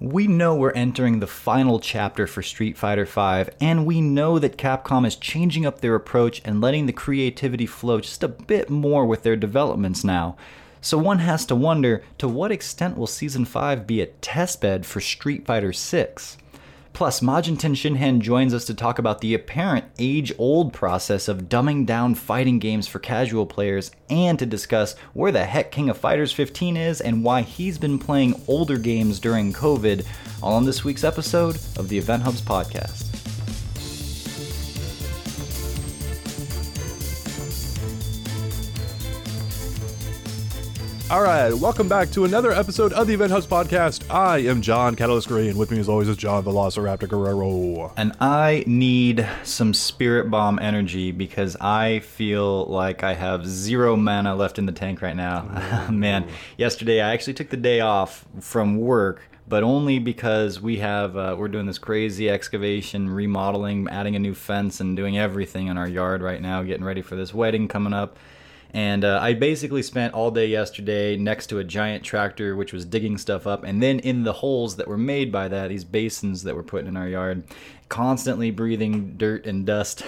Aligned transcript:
We 0.00 0.28
know 0.28 0.54
we're 0.54 0.70
entering 0.70 1.18
the 1.18 1.26
final 1.26 1.80
chapter 1.80 2.28
for 2.28 2.40
Street 2.40 2.76
Fighter 2.78 3.04
V, 3.04 3.50
and 3.60 3.84
we 3.84 4.00
know 4.00 4.38
that 4.38 4.56
Capcom 4.56 5.04
is 5.04 5.16
changing 5.16 5.66
up 5.66 5.80
their 5.80 5.96
approach 5.96 6.40
and 6.44 6.60
letting 6.60 6.86
the 6.86 6.92
creativity 6.92 7.66
flow 7.66 8.00
just 8.00 8.22
a 8.22 8.28
bit 8.28 8.70
more 8.70 9.04
with 9.04 9.24
their 9.24 9.34
developments 9.34 10.04
now. 10.04 10.36
So 10.80 10.98
one 10.98 11.18
has 11.18 11.44
to 11.46 11.56
wonder 11.56 12.04
to 12.18 12.28
what 12.28 12.52
extent 12.52 12.96
will 12.96 13.08
Season 13.08 13.44
5 13.44 13.88
be 13.88 14.00
a 14.00 14.06
testbed 14.06 14.84
for 14.84 15.00
Street 15.00 15.44
Fighter 15.44 15.72
6? 15.72 16.36
Plus, 16.98 17.20
Majin 17.20 17.56
Shinhan 17.56 18.18
joins 18.18 18.52
us 18.52 18.64
to 18.64 18.74
talk 18.74 18.98
about 18.98 19.20
the 19.20 19.32
apparent 19.32 19.84
age 20.00 20.32
old 20.36 20.72
process 20.72 21.28
of 21.28 21.48
dumbing 21.48 21.86
down 21.86 22.16
fighting 22.16 22.58
games 22.58 22.88
for 22.88 22.98
casual 22.98 23.46
players 23.46 23.92
and 24.10 24.36
to 24.36 24.44
discuss 24.44 24.96
where 25.14 25.30
the 25.30 25.44
heck 25.44 25.70
King 25.70 25.90
of 25.90 25.96
Fighters 25.96 26.32
15 26.32 26.76
is 26.76 27.00
and 27.00 27.22
why 27.22 27.42
he's 27.42 27.78
been 27.78 28.00
playing 28.00 28.34
older 28.48 28.78
games 28.78 29.20
during 29.20 29.52
COVID, 29.52 30.04
all 30.42 30.54
on 30.54 30.64
this 30.64 30.82
week's 30.82 31.04
episode 31.04 31.54
of 31.76 31.88
the 31.88 31.98
Event 31.98 32.24
Hubs 32.24 32.42
podcast. 32.42 33.07
All 41.10 41.22
right, 41.22 41.54
welcome 41.54 41.88
back 41.88 42.10
to 42.10 42.26
another 42.26 42.52
episode 42.52 42.92
of 42.92 43.06
the 43.06 43.14
Event 43.14 43.32
Hubs 43.32 43.46
podcast. 43.46 44.04
I 44.14 44.40
am 44.40 44.60
John 44.60 44.94
Catalyst 44.94 45.30
and 45.30 45.58
with 45.58 45.70
me 45.70 45.80
as 45.80 45.88
always 45.88 46.06
is 46.06 46.18
John 46.18 46.44
Velociraptor 46.44 47.08
Guerrero. 47.08 47.94
And 47.96 48.12
I 48.20 48.62
need 48.66 49.26
some 49.42 49.72
Spirit 49.72 50.30
Bomb 50.30 50.58
energy 50.58 51.10
because 51.12 51.56
I 51.62 52.00
feel 52.00 52.66
like 52.66 53.04
I 53.04 53.14
have 53.14 53.46
zero 53.46 53.96
mana 53.96 54.36
left 54.36 54.58
in 54.58 54.66
the 54.66 54.72
tank 54.72 55.00
right 55.00 55.16
now. 55.16 55.88
Man, 55.90 56.28
yesterday 56.58 57.00
I 57.00 57.14
actually 57.14 57.34
took 57.34 57.48
the 57.48 57.56
day 57.56 57.80
off 57.80 58.26
from 58.40 58.76
work 58.76 59.22
but 59.48 59.62
only 59.62 59.98
because 59.98 60.60
we 60.60 60.76
have 60.76 61.16
uh, 61.16 61.34
we're 61.38 61.48
doing 61.48 61.64
this 61.64 61.78
crazy 61.78 62.28
excavation, 62.28 63.08
remodeling, 63.08 63.88
adding 63.90 64.14
a 64.14 64.18
new 64.18 64.34
fence, 64.34 64.78
and 64.78 64.94
doing 64.94 65.16
everything 65.16 65.68
in 65.68 65.78
our 65.78 65.88
yard 65.88 66.20
right 66.20 66.42
now, 66.42 66.62
getting 66.62 66.84
ready 66.84 67.00
for 67.00 67.16
this 67.16 67.32
wedding 67.32 67.66
coming 67.66 67.94
up. 67.94 68.18
And 68.74 69.04
uh, 69.04 69.18
I 69.22 69.32
basically 69.32 69.82
spent 69.82 70.12
all 70.12 70.30
day 70.30 70.46
yesterday 70.46 71.16
next 71.16 71.46
to 71.48 71.58
a 71.58 71.64
giant 71.64 72.04
tractor, 72.04 72.54
which 72.54 72.72
was 72.72 72.84
digging 72.84 73.16
stuff 73.16 73.46
up, 73.46 73.64
and 73.64 73.82
then 73.82 73.98
in 74.00 74.24
the 74.24 74.34
holes 74.34 74.76
that 74.76 74.86
were 74.86 74.98
made 74.98 75.32
by 75.32 75.48
that, 75.48 75.68
these 75.68 75.84
basins 75.84 76.42
that 76.42 76.54
we're 76.54 76.62
putting 76.62 76.86
in 76.86 76.96
our 76.96 77.08
yard, 77.08 77.44
constantly 77.88 78.50
breathing 78.50 79.14
dirt 79.16 79.46
and 79.46 79.64
dust, 79.64 80.04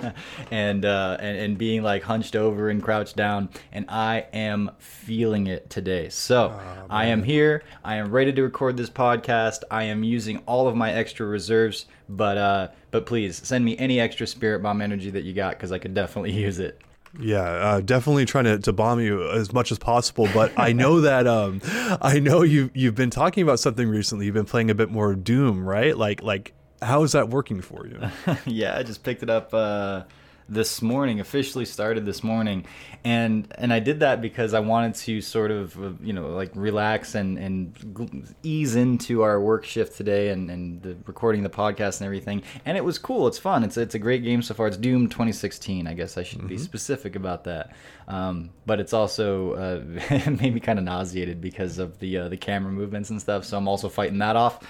and, 0.50 0.84
uh, 0.84 1.16
and 1.20 1.38
and 1.38 1.58
being 1.58 1.82
like 1.82 2.04
hunched 2.04 2.36
over 2.36 2.68
and 2.70 2.82
crouched 2.82 3.16
down. 3.16 3.48
And 3.72 3.86
I 3.88 4.26
am 4.32 4.70
feeling 4.78 5.48
it 5.48 5.68
today. 5.68 6.08
So 6.08 6.56
oh, 6.56 6.86
I 6.88 7.06
am 7.06 7.24
here. 7.24 7.64
I 7.82 7.96
am 7.96 8.12
ready 8.12 8.32
to 8.32 8.42
record 8.42 8.76
this 8.76 8.90
podcast. 8.90 9.62
I 9.70 9.84
am 9.84 10.04
using 10.04 10.38
all 10.46 10.68
of 10.68 10.76
my 10.76 10.92
extra 10.92 11.26
reserves, 11.26 11.86
but 12.08 12.38
uh, 12.38 12.68
but 12.92 13.06
please 13.06 13.44
send 13.44 13.64
me 13.64 13.76
any 13.76 13.98
extra 13.98 14.26
spirit 14.26 14.62
bomb 14.62 14.80
energy 14.80 15.10
that 15.10 15.24
you 15.24 15.32
got 15.32 15.54
because 15.54 15.72
I 15.72 15.78
could 15.78 15.94
definitely 15.94 16.32
use 16.40 16.60
it. 16.60 16.80
Yeah, 17.20 17.42
uh, 17.42 17.80
definitely 17.80 18.24
trying 18.24 18.44
to, 18.44 18.58
to 18.58 18.72
bomb 18.72 19.00
you 19.00 19.28
as 19.30 19.52
much 19.52 19.70
as 19.70 19.78
possible. 19.78 20.28
But 20.32 20.52
I 20.56 20.72
know 20.72 21.00
that 21.02 21.26
um, 21.26 21.60
I 22.00 22.18
know 22.18 22.42
you 22.42 22.70
you've 22.74 22.94
been 22.94 23.10
talking 23.10 23.42
about 23.42 23.60
something 23.60 23.88
recently. 23.88 24.26
You've 24.26 24.34
been 24.34 24.44
playing 24.44 24.70
a 24.70 24.74
bit 24.74 24.90
more 24.90 25.14
Doom, 25.14 25.64
right? 25.64 25.96
Like 25.96 26.22
like 26.22 26.52
how 26.82 27.02
is 27.02 27.12
that 27.12 27.30
working 27.30 27.60
for 27.60 27.86
you? 27.86 28.00
yeah, 28.46 28.76
I 28.76 28.82
just 28.82 29.02
picked 29.02 29.22
it 29.22 29.30
up. 29.30 29.52
Uh 29.52 30.02
this 30.48 30.82
morning 30.82 31.20
officially 31.20 31.64
started 31.64 32.04
this 32.04 32.22
morning. 32.22 32.64
And 33.04 33.52
and 33.58 33.72
I 33.72 33.80
did 33.80 34.00
that 34.00 34.20
because 34.20 34.54
I 34.54 34.60
wanted 34.60 34.94
to 34.96 35.20
sort 35.20 35.50
of 35.50 35.82
uh, 35.82 35.92
you 36.00 36.12
know 36.12 36.28
like 36.28 36.50
relax 36.54 37.14
and 37.14 37.38
and 37.38 38.34
ease 38.42 38.76
into 38.76 39.22
our 39.22 39.40
work 39.40 39.64
shift 39.64 39.96
today 39.96 40.30
and 40.30 40.50
and 40.50 40.82
the 40.82 40.96
recording 41.06 41.42
the 41.42 41.50
podcast 41.50 42.00
and 42.00 42.06
everything. 42.06 42.42
And 42.64 42.76
it 42.76 42.84
was 42.84 42.98
cool. 42.98 43.26
It's 43.26 43.38
fun. 43.38 43.64
It's 43.64 43.76
it's 43.76 43.94
a 43.94 43.98
great 43.98 44.22
game 44.22 44.42
so 44.42 44.54
far. 44.54 44.66
It's 44.66 44.76
Doom 44.76 45.08
2016 45.08 45.86
I 45.86 45.94
guess 45.94 46.16
I 46.16 46.22
should 46.22 46.38
mm-hmm. 46.38 46.48
be 46.48 46.58
specific 46.58 47.16
about 47.16 47.44
that. 47.44 47.74
Um, 48.08 48.50
but 48.66 48.80
it's 48.80 48.92
also 48.92 49.52
uh, 49.54 50.10
made 50.30 50.54
me 50.54 50.60
kind 50.60 50.78
of 50.78 50.84
nauseated 50.84 51.40
because 51.40 51.78
of 51.78 51.98
the 51.98 52.18
uh, 52.18 52.28
the 52.28 52.36
camera 52.36 52.72
movements 52.72 53.10
and 53.10 53.20
stuff. 53.20 53.44
So 53.44 53.56
I'm 53.56 53.68
also 53.68 53.88
fighting 53.88 54.18
that 54.18 54.36
off 54.36 54.60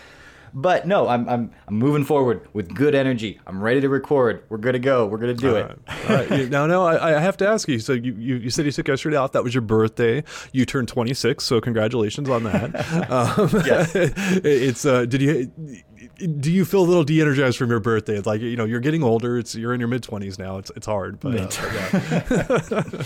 but 0.55 0.87
no, 0.87 1.09
I'm, 1.09 1.29
I'm, 1.29 1.51
I'm 1.67 1.75
moving 1.75 2.05
forward 2.05 2.47
with 2.53 2.73
good 2.73 2.95
energy. 2.95 3.41
I'm 3.47 3.61
ready 3.61 3.81
to 3.81 3.89
record. 3.89 4.45
We're 4.49 4.59
going 4.59 4.75
to 4.75 4.79
go. 4.79 5.05
We're 5.07 5.19
going 5.19 5.37
to 5.37 5.41
do 5.41 5.57
All 5.57 5.65
it. 5.65 5.79
Right. 6.09 6.49
Now, 6.49 6.67
no, 6.67 6.85
I, 6.85 7.17
I, 7.17 7.21
have 7.21 7.37
to 7.39 7.49
ask 7.49 7.67
you. 7.67 7.81
So 7.81 7.93
you, 7.93 8.15
you, 8.15 8.37
you, 8.37 8.51
said 8.51 8.65
you 8.65 8.71
took 8.71 8.87
yesterday 8.87 9.17
off. 9.17 9.33
That 9.33 9.43
was 9.43 9.53
your 9.53 9.63
birthday. 9.63 10.23
You 10.53 10.65
turned 10.65 10.87
26. 10.87 11.43
So 11.43 11.61
congratulations 11.61 12.29
on 12.29 12.45
that. 12.45 13.11
um, 13.11 13.51
yes. 13.67 13.93
it's, 13.95 14.87
uh, 14.87 15.07
did 15.07 15.23
you, 15.23 15.53
do 16.17 16.51
you 16.51 16.65
feel 16.65 16.81
a 16.81 16.87
little 16.87 17.05
de-energized 17.05 17.57
from 17.57 17.71
your 17.71 17.81
birthday? 17.81 18.17
It's 18.17 18.27
like 18.27 18.41
you 18.41 18.57
know 18.57 18.65
you're 18.65 18.81
getting 18.81 19.03
older. 19.03 19.39
It's 19.39 19.55
you're 19.55 19.75
in 19.75 19.81
your 19.81 19.89
mid 19.89 20.03
twenties 20.03 20.39
now. 20.39 20.59
It's 20.59 20.71
it's 20.77 20.87
hard, 20.87 21.21
but, 21.21 21.35
uh, 21.35 21.47
but 22.51 22.71
yeah. 22.71 23.03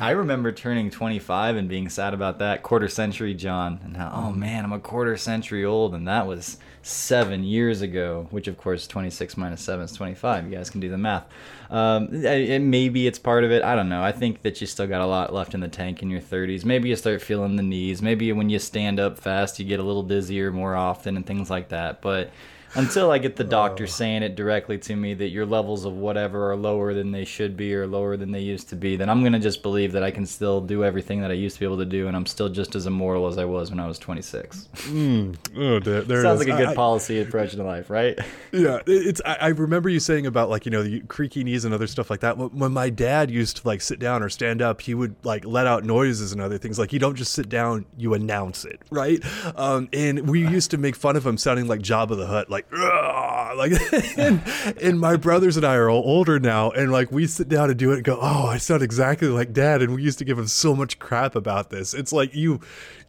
I 0.00 0.10
remember 0.10 0.52
turning 0.52 0.90
25 0.90 1.56
and 1.56 1.68
being 1.68 1.88
sad 1.88 2.14
about 2.14 2.38
that 2.38 2.62
quarter 2.62 2.88
century 2.88 3.34
John 3.34 3.80
and 3.84 3.96
how 3.96 4.10
oh 4.12 4.32
man 4.32 4.64
I'm 4.64 4.72
a 4.72 4.78
quarter 4.78 5.16
century 5.16 5.64
old 5.64 5.94
and 5.94 6.06
that 6.08 6.26
was 6.26 6.58
seven 6.84 7.42
years 7.42 7.80
ago. 7.80 8.28
Which 8.30 8.46
of 8.46 8.56
course 8.58 8.86
26 8.86 9.36
minus 9.36 9.62
seven 9.62 9.84
is 9.84 9.92
25. 9.92 10.44
You 10.44 10.56
guys 10.56 10.70
can 10.70 10.80
do 10.80 10.90
the 10.90 10.98
math. 10.98 11.26
Um, 11.70 12.08
it, 12.24 12.60
maybe 12.60 13.06
it's 13.06 13.18
part 13.18 13.42
of 13.42 13.50
it. 13.50 13.62
I 13.62 13.74
don't 13.74 13.88
know. 13.88 14.02
I 14.02 14.12
think 14.12 14.42
that 14.42 14.60
you 14.60 14.66
still 14.66 14.86
got 14.86 15.00
a 15.00 15.06
lot 15.06 15.32
left 15.32 15.54
in 15.54 15.60
the 15.60 15.68
tank 15.68 16.02
in 16.02 16.10
your 16.10 16.20
30s. 16.20 16.64
Maybe 16.64 16.90
you 16.90 16.96
start 16.96 17.22
feeling 17.22 17.56
the 17.56 17.62
knees. 17.62 18.02
Maybe 18.02 18.30
when 18.32 18.50
you 18.50 18.58
stand 18.58 19.00
up 19.00 19.18
fast, 19.18 19.58
you 19.58 19.64
get 19.64 19.80
a 19.80 19.82
little 19.82 20.04
dizzier 20.04 20.52
more 20.52 20.76
often 20.76 21.16
and 21.16 21.26
things 21.26 21.50
like 21.50 21.70
that. 21.70 22.02
But 22.02 22.30
until 22.74 23.10
I 23.10 23.18
get 23.18 23.36
the 23.36 23.44
doctor 23.44 23.86
saying 23.86 24.22
it 24.22 24.34
directly 24.34 24.78
to 24.78 24.96
me 24.96 25.14
that 25.14 25.28
your 25.28 25.46
levels 25.46 25.84
of 25.84 25.94
whatever 25.94 26.50
are 26.50 26.56
lower 26.56 26.94
than 26.94 27.12
they 27.12 27.24
should 27.24 27.56
be 27.56 27.74
or 27.74 27.86
lower 27.86 28.16
than 28.16 28.32
they 28.32 28.40
used 28.40 28.68
to 28.70 28.76
be, 28.76 28.96
then 28.96 29.08
I'm 29.08 29.22
gonna 29.22 29.38
just 29.38 29.62
believe 29.62 29.92
that 29.92 30.02
I 30.02 30.10
can 30.10 30.26
still 30.26 30.60
do 30.60 30.84
everything 30.84 31.20
that 31.20 31.30
I 31.30 31.34
used 31.34 31.56
to 31.56 31.60
be 31.60 31.66
able 31.66 31.78
to 31.78 31.84
do, 31.84 32.08
and 32.08 32.16
I'm 32.16 32.26
still 32.26 32.48
just 32.48 32.74
as 32.74 32.86
immortal 32.86 33.26
as 33.26 33.38
I 33.38 33.44
was 33.44 33.70
when 33.70 33.80
I 33.80 33.86
was 33.86 33.98
26. 33.98 34.68
Mm. 34.74 35.36
Oh, 35.56 35.78
there, 35.80 36.02
there 36.02 36.22
Sounds 36.22 36.40
like 36.40 36.48
a 36.48 36.56
good 36.56 36.68
I, 36.68 36.74
policy 36.74 37.20
approach 37.20 37.52
to 37.52 37.62
life, 37.62 37.90
right? 37.90 38.18
Yeah, 38.52 38.80
it's. 38.86 39.20
I, 39.24 39.34
I, 39.40 39.48
remember 39.48 39.88
you 39.88 40.00
saying 40.00 40.26
about 40.26 40.48
like 40.48 40.64
you 40.64 40.70
know 40.70 40.82
the 40.82 41.00
creaky 41.00 41.42
knees 41.44 41.64
and 41.64 41.74
other 41.74 41.86
stuff 41.86 42.10
like 42.10 42.20
that. 42.20 42.38
When 42.38 42.72
my 42.72 42.90
dad 42.90 43.30
used 43.30 43.58
to 43.58 43.66
like 43.66 43.80
sit 43.80 43.98
down 43.98 44.22
or 44.22 44.28
stand 44.28 44.62
up, 44.62 44.80
he 44.80 44.94
would 44.94 45.16
like 45.24 45.44
let 45.44 45.66
out 45.66 45.84
noises 45.84 46.32
and 46.32 46.40
other 46.40 46.58
things. 46.58 46.78
Like 46.78 46.92
you 46.92 46.98
don't 46.98 47.16
just 47.16 47.32
sit 47.32 47.48
down, 47.48 47.84
you 47.96 48.14
announce 48.14 48.64
it, 48.64 48.80
right? 48.90 49.22
Um, 49.56 49.88
and 49.92 50.28
we 50.28 50.46
used 50.46 50.70
to 50.70 50.78
make 50.78 50.96
fun 50.96 51.16
of 51.16 51.26
him 51.26 51.36
sounding 51.36 51.66
like 51.66 51.80
Jabba 51.80 52.16
the 52.16 52.26
Hutt, 52.26 52.50
like 52.50 52.63
like 52.72 53.54
like 53.70 53.72
and, 54.18 54.42
and 54.80 55.00
my 55.00 55.16
brothers 55.16 55.56
and 55.56 55.64
I 55.64 55.74
are 55.76 55.88
all 55.90 56.02
older 56.04 56.38
now 56.38 56.70
and 56.70 56.90
like 56.92 57.10
we 57.10 57.26
sit 57.26 57.48
down 57.48 57.70
and 57.70 57.78
do 57.78 57.92
it 57.92 57.96
and 57.96 58.04
go 58.04 58.18
oh 58.20 58.46
I 58.46 58.58
sound 58.58 58.82
exactly 58.82 59.28
like 59.28 59.52
dad 59.52 59.82
and 59.82 59.94
we 59.94 60.02
used 60.02 60.18
to 60.18 60.24
give 60.24 60.38
him 60.38 60.46
so 60.46 60.74
much 60.74 60.98
crap 60.98 61.34
about 61.34 61.70
this. 61.70 61.94
It's 61.94 62.12
like 62.12 62.34
you 62.34 62.60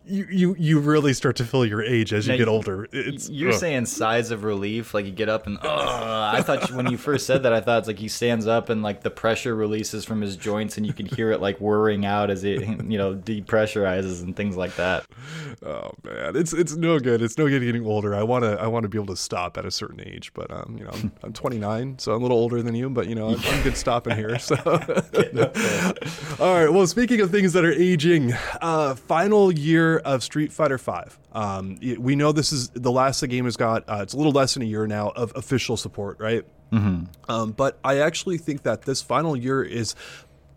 you 0.07 0.27
you 0.29 0.55
you 0.57 0.79
really 0.79 1.13
start 1.13 1.35
to 1.38 1.45
feel 1.45 1.66
your 1.66 1.81
age 1.81 2.13
as 2.13 2.27
you 2.27 2.33
now, 2.33 2.38
get 2.38 2.47
older. 2.47 2.88
It's, 2.91 3.29
you're 3.29 3.51
ugh. 3.51 3.59
saying 3.59 3.85
sighs 3.85 4.31
of 4.31 4.43
relief, 4.43 4.93
like 4.93 5.05
you 5.05 5.11
get 5.11 5.29
up 5.29 5.47
and 5.47 5.57
I 5.61 6.41
thought 6.41 6.71
when 6.71 6.89
you 6.89 6.97
first 6.97 7.25
said 7.25 7.43
that, 7.43 7.53
I 7.53 7.61
thought 7.61 7.79
it's 7.79 7.88
like 7.88 7.99
he 7.99 8.07
stands 8.07 8.47
up 8.47 8.69
and 8.69 8.83
like 8.83 9.01
the 9.01 9.09
pressure 9.09 9.55
releases 9.55 10.05
from 10.05 10.21
his 10.21 10.35
joints, 10.35 10.77
and 10.77 10.85
you 10.85 10.93
can 10.93 11.05
hear 11.05 11.31
it 11.31 11.41
like 11.41 11.57
whirring 11.59 12.05
out 12.05 12.29
as 12.29 12.43
it 12.43 12.61
you 12.88 12.97
know 12.97 13.16
depressurizes 13.16 14.21
and 14.21 14.35
things 14.35 14.55
like 14.55 14.75
that. 14.75 15.05
Oh 15.66 15.91
man, 16.03 16.35
it's 16.35 16.53
it's 16.53 16.75
no 16.75 16.99
good. 16.99 17.22
It's 17.22 17.37
no 17.37 17.47
good 17.47 17.61
getting 17.61 17.85
older. 17.85 18.16
I 18.16 18.23
wanna 18.23 18.55
I 18.55 18.67
want 18.67 18.83
to 18.83 18.89
be 18.89 18.97
able 18.97 19.13
to 19.13 19.22
stop 19.22 19.57
at 19.57 19.66
a 19.66 19.72
certain 19.72 20.01
age, 20.01 20.33
but 20.33 20.51
um 20.51 20.75
you 20.77 20.83
know 20.83 20.91
I'm, 20.93 21.11
I'm 21.23 21.33
29, 21.33 21.99
so 21.99 22.13
I'm 22.13 22.22
a 22.22 22.22
little 22.22 22.37
older 22.37 22.61
than 22.61 22.75
you, 22.75 22.89
but 22.89 23.07
you 23.07 23.16
know 23.16 23.29
I'm, 23.29 23.39
I'm 23.45 23.63
good 23.63 23.77
stopping 23.77 24.16
here. 24.16 24.37
So 24.39 24.55
all 26.39 26.53
right. 26.53 26.69
Well, 26.69 26.87
speaking 26.87 27.22
of 27.22 27.31
things 27.31 27.53
that 27.53 27.66
are 27.66 27.72
aging, 27.72 28.33
uh, 28.61 28.95
final 28.95 29.51
year 29.51 29.94
of 30.00 30.23
Street 30.23 30.51
Fighter 30.51 30.78
Five. 30.78 31.17
Um, 31.31 31.78
we 32.00 32.16
know 32.16 32.31
this 32.31 32.51
is 32.51 32.69
the 32.69 32.91
last 32.91 33.22
the 33.22 33.28
game 33.28 33.46
has 33.46 33.58
got. 33.58 33.84
Uh, 33.87 33.99
it's 34.02 34.14
a 34.14 34.17
little 34.17 34.31
less 34.31 34.53
than 34.53 34.64
a 34.64 34.66
year 34.66 34.87
now 34.87 35.09
of 35.09 35.31
official 35.35 35.78
support, 35.78 36.20
right? 36.20 36.46
Mm-hmm. 36.72 37.05
Um, 37.29 37.52
but 37.52 37.79
I 37.84 37.99
actually 37.99 38.37
think 38.37 38.64
that 38.64 38.84
this 38.84 39.02
final 39.02 39.35
year 39.35 39.64
is 39.64 39.96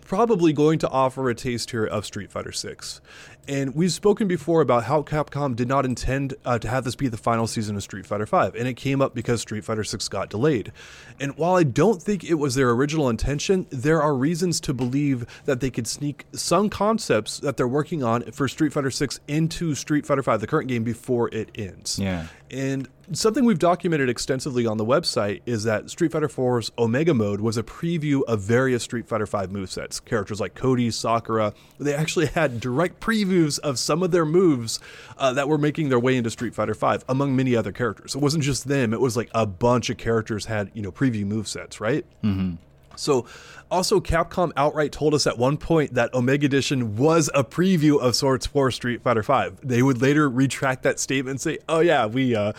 probably 0.09 0.53
going 0.53 0.79
to 0.79 0.89
offer 0.89 1.29
a 1.29 1.35
taste 1.35 1.71
here 1.71 1.85
of 1.85 2.07
Street 2.07 2.31
Fighter 2.31 2.53
6. 2.53 3.01
And 3.49 3.75
we've 3.75 3.93
spoken 3.93 4.29
before 4.29 4.61
about 4.61 4.85
how 4.85 5.03
Capcom 5.03 5.57
did 5.57 5.69
not 5.69 5.87
intend 5.87 6.35
uh, 6.45 6.59
to 6.59 6.69
have 6.69 6.85
this 6.85 6.95
be 6.95 7.09
the 7.09 7.17
final 7.17 7.47
season 7.47 7.77
of 7.77 7.83
Street 7.83 8.05
Fighter 8.05 8.27
V, 8.27 8.59
and 8.59 8.69
it 8.69 8.75
came 8.75 9.01
up 9.01 9.15
because 9.15 9.41
Street 9.41 9.65
Fighter 9.65 9.85
6 9.85 10.07
got 10.09 10.29
delayed. 10.29 10.71
And 11.19 11.35
while 11.39 11.57
I 11.57 11.63
don't 11.63 12.03
think 12.03 12.23
it 12.23 12.35
was 12.35 12.55
their 12.55 12.71
original 12.71 13.09
intention, 13.09 13.67
there 13.71 14.03
are 14.03 14.15
reasons 14.15 14.61
to 14.61 14.75
believe 14.75 15.27
that 15.47 15.61
they 15.61 15.71
could 15.71 15.87
sneak 15.87 16.27
some 16.33 16.69
concepts 16.69 17.39
that 17.39 17.57
they're 17.57 17.67
working 17.67 18.03
on 18.05 18.31
for 18.33 18.49
Street 18.49 18.75
Fighter 18.75 18.91
6 18.91 19.19
into 19.29 19.75
Street 19.75 20.05
Fighter 20.05 20.23
V, 20.23 20.37
the 20.37 20.47
current 20.47 20.69
game, 20.69 20.85
before 20.85 21.35
it 21.35 21.51
ends. 21.55 21.99
Yeah. 21.99 22.27
And 22.51 22.87
something 23.13 23.45
we've 23.45 23.59
documented 23.59 24.09
extensively 24.09 24.67
on 24.67 24.77
the 24.77 24.85
website 24.85 25.41
is 25.47 25.65
that 25.65 25.91
Street 25.91 26.13
Fighter 26.13 26.27
IV's 26.27 26.71
Omega 26.79 27.15
Mode 27.15 27.41
was 27.41 27.57
a 27.57 27.63
preview 27.63 28.23
of 28.25 28.41
various 28.41 28.83
Street 28.83 29.07
Fighter 29.07 29.27
V 29.27 29.39
movesets. 29.39 30.05
Characters 30.05 30.41
like 30.41 30.55
Cody, 30.55 30.91
Sakura, 30.91 31.55
they 31.79 31.95
actually 31.95 32.27
had 32.27 32.61
direct 32.61 33.01
previews 33.01 33.59
of 33.61 33.79
some 33.79 34.03
of 34.03 34.11
their 34.11 34.25
moves 34.25 34.81
uh, 35.17 35.33
that 35.33 35.49
were 35.49 35.59
making 35.59 35.89
their 35.89 35.99
way 35.99 36.17
into 36.17 36.31
Street 36.31 36.55
Fighter 36.55 36.75
V, 36.75 36.99
among 37.09 37.35
many 37.35 37.57
other 37.57 37.73
characters. 37.73 38.15
It 38.15 38.21
wasn't 38.21 38.45
just 38.45 38.69
them; 38.69 38.93
it 38.93 39.01
was 39.01 39.17
like 39.17 39.31
a 39.35 39.47
bunch 39.47 39.91
of 39.91 39.97
characters 39.97 40.47
had 40.47 40.71
you 40.75 40.83
know 40.83 40.93
preview 40.93 41.25
move 41.25 41.49
sets, 41.49 41.81
right? 41.81 42.05
Mm-hmm. 42.23 42.57
So, 42.97 43.27
also, 43.71 44.01
Capcom 44.01 44.51
outright 44.57 44.91
told 44.91 45.15
us 45.15 45.27
at 45.27 45.39
one 45.39 45.57
point 45.57 45.95
that 45.95 46.13
Omega 46.15 46.47
Edition 46.47 46.97
was 46.97 47.31
a 47.33 47.45
preview 47.45 48.01
of 48.01 48.17
sorts 48.17 48.45
for 48.45 48.73
Street 48.73 49.03
Fighter 49.03 49.23
V. 49.23 49.51
They 49.63 49.83
would 49.83 50.03
later 50.03 50.29
retract 50.29 50.83
that 50.83 50.99
statement 50.99 51.35
and 51.35 51.41
say, 51.41 51.59
"Oh 51.69 51.81
yeah, 51.81 52.07
we." 52.07 52.35
Uh, 52.35 52.53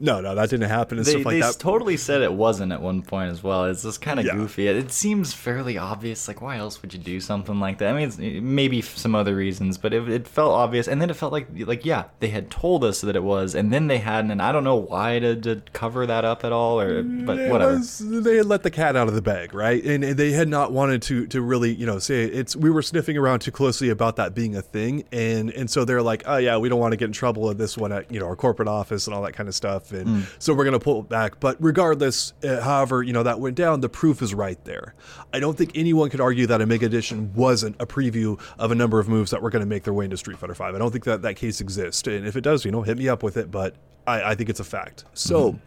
no, 0.00 0.20
no, 0.20 0.34
that 0.34 0.50
didn't 0.50 0.68
happen 0.68 0.98
and 0.98 1.06
They, 1.06 1.10
stuff 1.12 1.26
like 1.26 1.34
they 1.34 1.40
that. 1.40 1.58
totally 1.58 1.96
said 1.96 2.22
it 2.22 2.32
wasn't 2.32 2.72
at 2.72 2.80
one 2.80 3.02
point 3.02 3.30
as 3.30 3.42
well. 3.42 3.66
It's 3.66 3.82
just 3.82 4.00
kind 4.00 4.18
of 4.18 4.26
Yeah. 4.26 4.34
goofy. 4.34 4.66
It, 4.66 4.76
it 4.76 4.90
seems 4.92 5.32
fairly 5.32 5.76
obvious. 5.78 6.26
Like, 6.26 6.40
why 6.40 6.56
else 6.56 6.80
would 6.82 6.92
you 6.94 6.98
do 7.00 7.20
something 7.20 7.60
like 7.60 7.78
that? 7.78 7.88
I 7.88 7.92
mean, 7.92 8.08
it's, 8.08 8.18
maybe 8.18 8.80
some 8.82 9.14
other 9.14 9.34
reasons, 9.36 9.78
but 9.78 9.92
it, 9.92 10.08
it 10.08 10.26
felt 10.26 10.52
obvious. 10.52 10.88
And 10.88 11.00
then 11.00 11.10
it 11.10 11.16
felt 11.16 11.32
like, 11.32 11.48
like 11.66 11.84
yeah, 11.84 12.04
they 12.20 12.28
had 12.28 12.50
told 12.50 12.82
us 12.84 13.00
that 13.02 13.14
it 13.16 13.22
was, 13.22 13.54
and 13.54 13.72
then 13.72 13.86
they 13.86 13.98
hadn't. 13.98 14.30
And 14.30 14.40
I 14.42 14.52
don't 14.52 14.64
know 14.64 14.76
why 14.76 15.18
to, 15.18 15.36
to 15.36 15.62
cover 15.72 16.06
that 16.06 16.24
up 16.24 16.44
at 16.44 16.52
all, 16.52 16.80
or 16.80 17.02
mm, 17.02 17.26
but 17.26 17.38
It 17.38 17.50
whatever. 17.50 17.74
was- 17.74 17.98
they 17.98 18.36
had 18.36 18.46
let 18.46 18.62
the 18.62 18.70
cat 18.70 18.96
out 18.96 19.08
of 19.08 19.14
the 19.14 19.22
bag, 19.22 19.54
right? 19.54 19.84
And, 19.84 20.02
and 20.02 20.16
they 20.16 20.32
had 20.32 20.48
not 20.48 20.72
wanted 20.72 21.02
to 21.02 21.26
to 21.28 21.40
really, 21.42 21.74
you 21.74 21.86
know, 21.86 21.98
say 21.98 22.24
it's. 22.24 22.56
We 22.56 22.70
were 22.70 22.82
sniffing 22.82 23.16
around 23.16 23.40
too 23.40 23.50
closely 23.52 23.88
about 23.90 24.16
that 24.16 24.34
being 24.34 24.56
a 24.56 24.62
thing, 24.62 25.04
and 25.12 25.50
and 25.50 25.70
so 25.70 25.84
they're 25.84 26.02
like, 26.02 26.22
oh 26.26 26.36
yeah, 26.38 26.56
we 26.56 26.68
don't 26.68 26.80
want 26.80 26.92
to 26.92 26.96
get 26.96 27.06
in 27.06 27.12
trouble 27.12 27.42
with 27.42 27.58
this 27.58 27.76
one 27.76 27.92
at 27.92 28.10
you 28.10 28.18
know 28.20 28.26
our 28.26 28.36
corporate 28.36 28.68
office 28.68 29.06
and 29.06 29.14
all 29.14 29.22
that 29.22 29.32
kind 29.34 29.48
of 29.48 29.54
stuff, 29.54 29.89
and 29.92 30.26
so 30.38 30.54
we're 30.54 30.64
gonna 30.64 30.78
pull 30.78 31.00
it 31.00 31.08
back. 31.08 31.40
But 31.40 31.56
regardless, 31.60 32.32
uh, 32.44 32.60
however, 32.60 33.02
you 33.02 33.12
know 33.12 33.22
that 33.22 33.40
went 33.40 33.56
down. 33.56 33.80
The 33.80 33.88
proof 33.88 34.22
is 34.22 34.34
right 34.34 34.62
there. 34.64 34.94
I 35.32 35.40
don't 35.40 35.56
think 35.56 35.72
anyone 35.74 36.10
could 36.10 36.20
argue 36.20 36.46
that 36.46 36.60
Omega 36.60 36.86
Edition 36.86 37.32
wasn't 37.34 37.76
a 37.80 37.86
preview 37.86 38.40
of 38.58 38.70
a 38.70 38.74
number 38.74 38.98
of 39.00 39.08
moves 39.08 39.30
that 39.30 39.42
were 39.42 39.50
going 39.50 39.60
to 39.60 39.66
make 39.68 39.84
their 39.84 39.94
way 39.94 40.04
into 40.04 40.16
Street 40.16 40.38
Fighter 40.38 40.54
Five. 40.54 40.74
I 40.74 40.78
don't 40.78 40.90
think 40.90 41.04
that 41.04 41.22
that 41.22 41.36
case 41.36 41.60
exists, 41.60 42.06
and 42.06 42.26
if 42.26 42.36
it 42.36 42.42
does, 42.42 42.64
you 42.64 42.70
know, 42.70 42.82
hit 42.82 42.98
me 42.98 43.08
up 43.08 43.22
with 43.22 43.36
it. 43.36 43.50
But 43.50 43.74
I, 44.06 44.30
I 44.30 44.34
think 44.34 44.48
it's 44.50 44.60
a 44.60 44.64
fact. 44.64 45.04
So 45.14 45.58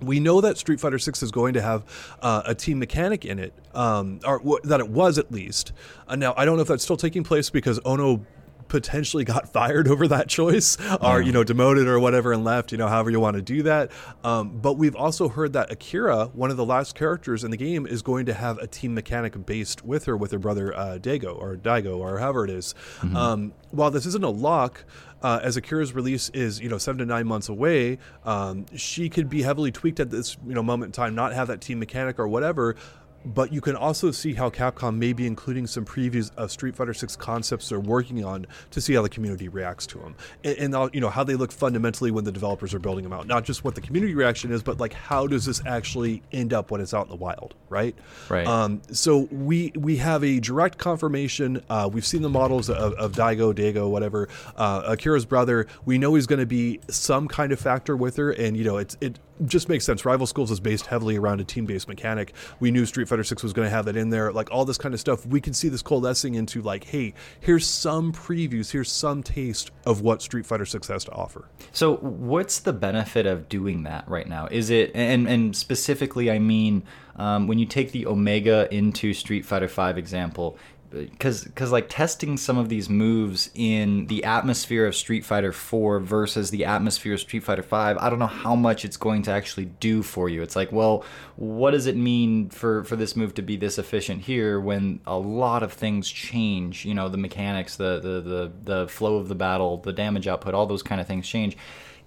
we 0.00 0.18
know 0.18 0.40
that 0.40 0.58
Street 0.58 0.80
Fighter 0.80 0.98
Six 0.98 1.22
is 1.22 1.30
going 1.30 1.54
to 1.54 1.62
have 1.62 1.84
uh, 2.20 2.42
a 2.44 2.54
team 2.54 2.78
mechanic 2.78 3.24
in 3.24 3.38
it, 3.38 3.52
um, 3.74 4.18
or 4.24 4.38
w- 4.38 4.58
that 4.64 4.80
it 4.80 4.88
was 4.88 5.16
at 5.18 5.30
least. 5.30 5.72
Uh, 6.08 6.16
now, 6.16 6.34
I 6.36 6.44
don't 6.44 6.56
know 6.56 6.62
if 6.62 6.68
that's 6.68 6.82
still 6.82 6.96
taking 6.96 7.22
place 7.22 7.50
because 7.50 7.78
Ono 7.84 8.24
potentially 8.72 9.22
got 9.22 9.48
fired 9.52 9.86
over 9.86 10.08
that 10.08 10.28
choice, 10.28 10.78
or 11.02 11.20
you 11.20 11.30
know, 11.30 11.44
demoted 11.44 11.86
or 11.86 12.00
whatever, 12.00 12.32
and 12.32 12.42
left. 12.42 12.72
You 12.72 12.78
know, 12.78 12.88
however 12.88 13.10
you 13.10 13.20
want 13.20 13.36
to 13.36 13.42
do 13.42 13.62
that. 13.64 13.92
Um, 14.24 14.58
but 14.58 14.78
we've 14.78 14.96
also 14.96 15.28
heard 15.28 15.52
that 15.52 15.70
Akira, 15.70 16.26
one 16.32 16.50
of 16.50 16.56
the 16.56 16.64
last 16.64 16.94
characters 16.94 17.44
in 17.44 17.50
the 17.50 17.58
game, 17.58 17.86
is 17.86 18.00
going 18.00 18.24
to 18.26 18.34
have 18.34 18.56
a 18.58 18.66
team 18.66 18.94
mechanic 18.94 19.44
based 19.44 19.84
with 19.84 20.06
her, 20.06 20.16
with 20.16 20.32
her 20.32 20.38
brother 20.38 20.74
uh, 20.74 20.98
Dago 20.98 21.36
or 21.36 21.56
Daigo 21.56 21.98
or 21.98 22.18
however 22.18 22.44
it 22.46 22.50
is. 22.50 22.74
Um, 23.14 23.52
while 23.70 23.90
this 23.90 24.06
isn't 24.06 24.24
a 24.24 24.30
lock 24.30 24.84
uh, 25.22 25.40
as 25.42 25.56
Akira's 25.56 25.92
release 25.92 26.28
is 26.30 26.60
you 26.60 26.68
know 26.68 26.78
seven 26.78 26.98
to 26.98 27.06
nine 27.06 27.26
months 27.26 27.48
away, 27.48 27.98
um, 28.24 28.66
she 28.74 29.08
could 29.08 29.28
be 29.28 29.42
heavily 29.42 29.70
tweaked 29.70 30.00
at 30.00 30.10
this 30.10 30.36
you 30.46 30.54
know 30.54 30.62
moment 30.62 30.88
in 30.88 30.92
time, 30.92 31.14
not 31.14 31.32
have 31.32 31.48
that 31.48 31.60
team 31.60 31.78
mechanic 31.78 32.18
or 32.18 32.26
whatever. 32.26 32.76
But 33.24 33.52
you 33.52 33.60
can 33.60 33.76
also 33.76 34.10
see 34.10 34.34
how 34.34 34.50
Capcom 34.50 34.96
may 34.96 35.12
be 35.12 35.26
including 35.26 35.66
some 35.66 35.84
previews 35.84 36.30
of 36.36 36.50
Street 36.50 36.74
Fighter 36.76 36.94
Six 36.94 37.16
concepts 37.16 37.68
they're 37.68 37.80
working 37.80 38.24
on 38.24 38.46
to 38.70 38.80
see 38.80 38.94
how 38.94 39.02
the 39.02 39.08
community 39.08 39.48
reacts 39.48 39.86
to 39.88 39.98
them, 39.98 40.16
and, 40.44 40.56
and 40.58 40.74
how- 40.74 40.90
you 40.92 41.00
know 41.00 41.08
how 41.10 41.24
they 41.24 41.34
look 41.34 41.52
fundamentally 41.52 42.10
when 42.10 42.24
the 42.24 42.32
developers 42.32 42.74
are 42.74 42.78
building 42.78 43.04
them 43.04 43.12
out. 43.12 43.26
Not 43.26 43.44
just 43.44 43.64
what 43.64 43.74
the 43.74 43.80
community 43.80 44.14
reaction 44.14 44.50
is, 44.52 44.62
but 44.62 44.78
like 44.78 44.92
how 44.92 45.26
does 45.26 45.44
this 45.44 45.62
actually 45.66 46.22
end 46.32 46.52
up 46.52 46.70
when 46.70 46.80
it's 46.80 46.92
out 46.94 47.04
in 47.06 47.10
the 47.10 47.16
wild, 47.16 47.54
right? 47.68 47.94
Right. 48.28 48.46
Um, 48.46 48.82
so 48.90 49.28
we 49.30 49.72
we 49.76 49.96
have 49.98 50.24
a 50.24 50.40
direct 50.40 50.78
confirmation. 50.78 51.62
Uh, 51.70 51.88
we've 51.92 52.06
seen 52.06 52.22
the 52.22 52.28
models 52.28 52.68
of, 52.70 52.92
of 52.94 53.12
Daigo, 53.12 53.54
Dago, 53.54 53.88
whatever. 53.90 54.28
Uh, 54.56 54.82
Akira's 54.86 55.24
brother. 55.24 55.66
We 55.84 55.98
know 55.98 56.14
he's 56.14 56.26
going 56.26 56.40
to 56.40 56.46
be 56.46 56.80
some 56.88 57.28
kind 57.28 57.52
of 57.52 57.60
factor 57.60 57.96
with 57.96 58.16
her, 58.16 58.30
and 58.32 58.56
you 58.56 58.64
know 58.64 58.78
it's 58.78 58.96
it 59.00 59.18
just 59.46 59.68
makes 59.68 59.84
sense. 59.84 60.04
Rival 60.04 60.26
Schools 60.26 60.50
is 60.50 60.60
based 60.60 60.86
heavily 60.86 61.16
around 61.16 61.40
a 61.40 61.44
team-based 61.44 61.88
mechanic. 61.88 62.32
We 62.60 62.70
knew 62.70 62.86
Street 62.86 63.08
Fighter 63.08 63.24
Six 63.24 63.42
was 63.42 63.52
going 63.52 63.66
to 63.66 63.70
have 63.70 63.86
that 63.86 63.96
in 63.96 64.10
there, 64.10 64.32
like 64.32 64.50
all 64.50 64.64
this 64.64 64.78
kind 64.78 64.94
of 64.94 65.00
stuff. 65.00 65.26
We 65.26 65.40
can 65.40 65.52
see 65.52 65.68
this 65.68 65.82
coalescing 65.82 66.34
into 66.34 66.62
like, 66.62 66.84
hey, 66.84 67.14
here's 67.40 67.66
some 67.66 68.12
previews, 68.12 68.70
here's 68.70 68.90
some 68.90 69.22
taste 69.22 69.70
of 69.86 70.00
what 70.00 70.22
Street 70.22 70.46
Fighter 70.46 70.66
Six 70.66 70.88
has 70.88 71.04
to 71.04 71.12
offer. 71.12 71.48
So, 71.72 71.96
what's 71.96 72.60
the 72.60 72.72
benefit 72.72 73.26
of 73.26 73.48
doing 73.48 73.82
that 73.84 74.08
right 74.08 74.28
now? 74.28 74.48
Is 74.50 74.70
it, 74.70 74.92
and 74.94 75.28
and 75.28 75.56
specifically, 75.56 76.30
I 76.30 76.38
mean, 76.38 76.84
um, 77.16 77.46
when 77.46 77.58
you 77.58 77.66
take 77.66 77.92
the 77.92 78.06
Omega 78.06 78.72
into 78.74 79.12
Street 79.14 79.44
Fighter 79.44 79.68
Five 79.68 79.98
example, 79.98 80.56
because 80.92 81.44
because 81.44 81.72
like 81.72 81.88
testing 81.88 82.36
some 82.36 82.58
of 82.58 82.68
these 82.68 82.88
moves 82.88 83.50
in 83.54 84.06
the 84.06 84.24
atmosphere 84.24 84.86
of 84.86 84.94
Street 84.94 85.24
Fighter 85.24 85.52
Four 85.52 86.00
versus 86.00 86.50
the 86.50 86.64
atmosphere 86.64 87.14
of 87.14 87.20
Street 87.20 87.42
Fighter 87.42 87.62
Five, 87.62 87.96
I 87.98 88.10
don't 88.10 88.18
know 88.18 88.26
how 88.26 88.54
much 88.54 88.84
it's 88.84 88.96
going 88.96 89.22
to 89.22 89.30
actually 89.30 89.66
do 89.66 90.02
for 90.02 90.28
you. 90.28 90.42
It's 90.42 90.56
like, 90.56 90.70
well, 90.70 91.04
what 91.36 91.70
does 91.70 91.86
it 91.86 91.96
mean 91.96 92.50
for 92.50 92.84
for 92.84 92.96
this 92.96 93.16
move 93.16 93.34
to 93.34 93.42
be 93.42 93.56
this 93.56 93.78
efficient 93.78 94.22
here 94.22 94.60
when 94.60 95.00
a 95.06 95.16
lot 95.16 95.62
of 95.62 95.72
things 95.72 96.08
change? 96.08 96.84
You 96.84 96.94
know, 96.94 97.08
the 97.08 97.18
mechanics, 97.18 97.76
the 97.76 98.00
the 98.00 98.20
the 98.20 98.52
the 98.62 98.88
flow 98.88 99.16
of 99.16 99.28
the 99.28 99.34
battle, 99.34 99.78
the 99.78 99.92
damage 99.92 100.28
output, 100.28 100.54
all 100.54 100.66
those 100.66 100.82
kind 100.82 101.00
of 101.00 101.06
things 101.06 101.26
change. 101.26 101.56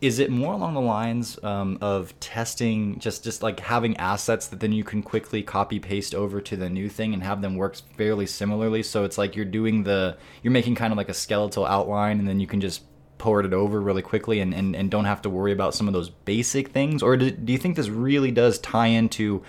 Is 0.01 0.19
it 0.19 0.29
more 0.29 0.53
along 0.53 0.73
the 0.73 0.81
lines 0.81 1.41
um, 1.43 1.77
of 1.81 2.19
testing, 2.19 2.99
just 2.99 3.23
just 3.23 3.41
like 3.41 3.59
having 3.61 3.95
assets 3.97 4.47
that 4.47 4.59
then 4.59 4.71
you 4.71 4.83
can 4.83 5.01
quickly 5.01 5.41
copy 5.41 5.79
paste 5.79 6.13
over 6.13 6.41
to 6.41 6.57
the 6.57 6.69
new 6.69 6.89
thing 6.89 7.13
and 7.13 7.23
have 7.23 7.41
them 7.41 7.55
work 7.55 7.77
fairly 7.97 8.25
similarly? 8.25 8.83
So 8.83 9.03
it's 9.03 9.17
like 9.17 9.35
you're 9.35 9.45
doing 9.45 9.83
the 9.83 10.17
you're 10.43 10.51
making 10.51 10.75
kind 10.75 10.91
of 10.91 10.97
like 10.97 11.09
a 11.09 11.13
skeletal 11.13 11.65
outline, 11.65 12.19
and 12.19 12.27
then 12.27 12.39
you 12.39 12.47
can 12.47 12.61
just 12.61 12.81
port 13.17 13.45
it 13.45 13.53
over 13.53 13.81
really 13.81 14.01
quickly 14.01 14.39
and, 14.39 14.53
and, 14.53 14.75
and 14.75 14.91
don't 14.91 15.05
have 15.05 15.21
to 15.21 15.29
worry 15.29 15.51
about 15.51 15.73
some 15.73 15.87
of 15.87 15.93
those 15.93 16.09
basic 16.09 16.69
things? 16.69 17.01
Or 17.01 17.17
do, 17.17 17.31
do 17.31 17.53
you 17.53 17.57
think 17.57 17.75
this 17.75 17.89
really 17.89 18.31
does 18.31 18.59
tie 18.59 18.87
into 18.87 19.43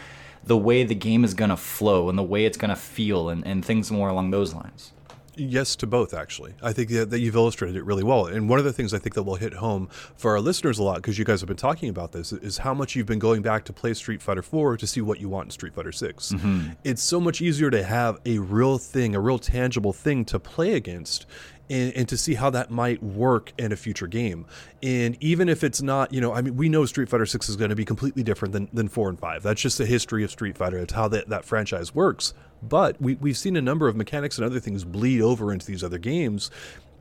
the 0.44 0.56
way 0.56 0.84
the 0.84 0.94
game 0.94 1.24
is 1.24 1.34
going 1.34 1.50
to 1.50 1.56
flow 1.56 2.08
and 2.08 2.16
the 2.16 2.22
way 2.22 2.44
it's 2.44 2.56
going 2.56 2.70
to 2.70 2.76
feel 2.76 3.28
and, 3.28 3.46
and 3.46 3.64
things 3.64 3.90
more 3.90 4.08
along 4.08 4.30
those 4.30 4.54
lines? 4.54 4.92
Yes 5.36 5.76
to 5.76 5.86
both, 5.86 6.14
actually. 6.14 6.54
I 6.62 6.72
think 6.72 6.90
that, 6.90 7.10
that 7.10 7.20
you've 7.20 7.36
illustrated 7.36 7.76
it 7.76 7.84
really 7.84 8.02
well. 8.02 8.26
And 8.26 8.48
one 8.48 8.58
of 8.58 8.64
the 8.64 8.72
things 8.72 8.94
I 8.94 8.98
think 8.98 9.14
that 9.14 9.22
will 9.22 9.36
hit 9.36 9.54
home 9.54 9.88
for 10.16 10.32
our 10.32 10.40
listeners 10.40 10.78
a 10.78 10.82
lot, 10.82 10.96
because 10.96 11.18
you 11.18 11.24
guys 11.24 11.40
have 11.40 11.48
been 11.48 11.56
talking 11.56 11.88
about 11.88 12.12
this, 12.12 12.32
is 12.32 12.58
how 12.58 12.72
much 12.72 12.96
you've 12.96 13.06
been 13.06 13.18
going 13.18 13.42
back 13.42 13.64
to 13.66 13.72
play 13.72 13.92
Street 13.94 14.22
Fighter 14.22 14.42
4 14.42 14.76
to 14.78 14.86
see 14.86 15.00
what 15.00 15.20
you 15.20 15.28
want 15.28 15.46
in 15.46 15.50
Street 15.50 15.74
Fighter 15.74 15.92
6. 15.92 16.32
Mm-hmm. 16.32 16.70
It's 16.84 17.02
so 17.02 17.20
much 17.20 17.40
easier 17.40 17.70
to 17.70 17.82
have 17.84 18.18
a 18.24 18.38
real 18.38 18.78
thing, 18.78 19.14
a 19.14 19.20
real 19.20 19.38
tangible 19.38 19.92
thing 19.92 20.24
to 20.26 20.38
play 20.38 20.74
against. 20.74 21.26
And, 21.68 21.92
and 21.94 22.08
to 22.08 22.16
see 22.16 22.34
how 22.34 22.50
that 22.50 22.70
might 22.70 23.02
work 23.02 23.52
in 23.58 23.72
a 23.72 23.76
future 23.76 24.06
game. 24.06 24.46
And 24.84 25.16
even 25.20 25.48
if 25.48 25.64
it's 25.64 25.82
not, 25.82 26.12
you 26.12 26.20
know, 26.20 26.32
I 26.32 26.40
mean, 26.40 26.56
we 26.56 26.68
know 26.68 26.86
Street 26.86 27.08
Fighter 27.08 27.26
6 27.26 27.48
is 27.48 27.56
going 27.56 27.70
to 27.70 27.76
be 27.76 27.84
completely 27.84 28.22
different 28.22 28.52
than, 28.52 28.68
than 28.72 28.86
4 28.86 29.08
and 29.08 29.18
5. 29.18 29.42
That's 29.42 29.60
just 29.60 29.78
the 29.78 29.86
history 29.86 30.22
of 30.22 30.30
Street 30.30 30.56
Fighter. 30.56 30.78
It's 30.78 30.92
how 30.92 31.08
that, 31.08 31.28
that 31.28 31.44
franchise 31.44 31.92
works. 31.92 32.34
But 32.62 33.00
we, 33.00 33.16
we've 33.16 33.36
seen 33.36 33.56
a 33.56 33.60
number 33.60 33.88
of 33.88 33.96
mechanics 33.96 34.38
and 34.38 34.44
other 34.44 34.60
things 34.60 34.84
bleed 34.84 35.20
over 35.20 35.52
into 35.52 35.66
these 35.66 35.82
other 35.82 35.98
games. 35.98 36.50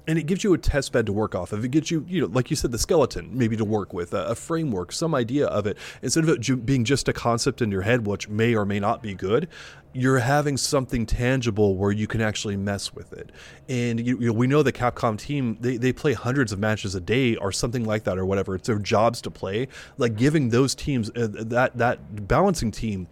And 0.08 0.20
it 0.20 0.28
gives 0.28 0.44
you 0.44 0.54
a 0.54 0.58
test 0.58 0.92
bed 0.92 1.08
to 1.08 1.14
work 1.14 1.34
off 1.34 1.52
of. 1.52 1.66
It 1.66 1.72
gives 1.72 1.90
you, 1.90 2.06
you 2.08 2.22
know, 2.22 2.28
like 2.28 2.50
you 2.50 2.56
said, 2.56 2.72
the 2.72 2.78
skeleton 2.78 3.30
maybe 3.34 3.58
to 3.58 3.66
work 3.66 3.94
with, 3.94 4.14
a, 4.14 4.26
a 4.28 4.36
framework, 4.36 4.92
some 4.92 5.16
idea 5.16 5.48
of 5.48 5.66
it. 5.66 5.78
Instead 6.02 6.24
of 6.24 6.30
it 6.30 6.66
being 6.66 6.84
just 6.84 7.08
a 7.08 7.14
concept 7.14 7.62
in 7.62 7.72
your 7.72 7.82
head, 7.82 8.06
which 8.06 8.30
may 8.30 8.56
or 8.56 8.66
may 8.66 8.80
not 8.80 9.02
be 9.02 9.16
good, 9.16 9.48
you're 9.94 10.20
having 10.20 10.58
something 10.58 11.06
tangible 11.06 11.76
where 11.76 11.92
you 11.92 12.06
can 12.06 12.22
actually 12.22 12.58
mess 12.58 12.94
with 12.94 13.14
it. 13.14 13.32
And 13.70 14.06
you, 14.06 14.20
you 14.20 14.28
know, 14.28 14.34
we 14.34 14.46
know 14.46 14.62
the 14.62 14.74
Capcom 14.74 15.18
team, 15.18 15.58
they, 15.62 15.78
they 15.78 15.94
play 15.94 16.14
hundreds 16.14 16.52
of 16.52 16.60
matches 16.60 16.96
a 16.96 17.02
day 17.02 17.38
or 17.38 17.52
something 17.52 17.86
like 17.86 18.04
that 18.04 18.18
or 18.18 18.26
whatever. 18.26 18.56
It's 18.56 18.68
their 18.68 18.78
jobs 18.78 19.22
to 19.22 19.32
play. 19.32 19.70
Like 19.98 20.18
giving 20.18 20.50
those 20.50 20.76
teams, 20.76 21.10
uh, 21.12 21.30
that, 21.32 21.78
that 21.78 22.28
balancing 22.28 22.72
team, 22.72 23.08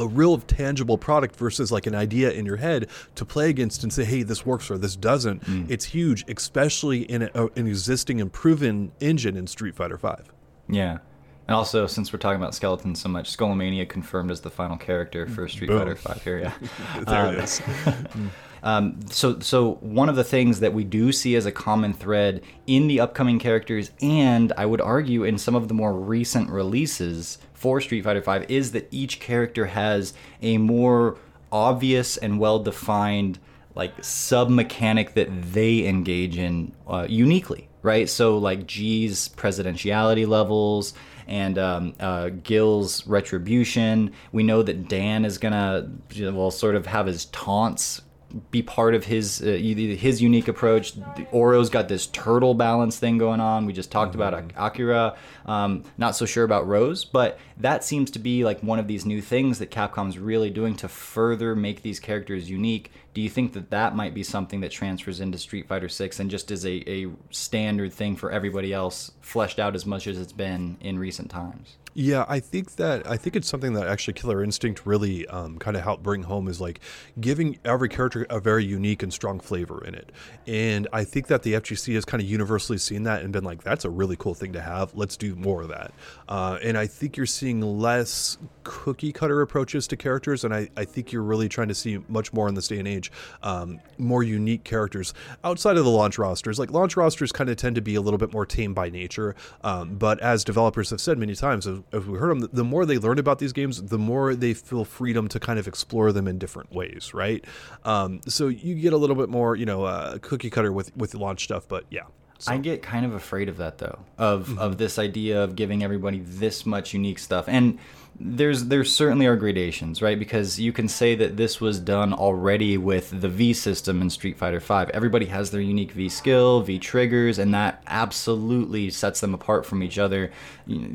a 0.00 0.08
real 0.08 0.38
tangible 0.38 0.98
product 0.98 1.36
versus 1.36 1.70
like 1.70 1.86
an 1.86 1.94
idea 1.94 2.32
in 2.32 2.46
your 2.46 2.56
head 2.56 2.88
to 3.14 3.24
play 3.24 3.50
against 3.50 3.82
and 3.82 3.92
say, 3.92 4.04
hey, 4.04 4.22
this 4.22 4.44
works 4.44 4.70
or 4.70 4.78
this 4.78 4.96
doesn't. 4.96 5.44
Mm. 5.44 5.70
It's 5.70 5.84
huge, 5.84 6.24
especially 6.26 7.02
in 7.02 7.30
a, 7.34 7.46
an 7.54 7.66
existing 7.66 8.20
and 8.20 8.32
proven 8.32 8.92
engine 9.00 9.36
in 9.36 9.46
Street 9.46 9.76
Fighter 9.76 9.98
Five. 9.98 10.32
Yeah. 10.68 10.98
And 11.46 11.56
also, 11.56 11.86
since 11.86 12.12
we're 12.12 12.18
talking 12.18 12.40
about 12.40 12.54
skeletons 12.54 13.00
so 13.00 13.08
much, 13.08 13.36
Skullomania 13.36 13.88
confirmed 13.88 14.30
as 14.30 14.40
the 14.40 14.50
final 14.50 14.76
character 14.76 15.26
for 15.26 15.48
Street 15.48 15.68
Boom. 15.68 15.78
Fighter 15.78 15.96
Five 15.96 16.22
here. 16.24 16.38
Yeah. 16.38 16.52
There 17.04 17.26
it 17.26 17.38
um, 17.38 17.44
is. 17.44 17.60
Um, 18.62 19.00
so, 19.10 19.40
so 19.40 19.74
one 19.80 20.08
of 20.08 20.16
the 20.16 20.24
things 20.24 20.60
that 20.60 20.74
we 20.74 20.84
do 20.84 21.12
see 21.12 21.34
as 21.36 21.46
a 21.46 21.52
common 21.52 21.92
thread 21.92 22.42
in 22.66 22.88
the 22.88 23.00
upcoming 23.00 23.38
characters, 23.38 23.90
and 24.02 24.52
I 24.56 24.66
would 24.66 24.80
argue 24.80 25.24
in 25.24 25.38
some 25.38 25.54
of 25.54 25.68
the 25.68 25.74
more 25.74 25.94
recent 25.94 26.50
releases 26.50 27.38
for 27.54 27.80
Street 27.80 28.04
Fighter 28.04 28.20
V, 28.20 28.52
is 28.54 28.72
that 28.72 28.88
each 28.90 29.20
character 29.20 29.66
has 29.66 30.14
a 30.42 30.58
more 30.58 31.18
obvious 31.52 32.16
and 32.16 32.38
well-defined 32.38 33.38
like 33.74 34.04
sub 34.04 34.50
mechanic 34.50 35.14
that 35.14 35.28
they 35.52 35.86
engage 35.86 36.36
in 36.36 36.72
uh, 36.86 37.06
uniquely, 37.08 37.68
right? 37.82 38.08
So, 38.08 38.36
like 38.38 38.66
G's 38.66 39.28
presidentiality 39.28 40.26
levels 40.26 40.94
and 41.26 41.56
um, 41.58 41.94
uh, 42.00 42.30
Gill's 42.30 43.06
retribution. 43.06 44.12
We 44.32 44.42
know 44.42 44.62
that 44.64 44.88
Dan 44.88 45.24
is 45.24 45.38
gonna, 45.38 45.88
well, 46.18 46.50
sort 46.50 46.74
of 46.74 46.86
have 46.86 47.06
his 47.06 47.26
taunts 47.26 48.02
be 48.50 48.62
part 48.62 48.94
of 48.94 49.04
his 49.04 49.42
uh, 49.42 49.46
his 49.46 50.22
unique 50.22 50.48
approach. 50.48 50.94
The 50.94 51.26
Oro's 51.30 51.70
got 51.70 51.88
this 51.88 52.06
turtle 52.06 52.54
balance 52.54 52.98
thing 52.98 53.18
going 53.18 53.40
on. 53.40 53.66
We 53.66 53.72
just 53.72 53.90
talked 53.90 54.12
mm-hmm. 54.12 54.22
about 54.22 54.52
Akira. 54.56 55.16
Um, 55.46 55.84
not 55.98 56.16
so 56.16 56.26
sure 56.26 56.44
about 56.44 56.66
Rose, 56.66 57.04
but 57.04 57.38
that 57.56 57.84
seems 57.84 58.10
to 58.12 58.18
be 58.18 58.44
like 58.44 58.60
one 58.60 58.78
of 58.78 58.86
these 58.86 59.04
new 59.04 59.20
things 59.20 59.58
that 59.58 59.70
Capcom's 59.70 60.18
really 60.18 60.50
doing 60.50 60.76
to 60.76 60.88
further 60.88 61.56
make 61.56 61.82
these 61.82 62.00
characters 62.00 62.48
unique. 62.48 62.92
Do 63.12 63.20
you 63.20 63.28
think 63.28 63.54
that 63.54 63.70
that 63.70 63.96
might 63.96 64.14
be 64.14 64.22
something 64.22 64.60
that 64.60 64.70
transfers 64.70 65.20
into 65.20 65.36
Street 65.36 65.66
Fighter 65.66 65.88
6 65.88 66.20
and 66.20 66.30
just 66.30 66.50
is 66.50 66.64
a, 66.64 66.88
a 66.88 67.08
standard 67.30 67.92
thing 67.92 68.14
for 68.14 68.30
everybody 68.30 68.72
else, 68.72 69.10
fleshed 69.20 69.58
out 69.58 69.74
as 69.74 69.84
much 69.84 70.06
as 70.06 70.18
it's 70.18 70.32
been 70.32 70.76
in 70.80 70.98
recent 70.98 71.30
times? 71.30 71.76
Yeah, 71.94 72.24
I 72.28 72.38
think 72.38 72.76
that 72.76 73.04
I 73.08 73.16
think 73.16 73.34
it's 73.34 73.48
something 73.48 73.72
that 73.72 73.88
actually 73.88 74.14
Killer 74.14 74.44
Instinct 74.44 74.86
really 74.86 75.26
um, 75.26 75.58
kind 75.58 75.76
of 75.76 75.82
helped 75.82 76.04
bring 76.04 76.22
home 76.22 76.46
is 76.46 76.60
like 76.60 76.80
giving 77.20 77.58
every 77.64 77.88
character 77.88 78.26
a 78.30 78.38
very 78.38 78.64
unique 78.64 79.02
and 79.02 79.12
strong 79.12 79.40
flavor 79.40 79.84
in 79.84 79.96
it. 79.96 80.12
And 80.46 80.86
I 80.92 81.02
think 81.02 81.26
that 81.26 81.42
the 81.42 81.54
FGC 81.54 81.94
has 81.94 82.04
kind 82.04 82.22
of 82.22 82.28
universally 82.28 82.78
seen 82.78 83.02
that 83.04 83.22
and 83.22 83.32
been 83.32 83.42
like, 83.42 83.64
that's 83.64 83.84
a 83.84 83.90
really 83.90 84.14
cool 84.16 84.34
thing 84.34 84.52
to 84.52 84.60
have. 84.60 84.94
Let's 84.94 85.16
do 85.16 85.34
more 85.34 85.62
of 85.62 85.68
that. 85.68 85.92
Uh, 86.28 86.58
and 86.62 86.78
I 86.78 86.86
think 86.86 87.16
you're 87.16 87.26
seeing 87.26 87.60
less 87.60 88.38
cookie 88.62 89.12
cutter 89.12 89.40
approaches 89.40 89.88
to 89.88 89.96
characters, 89.96 90.44
and 90.44 90.54
I, 90.54 90.68
I 90.76 90.84
think 90.84 91.10
you're 91.10 91.22
really 91.22 91.48
trying 91.48 91.68
to 91.68 91.74
see 91.74 91.98
much 92.08 92.32
more 92.32 92.48
in 92.48 92.54
this 92.54 92.68
day 92.68 92.78
and 92.78 92.86
age, 92.86 92.99
um, 93.42 93.80
more 93.98 94.22
unique 94.22 94.64
characters 94.64 95.14
outside 95.44 95.76
of 95.76 95.84
the 95.84 95.90
launch 95.90 96.18
rosters. 96.18 96.58
Like 96.58 96.70
launch 96.70 96.96
rosters 96.96 97.32
kind 97.32 97.48
of 97.48 97.56
tend 97.56 97.76
to 97.76 97.80
be 97.80 97.94
a 97.94 98.00
little 98.00 98.18
bit 98.18 98.32
more 98.32 98.44
tame 98.44 98.74
by 98.74 98.90
nature, 98.90 99.34
um, 99.62 99.94
but 99.96 100.20
as 100.20 100.44
developers 100.44 100.90
have 100.90 101.00
said 101.00 101.18
many 101.18 101.34
times, 101.34 101.66
if 101.66 102.06
we 102.06 102.18
heard 102.18 102.30
them, 102.30 102.48
the 102.52 102.64
more 102.64 102.84
they 102.84 102.98
learn 102.98 103.18
about 103.18 103.38
these 103.38 103.52
games, 103.52 103.82
the 103.82 103.98
more 103.98 104.34
they 104.34 104.54
feel 104.54 104.84
freedom 104.84 105.28
to 105.28 105.40
kind 105.40 105.58
of 105.58 105.68
explore 105.68 106.12
them 106.12 106.26
in 106.26 106.38
different 106.38 106.72
ways, 106.72 107.14
right? 107.14 107.44
Um, 107.84 108.20
so 108.26 108.48
you 108.48 108.74
get 108.74 108.92
a 108.92 108.96
little 108.96 109.16
bit 109.16 109.28
more, 109.28 109.56
you 109.56 109.66
know, 109.66 109.84
uh, 109.84 110.18
cookie 110.18 110.50
cutter 110.50 110.72
with 110.72 110.96
with 110.96 111.14
launch 111.14 111.44
stuff, 111.44 111.68
but 111.68 111.84
yeah. 111.90 112.02
So. 112.38 112.52
I 112.52 112.56
get 112.56 112.80
kind 112.80 113.04
of 113.04 113.12
afraid 113.12 113.50
of 113.50 113.58
that 113.58 113.76
though, 113.76 113.98
of 114.16 114.48
mm-hmm. 114.48 114.58
of 114.58 114.78
this 114.78 114.98
idea 114.98 115.44
of 115.44 115.56
giving 115.56 115.84
everybody 115.84 116.20
this 116.20 116.64
much 116.64 116.94
unique 116.94 117.18
stuff, 117.18 117.44
and 117.48 117.78
there's 118.22 118.66
there's 118.66 118.94
certainly 118.94 119.24
are 119.24 119.34
gradations, 119.34 120.02
right? 120.02 120.18
Because 120.18 120.60
you 120.60 120.74
can 120.74 120.88
say 120.88 121.14
that 121.14 121.38
this 121.38 121.58
was 121.58 121.80
done 121.80 122.12
already 122.12 122.76
with 122.76 123.22
the 123.22 123.30
V 123.30 123.54
system 123.54 124.02
in 124.02 124.10
Street 124.10 124.36
Fighter 124.36 124.60
V. 124.60 124.92
Everybody 124.92 125.26
has 125.26 125.50
their 125.50 125.62
unique 125.62 125.92
V 125.92 126.10
skill, 126.10 126.60
V 126.60 126.78
triggers, 126.78 127.38
and 127.38 127.54
that 127.54 127.82
absolutely 127.86 128.90
sets 128.90 129.20
them 129.20 129.32
apart 129.32 129.64
from 129.64 129.82
each 129.82 129.98
other. 129.98 130.30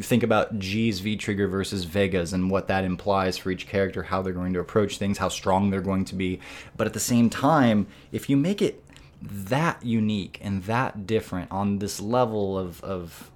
Think 0.01 0.21
about 0.21 0.59
G's 0.59 0.99
V 0.99 1.17
trigger 1.17 1.47
versus 1.47 1.85
Vega's 1.85 2.31
and 2.31 2.51
what 2.51 2.67
that 2.67 2.83
implies 2.83 3.39
for 3.39 3.49
each 3.49 3.67
character, 3.67 4.03
how 4.03 4.21
they're 4.21 4.31
going 4.31 4.53
to 4.53 4.59
approach 4.59 4.99
things, 4.99 5.17
how 5.17 5.29
strong 5.29 5.71
they're 5.71 5.81
going 5.81 6.05
to 6.05 6.15
be. 6.15 6.39
But 6.77 6.85
at 6.85 6.93
the 6.93 6.99
same 6.99 7.31
time, 7.31 7.87
if 8.11 8.29
you 8.29 8.37
make 8.37 8.61
it 8.61 8.83
that 9.21 9.83
unique 9.83 10.39
and 10.43 10.63
that 10.65 11.07
different 11.07 11.49
on 11.49 11.79
this 11.79 11.99
level 11.99 12.55
of 12.59 12.83
of 12.83 13.31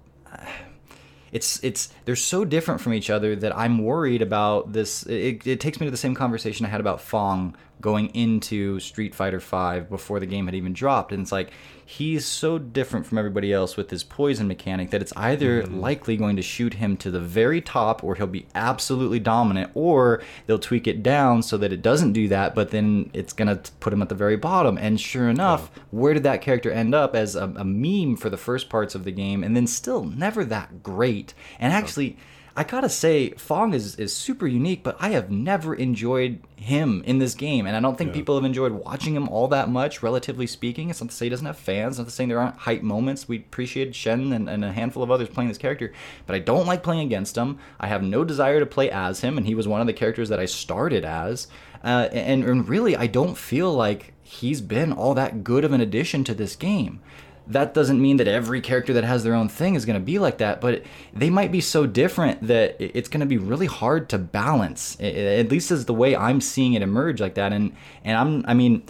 it's 1.31 1.63
it's 1.63 1.89
they're 2.05 2.15
so 2.15 2.45
different 2.45 2.81
from 2.81 2.93
each 2.93 3.09
other 3.09 3.35
that 3.35 3.57
I'm 3.57 3.83
worried 3.83 4.21
about 4.21 4.73
this. 4.73 5.03
It, 5.03 5.45
it 5.45 5.59
takes 5.59 5.79
me 5.79 5.87
to 5.87 5.91
the 5.91 5.97
same 5.97 6.15
conversation 6.15 6.65
I 6.65 6.69
had 6.69 6.79
about 6.79 6.99
F.A.N.G 6.99 7.55
going 7.81 8.07
into 8.15 8.79
Street 8.79 9.15
Fighter 9.15 9.39
V 9.39 9.81
before 9.89 10.19
the 10.19 10.25
game 10.25 10.45
had 10.45 10.55
even 10.55 10.73
dropped, 10.73 11.11
and 11.11 11.21
it's 11.21 11.31
like 11.31 11.51
he's 11.89 12.23
so 12.23 12.59
different 12.59 13.03
from 13.03 13.17
everybody 13.17 13.51
else 13.51 13.75
with 13.75 13.89
his 13.89 14.03
poison 14.03 14.47
mechanic 14.47 14.91
that 14.91 15.01
it's 15.01 15.11
either 15.15 15.63
mm-hmm. 15.63 15.79
likely 15.79 16.15
going 16.15 16.35
to 16.35 16.41
shoot 16.43 16.75
him 16.75 16.95
to 16.95 17.09
the 17.09 17.19
very 17.19 17.59
top 17.59 18.03
or 18.03 18.13
he'll 18.13 18.27
be 18.27 18.45
absolutely 18.53 19.19
dominant 19.19 19.71
or 19.73 20.21
they'll 20.45 20.59
tweak 20.59 20.85
it 20.85 21.01
down 21.01 21.41
so 21.41 21.57
that 21.57 21.73
it 21.73 21.81
doesn't 21.81 22.13
do 22.13 22.27
that 22.27 22.53
but 22.53 22.69
then 22.69 23.09
it's 23.11 23.33
going 23.33 23.47
to 23.47 23.71
put 23.79 23.91
him 23.91 24.03
at 24.03 24.09
the 24.09 24.13
very 24.13 24.37
bottom 24.37 24.77
and 24.77 25.01
sure 25.01 25.27
enough 25.27 25.71
yeah. 25.75 25.81
where 25.89 26.13
did 26.13 26.21
that 26.21 26.43
character 26.43 26.69
end 26.69 26.93
up 26.93 27.15
as 27.15 27.35
a, 27.35 27.45
a, 27.57 27.65
meme 27.65 28.15
for 28.15 28.29
the 28.29 28.37
first 28.37 28.69
parts 28.69 28.93
of 28.93 29.03
the 29.03 29.11
game 29.11 29.43
and 29.43 29.55
then 29.55 29.65
still 29.65 30.03
never 30.03 30.45
that 30.45 30.83
great 30.83 31.33
and 31.59 31.73
actually 31.73 32.09
yeah 32.09 32.23
I 32.55 32.63
gotta 32.63 32.89
say, 32.89 33.31
F.A.N.G 33.31 33.75
is, 33.75 33.95
is 33.95 34.15
super 34.15 34.47
unique, 34.47 34.83
but 34.83 34.97
I 34.99 35.09
have 35.09 35.29
never 35.29 35.73
enjoyed 35.73 36.39
him 36.55 37.03
in 37.05 37.19
this 37.19 37.35
game, 37.35 37.65
and 37.65 37.75
I 37.75 37.79
don't 37.79 37.97
think 37.97 38.09
yeah. 38.09 38.15
people 38.15 38.35
have 38.35 38.45
enjoyed 38.45 38.73
watching 38.73 39.15
him 39.15 39.29
all 39.29 39.47
that 39.49 39.69
much, 39.69 40.03
relatively 40.03 40.47
speaking. 40.47 40.89
It's 40.89 41.01
not 41.01 41.09
to 41.09 41.15
say 41.15 41.25
he 41.25 41.29
doesn't 41.29 41.45
have 41.45 41.57
fans, 41.57 41.97
not 41.97 42.05
to 42.07 42.11
say 42.11 42.25
there 42.25 42.39
aren't 42.39 42.57
hype 42.57 42.81
moments. 42.81 43.27
We 43.27 43.37
appreciate 43.37 43.93
Xian 43.93 44.33
and, 44.33 44.49
and 44.49 44.65
a 44.65 44.71
handful 44.71 45.03
of 45.03 45.11
others 45.11 45.29
playing 45.29 45.49
this 45.49 45.57
character, 45.57 45.93
but 46.25 46.35
I 46.35 46.39
don't 46.39 46.67
like 46.67 46.83
playing 46.83 47.01
against 47.01 47.37
him. 47.37 47.59
I 47.79 47.87
have 47.87 48.03
no 48.03 48.23
desire 48.23 48.59
to 48.59 48.65
play 48.65 48.89
as 48.91 49.21
him, 49.21 49.37
and 49.37 49.45
he 49.45 49.55
was 49.55 49.67
one 49.67 49.81
of 49.81 49.87
the 49.87 49.93
characters 49.93 50.29
that 50.29 50.39
I 50.39 50.45
started 50.45 51.05
as. 51.05 51.47
Uh, 51.83 52.09
and, 52.11 52.43
and 52.43 52.67
really, 52.67 52.95
I 52.95 53.07
don't 53.07 53.37
feel 53.37 53.73
like 53.73 54.13
he's 54.21 54.59
been 54.59 54.91
all 54.91 55.13
that 55.13 55.43
good 55.43 55.63
of 55.63 55.71
an 55.71 55.81
addition 55.81 56.23
to 56.25 56.33
this 56.33 56.55
game 56.55 57.01
that 57.49 57.73
doesn't 57.73 57.99
mean 57.99 58.17
that 58.17 58.27
every 58.27 58.61
character 58.61 58.93
that 58.93 59.03
has 59.03 59.23
their 59.23 59.33
own 59.33 59.49
thing 59.49 59.73
is 59.73 59.85
going 59.85 59.99
to 59.99 60.05
be 60.05 60.19
like 60.19 60.37
that, 60.37 60.61
but 60.61 60.83
they 61.13 61.31
might 61.31 61.51
be 61.51 61.61
so 61.61 61.87
different 61.87 62.45
that 62.47 62.75
it's 62.79 63.09
going 63.09 63.21
to 63.21 63.25
be 63.25 63.37
really 63.37 63.65
hard 63.65 64.07
to 64.09 64.19
balance. 64.19 64.99
At 64.99 65.49
least 65.49 65.71
as 65.71 65.85
the 65.85 65.93
way 65.93 66.15
I'm 66.15 66.41
seeing 66.41 66.73
it 66.73 66.83
emerge 66.83 67.19
like 67.19 67.33
that. 67.35 67.51
And 67.51 67.75
and 68.03 68.17
I'm 68.17 68.45
I 68.47 68.53
mean, 68.53 68.83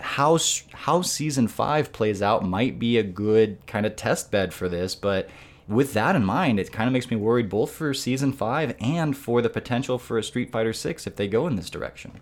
how 0.00 0.38
how 0.72 1.02
season 1.02 1.46
five 1.46 1.92
plays 1.92 2.22
out 2.22 2.42
might 2.42 2.78
be 2.78 2.96
a 2.96 3.02
good 3.02 3.64
kind 3.66 3.84
of 3.84 3.96
test 3.96 4.30
bed 4.30 4.54
for 4.54 4.68
this, 4.68 4.94
but 4.94 5.28
with 5.68 5.92
that 5.94 6.16
in 6.16 6.24
mind, 6.24 6.58
it 6.58 6.72
kind 6.72 6.86
of 6.86 6.92
makes 6.92 7.10
me 7.10 7.16
worried 7.16 7.50
both 7.50 7.72
for 7.72 7.92
season 7.92 8.32
five 8.32 8.74
and 8.80 9.16
for 9.16 9.42
the 9.42 9.50
potential 9.50 9.98
for 9.98 10.16
a 10.16 10.22
Street 10.22 10.50
Fighter 10.50 10.72
six 10.72 11.06
if 11.06 11.16
they 11.16 11.28
go 11.28 11.46
in 11.46 11.56
this 11.56 11.70
direction. 11.70 12.12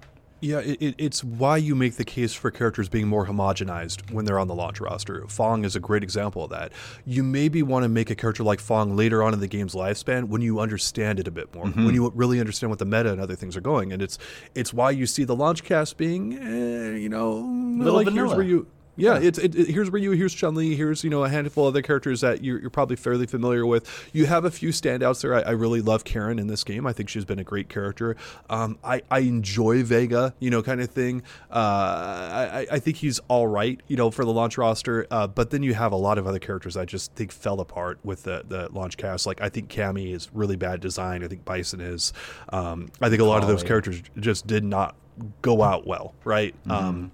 Yeah, 0.45 0.59
it, 0.59 0.95
it's 0.99 1.25
why 1.25 1.57
you 1.57 1.75
make 1.75 1.97
the 1.97 2.05
case 2.05 2.35
for 2.35 2.51
characters 2.51 2.91
being 2.91 3.09
more 3.09 3.27
homogenized 3.27 4.11
when 4.11 4.27
they're 4.27 4.39
on 4.39 4.47
the 4.47 4.55
launch 4.55 4.79
roster. 4.79 5.25
F.A.N.G 5.25 5.67
is 5.67 5.75
a 5.75 5.81
great 5.81 6.03
example 6.03 6.45
of 6.45 6.51
that. 6.51 6.73
You 7.07 7.23
maybe 7.23 7.63
want 7.63 7.85
to 7.85 7.89
make 7.89 8.11
a 8.11 8.15
character 8.15 8.43
like 8.43 8.59
F.A.N.G 8.59 8.95
later 8.95 9.23
on 9.23 9.33
in 9.33 9.41
the 9.41 9.49
game's 9.49 9.75
lifespan 9.75 10.29
when 10.29 10.43
you 10.43 10.61
understand 10.61 11.19
it 11.19 11.27
a 11.27 11.31
bit 11.31 11.55
more, 11.55 11.65
mm-hmm. 11.65 11.87
when 11.87 11.95
you 11.95 12.13
really 12.15 12.41
understand 12.41 12.69
what 12.69 12.79
the 12.79 12.85
meta 12.85 13.11
and 13.11 13.23
other 13.23 13.35
things 13.35 13.57
are 13.57 13.63
going. 13.63 13.91
And 13.91 14.03
it's 14.03 14.19
it's 14.55 14.75
why 14.75 14.91
you 14.91 15.07
see 15.07 15.25
the 15.25 15.35
launch 15.35 15.65
cast 15.65 15.97
being, 15.97 16.35
eh, 16.35 16.97
you 16.99 17.09
know, 17.09 17.37
Little 17.37 17.95
like 17.95 18.05
vanilla. 18.05 18.27
here's 18.29 18.37
where 18.37 18.47
you 18.47 18.67
yeah, 18.97 19.19
it's 19.19 19.39
it, 19.39 19.55
it, 19.55 19.69
here's 19.69 19.91
Ryu, 19.91 20.13
here's 20.13 20.35
Chun 20.35 20.55
Li, 20.55 20.77
here's 20.77 21.03
you 21.03 21.11
know 21.11 21.25
a 21.25 21.29
handful 21.29 21.67
of 21.67 21.75
other 21.75 21.83
characters 21.83 22.21
that 22.21 22.45
you're, 22.45 22.61
you're 22.61 22.71
probably 22.71 22.97
fairly 22.97 23.27
familiar 23.27 23.67
with. 23.67 24.09
You 24.13 24.27
have 24.27 24.45
a 24.45 24.51
few 24.51 24.71
standouts 24.71 25.23
there. 25.23 25.35
I, 25.35 25.41
I, 25.41 25.51
really 25.51 25.81
love 25.81 26.05
Karin 26.05 26.39
in 26.39 26.47
this 26.47 26.65
game. 26.65 26.87
I 26.87 26.93
think 26.93 27.09
she's 27.09 27.25
been 27.25 27.39
a 27.39 27.45
great 27.45 27.69
character. 27.69 28.17
Um, 28.49 28.79
I 28.85 29.03
I 29.11 29.21
enjoy 29.21 29.83
Vega, 29.83 30.35
you 30.39 30.51
know, 30.51 30.63
kind 30.63 30.81
of 30.81 30.91
thing. 30.91 31.23
Uh, 31.51 31.55
I 31.55 32.67
I 32.71 32.79
think 32.79 32.97
he's 32.99 33.19
all 33.29 33.47
right, 33.47 33.81
you 33.89 33.97
know, 33.97 34.11
for 34.11 34.25
the 34.25 34.33
launch 34.33 34.59
roster. 34.59 35.07
Uh, 35.11 35.27
but 35.27 35.51
then 35.51 35.63
you 35.63 35.75
have 35.75 35.93
a 35.93 35.97
lot 35.97 36.19
of 36.19 36.27
other 36.27 36.39
characters 36.39 36.77
I 36.77 36.85
just 36.85 37.13
think 37.15 37.33
fell 37.33 37.61
apart 37.61 37.99
with 38.05 38.23
the 38.23 38.45
the 38.47 38.69
launch 38.73 38.97
cast. 38.97 39.27
Like 39.27 39.41
I 39.41 39.49
think 39.49 39.69
Cammy 39.69 40.15
is 40.15 40.31
really 40.33 40.57
bad 40.57 40.81
design. 40.81 41.25
I 41.25 41.29
think 41.29 41.45
Bison 41.45 41.81
is. 41.81 42.13
Um, 42.53 42.89
I 43.01 43.09
think 43.09 43.21
a 43.21 43.25
lot 43.25 43.43
of 43.43 43.49
those 43.49 43.63
yeah. 43.63 43.69
characters 43.69 44.03
just 44.19 44.47
did 44.47 44.65
not 44.65 44.95
go 45.43 45.63
out 45.63 45.87
well, 45.87 46.15
right? 46.25 46.55
Mm-hmm. 46.63 46.71
Um, 46.71 47.13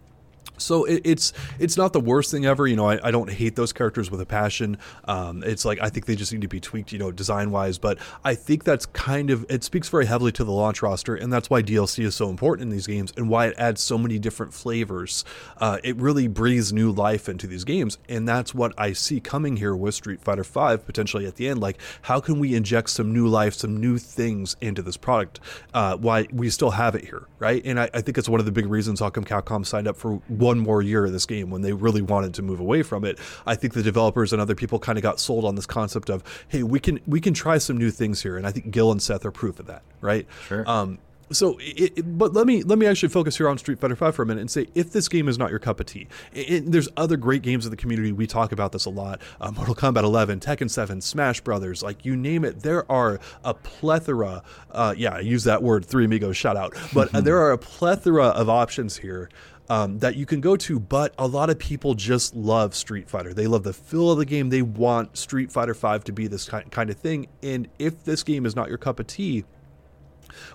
so 0.61 0.85
it, 0.85 1.03
it's 1.05 1.33
it's 1.59 1.77
not 1.77 1.93
the 1.93 2.01
worst 2.01 2.31
thing 2.31 2.47
ever. 2.47 2.67
You 2.67 2.77
know, 2.77 2.89
I, 2.89 3.09
I 3.09 3.11
don't 3.11 3.31
hate 3.31 3.57
those 3.57 3.73
characters 3.73 4.11
with 4.11 4.21
a 4.21 4.27
passion. 4.27 4.79
Um, 5.05 5.43
it's 5.43 5.65
like 5.65 5.81
I 5.81 5.89
think 5.89 6.07
they 6.07 6.17
just 6.17 6.33
need 6.33 6.43
to 6.43 6.49
be 6.49 6.61
tweaked, 6.61 6.93
you 6.93 6.99
know, 6.99 7.11
design 7.11 7.51
wise. 7.51 7.79
But 7.79 7.99
I 8.25 8.35
think 8.35 8.65
that's 8.65 8.87
kind 8.87 9.31
of 9.31 9.47
it 9.49 9.65
speaks 9.65 9.89
very 9.89 10.07
heavily 10.07 10.33
to 10.33 10.45
the 10.45 10.53
launch 10.53 10.83
roster, 10.83 11.15
and 11.15 11.33
that's 11.33 11.51
why 11.51 11.63
DLC 11.63 12.05
is 12.05 12.15
so 12.15 12.29
important 12.29 12.63
in 12.65 12.71
these 12.71 12.87
games 12.87 13.13
and 13.17 13.29
why 13.29 13.47
it 13.47 13.55
adds 13.59 13.81
so 13.81 13.99
many 13.99 14.19
different 14.19 14.53
flavors. 14.53 15.25
Uh, 15.59 15.79
it 15.85 15.97
really 15.97 16.29
breathes 16.29 16.73
new 16.73 16.91
life 16.91 17.29
into 17.29 17.47
these 17.47 17.65
games, 17.65 17.99
and 18.09 18.29
that's 18.29 18.55
what 18.55 18.73
I 18.79 18.93
see 18.93 19.21
coming 19.21 19.57
here 19.57 19.75
with 19.75 19.95
Street 19.95 20.21
Fighter 20.21 20.45
Five 20.45 20.85
potentially 20.87 21.27
at 21.27 21.37
the 21.37 21.49
end. 21.49 21.61
Like, 21.61 21.79
how 22.03 22.21
can 22.21 22.39
we 22.39 22.55
inject 22.55 22.91
some 22.91 23.13
new 23.13 23.27
life, 23.29 23.55
some 23.55 23.77
new 23.77 23.99
things 23.99 24.57
into 24.61 24.83
this 24.83 24.97
product? 24.97 25.41
Uh, 25.75 25.97
why 25.97 26.27
we 26.33 26.51
still 26.51 26.71
have 26.71 26.95
it 26.95 27.05
here, 27.05 27.27
right? 27.39 27.63
And 27.65 27.79
I, 27.79 27.91
I 27.95 28.01
think 28.01 28.19
it's 28.19 28.29
one 28.29 28.41
of 28.41 28.47
the 28.47 28.53
big 28.53 28.67
reasons 28.67 29.01
how 29.01 29.11
come 29.11 29.25
Capcom 29.25 29.65
signed 29.65 29.89
up 29.89 29.97
for 29.97 30.15
one 30.29 30.50
more 30.59 30.83
year 30.83 31.05
of 31.07 31.13
this 31.13 31.27
game 31.27 31.51
when 31.51 31.63
they 31.63 31.73
really 31.73 32.03
wanted 32.03 32.35
to 32.35 32.43
move 32.43 32.61
away 32.61 32.83
from 32.83 33.05
it. 33.05 33.19
I 33.47 33.55
think 33.55 33.75
the 33.75 33.83
developers 33.83 34.33
and 34.33 34.41
other 34.41 34.55
people 34.55 34.79
kind 34.79 34.99
of 34.99 35.03
got 35.03 35.21
sold 35.21 35.45
on 35.45 35.55
this 35.55 35.67
concept 35.67 36.11
of, 36.11 36.23
hey, 36.49 36.63
we 36.63 36.81
can 36.81 37.01
we 37.07 37.21
can 37.21 37.35
try 37.35 37.59
some 37.59 37.77
new 37.77 37.91
things 37.91 38.23
here, 38.23 38.37
and 38.37 38.47
I 38.47 38.51
think 38.51 38.71
Gill 38.71 38.91
and 38.91 39.03
Seth 39.03 39.25
are 39.25 39.31
proof 39.31 39.61
of 39.61 39.67
that, 39.67 39.83
right? 40.01 40.27
Sure. 40.49 40.69
Um, 40.69 40.99
so 41.33 41.57
it, 41.61 41.99
it, 41.99 42.19
but 42.19 42.33
let 42.33 42.47
me 42.47 42.63
let 42.63 42.79
me 42.79 42.87
actually 42.87 43.09
focus 43.09 43.37
here 43.37 43.49
on 43.49 43.57
Street 43.59 43.79
Fighter 43.79 43.97
5 43.97 44.15
for 44.15 44.23
a 44.23 44.27
minute 44.27 44.41
and 44.41 44.51
say 44.51 44.67
if 44.75 44.93
this 44.93 45.09
game 45.09 45.29
is 45.29 45.39
not 45.39 45.51
your 45.51 45.59
cup 45.59 45.81
of 45.81 45.87
tea 45.87 46.09
it, 46.33 46.71
there's 46.71 46.89
other 46.97 47.17
great 47.17 47.43
games 47.43 47.65
in 47.65 47.71
the 47.71 47.77
community 47.77 48.13
we 48.13 48.27
talk 48.27 48.53
about 48.53 48.73
this 48.73 48.85
a 48.85 48.91
lot 48.91 49.21
uh, 49.41 49.51
Mortal 49.53 49.75
Kombat 49.75 50.03
11 50.03 50.41
Tekken 50.41 50.69
7 50.69 51.01
Smash 51.01 51.41
Brothers 51.41 51.83
like 51.83 52.05
you 52.05 52.17
name 52.17 52.45
it 52.45 52.61
there 52.61 52.91
are 52.91 53.21
a 53.45 53.55
plethora 53.55 54.43
uh, 54.73 54.95
yeah 54.97 55.15
I 55.15 55.21
use 55.21 55.45
that 55.45 55.63
word 55.63 55.85
three 55.85 56.05
amigos 56.05 56.37
shout 56.37 56.57
out 56.57 56.75
but 56.93 57.15
uh, 57.15 57.21
there 57.21 57.39
are 57.39 57.53
a 57.53 57.59
plethora 57.59 58.27
of 58.27 58.49
options 58.49 58.97
here 58.97 59.31
um, 59.71 60.01
that 60.01 60.17
you 60.17 60.27
can 60.27 60.41
go 60.41 60.57
to, 60.57 60.81
but 60.81 61.15
a 61.17 61.29
lot 61.29 61.49
of 61.49 61.57
people 61.57 61.95
just 61.95 62.35
love 62.35 62.75
Street 62.75 63.09
Fighter. 63.09 63.33
They 63.33 63.47
love 63.47 63.63
the 63.63 63.73
feel 63.73 64.11
of 64.11 64.19
the 64.19 64.25
game. 64.25 64.51
They 64.51 64.63
want 64.63 65.17
Street 65.17 65.53
Fighter 65.53 65.75
5 65.75 66.03
to 66.05 66.13
be 66.13 66.27
this 66.27 66.49
kind 66.49 66.91
of 66.91 66.97
thing. 66.97 67.29
And 67.41 67.69
if 67.79 68.03
this 68.03 68.25
game 68.25 68.45
is 68.47 68.57
not 68.57 68.69
your 68.69 68.79
cup 68.79 68.99
of 68.99 69.07
tea, 69.07 69.45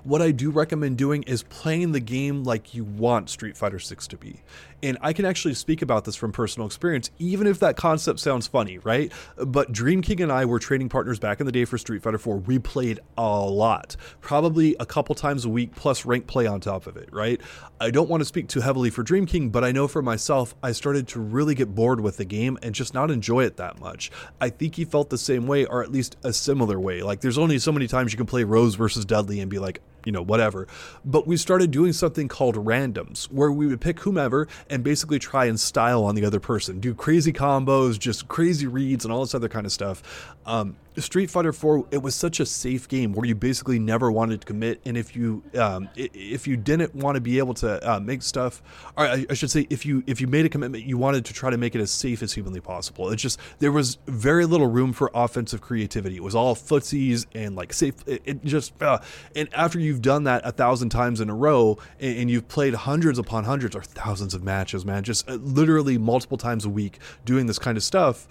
what 0.03 0.21
I 0.21 0.31
do 0.31 0.51
recommend 0.51 0.97
doing 0.97 1.23
is 1.23 1.43
playing 1.43 1.91
the 1.91 1.99
game 1.99 2.43
like 2.43 2.73
you 2.73 2.83
want 2.83 3.29
Street 3.29 3.57
Fighter 3.57 3.79
6 3.79 4.07
to 4.07 4.17
be. 4.17 4.41
And 4.83 4.97
I 5.01 5.13
can 5.13 5.25
actually 5.25 5.55
speak 5.55 5.81
about 5.81 6.05
this 6.05 6.15
from 6.15 6.31
personal 6.31 6.67
experience, 6.67 7.09
even 7.17 7.47
if 7.47 7.59
that 7.59 7.75
concept 7.75 8.19
sounds 8.19 8.45
funny, 8.45 8.77
right? 8.77 9.11
But 9.35 9.71
Dream 9.71 10.01
King 10.01 10.21
and 10.21 10.31
I 10.31 10.45
were 10.45 10.59
training 10.59 10.89
partners 10.89 11.17
back 11.17 11.39
in 11.39 11.47
the 11.47 11.51
day 11.51 11.65
for 11.65 11.77
Street 11.77 12.03
Fighter 12.03 12.19
4. 12.19 12.37
We 12.37 12.59
played 12.59 12.99
a 13.17 13.39
lot, 13.39 13.95
probably 14.21 14.75
a 14.79 14.85
couple 14.85 15.15
times 15.15 15.43
a 15.45 15.49
week, 15.49 15.73
plus 15.75 16.05
rank 16.05 16.27
play 16.27 16.45
on 16.45 16.59
top 16.59 16.85
of 16.85 16.97
it, 16.97 17.09
right? 17.11 17.41
I 17.81 17.89
don't 17.89 18.09
want 18.09 18.21
to 18.21 18.25
speak 18.25 18.47
too 18.47 18.61
heavily 18.61 18.89
for 18.89 19.01
Dream 19.01 19.25
King, 19.25 19.49
but 19.49 19.63
I 19.63 19.71
know 19.71 19.87
for 19.87 20.01
myself, 20.01 20.53
I 20.61 20.71
started 20.71 21.07
to 21.09 21.19
really 21.19 21.55
get 21.55 21.73
bored 21.73 21.99
with 21.99 22.17
the 22.17 22.25
game 22.25 22.59
and 22.61 22.75
just 22.75 22.93
not 22.93 23.09
enjoy 23.09 23.45
it 23.45 23.57
that 23.57 23.79
much. 23.79 24.11
I 24.39 24.49
think 24.49 24.75
he 24.75 24.85
felt 24.85 25.09
the 25.09 25.17
same 25.17 25.47
way, 25.47 25.65
or 25.65 25.83
at 25.83 25.91
least 25.91 26.15
a 26.23 26.31
similar 26.31 26.79
way. 26.79 27.01
Like, 27.01 27.21
there's 27.21 27.37
only 27.37 27.57
so 27.57 27.71
many 27.71 27.87
times 27.87 28.13
you 28.13 28.17
can 28.17 28.27
play 28.27 28.43
Rose 28.43 28.75
versus 28.75 29.03
Dudley 29.03 29.39
and 29.39 29.49
be 29.49 29.57
like, 29.57 29.74
you 30.05 30.11
know, 30.11 30.21
whatever. 30.21 30.67
But 31.03 31.27
we 31.27 31.35
started 31.35 31.71
doing 31.71 31.91
something 31.91 32.27
called 32.27 32.55
randoms, 32.55 33.25
where 33.25 33.51
we 33.51 33.67
would 33.67 33.81
pick 33.81 33.99
whomever 33.99 34.47
and 34.69 34.83
basically 34.83 35.19
try 35.19 35.45
and 35.45 35.59
style 35.59 36.03
on 36.05 36.15
the 36.15 36.25
other 36.25 36.39
person, 36.39 36.79
do 36.79 36.93
crazy 36.93 37.33
combos, 37.33 37.99
just 37.99 38.27
crazy 38.27 38.67
reads, 38.67 39.03
and 39.03 39.13
all 39.13 39.21
this 39.21 39.35
other 39.35 39.49
kind 39.49 39.65
of 39.65 39.71
stuff. 39.71 40.35
Um, 40.45 40.77
Street 41.01 41.29
Fighter 41.29 41.51
4, 41.51 41.87
it 41.91 42.01
was 42.01 42.15
such 42.15 42.39
a 42.39 42.45
safe 42.45 42.87
game 42.87 43.11
where 43.13 43.25
you 43.25 43.35
basically 43.35 43.79
never 43.79 44.11
wanted 44.11 44.41
to 44.41 44.47
commit, 44.47 44.79
and 44.85 44.97
if 44.97 45.15
you 45.15 45.43
um, 45.57 45.89
if 45.95 46.47
you 46.47 46.55
didn't 46.55 46.95
want 46.95 47.15
to 47.15 47.21
be 47.21 47.37
able 47.37 47.53
to 47.55 47.89
uh, 47.89 47.99
make 47.99 48.21
stuff, 48.21 48.63
or 48.97 49.05
I, 49.05 49.25
I, 49.29 49.33
should 49.33 49.51
say, 49.51 49.67
if 49.69 49.85
you 49.85 50.03
if 50.07 50.21
you 50.21 50.27
made 50.27 50.45
a 50.45 50.49
commitment, 50.49 50.85
you 50.85 50.97
wanted 50.97 51.25
to 51.25 51.33
try 51.33 51.49
to 51.49 51.57
make 51.57 51.75
it 51.75 51.81
as 51.81 51.91
safe 51.91 52.23
as 52.23 52.33
humanly 52.33 52.61
possible. 52.61 53.09
It's 53.09 53.21
just 53.21 53.39
there 53.59 53.71
was 53.71 53.97
very 54.07 54.45
little 54.45 54.67
room 54.67 54.93
for 54.93 55.11
offensive 55.13 55.61
creativity. 55.61 56.15
It 56.15 56.23
was 56.23 56.35
all 56.35 56.55
footsies 56.55 57.25
and 57.33 57.55
like 57.55 57.73
safe. 57.73 57.95
It, 58.05 58.21
it 58.25 58.45
just 58.45 58.81
uh, 58.81 58.99
and 59.35 59.53
after 59.53 59.79
you've 59.79 60.01
done 60.01 60.23
that 60.23 60.41
a 60.45 60.51
thousand 60.51 60.89
times 60.89 61.19
in 61.19 61.29
a 61.29 61.35
row, 61.35 61.77
and, 61.99 62.19
and, 62.19 62.31
you've 62.31 62.47
played 62.47 62.73
hundreds 62.73 63.19
upon 63.19 63.43
hundreds 63.43 63.75
or 63.75 63.81
thousands 63.81 64.33
of 64.33 64.43
matches, 64.43 64.85
man, 64.85 65.03
just 65.03 65.29
uh, 65.29 65.33
literally 65.33 65.97
multiple 65.97 66.37
times 66.37 66.63
a 66.63 66.69
week 66.69 66.99
doing 67.25 67.47
this 67.47 67.59
kind 67.59 67.77
of 67.77 67.83
stuff 67.83 68.27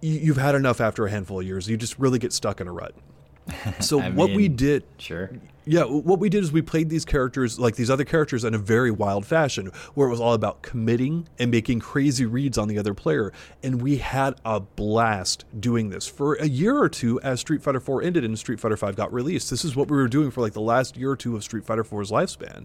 you've 0.00 0.36
had 0.36 0.54
enough 0.54 0.80
after 0.80 1.06
a 1.06 1.10
handful 1.10 1.40
of 1.40 1.46
years. 1.46 1.68
You 1.68 1.76
just 1.76 1.98
really 1.98 2.18
get 2.18 2.32
stuck 2.32 2.60
in 2.60 2.68
a 2.68 2.72
rut. 2.72 2.94
So 3.80 3.98
what 3.98 4.28
mean, 4.28 4.36
we 4.36 4.48
did, 4.48 4.84
sure, 4.98 5.30
yeah, 5.68 5.82
what 5.82 6.18
we 6.18 6.30
did 6.30 6.42
is 6.42 6.50
we 6.50 6.62
played 6.62 6.88
these 6.88 7.04
characters, 7.04 7.58
like 7.58 7.76
these 7.76 7.90
other 7.90 8.04
characters, 8.04 8.42
in 8.42 8.54
a 8.54 8.58
very 8.58 8.90
wild 8.90 9.26
fashion, 9.26 9.66
where 9.92 10.08
it 10.08 10.10
was 10.10 10.20
all 10.20 10.32
about 10.32 10.62
committing 10.62 11.28
and 11.38 11.50
making 11.50 11.80
crazy 11.80 12.24
reads 12.24 12.56
on 12.56 12.68
the 12.68 12.78
other 12.78 12.94
player. 12.94 13.34
And 13.62 13.82
we 13.82 13.98
had 13.98 14.36
a 14.46 14.60
blast 14.60 15.44
doing 15.60 15.90
this 15.90 16.06
for 16.06 16.34
a 16.34 16.46
year 16.46 16.78
or 16.78 16.88
two 16.88 17.20
as 17.20 17.40
Street 17.40 17.62
Fighter 17.62 17.80
4 17.80 18.02
ended 18.02 18.24
and 18.24 18.38
Street 18.38 18.60
Fighter 18.60 18.78
5 18.78 18.96
got 18.96 19.12
released. 19.12 19.50
This 19.50 19.62
is 19.62 19.76
what 19.76 19.90
we 19.90 19.96
were 19.98 20.08
doing 20.08 20.30
for 20.30 20.40
like 20.40 20.54
the 20.54 20.60
last 20.62 20.96
year 20.96 21.10
or 21.10 21.16
two 21.16 21.36
of 21.36 21.44
Street 21.44 21.66
Fighter 21.66 21.84
4's 21.84 22.10
lifespan. 22.10 22.64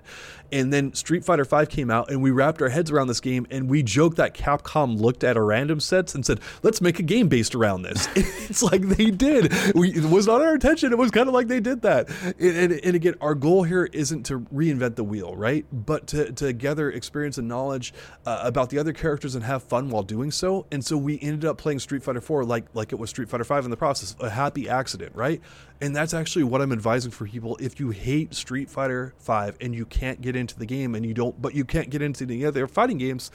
And 0.54 0.72
then 0.72 0.94
Street 0.94 1.26
Fighter 1.26 1.46
5 1.46 1.68
came 1.68 1.92
out, 1.92 2.10
and 2.10 2.22
we 2.22 2.32
wrapped 2.32 2.62
our 2.62 2.70
heads 2.70 2.90
around 2.90 3.08
this 3.08 3.20
game, 3.20 3.46
and 3.52 3.70
we 3.70 3.84
joked 3.84 4.16
that 4.16 4.34
Capcom 4.34 4.98
looked 4.98 5.26
at 5.26 5.36
our 5.36 5.44
random 5.44 5.82
sets 5.82 6.16
and 6.16 6.26
said, 6.26 6.40
"Let's 6.62 6.80
make 6.80 7.00
a 7.00 7.04
game 7.04 7.28
based 7.28 7.54
around 7.54 7.82
this." 7.82 8.08
it's 8.16 8.64
like 8.64 8.82
they 8.82 9.12
did. 9.12 9.52
We, 9.76 9.92
it 9.92 10.06
was 10.06 10.28
not 10.28 10.42
our 10.42 10.54
intention. 10.54 10.94
It 10.94 10.98
was 10.98 11.12
kind 11.12 11.28
of 11.28 11.34
like 11.34 11.48
they 11.48 11.60
did 11.60 11.82
that. 11.82 12.10
and, 12.40 12.72
and 12.72 12.93
and 12.93 12.93
again, 12.96 13.16
our 13.22 13.36
goal 13.36 13.64
here 13.64 13.86
isn't 13.92 14.24
to 14.24 14.40
reinvent 14.54 14.96
the 14.96 15.04
wheel, 15.04 15.36
right? 15.36 15.66
But 15.72 16.08
to, 16.08 16.32
to 16.34 16.54
gather 16.54 16.92
experience 16.92 17.38
and 17.38 17.48
knowledge 17.48 17.94
uh, 18.26 18.42
about 18.44 18.70
the 18.70 18.80
other 18.80 18.94
characters 18.94 19.36
and 19.36 19.44
have 19.44 19.64
fun 19.64 19.90
while 19.90 20.04
doing 20.04 20.32
so. 20.32 20.66
And 20.72 20.84
so 20.84 20.98
we 20.98 21.20
ended 21.22 21.46
up 21.46 21.58
playing 21.58 21.80
Street 21.80 22.04
Fighter 22.04 22.22
4 22.22 22.46
like 22.46 22.66
like 22.74 22.92
it 22.92 22.96
was 22.96 23.10
Street 23.10 23.30
Fighter 23.30 23.44
5 23.44 23.66
in 23.66 23.72
the 23.72 23.78
process, 23.78 24.16
a 24.20 24.30
happy 24.30 24.68
accident, 24.70 25.16
right? 25.16 25.42
And 25.82 25.96
that's 25.96 26.14
actually 26.14 26.44
what 26.44 26.62
I'm 26.62 26.72
advising 26.72 27.12
for 27.12 27.28
people. 27.28 27.58
If 27.60 27.80
you 27.80 27.90
hate 27.90 28.34
Street 28.34 28.70
Fighter 28.70 29.14
5 29.20 29.58
and 29.62 29.76
you 29.76 29.86
can't 29.86 30.22
get 30.22 30.36
into 30.36 30.58
the 30.58 30.66
game 30.66 30.96
and 30.96 31.06
you 31.06 31.14
don't, 31.14 31.42
but 31.42 31.54
you 31.54 31.66
can't 31.66 31.90
get 31.90 32.02
into 32.02 32.26
the 32.26 32.46
other 32.46 32.68
fighting 32.68 32.98
games, 32.98 33.32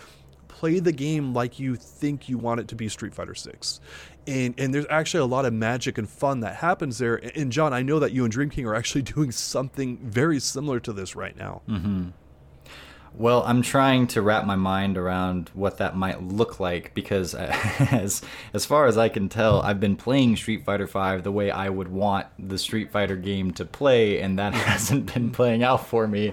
play 0.48 0.80
the 0.80 0.92
game 0.92 1.32
like 1.34 1.60
you 1.60 1.76
think 1.76 2.28
you 2.28 2.38
want 2.38 2.58
it 2.58 2.68
to 2.68 2.74
be 2.74 2.88
Street 2.88 3.14
Fighter 3.14 3.34
6 3.34 3.80
and 4.28 4.54
and 4.58 4.74
there's 4.74 4.86
actually 4.90 5.20
a 5.20 5.26
lot 5.26 5.44
of 5.44 5.52
magic 5.52 5.98
and 5.98 6.08
fun 6.08 6.40
that 6.40 6.56
happens 6.56 6.98
there. 6.98 7.16
And 7.34 7.50
John, 7.50 7.72
I 7.72 7.82
know 7.82 7.98
that 7.98 8.12
you 8.12 8.24
and 8.24 8.32
Dream 8.32 8.50
King 8.50 8.66
are 8.66 8.74
actually 8.74 9.02
doing 9.14 9.32
something 9.32 9.98
very 9.98 10.38
similar 10.38 10.78
to 10.80 10.92
this 10.92 11.16
right 11.16 11.36
now. 11.36 11.62
Mm-hmm. 11.68 12.08
Well, 13.14 13.42
I'm 13.44 13.62
trying 13.62 14.06
to 14.08 14.22
wrap 14.22 14.44
my 14.44 14.54
mind 14.54 14.96
around 14.96 15.50
what 15.52 15.78
that 15.78 15.96
might 15.96 16.22
look 16.22 16.60
like 16.60 16.94
because, 16.94 17.34
as 17.34 18.22
as 18.52 18.64
far 18.64 18.86
as 18.86 18.96
I 18.96 19.08
can 19.08 19.28
tell, 19.28 19.60
I've 19.60 19.80
been 19.80 19.96
playing 19.96 20.36
Street 20.36 20.64
Fighter 20.64 20.86
V 20.86 21.22
the 21.22 21.32
way 21.32 21.50
I 21.50 21.68
would 21.68 21.88
want 21.88 22.26
the 22.38 22.58
Street 22.58 22.92
Fighter 22.92 23.16
game 23.16 23.52
to 23.54 23.64
play, 23.64 24.20
and 24.20 24.38
that 24.38 24.54
hasn't 24.54 25.12
been 25.12 25.30
playing 25.30 25.64
out 25.64 25.86
for 25.88 26.06
me 26.06 26.32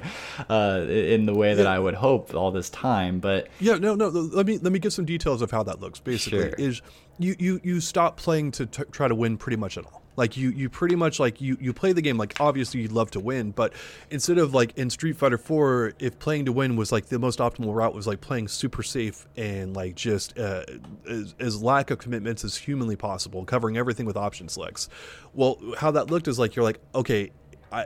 uh, 0.50 0.86
in 0.88 1.26
the 1.26 1.34
way 1.34 1.54
that. 1.56 1.66
I 1.66 1.80
would 1.80 1.96
hope 1.96 2.36
all 2.36 2.52
this 2.52 2.70
time. 2.70 3.20
But 3.20 3.48
yeah, 3.60 3.76
no, 3.76 3.96
no. 3.96 4.10
Let 4.10 4.46
me 4.46 4.60
let 4.60 4.72
me 4.72 4.78
give 4.78 4.94
some 4.94 5.06
details 5.06 5.42
of 5.42 5.50
how 5.50 5.64
that 5.64 5.80
looks. 5.80 6.00
Basically, 6.00 6.42
sure. 6.42 6.54
is 6.60 6.84
you 7.18 7.36
you 7.40 7.62
you 7.64 7.80
stop 7.80 8.18
playing 8.18 8.52
to 8.52 8.66
t- 8.66 8.84
try 8.92 9.08
to 9.08 9.16
win 9.16 9.38
pretty 9.38 9.58
much 9.58 9.78
at 9.78 9.86
all. 9.86 10.02
Like 10.18 10.38
you 10.38 10.50
you 10.50 10.70
pretty 10.70 10.96
much 10.96 11.20
like 11.20 11.42
you 11.42 11.58
you 11.60 11.74
play 11.74 11.92
the 11.92 12.02
game 12.02 12.18
like 12.18 12.36
obviously 12.40 12.82
you'd 12.82 12.92
love 12.92 13.12
to 13.12 13.20
win, 13.20 13.52
but 13.52 13.74
instead 14.10 14.38
of 14.38 14.54
like 14.54 14.78
in 14.78 14.90
Street 14.90 15.18
Fighter 15.18 15.38
4, 15.38 15.94
if 16.00 16.18
playing 16.20 16.46
to 16.46 16.52
win 16.52 16.76
was 16.76 16.92
like 16.92 17.08
the 17.08 17.20
most 17.20 17.40
optimal 17.40 17.76
route 17.76 17.94
was 17.94 18.08
like 18.08 18.22
playing 18.22 18.48
super 18.48 18.84
safe 18.84 19.28
and 19.36 19.76
like 19.76 19.96
just 19.96 20.38
uh, 20.38 20.64
as, 21.10 21.36
as 21.40 21.62
lack 21.62 21.92
of 21.92 22.00
commitments 22.00 22.44
as 22.44 22.56
humanly 22.56 22.96
possible, 22.96 23.44
covering 23.44 23.78
everything 23.78 24.06
with 24.06 24.16
option 24.16 24.48
selects. 24.48 24.88
Well, 25.34 25.60
how 25.78 25.92
that 25.92 26.10
looked 26.10 26.28
is 26.28 26.40
like 26.40 26.56
you're 26.56 26.64
like 26.64 26.80
okay, 26.94 27.32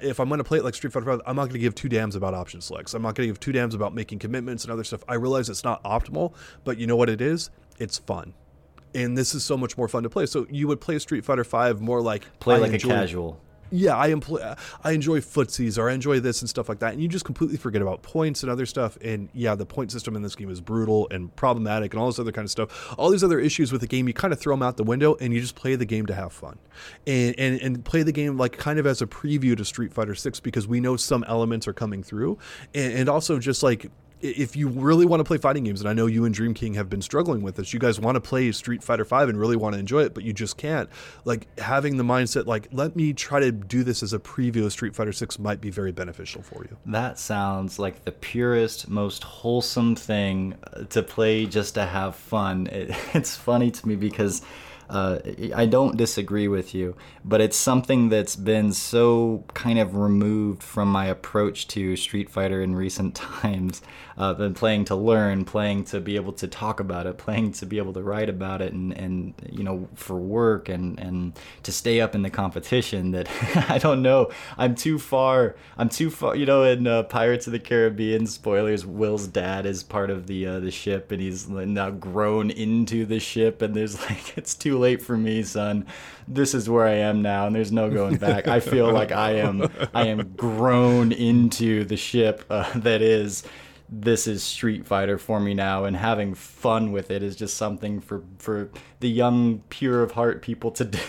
if 0.04 0.20
I'm 0.20 0.28
going 0.28 0.38
to 0.38 0.44
play 0.44 0.60
it 0.60 0.64
like 0.64 0.76
Street 0.76 0.94
Fighter 0.94 1.08
5, 1.08 1.22
I'm 1.26 1.36
not 1.36 1.44
going 1.44 1.54
to 1.54 1.60
give 1.60 1.74
two 1.74 1.90
dams 1.90 2.16
about 2.16 2.36
option 2.36 2.62
selects. 2.62 2.94
I'm 2.94 3.02
not 3.02 3.16
going 3.16 3.28
to 3.28 3.34
give 3.34 3.40
two 3.40 3.52
dams 3.52 3.74
about 3.74 3.96
making 3.96 4.20
commitments 4.20 4.64
and 4.64 4.72
other 4.72 4.84
stuff. 4.84 5.04
I 5.08 5.16
realize 5.16 5.50
it's 5.50 5.64
not 5.64 5.84
optimal, 5.84 6.34
but 6.64 6.78
you 6.78 6.86
know 6.86 6.96
what 6.96 7.10
it 7.10 7.22
is? 7.22 7.50
It's 7.80 7.98
fun 7.98 8.34
and 8.94 9.18
this 9.18 9.36
is 9.36 9.44
so 9.44 9.58
much 9.58 9.78
more 9.78 9.88
fun 9.88 10.04
to 10.04 10.10
play. 10.10 10.26
So 10.26 10.48
you 10.50 10.68
would 10.68 10.82
play 10.82 11.00
Street 11.00 11.26
Fighter 11.26 11.44
Five 11.44 11.82
more 11.82 12.02
like 12.02 12.26
play 12.40 12.56
I 12.56 12.60
like 12.60 12.74
enjoy, 12.74 12.90
a 12.90 12.94
casual. 12.94 13.42
Yeah, 13.72 13.96
I 13.96 14.08
employ, 14.08 14.56
I 14.84 14.92
enjoy 14.94 15.20
footsies 15.20 15.78
or 15.78 15.90
I 15.90 15.94
enjoy 15.94 16.20
this 16.20 16.42
and 16.42 16.50
stuff 16.50 16.70
like 16.70 16.80
that, 16.80 16.94
and 16.94 17.02
you 17.02 17.08
just 17.08 17.26
completely 17.26 17.58
forget 17.58 17.82
about 17.82 18.02
points 18.02 18.42
and 18.42 18.52
other 18.52 18.66
stuff. 18.66 18.98
And 19.02 19.30
yeah, 19.34 19.54
the 19.54 19.66
point 19.66 19.92
system 19.92 20.16
in 20.16 20.24
this 20.24 20.36
game 20.36 20.50
is 20.50 20.60
brutal 20.60 21.08
and 21.12 21.36
problematic 21.36 21.94
and 21.94 22.02
all 22.02 22.08
this 22.08 22.18
other 22.18 22.32
kind 22.32 22.46
of 22.46 22.50
stuff. 22.50 22.96
All 22.98 23.12
these 23.12 23.24
other 23.24 23.40
issues 23.40 23.72
with 23.72 23.82
the 23.82 23.88
game, 23.88 24.08
you 24.08 24.14
kind 24.14 24.34
of 24.34 24.40
throw 24.40 24.54
them 24.56 24.64
out 24.64 24.78
the 24.78 24.84
window 24.84 25.16
and 25.22 25.34
you 25.34 25.40
just 25.40 25.56
play 25.56 25.76
the 25.76 25.86
game 25.86 26.08
to 26.08 26.16
have 26.16 26.34
fun, 26.34 26.58
and 27.06 27.38
and 27.38 27.62
and 27.62 27.86
play 27.86 28.02
the 28.02 28.12
game 28.12 28.38
like 28.38 28.58
kind 28.58 28.80
of 28.80 28.88
as 28.88 29.04
a 29.04 29.08
preview 29.08 29.56
to 29.56 29.64
Street 29.64 29.94
Fighter 29.94 30.16
Six 30.16 30.40
because 30.40 30.68
we 30.68 30.80
know 30.80 30.96
some 30.96 31.24
elements 31.28 31.68
are 31.68 31.74
coming 31.74 32.02
through, 32.02 32.40
and, 32.74 32.94
and 32.94 33.10
also 33.10 33.38
just 33.38 33.62
like 33.62 33.92
if 34.22 34.56
you 34.56 34.68
really 34.68 35.06
want 35.06 35.22
to 35.22 35.24
play 35.24 35.38
fighting 35.38 35.64
games, 35.64 35.80
and 35.80 35.90
I 35.90 35.94
know 35.94 36.06
you 36.06 36.26
and 36.26 36.34
Dream 36.34 36.54
King 36.54 36.74
have 36.74 36.90
been 36.90 37.02
struggling 37.02 37.42
with 37.42 37.56
this, 37.56 37.74
you 37.74 37.80
guys 37.80 38.00
want 38.00 38.16
to 38.16 38.22
play 38.22 38.52
Street 38.52 38.84
Fighter 38.84 39.06
Five 39.06 39.30
and 39.30 39.40
really 39.40 39.56
want 39.56 39.74
to 39.74 39.80
enjoy 39.80 40.04
it, 40.04 40.14
but 40.14 40.24
you 40.24 40.34
just 40.34 40.58
can't. 40.58 40.90
Like 41.26 41.48
having 41.60 41.98
the 41.98 42.04
mindset, 42.04 42.46
like 42.46 42.68
let 42.72 42.96
me 42.96 43.14
try 43.14 43.40
to 43.40 43.52
do 43.52 43.84
this 43.84 44.04
as 44.04 44.14
a 44.14 44.20
preview 44.20 44.66
of 44.66 44.72
Street 44.72 44.96
Fighter 44.96 45.14
Six, 45.14 45.40
might 45.40 45.62
be 45.62 45.70
very 45.70 45.92
beneficial 45.92 46.42
for 46.42 46.64
you. 46.64 46.78
That 46.86 47.18
sounds 47.18 47.80
like 47.80 48.04
the 48.06 48.12
purest, 48.12 48.90
most 48.90 49.24
wholesome 49.24 49.96
thing 49.96 50.56
uh, 50.74 50.84
to 50.86 51.04
play 51.04 51.46
just 51.46 51.76
to 51.76 51.86
have 51.86 52.16
fun. 52.16 52.68
It, 52.68 52.96
it's 53.14 53.36
funny 53.36 53.72
to 53.72 53.88
me 53.88 53.96
because 53.96 54.42
uh, 54.90 55.20
I 55.56 55.68
don't 55.68 55.98
disagree 55.98 56.48
with 56.48 56.74
you, 56.74 56.96
but 57.24 57.42
it's 57.42 57.58
something 57.58 58.10
that's 58.10 58.36
been 58.36 58.74
so 58.74 59.44
kind 59.54 59.78
of 59.78 59.96
removed 59.96 60.64
from 60.64 60.88
my 60.92 61.06
approach 61.06 61.68
to 61.70 61.96
Street 61.96 62.30
Fighter 62.30 62.62
in 62.64 62.76
recent 62.76 63.16
times. 63.42 63.82
Uh, 64.18 64.34
been 64.34 64.54
playing 64.54 64.84
to 64.84 64.96
learn, 64.96 65.46
playing 65.46 65.86
to 65.86 66.02
be 66.02 66.18
able 66.18 66.34
to 66.34 66.46
talk 66.48 66.82
about 66.82 67.08
it, 67.08 67.18
playing 67.18 67.54
to 67.54 67.66
be 67.66 67.78
able 67.78 67.94
to 67.94 68.02
write 68.02 68.30
about 68.30 68.62
it, 68.62 68.74
and, 68.74 68.92
and 68.98 69.34
you 69.50 69.64
know 69.64 69.88
for 69.94 70.18
work 70.18 70.68
and 70.68 71.00
and 71.00 71.40
to 71.64 71.72
stay 71.72 72.02
up 72.02 72.16
in 72.16 72.24
the 72.24 72.30
competition. 72.30 73.12
That 73.12 73.30
I 73.70 73.78
don't 73.78 74.02
know. 74.02 74.32
I'm 74.58 74.76
too 74.76 75.00
far. 75.00 75.56
I'm 75.78 75.88
too 75.88 76.10
far. 76.10 76.36
You 76.36 76.46
know, 76.46 76.64
in 76.64 76.86
uh, 76.86 77.04
Pirates 77.04 77.48
of 77.48 77.54
the 77.54 77.60
Caribbean, 77.60 78.28
spoilers. 78.28 78.86
Will's 78.86 79.28
dad 79.28 79.66
is 79.66 79.84
part 79.84 80.10
of 80.10 80.28
the 80.28 80.48
uh, 80.48 80.60
the 80.60 80.72
ship, 80.72 81.12
and 81.12 81.22
he's 81.22 81.48
now 81.48 81.92
grown 81.92 82.50
into 82.50 83.06
the 83.06 83.20
ship, 83.20 83.62
and 83.62 83.74
there's 83.74 84.02
like 84.10 84.38
it's 84.38 84.56
too 84.56 84.79
late 84.80 85.02
for 85.02 85.18
me, 85.18 85.44
son. 85.44 85.86
This 86.28 86.54
is 86.54 86.70
where 86.70 86.86
I 86.86 86.96
am 86.96 87.22
now, 87.22 87.48
and 87.48 87.56
there's 87.56 87.72
no 87.72 87.90
going 87.90 88.18
back. 88.18 88.48
I 88.48 88.60
feel 88.60 88.92
like 88.94 89.12
I 89.12 89.34
am 89.34 89.70
I 89.94 90.08
am 90.08 90.34
grown 90.36 91.12
into 91.12 91.84
the 91.84 91.98
ship 91.98 92.44
uh, 92.50 92.72
that 92.80 93.02
is 93.02 93.44
this 93.92 94.28
is 94.28 94.44
Street 94.44 94.86
Fighter 94.86 95.18
for 95.18 95.40
me 95.40 95.54
now, 95.54 95.86
and 95.86 95.96
having 95.96 96.36
fun 96.36 96.92
with 96.92 97.10
it 97.10 97.24
is 97.24 97.36
just 97.36 97.58
something 97.58 98.00
for 98.00 98.24
for 98.38 98.70
the 99.00 99.10
young, 99.10 99.60
pure 99.70 100.04
of 100.04 100.12
heart 100.12 100.42
people 100.42 100.72
to 100.72 100.86
do. 100.86 101.00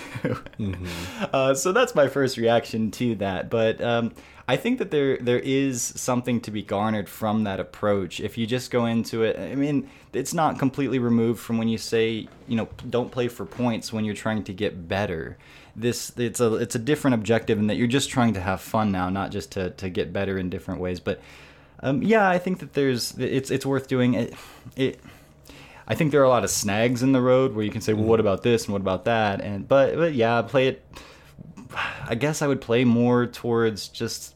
Mm-hmm. 0.59 1.25
Uh, 1.33 1.55
so 1.55 1.73
that's 1.73 1.95
my 1.95 2.09
first 2.09 2.37
reaction 2.37 2.91
to 2.93 3.15
that. 3.17 3.51
But 3.51 3.81
um, 3.83 4.13
I 4.51 4.57
think 4.57 4.79
that 4.79 4.91
there 4.91 5.17
there 5.19 5.39
is 5.39 5.81
something 5.81 6.41
to 6.41 6.51
be 6.51 6.61
garnered 6.61 7.09
from 7.09 7.45
that 7.45 7.61
approach. 7.61 8.19
If 8.19 8.37
you 8.37 8.49
just 8.49 8.73
go 8.73 8.85
into 8.87 9.23
it, 9.23 9.39
I 9.39 9.55
mean, 9.55 9.89
it's 10.13 10.35
not 10.35 10.59
completely 10.59 10.99
removed 10.99 11.39
from 11.39 11.57
when 11.57 11.69
you 11.69 11.79
say, 11.79 12.27
you 12.49 12.57
know, 12.57 12.69
don't 12.89 13.13
play 13.13 13.29
for 13.29 13.47
points 13.47 13.93
when 13.93 14.05
you're 14.05 14.23
trying 14.27 14.43
to 14.43 14.53
get 14.53 14.89
better. 14.89 15.39
This 15.77 16.13
it's 16.19 16.41
a 16.41 16.57
it's 16.57 16.75
a 16.75 16.81
different 16.81 17.15
objective 17.15 17.61
in 17.61 17.69
that 17.69 17.77
you're 17.77 17.87
just 17.87 18.11
trying 18.11 18.35
to 18.35 18.41
have 18.41 18.61
fun 18.61 18.91
now, 18.91 19.09
not 19.09 19.31
just 19.31 19.53
to 19.53 19.71
to 19.71 19.89
get 19.89 20.13
better 20.13 20.37
in 20.37 20.51
different 20.51 20.81
ways. 20.81 20.99
But 20.99 21.21
um, 21.79 22.03
yeah, 22.03 22.29
I 22.29 22.39
think 22.39 22.59
that 22.59 22.73
there's 22.73 23.17
it's 23.19 23.53
it's 23.53 23.65
worth 23.65 23.87
doing 23.87 24.15
it. 24.15 24.35
It 24.75 24.99
I 25.87 25.95
think 25.95 26.11
there 26.11 26.23
are 26.23 26.31
a 26.33 26.35
lot 26.37 26.43
of 26.43 26.51
snags 26.51 27.05
in 27.05 27.13
the 27.13 27.23
road 27.23 27.55
where 27.55 27.65
you 27.65 27.71
can 27.71 27.83
say, 27.83 27.93
well, 27.93 28.03
what 28.03 28.19
mm-hmm. 28.19 28.27
about 28.27 28.43
this 28.43 28.65
and 28.65 28.73
what 28.73 28.83
about 28.83 29.05
that? 29.05 29.43
And 29.43 29.69
but 29.69 29.95
but 29.95 30.15
yeah, 30.15 30.43
play 30.43 30.67
it. 30.67 30.85
I 32.09 32.17
guess 32.17 32.43
I 32.43 32.49
would 32.49 32.61
play 32.61 32.83
more 32.85 33.27
towards 33.27 33.87
just 33.87 34.35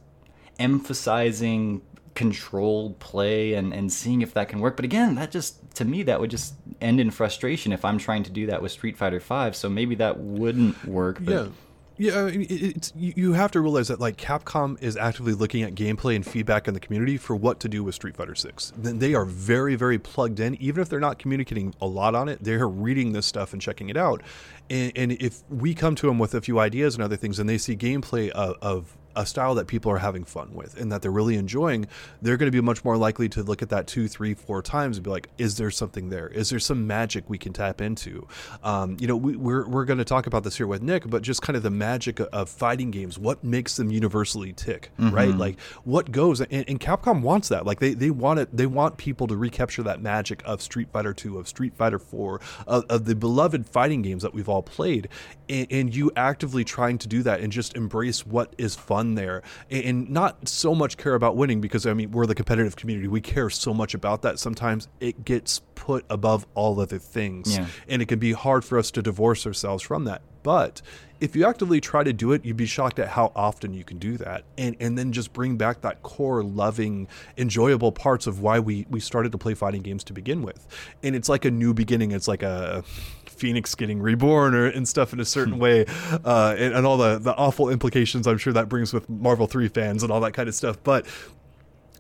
emphasizing 0.58 1.82
controlled 2.14 2.98
play 3.00 3.54
and, 3.54 3.72
and 3.72 3.92
seeing 3.92 4.22
if 4.22 4.34
that 4.34 4.48
can 4.48 4.60
work. 4.60 4.76
But 4.76 4.84
again, 4.84 5.14
that 5.16 5.30
just 5.30 5.74
to 5.76 5.84
me 5.84 6.02
that 6.04 6.20
would 6.20 6.30
just 6.30 6.54
end 6.80 7.00
in 7.00 7.10
frustration 7.10 7.72
if 7.72 7.84
I'm 7.84 7.98
trying 7.98 8.22
to 8.24 8.30
do 8.30 8.46
that 8.46 8.62
with 8.62 8.72
Street 8.72 8.96
Fighter 8.96 9.20
Five. 9.20 9.56
So 9.56 9.68
maybe 9.68 9.94
that 9.96 10.18
wouldn't 10.18 10.84
work. 10.84 11.18
Yeah. 11.20 11.48
Yeah, 11.96 12.28
it's 12.28 12.92
you 12.96 13.34
have 13.34 13.52
to 13.52 13.60
realize 13.60 13.86
that 13.86 14.00
like 14.00 14.16
Capcom 14.16 14.82
is 14.82 14.96
actively 14.96 15.32
looking 15.32 15.62
at 15.62 15.76
gameplay 15.76 16.16
and 16.16 16.26
feedback 16.26 16.66
in 16.66 16.74
the 16.74 16.80
community 16.80 17.16
for 17.16 17.36
what 17.36 17.60
to 17.60 17.68
do 17.68 17.84
with 17.84 17.94
Street 17.94 18.16
Fighter 18.16 18.34
6. 18.34 18.72
Then 18.76 18.98
they 18.98 19.14
are 19.14 19.24
very 19.24 19.76
very 19.76 20.00
plugged 20.00 20.40
in 20.40 20.60
even 20.60 20.82
if 20.82 20.88
they're 20.88 20.98
not 20.98 21.20
communicating 21.20 21.72
a 21.80 21.86
lot 21.86 22.16
on 22.16 22.28
it, 22.28 22.42
they're 22.42 22.66
reading 22.66 23.12
this 23.12 23.26
stuff 23.26 23.52
and 23.52 23.62
checking 23.62 23.90
it 23.90 23.96
out. 23.96 24.22
And, 24.68 24.90
and 24.96 25.12
if 25.12 25.42
we 25.48 25.72
come 25.72 25.94
to 25.94 26.08
them 26.08 26.18
with 26.18 26.34
a 26.34 26.40
few 26.40 26.58
ideas 26.58 26.96
and 26.96 27.04
other 27.04 27.16
things 27.16 27.38
and 27.38 27.48
they 27.48 27.58
see 27.58 27.76
gameplay 27.76 28.28
of, 28.30 28.56
of 28.60 28.96
a 29.16 29.26
style 29.26 29.54
that 29.54 29.66
people 29.66 29.90
are 29.90 29.98
having 29.98 30.24
fun 30.24 30.54
with 30.54 30.78
and 30.80 30.90
that 30.92 31.02
they're 31.02 31.10
really 31.10 31.36
enjoying, 31.36 31.86
they're 32.22 32.36
going 32.36 32.50
to 32.50 32.56
be 32.56 32.60
much 32.60 32.84
more 32.84 32.96
likely 32.96 33.28
to 33.30 33.42
look 33.42 33.62
at 33.62 33.68
that 33.70 33.86
two, 33.86 34.08
three, 34.08 34.34
four 34.34 34.62
times 34.62 34.96
and 34.96 35.04
be 35.04 35.10
like, 35.10 35.28
is 35.38 35.56
there 35.56 35.70
something 35.70 36.08
there? 36.08 36.28
Is 36.28 36.50
there 36.50 36.58
some 36.58 36.86
magic 36.86 37.24
we 37.28 37.38
can 37.38 37.52
tap 37.52 37.80
into? 37.80 38.26
Um, 38.62 38.96
you 39.00 39.06
know, 39.06 39.16
we, 39.16 39.34
are 39.34 39.38
we're, 39.38 39.68
we're 39.68 39.84
going 39.84 39.98
to 39.98 40.04
talk 40.04 40.26
about 40.26 40.44
this 40.44 40.56
here 40.56 40.66
with 40.66 40.82
Nick, 40.82 41.08
but 41.08 41.22
just 41.22 41.42
kind 41.42 41.56
of 41.56 41.62
the 41.62 41.70
magic 41.70 42.20
of 42.20 42.48
fighting 42.48 42.90
games, 42.90 43.18
what 43.18 43.42
makes 43.44 43.76
them 43.76 43.90
universally 43.90 44.52
tick, 44.52 44.90
mm-hmm. 44.98 45.14
right? 45.14 45.34
Like 45.34 45.60
what 45.84 46.10
goes, 46.10 46.40
and, 46.40 46.52
and, 46.52 46.80
Capcom 46.84 47.22
wants 47.22 47.48
that. 47.48 47.64
Like 47.64 47.80
they, 47.80 47.94
they 47.94 48.10
want 48.10 48.40
it, 48.40 48.54
they 48.54 48.66
want 48.66 48.96
people 48.98 49.26
to 49.28 49.36
recapture 49.36 49.82
that 49.84 50.02
magic 50.02 50.42
of 50.44 50.60
Street 50.60 50.88
Fighter 50.92 51.14
2, 51.14 51.38
of 51.38 51.48
Street 51.48 51.74
Fighter 51.74 51.98
4, 51.98 52.40
of, 52.66 52.84
of 52.88 53.04
the 53.04 53.14
beloved 53.14 53.66
fighting 53.66 54.02
games 54.02 54.22
that 54.22 54.34
we've 54.34 54.48
all 54.48 54.62
played. 54.62 55.08
And, 55.48 55.66
and 55.70 55.94
you 55.94 56.10
actively 56.16 56.64
trying 56.64 56.98
to 56.98 57.08
do 57.08 57.22
that 57.24 57.40
and 57.40 57.52
just 57.52 57.76
embrace 57.76 58.26
what 58.26 58.54
is 58.56 58.74
fun 58.74 59.14
there 59.14 59.42
and 59.70 60.08
not 60.08 60.48
so 60.48 60.74
much 60.74 60.96
care 60.96 61.14
about 61.14 61.36
winning 61.36 61.60
because 61.60 61.86
I 61.86 61.92
mean 61.92 62.10
we're 62.12 62.26
the 62.26 62.34
competitive 62.34 62.76
community. 62.76 63.08
We 63.08 63.20
care 63.20 63.50
so 63.50 63.74
much 63.74 63.94
about 63.94 64.22
that. 64.22 64.38
Sometimes 64.38 64.88
it 65.00 65.24
gets 65.24 65.60
put 65.74 66.04
above 66.08 66.46
all 66.54 66.80
other 66.80 66.98
things. 66.98 67.56
Yeah. 67.56 67.66
And 67.88 68.00
it 68.00 68.06
can 68.06 68.18
be 68.18 68.32
hard 68.32 68.64
for 68.64 68.78
us 68.78 68.90
to 68.92 69.02
divorce 69.02 69.46
ourselves 69.46 69.82
from 69.82 70.04
that. 70.04 70.22
But 70.42 70.82
if 71.20 71.34
you 71.36 71.46
actively 71.46 71.80
try 71.80 72.02
to 72.02 72.12
do 72.12 72.32
it, 72.32 72.44
you'd 72.44 72.56
be 72.56 72.66
shocked 72.66 72.98
at 72.98 73.08
how 73.08 73.32
often 73.34 73.72
you 73.72 73.84
can 73.84 73.98
do 73.98 74.16
that. 74.18 74.44
And 74.58 74.76
and 74.80 74.98
then 74.98 75.12
just 75.12 75.32
bring 75.32 75.56
back 75.56 75.80
that 75.82 76.02
core 76.02 76.42
loving, 76.42 77.08
enjoyable 77.36 77.92
parts 77.92 78.26
of 78.26 78.40
why 78.40 78.58
we 78.58 78.86
we 78.90 79.00
started 79.00 79.32
to 79.32 79.38
play 79.38 79.54
fighting 79.54 79.82
games 79.82 80.04
to 80.04 80.12
begin 80.12 80.42
with. 80.42 80.66
And 81.02 81.14
it's 81.14 81.28
like 81.28 81.44
a 81.44 81.50
new 81.50 81.74
beginning. 81.74 82.12
It's 82.12 82.28
like 82.28 82.42
a 82.42 82.82
Phoenix 83.26 83.74
getting 83.74 84.00
reborn 84.00 84.54
or 84.54 84.66
and 84.66 84.88
stuff 84.88 85.12
in 85.12 85.20
a 85.20 85.24
certain 85.24 85.54
hmm. 85.54 85.60
way, 85.60 85.86
uh, 86.24 86.54
and, 86.58 86.74
and 86.74 86.86
all 86.86 86.96
the 86.96 87.18
the 87.18 87.34
awful 87.34 87.70
implications 87.70 88.26
I'm 88.26 88.38
sure 88.38 88.52
that 88.52 88.68
brings 88.68 88.92
with 88.92 89.08
Marvel 89.08 89.46
three 89.46 89.68
fans 89.68 90.02
and 90.02 90.12
all 90.12 90.20
that 90.20 90.32
kind 90.32 90.48
of 90.48 90.54
stuff. 90.54 90.78
But 90.82 91.06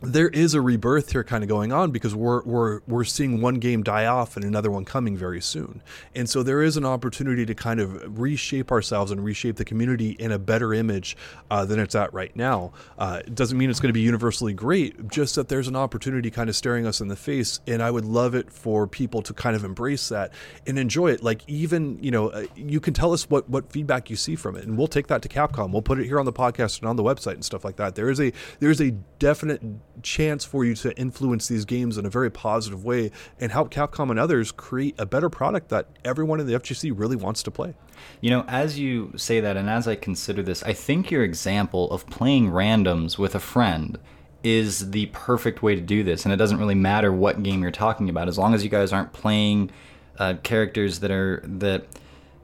there 0.06 0.28
is 0.28 0.54
a 0.54 0.60
rebirth 0.60 1.12
here 1.12 1.24
kind 1.24 1.42
of 1.42 1.48
going 1.48 1.72
on 1.72 1.90
because 1.90 2.14
we're 2.14 2.42
we're 2.44 2.80
we're 2.86 3.04
seeing 3.04 3.40
one 3.40 3.56
game 3.56 3.82
die 3.82 4.06
off 4.06 4.36
and 4.36 4.44
another 4.44 4.70
one 4.70 4.84
coming 4.84 5.16
very 5.16 5.40
soon. 5.40 5.82
And 6.14 6.28
so 6.28 6.42
there 6.42 6.62
is 6.62 6.76
an 6.76 6.84
opportunity 6.84 7.46
to 7.46 7.54
kind 7.54 7.80
of 7.80 8.18
reshape 8.18 8.70
ourselves 8.70 9.10
and 9.10 9.24
reshape 9.24 9.56
the 9.56 9.64
community 9.64 10.10
in 10.12 10.32
a 10.32 10.38
better 10.38 10.74
image 10.74 11.16
uh, 11.50 11.64
than 11.64 11.78
it's 11.78 11.94
at 11.94 12.12
right 12.12 12.34
now. 12.36 12.72
Uh, 12.98 13.22
it 13.24 13.34
doesn't 13.34 13.58
mean 13.58 13.70
it's 13.70 13.80
going 13.80 13.90
to 13.90 13.94
be 13.94 14.00
universally 14.00 14.52
great, 14.52 15.08
just 15.08 15.34
that 15.36 15.48
there's 15.48 15.68
an 15.68 15.76
opportunity 15.76 16.30
kind 16.30 16.48
of 16.48 16.56
staring 16.56 16.86
us 16.86 17.00
in 17.00 17.08
the 17.08 17.16
face. 17.16 17.60
And 17.66 17.82
I 17.82 17.90
would 17.90 18.04
love 18.04 18.34
it 18.34 18.50
for 18.50 18.86
people 18.86 19.22
to 19.22 19.32
kind 19.32 19.56
of 19.56 19.64
embrace 19.64 20.08
that 20.08 20.32
and 20.66 20.78
enjoy 20.78 21.10
it. 21.10 21.22
Like 21.22 21.42
even 21.48 21.98
you 22.02 22.10
know 22.10 22.28
uh, 22.28 22.46
you 22.54 22.80
can 22.80 22.94
tell 22.94 23.12
us 23.12 23.28
what 23.28 23.48
what 23.48 23.72
feedback 23.72 24.10
you 24.10 24.16
see 24.16 24.36
from 24.36 24.56
it, 24.56 24.64
and 24.64 24.76
we'll 24.76 24.86
take 24.86 25.06
that 25.08 25.22
to 25.22 25.28
Capcom. 25.28 25.72
We'll 25.72 25.82
put 25.82 25.98
it 25.98 26.06
here 26.06 26.18
on 26.18 26.26
the 26.26 26.32
podcast 26.32 26.80
and 26.80 26.88
on 26.88 26.96
the 26.96 27.02
website 27.02 27.34
and 27.34 27.44
stuff 27.44 27.64
like 27.64 27.76
that. 27.76 27.94
There 27.94 28.10
is 28.10 28.20
a 28.20 28.32
there 28.60 28.70
is 28.70 28.80
a 28.80 28.90
definite 29.18 29.62
chance 30.02 30.44
for 30.44 30.64
you 30.64 30.74
to 30.74 30.96
influence 30.98 31.48
these 31.48 31.64
games 31.64 31.98
in 31.98 32.06
a 32.06 32.10
very 32.10 32.30
positive 32.30 32.84
way 32.84 33.10
and 33.38 33.52
help 33.52 33.70
Capcom 33.70 34.10
and 34.10 34.18
others 34.18 34.52
create 34.52 34.94
a 34.98 35.06
better 35.06 35.30
product 35.30 35.68
that 35.68 35.88
everyone 36.04 36.40
in 36.40 36.46
the 36.46 36.54
FGC 36.54 36.92
really 36.94 37.16
wants 37.16 37.42
to 37.44 37.50
play. 37.50 37.74
You 38.20 38.30
know, 38.30 38.44
as 38.48 38.78
you 38.78 39.12
say 39.16 39.40
that, 39.40 39.56
and 39.56 39.68
as 39.68 39.88
I 39.88 39.94
consider 39.94 40.42
this, 40.42 40.62
I 40.62 40.72
think 40.72 41.10
your 41.10 41.22
example 41.22 41.90
of 41.90 42.06
playing 42.06 42.50
randoms 42.50 43.18
with 43.18 43.34
a 43.34 43.40
friend 43.40 43.98
is 44.42 44.90
the 44.90 45.06
perfect 45.06 45.62
way 45.62 45.74
to 45.74 45.80
do 45.80 46.04
this. 46.04 46.24
And 46.24 46.32
it 46.32 46.36
doesn't 46.36 46.58
really 46.58 46.74
matter 46.74 47.12
what 47.12 47.42
game 47.42 47.62
you're 47.62 47.70
talking 47.70 48.10
about, 48.10 48.28
as 48.28 48.38
long 48.38 48.54
as 48.54 48.62
you 48.62 48.70
guys 48.70 48.92
aren't 48.92 49.12
playing 49.12 49.70
uh, 50.18 50.34
characters 50.42 51.00
that 51.00 51.10
are 51.10 51.42
that 51.44 51.86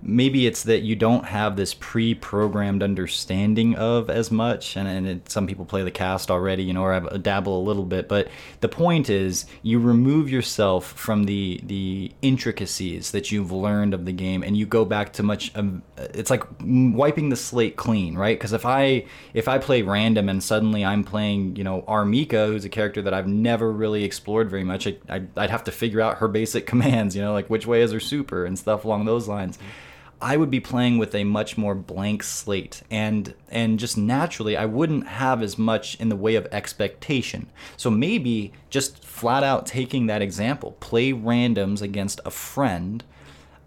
maybe 0.02 0.46
it's 0.46 0.62
that 0.62 0.80
you 0.80 0.96
don't 0.96 1.26
have 1.26 1.56
this 1.56 1.74
pre-programmed 1.74 2.82
understanding 2.82 3.74
of 3.76 4.08
as 4.08 4.30
much 4.30 4.76
and, 4.76 4.88
and 4.88 5.06
it, 5.06 5.30
some 5.30 5.46
people 5.46 5.64
play 5.64 5.82
the 5.82 5.90
cast 5.90 6.30
already 6.30 6.62
you 6.62 6.72
know 6.72 6.82
or 6.82 6.92
have, 6.92 7.22
dabble 7.22 7.58
a 7.58 7.62
little 7.62 7.84
bit 7.84 8.08
but 8.08 8.28
the 8.60 8.68
point 8.68 9.10
is 9.10 9.44
you 9.62 9.78
remove 9.78 10.30
yourself 10.30 10.92
from 10.92 11.24
the 11.24 11.60
the 11.64 12.10
intricacies 12.22 13.10
that 13.10 13.30
you've 13.30 13.52
learned 13.52 13.92
of 13.92 14.06
the 14.06 14.12
game 14.12 14.42
and 14.42 14.56
you 14.56 14.64
go 14.64 14.84
back 14.84 15.12
to 15.12 15.22
much 15.22 15.54
um, 15.56 15.82
it's 15.98 16.30
like 16.30 16.44
wiping 16.60 17.28
the 17.28 17.36
slate 17.36 17.76
clean 17.76 18.16
right 18.16 18.38
because 18.38 18.54
if 18.54 18.64
i 18.64 19.04
if 19.34 19.48
i 19.48 19.58
play 19.58 19.82
random 19.82 20.28
and 20.30 20.42
suddenly 20.42 20.84
i'm 20.84 21.04
playing 21.04 21.54
you 21.56 21.64
know 21.64 21.84
R. 21.86 22.04
Mika 22.04 22.46
who's 22.46 22.64
a 22.64 22.70
character 22.70 23.02
that 23.02 23.12
i've 23.12 23.28
never 23.28 23.70
really 23.70 24.04
explored 24.04 24.48
very 24.48 24.64
much 24.64 24.86
I, 24.86 24.96
I, 25.08 25.22
i'd 25.36 25.50
have 25.50 25.64
to 25.64 25.72
figure 25.72 26.00
out 26.00 26.18
her 26.18 26.28
basic 26.28 26.66
commands 26.70 27.14
you 27.14 27.20
know 27.20 27.34
like 27.34 27.50
which 27.50 27.66
way 27.66 27.82
is 27.82 27.92
her 27.92 28.00
super 28.00 28.46
and 28.46 28.58
stuff 28.58 28.84
along 28.84 29.04
those 29.04 29.28
lines 29.28 29.58
mm-hmm 29.58 29.89
I 30.22 30.37
would 30.37 30.50
be 30.50 30.61
playing 30.61 30.98
with 30.98 31.14
a 31.14 31.24
much 31.24 31.56
more 31.56 31.74
blank 31.74 32.22
slate 32.22 32.83
and 32.90 33.35
and 33.48 33.78
just 33.78 33.96
naturally 33.96 34.56
I 34.56 34.66
wouldn't 34.66 35.06
have 35.06 35.42
as 35.42 35.59
much 35.59 35.98
in 36.00 36.09
the 36.09 36.16
way 36.16 36.35
of 36.35 36.46
expectation. 36.52 37.48
So 37.76 37.90
maybe 37.90 38.52
just 38.68 39.02
flat 39.02 39.42
out 39.42 39.66
taking 39.66 40.06
that 40.06 40.22
example, 40.22 40.72
play 40.80 41.12
randoms 41.12 41.83
against 41.83 42.20
a 42.24 42.30
friend 42.30 43.04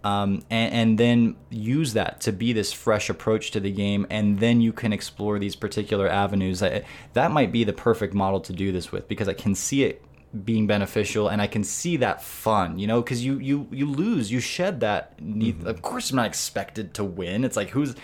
um, 0.04 0.44
and, 0.50 0.74
and, 0.74 0.98
then 0.98 1.36
use 1.48 1.94
that 1.94 2.20
to 2.20 2.32
be 2.32 2.52
this 2.52 2.74
fresh 2.74 3.08
approach 3.08 3.52
to 3.52 3.60
the 3.60 3.70
game, 3.70 4.06
and 4.10 4.38
then 4.38 4.60
you 4.60 4.70
can 4.70 4.92
explore 4.92 5.38
these 5.38 5.56
particular 5.56 6.06
avenues. 6.06 6.60
That, 6.60 6.84
that 7.14 7.30
might 7.30 7.50
be 7.50 7.64
the 7.64 7.72
perfect 7.72 8.12
model 8.12 8.40
to 8.42 8.52
do 8.52 8.70
this 8.70 8.92
with 8.92 9.08
because 9.08 9.30
I 9.30 9.32
can 9.32 9.54
see 9.54 9.82
it 9.84 10.04
being 10.42 10.66
beneficial 10.66 11.28
and 11.28 11.40
i 11.40 11.46
can 11.46 11.62
see 11.62 11.96
that 11.96 12.22
fun 12.22 12.78
you 12.78 12.86
know 12.86 13.00
because 13.00 13.24
you 13.24 13.38
you 13.38 13.68
you 13.70 13.86
lose 13.86 14.32
you 14.32 14.40
shed 14.40 14.80
that 14.80 15.20
need 15.20 15.58
mm-hmm. 15.58 15.68
of 15.68 15.80
course 15.82 16.10
i'm 16.10 16.16
not 16.16 16.26
expected 16.26 16.92
to 16.92 17.04
win 17.04 17.44
it's 17.44 17.56
like 17.56 17.70
who's 17.70 17.94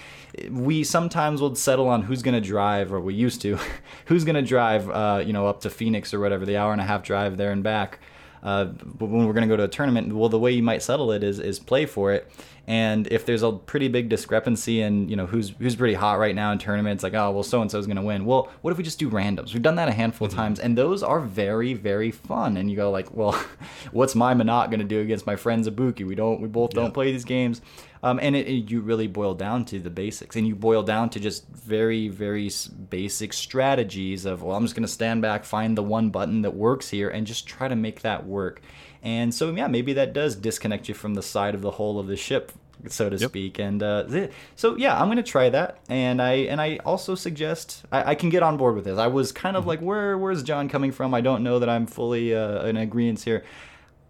we 0.50 0.84
sometimes 0.84 1.40
will 1.40 1.54
settle 1.56 1.88
on 1.88 2.02
who's 2.02 2.22
going 2.22 2.40
to 2.40 2.46
drive 2.46 2.92
or 2.92 3.00
we 3.00 3.14
used 3.14 3.40
to 3.40 3.58
who's 4.06 4.24
going 4.24 4.36
to 4.36 4.42
drive 4.42 4.88
uh, 4.90 5.22
you 5.24 5.32
know 5.32 5.46
up 5.46 5.60
to 5.60 5.70
phoenix 5.70 6.14
or 6.14 6.20
whatever 6.20 6.46
the 6.46 6.56
hour 6.56 6.72
and 6.72 6.80
a 6.80 6.84
half 6.84 7.02
drive 7.02 7.36
there 7.36 7.50
and 7.50 7.64
back 7.64 7.98
uh, 8.42 8.64
but 8.64 9.06
when 9.06 9.26
we're 9.26 9.34
going 9.34 9.46
to 9.46 9.52
go 9.52 9.56
to 9.56 9.64
a 9.64 9.68
tournament 9.68 10.12
well 10.12 10.28
the 10.28 10.38
way 10.38 10.52
you 10.52 10.62
might 10.62 10.82
settle 10.82 11.10
it 11.10 11.24
is 11.24 11.40
is 11.40 11.58
play 11.58 11.84
for 11.84 12.12
it 12.12 12.30
and 12.70 13.08
if 13.08 13.26
there's 13.26 13.42
a 13.42 13.50
pretty 13.50 13.88
big 13.88 14.08
discrepancy 14.08 14.80
in 14.80 15.08
you 15.08 15.16
know 15.16 15.26
who's 15.26 15.48
who's 15.58 15.74
pretty 15.74 15.94
hot 15.94 16.20
right 16.20 16.36
now 16.36 16.52
in 16.52 16.58
tournaments, 16.58 17.02
like 17.02 17.14
oh 17.14 17.32
well 17.32 17.42
so 17.42 17.60
and 17.60 17.68
so 17.68 17.80
is 17.80 17.86
going 17.88 17.96
to 17.96 18.02
win. 18.02 18.24
Well, 18.24 18.48
what 18.62 18.70
if 18.70 18.78
we 18.78 18.84
just 18.84 19.00
do 19.00 19.10
randoms? 19.10 19.52
We've 19.52 19.60
done 19.60 19.74
that 19.74 19.88
a 19.88 19.92
handful 19.92 20.28
of 20.28 20.32
mm-hmm. 20.32 20.40
times, 20.40 20.60
and 20.60 20.78
those 20.78 21.02
are 21.02 21.18
very 21.18 21.74
very 21.74 22.12
fun. 22.12 22.56
And 22.56 22.70
you 22.70 22.76
go 22.76 22.92
like, 22.92 23.12
well, 23.12 23.32
what's 23.90 24.14
my 24.14 24.34
Menat 24.34 24.70
going 24.70 24.78
to 24.78 24.84
do 24.84 25.00
against 25.00 25.26
my 25.26 25.34
friend 25.34 25.64
Zabuki? 25.64 26.06
We 26.06 26.14
don't 26.14 26.40
we 26.40 26.46
both 26.46 26.70
don't 26.70 26.94
play 26.94 27.10
these 27.10 27.24
games. 27.24 27.60
Um, 28.02 28.18
and 28.22 28.34
it, 28.34 28.46
it, 28.46 28.70
you 28.70 28.80
really 28.80 29.08
boil 29.08 29.34
down 29.34 29.66
to 29.66 29.78
the 29.78 29.90
basics, 29.90 30.36
and 30.36 30.46
you 30.46 30.54
boil 30.54 30.82
down 30.82 31.10
to 31.10 31.20
just 31.20 31.46
very, 31.48 32.08
very 32.08 32.50
basic 32.88 33.34
strategies 33.34 34.24
of, 34.24 34.42
well, 34.42 34.56
I'm 34.56 34.62
just 34.62 34.74
going 34.74 34.86
to 34.86 34.88
stand 34.88 35.20
back, 35.20 35.44
find 35.44 35.76
the 35.76 35.82
one 35.82 36.08
button 36.08 36.40
that 36.40 36.52
works 36.52 36.88
here, 36.88 37.10
and 37.10 37.26
just 37.26 37.46
try 37.46 37.68
to 37.68 37.76
make 37.76 38.00
that 38.00 38.26
work. 38.26 38.62
And 39.02 39.34
so, 39.34 39.50
yeah, 39.54 39.66
maybe 39.66 39.92
that 39.94 40.14
does 40.14 40.34
disconnect 40.34 40.88
you 40.88 40.94
from 40.94 41.12
the 41.12 41.22
side 41.22 41.54
of 41.54 41.60
the 41.60 41.72
whole 41.72 41.98
of 41.98 42.06
the 42.06 42.16
ship 42.16 42.52
so 42.88 43.08
to 43.10 43.16
Yep. 43.16 43.30
speak. 43.30 43.58
And 43.58 43.82
uh, 43.82 44.28
so 44.56 44.76
yeah, 44.76 45.00
I'm 45.00 45.08
gonna 45.08 45.22
try 45.22 45.50
that. 45.50 45.78
And 45.88 46.20
I 46.22 46.32
and 46.50 46.60
I 46.60 46.78
also 46.84 47.14
suggest 47.14 47.84
I, 47.92 48.10
I 48.10 48.14
can 48.14 48.28
get 48.30 48.42
on 48.42 48.56
board 48.56 48.74
with 48.74 48.84
this. 48.84 48.98
I 48.98 49.06
was 49.08 49.32
kind 49.32 49.56
of 49.56 49.66
like, 49.66 49.80
where 49.80 50.16
where's 50.18 50.42
John 50.42 50.68
coming 50.68 50.92
from? 50.92 51.14
I 51.14 51.20
don't 51.20 51.42
know 51.42 51.58
that 51.58 51.68
I'm 51.68 51.86
fully 51.86 52.34
uh, 52.34 52.64
in 52.66 52.76
agreement 52.76 53.20
here. 53.22 53.44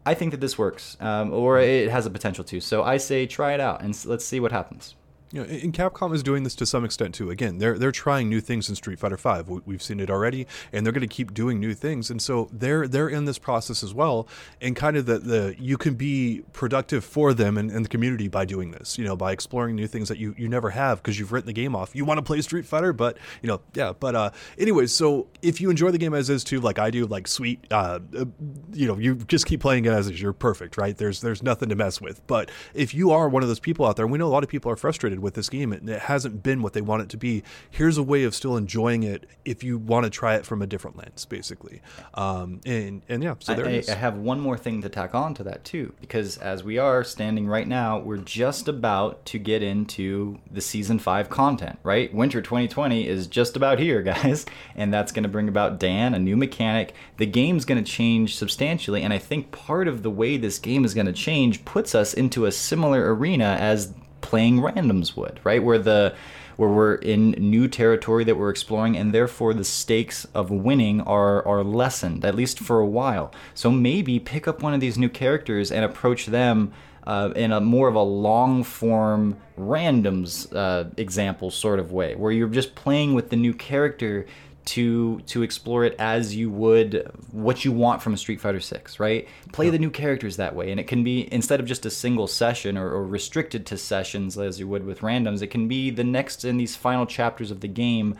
I 0.07 0.15
think 0.15 0.31
that 0.31 0.41
this 0.41 0.57
works, 0.59 0.97
um, 1.01 1.33
or 1.33 1.61
it 1.61 1.91
has 1.91 2.07
a 2.07 2.11
potential 2.11 2.43
to. 2.45 2.61
So 2.61 2.83
I 2.83 2.97
say 2.97 3.27
try 3.27 3.53
it 3.53 3.61
out 3.61 3.83
and 3.83 3.95
let's 4.07 4.25
see 4.25 4.41
what 4.41 4.51
happens. 4.51 4.95
You 5.33 5.41
know, 5.45 5.49
and 5.49 5.73
Capcom 5.73 6.13
is 6.13 6.25
doing 6.25 6.43
this 6.43 6.57
to 6.57 6.67
some 6.67 6.85
extent 6.85 7.15
too. 7.15 7.31
Again, 7.31 7.59
they're 7.59 7.79
they're 7.79 7.93
trying 7.93 8.29
new 8.29 8.41
things 8.41 8.69
in 8.69 8.75
Street 8.75 8.99
Fighter 8.99 9.17
V. 9.17 9.43
We- 9.47 9.61
We've 9.65 9.83
seen 9.83 10.01
it 10.01 10.11
already, 10.11 10.47
and 10.73 10.85
they're 10.85 10.93
going 10.93 11.09
to 11.09 11.15
keep 11.15 11.33
doing 11.33 11.61
new 11.61 11.73
things. 11.75 12.11
And 12.11 12.21
so 12.21 12.49
they're 12.53 12.89
they're 12.89 13.09
in 13.09 13.27
this 13.27 13.39
process 13.39 13.85
as 13.85 13.95
well. 13.95 14.27
And 14.61 14.75
kind 14.75 14.97
of 14.97 15.07
the, 15.07 15.19
the 15.21 15.55
you 15.59 15.77
can 15.79 15.95
be 15.95 16.43
productive 16.53 17.05
for 17.05 17.33
them 17.33 17.57
and, 17.57 17.71
and 17.71 17.85
the 17.85 17.89
community 17.89 18.27
by 18.27 18.45
doing 18.45 18.73
this. 18.73 18.99
You 18.99 19.05
know, 19.05 19.15
by 19.15 19.31
exploring 19.31 19.77
new 19.77 19.87
things 19.87 20.09
that 20.09 20.19
you, 20.19 20.35
you 20.37 20.49
never 20.49 20.71
have 20.71 20.99
because 21.01 21.19
you've 21.19 21.31
written 21.31 21.47
the 21.47 21.53
game 21.53 21.77
off. 21.77 21.95
You 21.95 22.05
want 22.05 22.19
to 22.19 22.23
play 22.23 22.41
Street 22.41 22.67
Fighter, 22.67 22.93
but 22.93 23.17
you 23.43 23.47
know, 23.47 23.61
yeah. 23.75 23.93
But 23.93 24.17
uh, 24.17 24.31
anyways, 24.59 24.93
so 24.93 25.29
if 25.43 25.61
you 25.61 25.71
enjoy 25.71 25.93
the 25.93 25.99
game 25.99 26.15
as 26.15 26.29
is 26.29 26.43
too, 26.43 26.59
like 26.59 26.81
I 26.81 26.91
do, 26.91 27.07
like 27.07 27.29
sweet, 27.29 27.65
uh, 27.71 28.01
uh, 28.19 28.25
you 28.73 28.89
know, 28.89 28.99
you 28.99 29.15
just 29.15 29.47
keep 29.47 29.61
playing 29.61 29.85
it 29.85 29.93
as 29.93 30.09
is. 30.09 30.21
You're 30.21 30.33
perfect, 30.33 30.77
right? 30.77 30.97
There's 30.97 31.21
there's 31.21 31.43
nothing 31.45 31.69
to 31.69 31.77
mess 31.77 32.01
with. 32.01 32.27
But 32.27 32.51
if 32.75 32.95
you 32.95 33.13
are 33.13 33.29
one 33.29 33.45
of 33.45 33.49
those 33.49 33.61
people 33.61 33.87
out 33.87 33.95
there, 33.95 34.09
we 34.09 34.19
know 34.19 34.27
a 34.27 34.29
lot 34.35 34.43
of 34.43 34.49
people 34.49 34.73
are 34.73 34.77
frustrated 34.77 35.20
with 35.21 35.35
this 35.35 35.49
game 35.49 35.73
and 35.73 35.89
it 35.89 36.03
hasn't 36.03 36.43
been 36.43 36.63
what 36.63 36.73
they 36.73 36.81
want 36.81 37.03
it 37.03 37.09
to 37.11 37.17
be. 37.17 37.43
Here's 37.71 37.99
a 37.99 38.03
way 38.03 38.25
of 38.25 38.35
still 38.35 38.57
enjoying 38.57 39.03
it 39.03 39.27
if 39.45 39.63
you 39.63 39.79
want 39.79 40.05
to 40.05 40.11
try 40.11 40.35
it 40.35 40.47
from 40.47 40.63
a 40.63 40.67
different 40.67 40.97
lens, 40.97 41.25
basically. 41.25 41.81
Um, 42.15 42.61
and 42.65 43.03
and 43.09 43.23
yeah, 43.23 43.35
so 43.39 43.55
there 43.55 43.67
I, 43.67 43.71
it 43.71 43.75
is. 43.75 43.89
I 43.91 43.95
have 43.95 44.17
one 44.17 44.41
more 44.41 44.57
thing 44.57 44.83
to 44.83 44.89
tack 44.89 45.15
on 45.15 45.35
to 45.35 45.43
that 45.45 45.65
too, 45.65 45.95
because 46.01 46.37
as 46.39 46.65
we 46.65 46.79
are 46.79 47.05
standing 47.05 47.47
right 47.47 47.67
now, 47.67 47.99
we're 47.99 48.19
just 48.19 48.69
about 48.69 49.25
to 49.27 49.39
get 49.39 49.63
into 49.63 50.39
the 50.51 50.61
season 50.61 50.99
five 50.99 51.31
content. 51.31 51.79
Right, 51.83 52.13
Winter 52.13 52.43
2020 52.43 53.07
is 53.07 53.27
just 53.27 53.57
about 53.57 53.79
here, 53.79 54.03
guys, 54.11 54.47
and 54.75 54.93
that's 54.93 55.13
going 55.13 55.23
to 55.25 55.29
bring 55.29 55.49
about 55.49 55.79
Dan, 55.79 56.15
a 56.15 56.19
new 56.19 56.37
mechanic. 56.37 56.95
The 57.17 57.27
game's 57.27 57.65
going 57.65 57.83
to 57.83 57.91
change 57.91 58.37
substantially, 58.37 59.03
and 59.03 59.13
I 59.13 59.19
think 59.19 59.53
part 59.53 59.89
of 59.89 60.03
the 60.03 60.11
way 60.11 60.37
this 60.37 60.59
game 60.59 60.85
is 60.85 60.95
going 60.95 61.07
to 61.07 61.13
change 61.13 61.65
puts 61.65 61.95
us 61.95 62.15
into 62.15 62.47
a 62.47 62.53
similar 62.53 63.15
arena 63.15 63.57
as 63.61 63.93
playing 64.21 64.59
randoms 64.59 65.17
would, 65.17 65.41
right, 65.45 65.63
where 65.63 65.79
the 65.79 66.15
where 66.57 66.69
we're 66.69 66.97
in 66.97 67.31
new 67.31 67.67
territory 67.69 68.23
that 68.25 68.37
we're 68.37 68.51
exploring, 68.51 68.95
and 68.95 69.15
therefore 69.15 69.55
the 69.55 69.65
stakes 69.65 70.27
of 70.35 70.51
winning 70.51 71.01
are 71.03 71.47
are 71.47 71.65
lessened 71.65 72.25
at 72.25 72.35
least 72.35 72.59
for 72.59 72.81
a 72.81 72.87
while. 72.87 73.33
So 73.55 73.71
maybe 73.71 74.19
pick 74.21 74.47
up 74.47 74.63
one 74.63 74.75
of 74.75 74.81
these 74.81 74.99
new 74.99 75.09
characters 75.09 75.73
and 75.73 75.85
approach 75.85 76.27
them 76.27 76.73
uh, 77.07 77.33
in 77.35 77.51
a 77.51 77.61
more 77.61 77.89
of 77.89 77.95
a 77.95 78.03
long 78.03 78.63
form 78.63 79.37
randoms 79.59 80.55
uh, 80.55 80.91
example 80.97 81.51
sort 81.51 81.79
of 81.79 81.93
way, 81.93 82.15
where 82.15 82.33
you're 82.33 82.49
just 82.49 82.75
playing 82.75 83.15
with 83.15 83.31
the 83.31 83.37
new 83.37 83.55
character 83.55 84.27
to 84.67 85.21
to 85.21 85.43
explore 85.43 85.85
it 85.85 85.95
as 85.99 86.35
you 86.35 86.51
would 86.51 87.11
what 87.31 87.65
you 87.65 87.73
want 87.73 88.03
from 88.03 88.15
a 88.15 88.17
Street 88.17 88.41
Fighter 88.41 88.61
6, 88.61 89.01
right? 89.01 89.27
Play 89.53 89.71
the 89.71 89.79
new 89.79 89.91
characters 89.91 90.37
that 90.37 90.55
way 90.55 90.71
and 90.71 90.79
it 90.79 90.87
can 90.87 91.03
be 91.03 91.33
instead 91.33 91.61
of 91.61 91.67
just 91.67 91.87
a 91.87 91.91
single 91.91 92.27
session 92.27 92.77
or, 92.77 92.91
or 92.91 93.07
restricted 93.07 93.67
to 93.67 93.77
sessions 93.77 94.39
as 94.39 94.61
you 94.61 94.69
would 94.69 94.85
with 94.85 95.01
randoms, 95.01 95.43
it 95.43 95.49
can 95.49 95.69
be 95.69 95.91
the 95.91 96.05
next 96.05 96.45
in 96.45 96.57
these 96.57 96.77
final 96.77 97.07
chapters 97.07 97.51
of 97.51 97.61
the 97.61 97.69
game. 97.69 98.17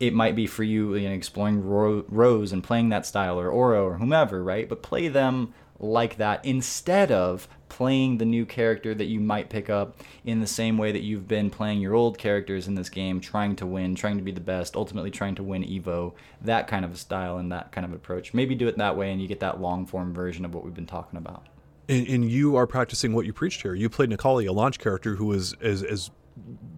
It 0.00 0.12
might 0.12 0.34
be 0.34 0.46
for 0.46 0.64
you, 0.64 0.94
you 0.96 1.08
know, 1.08 1.14
exploring 1.14 1.64
Ro- 1.64 2.04
Rose 2.08 2.52
and 2.52 2.62
playing 2.62 2.88
that 2.90 3.06
style 3.06 3.38
or 3.38 3.48
Oro 3.48 3.86
or 3.86 3.98
whomever, 3.98 4.42
right? 4.42 4.68
But 4.68 4.82
play 4.82 5.08
them 5.08 5.54
like 5.78 6.16
that 6.16 6.44
instead 6.44 7.10
of 7.12 7.48
playing 7.68 8.18
the 8.18 8.24
new 8.24 8.46
character 8.46 8.94
that 8.94 9.06
you 9.06 9.18
might 9.18 9.50
pick 9.50 9.68
up 9.68 9.98
in 10.24 10.40
the 10.40 10.46
same 10.46 10.78
way 10.78 10.92
that 10.92 11.02
you've 11.02 11.26
been 11.26 11.50
playing 11.50 11.80
your 11.80 11.94
old 11.94 12.16
characters 12.18 12.68
in 12.68 12.74
this 12.76 12.88
game, 12.88 13.20
trying 13.20 13.56
to 13.56 13.66
win, 13.66 13.94
trying 13.94 14.16
to 14.16 14.22
be 14.22 14.30
the 14.30 14.40
best, 14.40 14.76
ultimately 14.76 15.10
trying 15.10 15.34
to 15.34 15.42
win 15.42 15.64
Evo, 15.64 16.12
that 16.42 16.68
kind 16.68 16.84
of 16.84 16.92
a 16.92 16.96
style 16.96 17.38
and 17.38 17.50
that 17.50 17.72
kind 17.72 17.84
of 17.84 17.92
approach. 17.92 18.32
Maybe 18.32 18.54
do 18.54 18.68
it 18.68 18.78
that 18.78 18.96
way 18.96 19.10
and 19.10 19.20
you 19.20 19.26
get 19.26 19.40
that 19.40 19.60
long 19.60 19.86
form 19.86 20.14
version 20.14 20.44
of 20.44 20.54
what 20.54 20.64
we've 20.64 20.74
been 20.74 20.86
talking 20.86 21.16
about. 21.16 21.46
and, 21.88 22.06
and 22.06 22.30
you 22.30 22.56
are 22.56 22.66
practicing 22.66 23.12
what 23.12 23.26
you 23.26 23.32
preached 23.32 23.62
here. 23.62 23.74
You 23.74 23.90
played 23.90 24.10
Necalli, 24.10 24.48
a 24.48 24.52
launch 24.52 24.78
character 24.78 25.16
who 25.16 25.32
is 25.32 25.54
as 25.60 25.82
as 25.82 26.10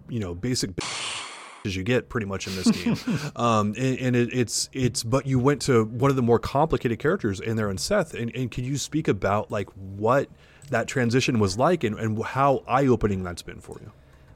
you 0.08 0.18
know 0.18 0.34
basic 0.34 0.70
as 1.66 1.76
you 1.76 1.82
get 1.82 2.08
pretty 2.08 2.26
much 2.26 2.46
in 2.46 2.56
this 2.56 2.70
game. 2.70 2.96
um, 3.36 3.74
and 3.76 3.98
and 3.98 4.16
it, 4.16 4.30
it's 4.32 4.70
it's 4.72 5.02
but 5.02 5.26
you 5.26 5.38
went 5.38 5.60
to 5.62 5.84
one 5.84 6.10
of 6.10 6.16
the 6.16 6.22
more 6.22 6.38
complicated 6.38 6.98
characters 6.98 7.40
in 7.40 7.56
there 7.56 7.70
in 7.70 7.78
Seth. 7.78 8.14
And, 8.14 8.34
and 8.34 8.50
can 8.50 8.64
you 8.64 8.78
speak 8.78 9.08
about 9.08 9.50
like 9.50 9.68
what 9.70 10.28
that 10.70 10.88
transition 10.88 11.38
was 11.38 11.58
like 11.58 11.84
and, 11.84 11.98
and 11.98 12.22
how 12.24 12.62
eye 12.66 12.86
opening 12.86 13.22
that's 13.22 13.42
been 13.42 13.60
for 13.60 13.78
you? 13.80 13.92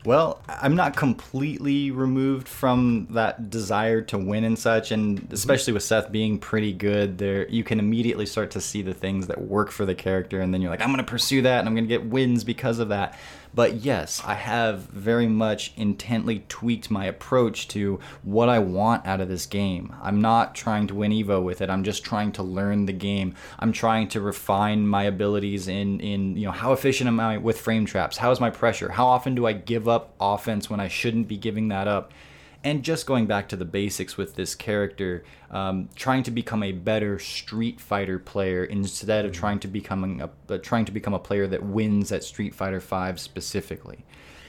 Well, 0.07 0.40
I'm 0.49 0.77
not 0.77 0.97
completely 0.97 1.90
removed 1.90 2.49
from 2.49 3.09
that 3.11 3.51
desire 3.51 4.01
to 4.03 4.16
win 4.16 4.45
and 4.45 4.59
such, 4.59 4.93
and 4.93 5.31
especially 5.31 5.75
with 5.75 5.83
Seth 5.83 6.11
being 6.11 6.38
pretty 6.38 6.73
good, 6.73 7.19
there 7.19 7.47
you 7.49 7.62
can 7.62 7.79
immediately 7.79 8.25
start 8.25 8.51
to 8.53 8.62
see 8.62 8.81
the 8.81 8.95
things 8.95 9.27
that 9.27 9.43
work 9.43 9.71
for 9.71 9.85
the 9.85 9.95
character, 9.95 10.40
and 10.40 10.55
then 10.55 10.62
you're 10.62 10.71
like, 10.71 10.81
I'm 10.81 10.90
gonna 10.90 11.05
pursue 11.05 11.43
that, 11.43 11.59
and 11.59 11.69
I'm 11.69 11.75
gonna 11.75 11.87
get 11.87 12.07
wins 12.07 12.45
because 12.45 12.79
of 12.79 12.88
that. 12.88 13.19
But 13.55 13.77
yes, 13.77 14.23
I 14.25 14.35
have 14.35 14.81
very 14.81 15.27
much 15.27 15.73
intently 15.77 16.45
tweaked 16.49 16.91
my 16.91 17.07
approach 17.07 17.69
to 17.69 17.99
what 18.23 18.49
I 18.49 18.59
want 18.59 19.07
out 19.07 19.21
of 19.21 19.29
this 19.29 19.47
game. 19.47 19.95
I'm 20.03 20.21
not 20.21 20.55
trying 20.55 20.87
to 20.89 20.95
win 20.95 21.11
Evo 21.11 21.43
with 21.43 21.61
it. 21.61 21.71
I'm 21.71 21.85
just 21.85 22.05
trying 22.05 22.33
to 22.33 22.43
learn 22.43 22.87
the 22.87 22.93
game. 22.93 23.35
I'm 23.59 23.73
trying 23.73 24.09
to 24.09 24.21
refine 24.21 24.87
my 24.87 25.05
abilities 25.05 25.69
in 25.69 26.01
in 26.01 26.37
you 26.37 26.47
know 26.47 26.53
how 26.53 26.73
efficient 26.73 27.09
am 27.09 27.19
I 27.19 27.39
with 27.39 27.61
frame 27.61 27.87
traps? 27.87 28.17
How 28.17 28.31
is 28.31 28.41
my 28.41 28.51
pressure? 28.51 28.91
How 28.91 29.07
often 29.07 29.35
do 29.35 29.47
I 29.47 29.53
give 29.53 29.89
up 29.89 30.15
offense 30.21 30.71
when 30.71 30.81
I 30.81 30.89
shouldn't 30.89 31.29
be 31.29 31.37
giving 31.37 31.69
that 31.69 31.89
up? 31.89 32.13
And 32.62 32.83
just 32.83 33.07
going 33.07 33.27
back 33.27 33.49
to 33.49 33.57
the 33.57 33.64
basics 33.64 34.16
with 34.16 34.35
this 34.35 34.55
character, 34.55 35.25
um, 35.51 35.88
trying 35.94 36.23
to 36.25 36.31
become 36.31 36.62
a 36.62 36.73
better 36.73 37.18
Street 37.18 37.81
Fighter 37.81 38.18
player 38.18 38.64
instead 38.64 39.25
of 39.25 39.33
trying 39.33 39.59
to 39.61 39.68
becoming 39.68 40.20
a 40.20 40.31
uh, 40.49 40.59
trying 40.59 40.85
to 40.85 40.92
become 40.92 41.14
a 41.14 41.18
player 41.18 41.46
that 41.46 41.62
wins 41.62 42.12
at 42.12 42.23
Street 42.23 42.55
Fighter 42.55 42.81
Five 42.81 43.18
specifically. 43.18 44.05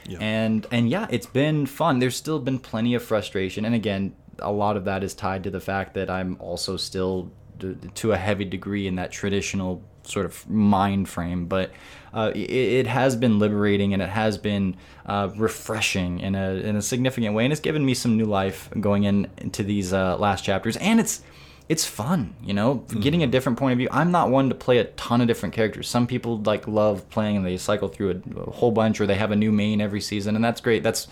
Yeah. 0.08 0.18
And 0.20 0.68
and 0.72 0.90
yeah, 0.90 1.08
it's 1.10 1.28
been 1.28 1.66
fun. 1.66 2.00
There's 2.00 2.16
still 2.16 2.40
been 2.40 2.60
plenty 2.60 2.96
of 2.96 3.04
frustration, 3.04 3.66
and 3.66 3.76
again, 3.76 4.16
a 4.40 4.52
lot 4.52 4.76
of 4.76 4.86
that 4.86 5.04
is 5.04 5.14
tied 5.14 5.44
to 5.46 5.50
the 5.50 5.62
fact 5.62 5.94
that 5.94 6.10
I'm 6.10 6.36
also 6.40 6.78
still 6.78 7.32
to 7.96 8.12
a 8.12 8.18
heavy 8.18 8.46
degree 8.46 8.88
in 8.88 8.96
that 8.96 9.12
traditional 9.12 9.84
sort 10.04 10.26
of 10.26 10.50
mind 10.50 11.10
frame, 11.10 11.46
but 11.46 11.72
uh, 12.14 12.32
it, 12.36 12.50
it 12.50 12.88
has 12.88 13.16
been 13.16 13.40
liberating 13.40 13.94
and 13.94 14.02
it 14.02 14.10
has 14.10 14.38
been 14.38 14.76
uh, 15.06 15.30
refreshing 15.36 16.20
in 16.20 16.36
a 16.36 16.54
in 16.54 16.76
a 16.76 16.82
significant 16.82 17.36
way, 17.36 17.44
and 17.44 17.52
it's 17.52 17.62
given 17.62 17.86
me 17.86 17.94
some 17.94 18.18
new 18.18 18.26
life 18.26 18.70
going 18.80 19.04
in 19.04 19.28
into 19.38 19.64
these 19.64 19.94
uh, 19.94 20.18
last 20.18 20.44
chapters, 20.44 20.78
and 20.78 21.00
it's 21.00 21.22
it's 21.70 21.86
fun, 21.86 22.36
you 22.44 22.54
know, 22.54 22.84
getting 23.00 23.24
a 23.24 23.28
different 23.28 23.58
point 23.58 23.72
of 23.72 23.78
view. 23.78 23.88
I'm 23.92 24.12
not 24.12 24.30
one 24.30 24.50
to 24.50 24.56
play 24.56 24.80
a 24.80 24.84
ton 24.84 25.22
of 25.22 25.28
different 25.28 25.56
characters. 25.56 25.88
Some 25.88 26.06
people 26.06 26.38
like 26.40 26.68
love 26.68 27.10
playing 27.10 27.38
and 27.38 27.46
they 27.46 27.56
cycle 27.56 27.88
through 27.88 28.22
a, 28.36 28.40
a 28.42 28.52
whole 28.52 28.72
bunch, 28.72 29.00
or 29.00 29.08
they 29.08 29.16
have 29.16 29.32
a 29.32 29.38
new 29.38 29.54
main 29.54 29.80
every 29.80 30.02
season, 30.02 30.36
and 30.36 30.44
that's 30.44 30.60
great. 30.60 30.84
That's 30.84 31.08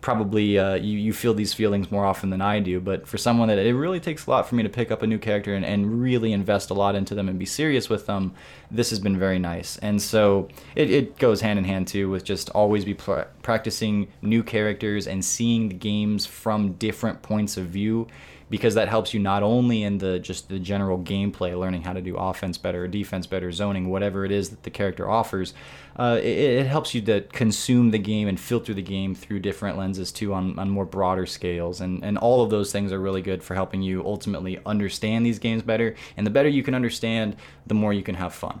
probably 0.00 0.58
uh, 0.58 0.74
you, 0.74 0.98
you 0.98 1.12
feel 1.12 1.34
these 1.34 1.52
feelings 1.52 1.90
more 1.90 2.04
often 2.04 2.30
than 2.30 2.40
I 2.40 2.60
do. 2.60 2.80
But 2.80 3.06
for 3.06 3.18
someone 3.18 3.48
that 3.48 3.58
it 3.58 3.74
really 3.74 4.00
takes 4.00 4.26
a 4.26 4.30
lot 4.30 4.48
for 4.48 4.54
me 4.54 4.62
to 4.62 4.68
pick 4.68 4.90
up 4.90 5.02
a 5.02 5.06
new 5.06 5.18
character 5.18 5.54
and, 5.54 5.64
and 5.64 6.00
really 6.00 6.32
invest 6.32 6.70
a 6.70 6.74
lot 6.74 6.94
into 6.94 7.14
them 7.14 7.28
and 7.28 7.38
be 7.38 7.46
serious 7.46 7.88
with 7.88 8.06
them, 8.06 8.32
this 8.70 8.90
has 8.90 8.98
been 8.98 9.18
very 9.18 9.38
nice. 9.38 9.76
And 9.78 10.00
so 10.00 10.48
it, 10.74 10.90
it 10.90 11.18
goes 11.18 11.40
hand 11.40 11.58
in 11.58 11.64
hand 11.64 11.88
too 11.88 12.10
with 12.10 12.24
just 12.24 12.50
always 12.50 12.84
be 12.84 12.94
pr- 12.94 13.22
practicing 13.42 14.08
new 14.22 14.42
characters 14.42 15.06
and 15.06 15.24
seeing 15.24 15.68
the 15.68 15.74
games 15.74 16.26
from 16.26 16.72
different 16.74 17.22
points 17.22 17.56
of 17.56 17.66
view 17.66 18.06
because 18.50 18.74
that 18.74 18.88
helps 18.88 19.14
you 19.14 19.20
not 19.20 19.42
only 19.42 19.84
in 19.84 19.98
the 19.98 20.18
just 20.18 20.48
the 20.48 20.58
general 20.58 20.98
gameplay, 20.98 21.58
learning 21.58 21.82
how 21.82 21.92
to 21.92 22.02
do 22.02 22.16
offense 22.16 22.58
better, 22.58 22.86
defense 22.88 23.26
better, 23.26 23.50
zoning, 23.52 23.88
whatever 23.88 24.24
it 24.24 24.32
is 24.32 24.50
that 24.50 24.64
the 24.64 24.70
character 24.70 25.08
offers. 25.08 25.54
Uh, 25.96 26.18
it, 26.20 26.38
it 26.38 26.66
helps 26.66 26.94
you 26.94 27.00
to 27.00 27.20
consume 27.32 27.90
the 27.90 27.98
game 27.98 28.26
and 28.26 28.38
filter 28.38 28.74
the 28.74 28.82
game 28.82 29.14
through 29.14 29.38
different 29.38 29.78
lenses 29.78 30.10
too, 30.12 30.34
on, 30.34 30.58
on 30.58 30.68
more 30.68 30.84
broader 30.84 31.26
scales, 31.26 31.80
and 31.80 32.04
and 32.04 32.18
all 32.18 32.42
of 32.42 32.50
those 32.50 32.72
things 32.72 32.92
are 32.92 33.00
really 33.00 33.22
good 33.22 33.42
for 33.42 33.54
helping 33.54 33.82
you 33.82 34.04
ultimately 34.04 34.60
understand 34.66 35.24
these 35.24 35.38
games 35.38 35.62
better. 35.62 35.94
And 36.16 36.26
the 36.26 36.30
better 36.30 36.48
you 36.48 36.62
can 36.62 36.74
understand, 36.74 37.36
the 37.66 37.74
more 37.74 37.92
you 37.92 38.02
can 38.02 38.16
have 38.16 38.34
fun. 38.34 38.60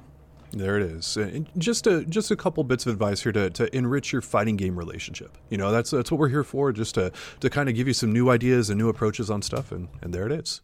There 0.52 0.76
it 0.76 0.82
is. 0.82 1.16
And 1.16 1.48
just 1.58 1.86
a 1.86 2.04
just 2.04 2.30
a 2.30 2.36
couple 2.36 2.64
bits 2.64 2.86
of 2.86 2.92
advice 2.92 3.22
here 3.22 3.32
to, 3.32 3.50
to 3.50 3.76
enrich 3.76 4.12
your 4.12 4.22
fighting 4.22 4.56
game 4.56 4.76
relationship. 4.76 5.36
You 5.48 5.58
know, 5.58 5.70
that's 5.70 5.90
that's 5.90 6.10
what 6.10 6.18
we're 6.18 6.28
here 6.28 6.44
for, 6.44 6.72
just 6.72 6.94
to 6.96 7.12
to 7.40 7.50
kind 7.50 7.68
of 7.68 7.74
give 7.74 7.86
you 7.86 7.94
some 7.94 8.12
new 8.12 8.30
ideas 8.30 8.70
and 8.70 8.78
new 8.78 8.88
approaches 8.88 9.30
on 9.30 9.42
stuff, 9.42 9.70
and 9.70 9.88
and 10.02 10.12
there 10.12 10.26
it 10.26 10.32
is. 10.32 10.60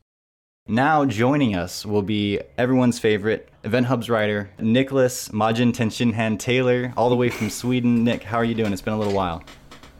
Now 0.68 1.04
joining 1.04 1.54
us 1.54 1.86
will 1.86 2.02
be 2.02 2.40
everyone's 2.58 2.98
favorite 2.98 3.48
Event 3.62 3.86
Hub's 3.86 4.10
writer, 4.10 4.50
Nicholas 4.58 5.28
Majin 5.28 5.72
Tenshinhan 5.72 6.40
Taylor, 6.40 6.92
all 6.96 7.08
the 7.08 7.14
way 7.14 7.30
from 7.30 7.50
Sweden. 7.50 8.02
Nick, 8.02 8.24
how 8.24 8.38
are 8.38 8.44
you 8.44 8.54
doing? 8.54 8.72
It's 8.72 8.82
been 8.82 8.94
a 8.94 8.98
little 8.98 9.14
while. 9.14 9.44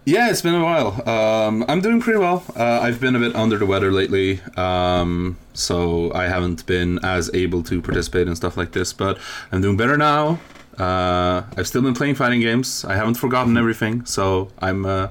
Yeah, 0.09 0.31
it's 0.31 0.41
been 0.41 0.55
a 0.55 0.63
while. 0.63 1.09
Um, 1.09 1.65
I'm 1.67 1.81
doing 1.81 2.01
pretty 2.01 2.21
well. 2.21 2.45
Uh, 2.55 2.79
I've 2.81 3.01
been 3.01 3.17
a 3.17 3.19
bit 3.19 3.35
under 3.35 3.59
the 3.59 3.67
weather 3.67 3.91
lately, 3.91 4.41
um, 4.57 5.37
so 5.53 6.13
I 6.15 6.29
haven't 6.29 6.65
been 6.65 7.01
as 7.05 7.29
able 7.35 7.65
to 7.65 7.83
participate 7.83 8.29
in 8.29 8.37
stuff 8.37 8.57
like 8.57 8.71
this. 8.71 8.93
But 8.93 9.19
I'm 9.51 9.61
doing 9.63 9.77
better 9.77 9.97
now. 9.97 10.39
Uh, 10.79 11.43
I've 11.57 11.67
still 11.67 11.83
been 11.83 11.95
playing 11.95 12.15
fighting 12.15 12.41
games. 12.41 12.85
I 12.85 12.95
haven't 12.95 13.15
forgotten 13.15 13.57
everything, 13.57 14.05
so 14.05 14.49
I'm 14.61 14.87
uh, 14.87 15.09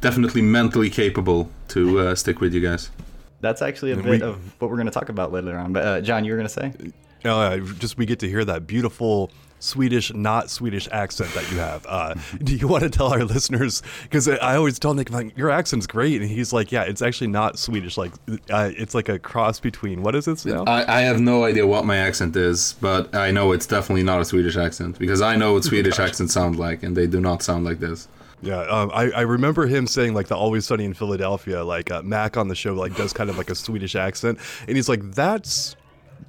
definitely 0.00 0.42
mentally 0.42 0.88
capable 0.88 1.50
to 1.68 1.98
uh, 1.98 2.14
stick 2.14 2.40
with 2.40 2.54
you 2.54 2.60
guys. 2.60 2.90
That's 3.40 3.60
actually 3.60 3.90
a 3.90 3.94
And 3.94 4.04
bit 4.04 4.20
we- 4.20 4.22
of 4.22 4.36
what 4.60 4.70
we're 4.70 4.76
going 4.76 4.86
to 4.86 4.92
talk 4.92 5.08
about 5.08 5.32
later 5.32 5.58
on. 5.58 5.72
But 5.72 5.84
uh, 5.84 6.00
John, 6.00 6.24
you 6.24 6.30
were 6.30 6.38
going 6.38 6.48
to 6.48 6.54
say? 6.54 6.72
Uh, 7.24 7.56
just 7.80 7.98
we 7.98 8.06
get 8.06 8.20
to 8.20 8.28
hear 8.28 8.44
that 8.44 8.68
beautiful 8.68 9.32
Swedish, 9.62 10.12
not 10.12 10.50
Swedish 10.50 10.88
accent 10.90 11.32
that 11.34 11.50
you 11.50 11.58
have. 11.58 11.86
Uh, 11.88 12.14
do 12.42 12.56
you 12.56 12.66
want 12.66 12.82
to 12.82 12.90
tell 12.90 13.12
our 13.12 13.24
listeners? 13.24 13.82
Because 14.02 14.28
I 14.28 14.56
always 14.56 14.78
tell 14.78 14.92
Nick, 14.94 15.10
like, 15.10 15.36
your 15.38 15.50
accent's 15.50 15.86
great, 15.86 16.20
and 16.20 16.28
he's 16.28 16.52
like, 16.52 16.72
yeah, 16.72 16.82
it's 16.82 17.00
actually 17.00 17.28
not 17.28 17.58
Swedish. 17.58 17.96
Like, 17.96 18.12
uh, 18.50 18.70
it's 18.76 18.94
like 18.94 19.08
a 19.08 19.18
cross 19.18 19.60
between 19.60 20.02
what 20.02 20.14
is 20.16 20.26
it? 20.26 20.44
Now? 20.44 20.64
I, 20.64 20.98
I 20.98 21.00
have 21.02 21.20
no 21.20 21.44
idea 21.44 21.66
what 21.66 21.84
my 21.84 21.96
accent 21.96 22.34
is, 22.34 22.74
but 22.80 23.14
I 23.14 23.30
know 23.30 23.52
it's 23.52 23.66
definitely 23.66 24.02
not 24.02 24.20
a 24.20 24.24
Swedish 24.24 24.56
accent 24.56 24.98
because 24.98 25.22
I 25.22 25.36
know 25.36 25.52
what 25.52 25.64
Swedish 25.64 25.98
accents 26.00 26.32
sound 26.32 26.58
like, 26.58 26.82
and 26.82 26.96
they 26.96 27.06
do 27.06 27.20
not 27.20 27.42
sound 27.42 27.64
like 27.64 27.78
this. 27.78 28.08
Yeah, 28.42 28.62
um, 28.62 28.90
I, 28.92 29.10
I 29.12 29.20
remember 29.20 29.66
him 29.66 29.86
saying 29.86 30.14
like 30.14 30.26
the 30.26 30.36
Always 30.36 30.66
Sunny 30.66 30.84
in 30.84 30.94
Philadelphia, 30.94 31.62
like 31.62 31.92
uh, 31.92 32.02
Mac 32.02 32.36
on 32.36 32.48
the 32.48 32.56
show, 32.56 32.74
like 32.74 32.96
does 32.96 33.12
kind 33.12 33.30
of 33.30 33.38
like 33.38 33.50
a 33.50 33.54
Swedish 33.54 33.94
accent, 33.94 34.40
and 34.66 34.76
he's 34.76 34.88
like, 34.88 35.12
that's 35.12 35.76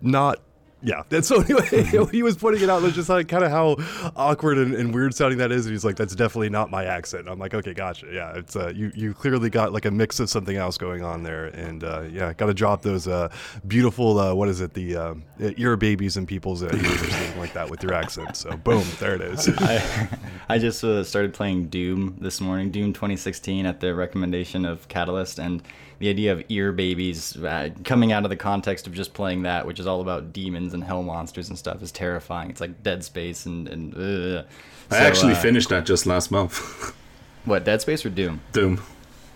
not. 0.02 0.39
Yeah, 0.84 1.04
and 1.12 1.24
so 1.24 1.41
anyway, 1.41 2.08
he 2.12 2.24
was 2.24 2.36
putting 2.36 2.62
it 2.62 2.69
out, 2.69 2.84
like, 2.84 2.93
just 2.93 3.08
like 3.08 3.30
kind 3.30 3.43
of 3.43 3.52
how 3.52 3.78
awkward 4.17 4.58
and, 4.58 4.76
and 4.76 4.93
weird 4.93 5.15
sounding 5.15 5.38
that 5.38 5.52
is. 5.52 5.65
And 5.65 5.74
he's 5.74 5.86
like, 5.86 5.96
"That's 5.96 6.13
definitely 6.13 6.50
not 6.50 6.69
my 6.69 6.84
accent." 6.84 7.22
And 7.22 7.30
I'm 7.30 7.39
like, 7.39 7.54
"Okay, 7.54 7.74
gotcha. 7.74 8.08
Yeah, 8.12 8.34
it's 8.36 8.56
uh, 8.56 8.74
you. 8.76 8.91
You 8.93 9.13
clearly 9.13 9.50
got 9.50 9.72
like 9.72 9.86
a 9.86 9.91
mix 9.91 10.19
of 10.19 10.30
something 10.30 10.58
else 10.58 10.78
going 10.78 11.02
on 11.02 11.24
there, 11.24 11.46
and 11.46 11.84
uh, 11.86 12.02
yeah, 12.02 12.34
got 12.34 12.48
to 12.48 12.54
drop 12.54 12.82
those 12.82 13.08
uh, 13.08 13.30
beautiful 13.65 14.19
uh, 14.19 14.34
what 14.34 14.50
is 14.50 14.60
it, 14.60 14.74
the 14.74 14.96
um, 14.96 15.24
ear 15.39 15.78
babies 15.78 16.17
and 16.17 16.28
people's 16.28 16.63
uh, 16.63 16.67
ears 16.74 17.02
or 17.02 17.10
something 17.10 17.39
like 17.39 17.54
that 17.54 17.69
with 17.69 17.82
your 17.82 17.93
accent. 17.93 18.36
So 18.36 18.58
boom, 18.58 18.86
there 19.00 19.15
it 19.15 19.22
is. 19.22 19.50
I, 19.60 20.10
I 20.50 20.58
just 20.58 20.84
uh, 20.84 21.04
started 21.04 21.34
playing 21.34 21.67
Doom 21.67 22.17
this 22.19 22.41
morning, 22.41 22.72
Doom 22.72 22.91
2016, 22.91 23.65
at 23.65 23.80
the 23.80 23.96
recommendation 23.96 24.65
of 24.65 24.88
Catalyst, 24.89 25.39
and 25.39 25.63
the 26.04 26.10
idea 26.10 26.34
of 26.34 26.44
ear 26.50 26.74
babies 26.74 27.38
uh, 27.38 27.70
coming 27.86 28.12
out 28.12 28.26
of 28.26 28.30
the 28.30 28.36
context 28.36 28.88
of 28.88 28.94
just 28.94 29.13
playing 29.13 29.44
that, 29.44 29.66
which 29.66 29.80
is 29.80 29.88
all 29.88 30.02
about 30.02 30.34
demons 30.34 30.74
and 30.74 30.84
hell 30.84 31.02
monsters 31.02 31.48
and 31.48 31.58
stuff, 31.58 31.82
is 31.82 31.94
terrifying. 31.94 32.50
It's 32.50 32.60
like 32.60 32.84
Dead 32.84 33.04
Space 33.06 33.46
and 33.46 33.70
and. 33.70 33.96
Uh. 33.96 34.44
I 34.92 35.00
So, 35.00 35.06
actually 35.06 35.34
uh, 35.34 35.38
finished 35.38 35.70
that 35.70 35.86
just 35.86 36.06
last 36.06 36.30
month. 36.30 36.94
What 37.46 37.66
Dead 37.66 37.82
Space 37.82 38.06
or 38.06 38.10
Doom? 38.10 38.39
Doom. 38.54 38.82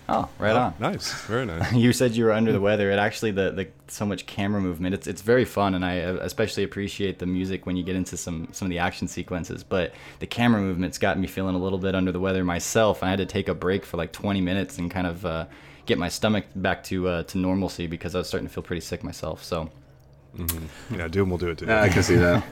Oh, 0.07 0.29
right 0.39 0.55
on. 0.55 0.73
nice, 0.79 1.11
very 1.23 1.45
nice. 1.45 1.73
you 1.73 1.91
said 1.91 2.15
you 2.15 2.23
were 2.23 2.31
under 2.31 2.53
the 2.53 2.61
weather. 2.61 2.89
It 2.89 2.99
actually 2.99 3.31
the, 3.31 3.51
the 3.51 3.67
so 3.89 4.05
much 4.05 4.25
camera 4.25 4.61
movement. 4.61 4.93
It's 4.93 5.07
it's 5.07 5.21
very 5.21 5.43
fun, 5.43 5.73
and 5.75 5.83
I 5.83 5.99
uh, 6.03 6.13
especially 6.21 6.63
appreciate 6.63 7.19
the 7.19 7.25
music 7.25 7.65
when 7.65 7.75
you 7.75 7.83
get 7.83 7.97
into 7.97 8.15
some 8.15 8.47
some 8.53 8.67
of 8.67 8.69
the 8.69 8.79
action 8.79 9.09
sequences. 9.09 9.61
But 9.63 9.93
the 10.19 10.27
camera 10.27 10.61
movement's 10.61 10.97
got 10.97 11.19
me 11.19 11.27
feeling 11.27 11.55
a 11.55 11.59
little 11.59 11.79
bit 11.79 11.95
under 11.95 12.13
the 12.13 12.19
weather 12.21 12.45
myself. 12.45 13.03
I 13.03 13.09
had 13.09 13.19
to 13.19 13.25
take 13.25 13.49
a 13.49 13.53
break 13.53 13.85
for 13.85 13.97
like 13.97 14.13
20 14.13 14.39
minutes 14.39 14.77
and 14.77 14.89
kind 14.89 15.07
of 15.07 15.25
uh, 15.25 15.45
get 15.87 15.97
my 15.97 16.09
stomach 16.09 16.45
back 16.55 16.83
to 16.83 17.07
uh, 17.07 17.23
to 17.23 17.37
normalcy 17.37 17.87
because 17.87 18.13
I 18.13 18.19
was 18.19 18.27
starting 18.27 18.47
to 18.47 18.53
feel 18.53 18.63
pretty 18.63 18.81
sick 18.81 19.03
myself. 19.03 19.43
So. 19.43 19.71
Yeah, 20.95 21.07
Doom 21.07 21.31
will 21.31 21.39
do 21.39 21.49
it 21.49 21.57
too. 21.57 21.65
Yeah, 21.65 21.81
I 21.81 21.89
can 21.89 22.03
see 22.03 22.15
that. 22.15 22.43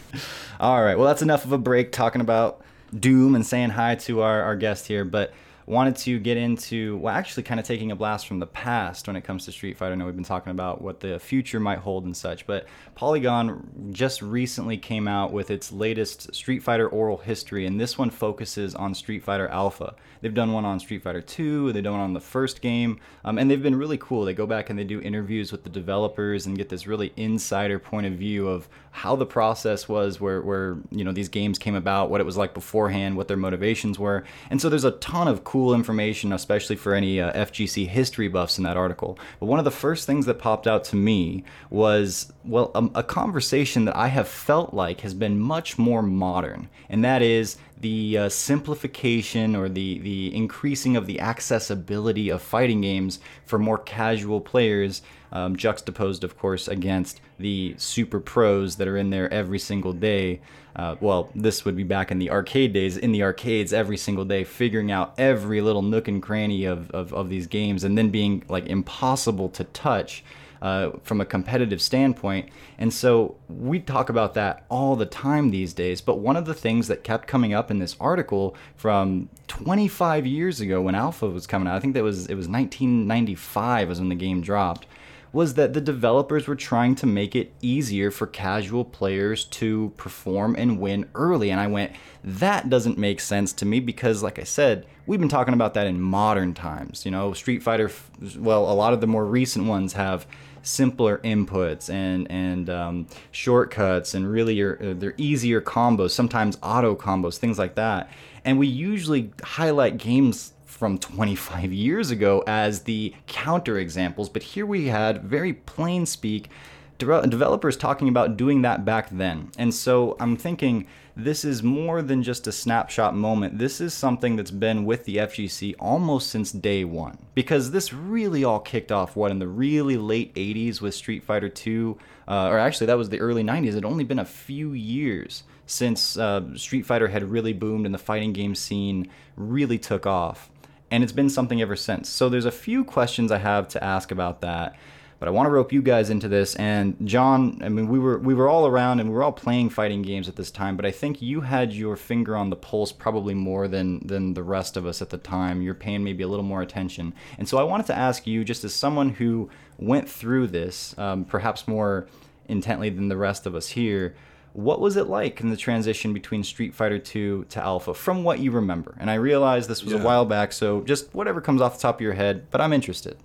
All 0.60 0.82
right. 0.82 0.96
Well, 0.96 1.06
that's 1.06 1.20
enough 1.20 1.44
of 1.44 1.52
a 1.52 1.58
break 1.58 1.92
talking 1.92 2.22
about 2.22 2.62
Doom 2.98 3.34
and 3.34 3.44
saying 3.44 3.70
hi 3.70 3.96
to 3.96 4.22
our, 4.22 4.42
our 4.42 4.56
guest 4.56 4.86
here, 4.86 5.04
but 5.04 5.34
wanted 5.66 5.96
to 5.96 6.20
get 6.20 6.36
into, 6.36 6.96
well, 6.98 7.14
actually 7.14 7.42
kind 7.42 7.58
of 7.58 7.66
taking 7.66 7.90
a 7.90 7.96
blast 7.96 8.28
from 8.28 8.38
the 8.38 8.46
past 8.46 9.08
when 9.08 9.16
it 9.16 9.22
comes 9.22 9.44
to 9.44 9.52
Street 9.52 9.76
Fighter. 9.76 9.92
I 9.92 9.96
know 9.96 10.06
we've 10.06 10.14
been 10.14 10.24
talking 10.24 10.52
about 10.52 10.80
what 10.80 11.00
the 11.00 11.18
future 11.18 11.58
might 11.58 11.80
hold 11.80 12.04
and 12.04 12.16
such, 12.16 12.46
but 12.46 12.66
Polygon 12.94 13.90
just 13.90 14.22
recently 14.22 14.78
came 14.78 15.08
out 15.08 15.32
with 15.32 15.50
its 15.50 15.72
latest 15.72 16.32
Street 16.34 16.62
Fighter 16.62 16.88
oral 16.88 17.16
history, 17.16 17.66
and 17.66 17.80
this 17.80 17.98
one 17.98 18.10
focuses 18.10 18.76
on 18.76 18.94
Street 18.94 19.24
Fighter 19.24 19.48
Alpha. 19.48 19.96
They've 20.20 20.32
done 20.32 20.52
one 20.52 20.64
on 20.64 20.78
Street 20.78 21.02
Fighter 21.02 21.20
2, 21.20 21.72
they've 21.72 21.82
done 21.82 21.94
one 21.94 22.02
on 22.02 22.14
the 22.14 22.20
first 22.20 22.62
game, 22.62 23.00
um, 23.24 23.36
and 23.36 23.50
they've 23.50 23.62
been 23.62 23.76
really 23.76 23.98
cool. 23.98 24.24
They 24.24 24.34
go 24.34 24.46
back 24.46 24.70
and 24.70 24.78
they 24.78 24.84
do 24.84 25.00
interviews 25.00 25.50
with 25.50 25.64
the 25.64 25.70
developers 25.70 26.46
and 26.46 26.56
get 26.56 26.68
this 26.68 26.86
really 26.86 27.12
insider 27.16 27.80
point 27.80 28.06
of 28.06 28.12
view 28.14 28.48
of 28.48 28.68
how 28.96 29.14
the 29.14 29.26
process 29.26 29.88
was 29.90 30.20
where, 30.22 30.40
where 30.40 30.78
you 30.90 31.04
know 31.04 31.12
these 31.12 31.28
games 31.28 31.58
came 31.58 31.74
about 31.74 32.08
what 32.08 32.18
it 32.18 32.24
was 32.24 32.38
like 32.38 32.54
beforehand 32.54 33.14
what 33.14 33.28
their 33.28 33.36
motivations 33.36 33.98
were 33.98 34.24
and 34.48 34.58
so 34.58 34.70
there's 34.70 34.84
a 34.84 34.92
ton 34.92 35.28
of 35.28 35.44
cool 35.44 35.55
information 35.74 36.32
especially 36.32 36.76
for 36.76 36.94
any 36.94 37.20
uh, 37.20 37.32
fgc 37.44 37.86
history 37.88 38.28
buffs 38.28 38.58
in 38.58 38.64
that 38.64 38.76
article 38.76 39.18
but 39.40 39.46
one 39.46 39.58
of 39.58 39.64
the 39.64 39.70
first 39.70 40.06
things 40.06 40.26
that 40.26 40.38
popped 40.38 40.66
out 40.66 40.84
to 40.84 40.96
me 40.96 41.44
was 41.70 42.32
well 42.44 42.70
a, 42.74 43.00
a 43.00 43.02
conversation 43.02 43.84
that 43.84 43.96
i 43.96 44.08
have 44.08 44.28
felt 44.28 44.72
like 44.72 45.00
has 45.00 45.14
been 45.14 45.38
much 45.38 45.78
more 45.78 46.02
modern 46.02 46.68
and 46.88 47.04
that 47.04 47.22
is 47.22 47.56
the 47.80 48.18
uh, 48.18 48.28
simplification 48.28 49.54
or 49.54 49.68
the, 49.68 49.98
the 49.98 50.34
increasing 50.34 50.96
of 50.96 51.06
the 51.06 51.20
accessibility 51.20 52.30
of 52.30 52.40
fighting 52.40 52.80
games 52.80 53.20
for 53.44 53.58
more 53.58 53.78
casual 53.78 54.40
players, 54.40 55.02
um, 55.32 55.56
juxtaposed, 55.56 56.24
of 56.24 56.38
course, 56.38 56.68
against 56.68 57.20
the 57.38 57.74
super 57.76 58.20
pros 58.20 58.76
that 58.76 58.88
are 58.88 58.96
in 58.96 59.10
there 59.10 59.32
every 59.32 59.58
single 59.58 59.92
day. 59.92 60.40
Uh, 60.76 60.94
well, 61.00 61.30
this 61.34 61.64
would 61.64 61.74
be 61.74 61.82
back 61.82 62.10
in 62.10 62.18
the 62.18 62.30
arcade 62.30 62.74
days, 62.74 62.98
in 62.98 63.10
the 63.10 63.22
arcades 63.22 63.72
every 63.72 63.96
single 63.96 64.26
day, 64.26 64.44
figuring 64.44 64.92
out 64.92 65.14
every 65.16 65.62
little 65.62 65.80
nook 65.80 66.06
and 66.06 66.22
cranny 66.22 66.66
of, 66.66 66.90
of, 66.90 67.14
of 67.14 67.30
these 67.30 67.46
games 67.46 67.82
and 67.82 67.96
then 67.96 68.10
being 68.10 68.44
like 68.48 68.66
impossible 68.66 69.48
to 69.48 69.64
touch 69.64 70.22
uh, 70.60 70.90
from 71.02 71.20
a 71.20 71.24
competitive 71.24 71.80
standpoint. 71.80 72.50
And 72.78 72.92
so 72.92 73.36
we 73.48 73.80
talk 73.80 74.10
about 74.10 74.34
that 74.34 74.64
all 74.68 74.96
the 74.96 75.06
time 75.06 75.50
these 75.50 75.72
days. 75.72 76.00
But 76.00 76.18
one 76.18 76.36
of 76.36 76.44
the 76.44 76.54
things 76.54 76.88
that 76.88 77.04
kept 77.04 77.26
coming 77.26 77.54
up 77.54 77.70
in 77.70 77.78
this 77.78 77.96
article 77.98 78.54
from 78.74 79.30
25 79.48 80.26
years 80.26 80.60
ago 80.60 80.82
when 80.82 80.94
Alpha 80.94 81.28
was 81.28 81.46
coming 81.46 81.68
out, 81.68 81.76
I 81.76 81.80
think 81.80 81.94
that 81.94 82.02
was 82.02 82.26
it 82.26 82.34
was 82.34 82.48
1995 82.48 83.88
was 83.88 83.98
when 83.98 84.08
the 84.08 84.14
game 84.14 84.42
dropped. 84.42 84.86
Was 85.32 85.54
that 85.54 85.72
the 85.72 85.80
developers 85.80 86.46
were 86.46 86.56
trying 86.56 86.94
to 86.96 87.06
make 87.06 87.34
it 87.34 87.52
easier 87.60 88.10
for 88.10 88.26
casual 88.26 88.84
players 88.84 89.44
to 89.44 89.92
perform 89.96 90.56
and 90.56 90.80
win 90.80 91.08
early? 91.14 91.50
And 91.50 91.60
I 91.60 91.66
went, 91.66 91.92
that 92.24 92.70
doesn't 92.70 92.98
make 92.98 93.20
sense 93.20 93.52
to 93.54 93.66
me 93.66 93.80
because, 93.80 94.22
like 94.22 94.38
I 94.38 94.44
said, 94.44 94.86
we've 95.06 95.20
been 95.20 95.28
talking 95.28 95.54
about 95.54 95.74
that 95.74 95.86
in 95.86 96.00
modern 96.00 96.54
times. 96.54 97.04
You 97.04 97.10
know, 97.10 97.32
Street 97.32 97.62
Fighter, 97.62 97.90
well, 98.38 98.70
a 98.70 98.74
lot 98.74 98.92
of 98.92 99.00
the 99.00 99.06
more 99.06 99.26
recent 99.26 99.66
ones 99.66 99.92
have 99.92 100.26
simpler 100.66 101.18
inputs 101.18 101.88
and 101.88 102.26
and 102.30 102.68
um, 102.68 103.06
shortcuts 103.30 104.14
and 104.14 104.28
really 104.30 104.54
your, 104.54 104.82
uh, 104.82 104.94
they're 104.94 105.14
easier 105.16 105.60
combos 105.60 106.10
sometimes 106.10 106.58
auto 106.60 106.96
combos 106.96 107.38
things 107.38 107.56
like 107.56 107.76
that 107.76 108.10
and 108.44 108.58
we 108.58 108.66
usually 108.66 109.30
highlight 109.44 109.96
games 109.96 110.54
from 110.76 110.98
25 110.98 111.72
years 111.72 112.10
ago 112.10 112.44
as 112.46 112.82
the 112.82 113.14
counter 113.26 113.78
examples 113.78 114.28
but 114.28 114.42
here 114.42 114.66
we 114.66 114.88
had 114.88 115.22
very 115.22 115.52
plain 115.52 116.04
speak 116.04 116.50
de- 116.98 117.26
developers 117.26 117.76
talking 117.76 118.08
about 118.08 118.36
doing 118.36 118.62
that 118.62 118.84
back 118.84 119.08
then 119.10 119.50
and 119.58 119.72
so 119.74 120.16
i'm 120.20 120.36
thinking 120.36 120.86
this 121.16 121.46
is 121.46 121.62
more 121.62 122.02
than 122.02 122.22
just 122.22 122.46
a 122.46 122.52
snapshot 122.52 123.16
moment. 123.16 123.58
This 123.58 123.80
is 123.80 123.94
something 123.94 124.36
that's 124.36 124.50
been 124.50 124.84
with 124.84 125.06
the 125.06 125.16
FGC 125.16 125.74
almost 125.80 126.28
since 126.28 126.52
day 126.52 126.84
one. 126.84 127.16
Because 127.34 127.70
this 127.70 127.90
really 127.90 128.44
all 128.44 128.60
kicked 128.60 128.92
off, 128.92 129.16
what, 129.16 129.30
in 129.30 129.38
the 129.38 129.48
really 129.48 129.96
late 129.96 130.34
80s 130.34 130.82
with 130.82 130.94
Street 130.94 131.24
Fighter 131.24 131.48
2, 131.48 131.96
uh, 132.28 132.48
or 132.48 132.58
actually, 132.58 132.88
that 132.88 132.98
was 132.98 133.08
the 133.08 133.20
early 133.20 133.42
90s. 133.42 133.74
It 133.74 133.84
only 133.86 134.04
been 134.04 134.18
a 134.18 134.26
few 134.26 134.74
years 134.74 135.44
since 135.64 136.18
uh, 136.18 136.54
Street 136.54 136.84
Fighter 136.84 137.08
had 137.08 137.24
really 137.24 137.54
boomed 137.54 137.86
and 137.86 137.94
the 137.94 137.98
fighting 137.98 138.34
game 138.34 138.54
scene 138.54 139.08
really 139.36 139.78
took 139.78 140.06
off. 140.06 140.50
And 140.90 141.02
it's 141.02 141.12
been 141.12 141.30
something 141.30 141.60
ever 141.60 141.76
since. 141.76 142.08
So 142.08 142.28
there's 142.28 142.44
a 142.44 142.52
few 142.52 142.84
questions 142.84 143.32
I 143.32 143.38
have 143.38 143.68
to 143.68 143.82
ask 143.82 144.10
about 144.10 144.40
that 144.40 144.76
but 145.18 145.28
I 145.28 145.30
want 145.30 145.46
to 145.46 145.50
rope 145.50 145.72
you 145.72 145.80
guys 145.80 146.10
into 146.10 146.28
this. 146.28 146.54
And 146.56 146.96
John, 147.04 147.60
I 147.62 147.68
mean, 147.68 147.88
we 147.88 147.98
were 147.98 148.18
we 148.18 148.34
were 148.34 148.48
all 148.48 148.66
around 148.66 149.00
and 149.00 149.08
we 149.08 149.14
were 149.14 149.22
all 149.22 149.32
playing 149.32 149.70
fighting 149.70 150.02
games 150.02 150.28
at 150.28 150.36
this 150.36 150.50
time, 150.50 150.76
but 150.76 150.84
I 150.84 150.90
think 150.90 151.22
you 151.22 151.40
had 151.40 151.72
your 151.72 151.96
finger 151.96 152.36
on 152.36 152.50
the 152.50 152.56
pulse 152.56 152.92
probably 152.92 153.34
more 153.34 153.68
than 153.68 154.06
than 154.06 154.34
the 154.34 154.42
rest 154.42 154.76
of 154.76 154.86
us 154.86 155.00
at 155.00 155.10
the 155.10 155.18
time. 155.18 155.62
You're 155.62 155.74
paying 155.74 156.04
maybe 156.04 156.22
a 156.22 156.28
little 156.28 156.44
more 156.44 156.62
attention, 156.62 157.14
and 157.38 157.48
so 157.48 157.58
I 157.58 157.62
wanted 157.62 157.86
to 157.86 157.96
ask 157.96 158.26
you, 158.26 158.44
just 158.44 158.64
as 158.64 158.74
someone 158.74 159.10
who 159.10 159.48
went 159.78 160.08
through 160.08 160.48
this, 160.48 160.96
um, 160.98 161.24
perhaps 161.24 161.66
more 161.66 162.08
intently 162.48 162.90
than 162.90 163.08
the 163.08 163.16
rest 163.16 163.46
of 163.46 163.54
us 163.54 163.68
here. 163.68 164.14
What 164.56 164.80
was 164.80 164.96
it 164.96 165.06
like 165.06 165.42
in 165.42 165.50
the 165.50 165.56
transition 165.56 166.14
between 166.14 166.42
Street 166.42 166.72
Fighter 166.74 166.98
2 166.98 167.44
to 167.50 167.62
Alpha, 167.62 167.92
from 167.92 168.24
what 168.24 168.38
you 168.38 168.50
remember? 168.50 168.96
And 168.98 169.10
I 169.10 169.16
realize 169.16 169.68
this 169.68 169.84
was 169.84 169.92
a 169.92 169.98
while 169.98 170.24
back, 170.24 170.50
so 170.50 170.80
just 170.80 171.14
whatever 171.14 171.42
comes 171.42 171.60
off 171.60 171.76
the 171.76 171.82
top 171.82 171.96
of 171.96 172.00
your 172.00 172.14
head, 172.14 172.46
but 172.50 172.62
I'm 172.62 172.72
interested. 172.72 173.18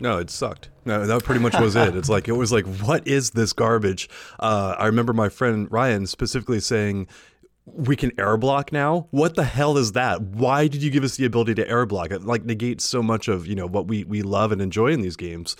No, 0.00 0.18
it 0.18 0.30
sucked. 0.30 0.70
No, 0.84 1.06
that 1.06 1.22
pretty 1.22 1.40
much 1.40 1.56
was 1.60 1.76
it. 1.76 1.94
It's 1.94 2.08
like 2.08 2.26
it 2.26 2.32
was 2.32 2.50
like, 2.50 2.66
what 2.66 3.06
is 3.06 3.30
this 3.30 3.52
garbage? 3.52 4.08
Uh, 4.40 4.74
I 4.76 4.86
remember 4.86 5.12
my 5.12 5.28
friend 5.28 5.70
Ryan 5.70 6.08
specifically 6.08 6.58
saying, 6.58 7.06
we 7.66 7.96
can 7.96 8.12
air 8.18 8.36
block 8.36 8.72
now. 8.72 9.06
What 9.10 9.36
the 9.36 9.44
hell 9.44 9.78
is 9.78 9.92
that? 9.92 10.20
Why 10.20 10.68
did 10.68 10.82
you 10.82 10.90
give 10.90 11.02
us 11.02 11.16
the 11.16 11.24
ability 11.24 11.54
to 11.54 11.68
air 11.68 11.86
block? 11.86 12.10
It 12.10 12.22
like 12.22 12.44
negates 12.44 12.84
so 12.84 13.02
much 13.02 13.26
of 13.26 13.46
you 13.46 13.54
know 13.54 13.66
what 13.66 13.86
we 13.86 14.04
we 14.04 14.22
love 14.22 14.52
and 14.52 14.60
enjoy 14.60 14.88
in 14.88 15.00
these 15.00 15.16
games. 15.16 15.56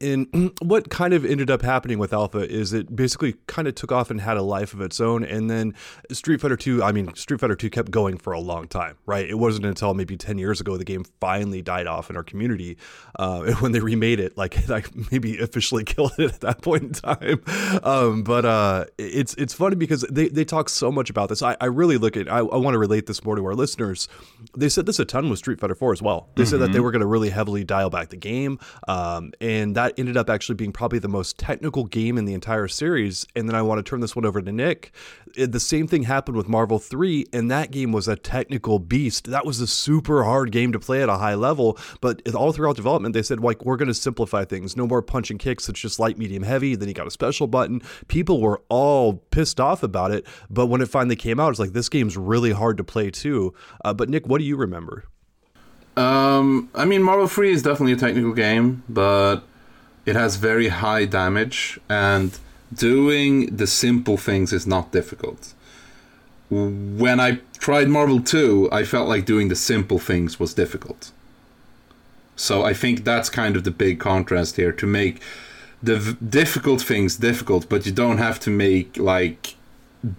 And 0.00 0.52
what 0.62 0.90
kind 0.90 1.14
of 1.14 1.24
ended 1.24 1.50
up 1.50 1.62
happening 1.62 1.98
with 1.98 2.12
Alpha 2.12 2.48
is 2.48 2.72
it 2.72 2.94
basically 2.94 3.34
kind 3.46 3.68
of 3.68 3.74
took 3.74 3.92
off 3.92 4.10
and 4.10 4.20
had 4.20 4.36
a 4.36 4.42
life 4.42 4.74
of 4.74 4.80
its 4.80 5.00
own. 5.00 5.24
And 5.24 5.50
then 5.50 5.74
Street 6.12 6.40
Fighter 6.40 6.56
2, 6.56 6.82
I 6.82 6.92
mean, 6.92 7.14
Street 7.14 7.40
Fighter 7.40 7.56
2 7.56 7.70
kept 7.70 7.90
going 7.90 8.16
for 8.18 8.32
a 8.32 8.40
long 8.40 8.68
time, 8.68 8.96
right? 9.06 9.28
It 9.28 9.38
wasn't 9.38 9.66
until 9.66 9.94
maybe 9.94 10.16
10 10.16 10.38
years 10.38 10.60
ago 10.60 10.76
the 10.76 10.84
game 10.84 11.04
finally 11.20 11.62
died 11.62 11.86
off 11.86 12.10
in 12.10 12.16
our 12.16 12.24
community. 12.24 12.76
Uh, 13.18 13.52
when 13.60 13.72
they 13.72 13.80
remade 13.80 14.20
it, 14.20 14.36
like, 14.36 14.68
like 14.68 14.90
maybe 15.12 15.38
officially 15.38 15.84
killed 15.84 16.12
it 16.18 16.32
at 16.34 16.40
that 16.40 16.62
point 16.62 16.82
in 16.82 16.92
time. 16.92 17.42
Um, 17.82 18.22
but 18.22 18.44
uh, 18.44 18.84
it's 18.98 19.34
it's 19.34 19.54
funny 19.54 19.76
because 19.76 20.02
they, 20.10 20.28
they 20.28 20.44
talk 20.44 20.68
so 20.68 20.90
much 20.90 21.10
about 21.10 21.28
this. 21.28 21.42
I, 21.42 21.56
I 21.60 21.66
really 21.66 21.98
look 21.98 22.16
at, 22.16 22.30
I, 22.30 22.38
I 22.38 22.56
want 22.56 22.74
to 22.74 22.78
relate 22.78 23.06
this 23.06 23.24
more 23.24 23.36
to 23.36 23.44
our 23.44 23.54
listeners. 23.54 24.08
They 24.56 24.68
said 24.68 24.86
this 24.86 24.98
a 24.98 25.04
ton 25.04 25.30
with 25.30 25.38
Street 25.38 25.60
Fighter 25.60 25.74
4 25.74 25.92
as 25.92 26.02
well. 26.02 26.28
They 26.34 26.42
mm-hmm. 26.42 26.50
said 26.50 26.60
that 26.60 26.72
they 26.72 26.80
were 26.80 26.90
going 26.90 27.00
to 27.00 27.06
really 27.06 27.30
heavily 27.30 27.64
dial 27.64 27.90
back 27.90 28.10
the 28.10 28.16
game. 28.16 28.58
Um, 28.86 29.32
and 29.40 29.74
that 29.76 29.87
that 29.88 29.98
ended 29.98 30.16
up 30.16 30.28
actually 30.28 30.54
being 30.54 30.72
probably 30.72 30.98
the 30.98 31.08
most 31.08 31.38
technical 31.38 31.84
game 31.84 32.18
in 32.18 32.26
the 32.26 32.34
entire 32.34 32.68
series. 32.68 33.26
And 33.34 33.48
then 33.48 33.56
I 33.56 33.62
want 33.62 33.78
to 33.78 33.88
turn 33.88 34.00
this 34.00 34.14
one 34.14 34.26
over 34.26 34.42
to 34.42 34.52
Nick. 34.52 34.92
It, 35.34 35.52
the 35.52 35.60
same 35.60 35.86
thing 35.86 36.02
happened 36.02 36.36
with 36.36 36.48
Marvel 36.48 36.78
3, 36.78 37.26
and 37.32 37.50
that 37.50 37.70
game 37.70 37.90
was 37.90 38.06
a 38.06 38.16
technical 38.16 38.78
beast. 38.78 39.30
That 39.30 39.46
was 39.46 39.60
a 39.60 39.66
super 39.66 40.24
hard 40.24 40.52
game 40.52 40.72
to 40.72 40.78
play 40.78 41.02
at 41.02 41.08
a 41.08 41.16
high 41.16 41.34
level. 41.34 41.78
But 42.02 42.34
all 42.34 42.52
throughout 42.52 42.76
development, 42.76 43.14
they 43.14 43.22
said, 43.22 43.40
like, 43.40 43.64
we're 43.64 43.76
going 43.76 43.88
to 43.88 43.94
simplify 43.94 44.44
things. 44.44 44.76
No 44.76 44.86
more 44.86 45.00
punch 45.00 45.30
and 45.30 45.40
kicks. 45.40 45.68
It's 45.68 45.80
just 45.80 45.98
light, 45.98 46.18
medium, 46.18 46.42
heavy. 46.42 46.74
Then 46.76 46.88
you 46.88 46.94
got 46.94 47.06
a 47.06 47.10
special 47.10 47.46
button. 47.46 47.80
People 48.08 48.42
were 48.42 48.60
all 48.68 49.14
pissed 49.30 49.58
off 49.58 49.82
about 49.82 50.10
it. 50.10 50.26
But 50.50 50.66
when 50.66 50.82
it 50.82 50.88
finally 50.88 51.16
came 51.16 51.40
out, 51.40 51.50
it's 51.50 51.58
like, 51.58 51.72
this 51.72 51.88
game's 51.88 52.16
really 52.16 52.52
hard 52.52 52.76
to 52.76 52.84
play 52.84 53.10
too. 53.10 53.54
Uh, 53.84 53.94
but 53.94 54.10
Nick, 54.10 54.26
what 54.26 54.38
do 54.38 54.44
you 54.44 54.56
remember? 54.56 55.04
Um, 55.96 56.68
I 56.74 56.84
mean, 56.84 57.02
Marvel 57.02 57.26
3 57.26 57.50
is 57.50 57.62
definitely 57.62 57.92
a 57.92 57.96
technical 57.96 58.32
game, 58.32 58.84
but 58.88 59.47
it 60.08 60.16
has 60.16 60.36
very 60.36 60.68
high 60.68 61.04
damage, 61.04 61.78
and 61.88 62.38
doing 62.72 63.54
the 63.54 63.66
simple 63.66 64.16
things 64.16 64.52
is 64.52 64.66
not 64.66 64.90
difficult. 64.90 65.52
When 66.50 67.20
I 67.20 67.40
tried 67.58 67.88
Marvel 67.88 68.20
2, 68.20 68.70
I 68.72 68.84
felt 68.84 69.08
like 69.08 69.26
doing 69.26 69.48
the 69.48 69.56
simple 69.56 69.98
things 69.98 70.40
was 70.40 70.54
difficult. 70.54 71.12
So 72.36 72.64
I 72.64 72.72
think 72.72 73.04
that's 73.04 73.28
kind 73.28 73.54
of 73.56 73.64
the 73.64 73.70
big 73.70 74.00
contrast 74.00 74.56
here 74.56 74.72
to 74.72 74.86
make 74.86 75.20
the 75.82 75.96
v- 75.96 76.16
difficult 76.24 76.80
things 76.80 77.16
difficult, 77.16 77.68
but 77.68 77.84
you 77.84 77.92
don't 77.92 78.18
have 78.18 78.40
to 78.40 78.50
make 78.50 78.96
like 78.96 79.56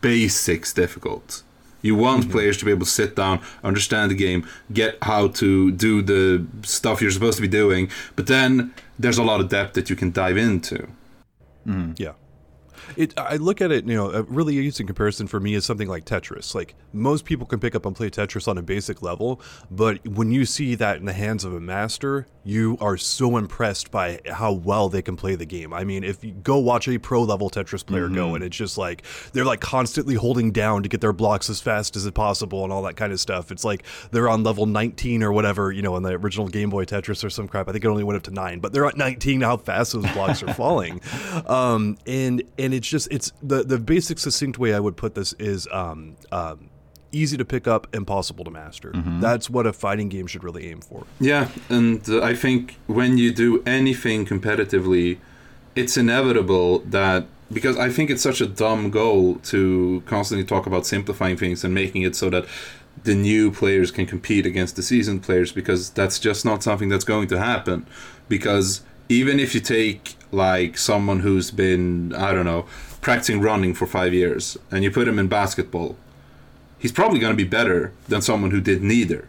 basics 0.02 0.72
difficult. 0.72 1.42
You 1.82 1.96
want 1.96 2.24
mm-hmm. 2.24 2.32
players 2.32 2.58
to 2.58 2.66
be 2.66 2.72
able 2.72 2.86
to 2.86 2.92
sit 2.92 3.16
down, 3.16 3.40
understand 3.64 4.12
the 4.12 4.16
game, 4.16 4.46
get 4.72 4.98
how 5.02 5.30
to 5.30 5.72
do 5.72 6.02
the 6.02 6.46
stuff 6.64 7.02
you're 7.02 7.10
supposed 7.10 7.38
to 7.38 7.42
be 7.42 7.48
doing, 7.48 7.90
but 8.16 8.28
then 8.28 8.74
there's 9.00 9.18
a 9.18 9.24
lot 9.24 9.40
of 9.40 9.50
depth 9.50 9.74
that 9.74 9.90
you 9.90 9.96
can 9.96 10.12
dive 10.12 10.38
into. 10.38 10.88
Mm. 11.66 12.00
Yeah. 12.00 12.14
It, 12.96 13.18
I 13.18 13.38
look 13.38 13.62
at 13.62 13.72
it, 13.72 13.86
you 13.86 13.96
know, 13.96 14.12
a 14.12 14.24
really 14.24 14.58
easy 14.58 14.84
comparison 14.84 15.28
for 15.28 15.40
me 15.40 15.54
is 15.54 15.66
something 15.66 15.88
like 15.88 16.06
Tetris. 16.06 16.56
Like 16.56 16.76
most 16.94 17.26
people 17.26 17.46
can 17.46 17.60
pick 17.60 17.76
up 17.76 17.86
and 17.86 17.96
play 17.96 18.10
Tetris 18.10 18.48
on 18.48 18.58
a 18.58 18.62
basic 18.62 19.02
level, 19.02 19.42
but 19.70 20.06
when 20.08 20.32
you 20.32 20.46
see 20.46 20.76
that 20.76 20.98
in 20.98 21.06
the 21.06 21.14
hands 21.14 21.44
of 21.44 21.54
a 21.54 21.60
master, 21.60 22.28
you 22.44 22.78
are 22.82 22.98
so 22.98 23.38
impressed 23.38 23.92
by 23.92 24.20
how 24.26 24.52
well 24.52 24.90
they 24.90 25.02
can 25.02 25.16
play 25.16 25.36
the 25.36 25.46
game. 25.46 25.74
I 25.74 25.84
mean, 25.84 26.04
if 26.04 26.24
you 26.24 26.32
go 26.32 26.58
watch 26.58 26.88
a 26.88 26.98
pro 26.98 27.22
level 27.22 27.50
Tetris 27.50 27.86
player 27.86 28.06
mm-hmm. 28.06 28.16
go, 28.16 28.36
and 28.36 28.44
it's 28.44 28.58
just 28.58 28.78
like 28.78 29.04
they're 29.34 29.46
like 29.46 29.60
constantly 29.60 30.16
holding 30.16 30.52
down 30.52 30.84
to 30.84 30.90
get 30.90 31.02
their 31.02 31.14
blocks 31.14 31.50
as 31.50 31.62
fast 31.62 31.96
as 31.96 32.10
possible 32.12 32.64
and 32.64 32.74
all 32.74 32.82
that 32.84 32.96
kind 32.96 33.14
of 33.14 33.20
stuff. 33.20 33.52
It's 33.52 33.64
like 33.64 33.84
they're 34.12 34.30
on 34.30 34.44
level 34.44 34.66
19 34.66 35.22
or 35.22 35.32
whatever, 35.32 35.72
you 35.72 35.82
know, 35.82 35.96
in 35.98 36.04
the 36.04 36.12
original 36.12 36.48
Game 36.48 36.70
Boy 36.70 36.86
Tetris 36.86 37.24
or 37.24 37.30
some 37.30 37.48
crap. 37.48 37.68
I 37.70 37.72
think 37.72 37.86
it 37.86 37.88
only 37.88 38.04
went 38.04 38.18
up 38.18 38.24
to 38.24 38.32
nine, 38.32 38.60
but 38.60 38.74
they're 38.74 38.86
at 38.86 38.98
19 38.98 39.42
how 39.42 39.58
fast 39.58 39.94
those 39.94 40.10
blocks 40.14 40.42
are 40.42 40.54
falling. 40.54 41.02
Um, 41.46 41.98
and 42.08 42.42
and 42.58 42.69
it's 42.74 42.88
just 42.88 43.08
it's 43.12 43.32
the 43.42 43.64
the 43.64 43.80
basic 43.80 44.20
succinct 44.20 44.58
way 44.58 44.74
I 44.74 44.80
would 44.80 44.98
put 44.98 45.16
this 45.16 45.34
is 45.34 45.68
um, 45.72 46.16
um, 46.32 46.70
easy 47.12 47.38
to 47.38 47.46
pick 47.46 47.68
up, 47.68 47.88
impossible 47.94 48.46
to 48.46 48.52
master. 48.52 48.92
Mm-hmm. 48.92 49.20
That's 49.20 49.50
what 49.50 49.66
a 49.66 49.74
fighting 49.74 50.10
game 50.10 50.28
should 50.28 50.44
really 50.44 50.70
aim 50.70 50.82
for. 50.82 51.06
Yeah, 51.20 51.50
and 51.70 52.08
uh, 52.10 52.22
I 52.22 52.36
think 52.36 52.78
when 52.88 53.18
you 53.18 53.34
do 53.34 53.64
anything 53.66 54.26
competitively, 54.26 55.18
it's 55.76 55.98
inevitable 55.98 56.80
that 56.80 57.28
because 57.52 57.78
I 57.78 57.90
think 57.90 58.10
it's 58.10 58.22
such 58.22 58.42
a 58.42 58.46
dumb 58.46 58.92
goal 58.92 59.36
to 59.36 60.04
constantly 60.06 60.46
talk 60.46 60.68
about 60.68 60.86
simplifying 60.86 61.38
things 61.38 61.64
and 61.64 61.74
making 61.74 62.04
it 62.04 62.16
so 62.16 62.30
that 62.30 62.46
the 63.04 63.16
new 63.16 63.52
players 63.52 63.92
can 63.92 64.06
compete 64.06 64.46
against 64.46 64.76
the 64.76 64.84
seasoned 64.84 65.24
players 65.24 65.52
because 65.52 65.90
that's 65.90 66.20
just 66.20 66.46
not 66.46 66.62
something 66.62 66.90
that's 66.90 67.06
going 67.06 67.28
to 67.30 67.40
happen 67.40 67.88
because 68.28 68.82
even 69.08 69.40
if 69.40 69.56
you 69.56 69.62
take 69.62 70.16
like 70.32 70.78
someone 70.78 71.22
who's 71.22 71.52
been 71.52 72.14
I 72.14 72.34
don't 72.34 72.46
know 72.46 72.66
practicing 73.02 73.42
running 73.42 73.74
for 73.74 73.88
5 73.88 74.14
years 74.14 74.58
and 74.70 74.84
you 74.84 74.92
put 74.92 75.08
him 75.08 75.18
in 75.18 75.28
basketball 75.28 75.96
he's 76.80 76.92
probably 76.92 77.20
going 77.20 77.34
to 77.34 77.38
be 77.38 77.50
better 77.50 77.94
than 78.08 78.22
someone 78.22 78.52
who 78.52 78.62
did 78.62 78.82
neither 78.82 79.28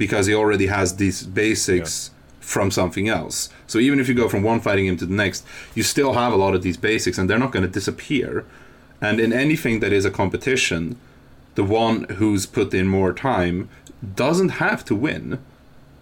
because 0.00 0.26
he 0.26 0.34
already 0.34 0.66
has 0.66 0.96
these 0.96 1.24
basics 1.24 2.08
yeah. 2.08 2.36
from 2.40 2.70
something 2.70 3.06
else. 3.06 3.50
So 3.66 3.78
even 3.78 4.00
if 4.00 4.08
you 4.08 4.14
go 4.14 4.30
from 4.30 4.42
one 4.42 4.60
fighting 4.60 4.86
game 4.86 4.96
to 4.96 5.04
the 5.06 5.14
next, 5.14 5.44
you 5.74 5.82
still 5.82 6.14
have 6.14 6.32
a 6.32 6.36
lot 6.36 6.54
of 6.54 6.62
these 6.62 6.78
basics 6.78 7.18
and 7.18 7.28
they're 7.28 7.38
not 7.38 7.52
going 7.52 7.64
to 7.64 7.70
disappear. 7.70 8.46
And 9.02 9.20
in 9.20 9.30
anything 9.32 9.80
that 9.80 9.92
is 9.92 10.06
a 10.06 10.10
competition, 10.10 10.98
the 11.54 11.64
one 11.64 12.04
who's 12.04 12.46
put 12.46 12.72
in 12.72 12.88
more 12.88 13.12
time 13.12 13.68
doesn't 14.14 14.50
have 14.64 14.86
to 14.86 14.94
win, 14.94 15.38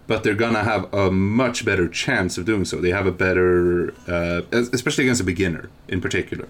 but 0.09 0.23
they're 0.23 0.33
gonna 0.33 0.63
have 0.63 0.91
a 0.91 1.11
much 1.11 1.63
better 1.63 1.87
chance 1.87 2.35
of 2.39 2.43
doing 2.43 2.65
so. 2.65 2.81
They 2.81 2.89
have 2.89 3.05
a 3.05 3.11
better, 3.11 3.93
uh, 4.07 4.41
especially 4.51 5.03
against 5.03 5.21
a 5.21 5.23
beginner 5.23 5.69
in 5.87 6.01
particular. 6.01 6.47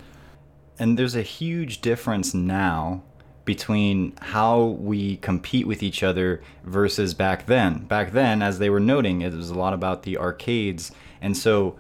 And 0.80 0.97
there's 0.97 1.14
a 1.14 1.22
huge 1.22 1.82
difference 1.82 2.34
now 2.34 3.03
between 3.43 4.14
how 4.22 4.64
we 4.64 5.18
compete 5.18 5.68
with 5.68 5.84
each 5.84 6.03
other 6.03 6.41
versus 6.64 7.14
back 7.14 7.47
then. 7.47 7.80
Back 7.80 8.14
then, 8.14 8.41
as 8.41 8.60
they 8.60 8.70
were 8.70 8.80
noting, 8.80 9.22
it 9.22 9.34
was 9.34 9.49
a 9.49 9.60
lot 9.60 9.74
about 9.74 10.03
the 10.03 10.18
arcades. 10.18 10.93
And 11.22 11.36
so, 11.36 11.76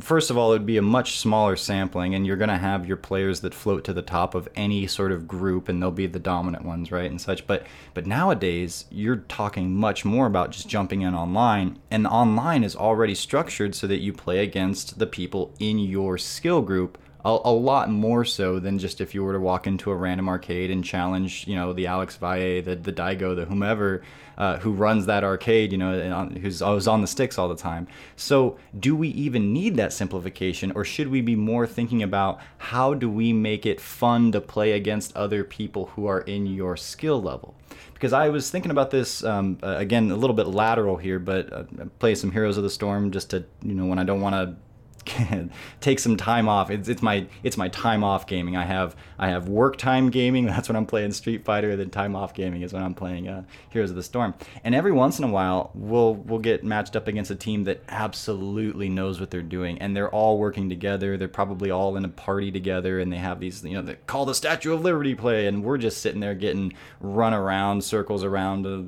first 0.00 0.30
of 0.30 0.38
all, 0.38 0.52
it 0.52 0.56
would 0.56 0.66
be 0.66 0.76
a 0.76 0.82
much 0.82 1.18
smaller 1.18 1.56
sampling, 1.56 2.14
and 2.14 2.26
you're 2.26 2.36
going 2.36 2.50
to 2.50 2.56
have 2.56 2.86
your 2.86 2.96
players 2.96 3.40
that 3.40 3.54
float 3.54 3.84
to 3.84 3.92
the 3.92 4.02
top 4.02 4.34
of 4.34 4.48
any 4.54 4.86
sort 4.86 5.12
of 5.12 5.28
group, 5.28 5.68
and 5.68 5.82
they'll 5.82 5.90
be 5.90 6.06
the 6.06 6.18
dominant 6.18 6.64
ones, 6.64 6.90
right, 6.90 7.10
and 7.10 7.20
such. 7.20 7.46
But 7.46 7.66
but 7.94 8.06
nowadays, 8.06 8.86
you're 8.90 9.16
talking 9.16 9.74
much 9.74 10.04
more 10.04 10.26
about 10.26 10.50
just 10.50 10.68
jumping 10.68 11.02
in 11.02 11.14
online, 11.14 11.78
and 11.90 12.06
online 12.06 12.64
is 12.64 12.76
already 12.76 13.14
structured 13.14 13.74
so 13.74 13.86
that 13.86 14.00
you 14.00 14.12
play 14.12 14.38
against 14.38 14.98
the 14.98 15.06
people 15.06 15.54
in 15.58 15.78
your 15.78 16.18
skill 16.18 16.62
group 16.62 16.98
a, 17.24 17.38
a, 17.44 17.52
lot 17.52 17.90
more 17.90 18.24
so 18.24 18.58
than 18.58 18.78
just 18.78 19.00
if 19.00 19.14
you 19.14 19.22
were 19.22 19.32
to 19.32 19.40
walk 19.40 19.66
into 19.66 19.90
a 19.90 19.94
random 19.96 20.28
arcade 20.28 20.70
and 20.70 20.84
challenge, 20.84 21.46
you 21.46 21.54
know, 21.54 21.72
the 21.72 21.86
Alex 21.86 22.16
Valle, 22.16 22.62
the 22.62 22.76
the 22.76 22.92
Daigo, 22.92 23.36
the 23.36 23.44
whomever 23.44 24.02
uh, 24.38 24.58
who 24.58 24.72
runs 24.72 25.06
that 25.06 25.22
arcade, 25.22 25.72
you 25.72 25.78
know, 25.78 26.26
who's 26.40 26.62
always 26.62 26.86
on 26.86 27.00
the 27.00 27.06
sticks 27.06 27.38
all 27.38 27.48
the 27.48 27.56
time. 27.56 27.86
So, 28.16 28.58
do 28.78 28.96
we 28.96 29.08
even 29.08 29.52
need 29.52 29.76
that 29.76 29.92
simplification, 29.92 30.72
or 30.72 30.84
should 30.84 31.08
we 31.08 31.20
be 31.20 31.36
more 31.36 31.66
thinking 31.66 32.02
about 32.02 32.40
how 32.58 32.94
do 32.94 33.10
we 33.10 33.32
make 33.32 33.66
it 33.66 33.80
fun 33.80 34.32
to 34.32 34.40
play 34.40 34.72
against 34.72 35.14
other 35.16 35.44
people 35.44 35.86
who 35.94 36.06
are 36.06 36.20
in 36.20 36.46
your 36.46 36.76
skill 36.76 37.20
level? 37.20 37.54
because 38.00 38.14
I 38.14 38.30
was 38.30 38.50
thinking 38.50 38.70
about 38.70 38.90
this 38.90 39.22
um, 39.24 39.58
uh, 39.62 39.76
again 39.76 40.10
a 40.10 40.16
little 40.16 40.34
bit 40.34 40.46
lateral 40.46 40.96
here, 40.96 41.18
but 41.18 41.52
uh, 41.52 41.64
play 41.98 42.14
some 42.14 42.32
Heroes 42.32 42.56
of 42.56 42.62
the 42.62 42.70
Storm 42.70 43.10
just 43.10 43.30
to 43.30 43.44
you 43.62 43.74
know 43.74 43.84
when 43.84 43.98
I 43.98 44.04
don't 44.04 44.22
want 44.22 44.34
to 44.34 44.56
take 45.80 45.98
some 45.98 46.16
time 46.16 46.48
off. 46.48 46.70
It's, 46.70 46.88
it's 46.88 47.02
my 47.02 47.26
it's 47.42 47.56
my 47.56 47.68
time 47.68 48.04
off 48.04 48.26
gaming. 48.26 48.56
I 48.56 48.64
have 48.64 48.96
I 49.18 49.28
have 49.28 49.48
work 49.48 49.76
time 49.76 50.10
gaming. 50.10 50.46
That's 50.50 50.68
when 50.68 50.76
I'm 50.76 50.86
playing 50.86 51.12
Street 51.12 51.44
Fighter. 51.44 51.76
Then 51.76 51.90
time 51.90 52.14
off 52.14 52.34
gaming 52.34 52.62
is 52.62 52.72
when 52.72 52.82
I'm 52.82 52.94
playing 52.94 53.28
uh, 53.28 53.44
Heroes 53.70 53.90
of 53.90 53.96
the 53.96 54.02
Storm. 54.02 54.34
And 54.64 54.74
every 54.74 54.92
once 54.92 55.18
in 55.18 55.24
a 55.24 55.28
while, 55.28 55.70
we'll 55.74 56.14
we'll 56.14 56.38
get 56.38 56.64
matched 56.64 56.96
up 56.96 57.08
against 57.08 57.30
a 57.30 57.36
team 57.36 57.64
that 57.64 57.82
absolutely 57.88 58.88
knows 58.88 59.20
what 59.20 59.30
they're 59.30 59.42
doing, 59.42 59.78
and 59.78 59.96
they're 59.96 60.10
all 60.10 60.38
working 60.38 60.68
together. 60.68 61.16
They're 61.16 61.28
probably 61.28 61.70
all 61.70 61.96
in 61.96 62.04
a 62.04 62.08
party 62.08 62.50
together, 62.50 63.00
and 63.00 63.12
they 63.12 63.18
have 63.18 63.40
these 63.40 63.64
you 63.64 63.74
know 63.74 63.82
they 63.82 63.94
call 64.06 64.26
the 64.26 64.34
Statue 64.34 64.72
of 64.72 64.82
Liberty 64.82 65.14
play, 65.14 65.46
and 65.46 65.64
we're 65.64 65.78
just 65.78 65.98
sitting 65.98 66.20
there 66.20 66.34
getting 66.34 66.72
run 67.00 67.34
around 67.34 67.84
circles 67.84 68.24
around. 68.24 68.66
Uh, 68.66 68.82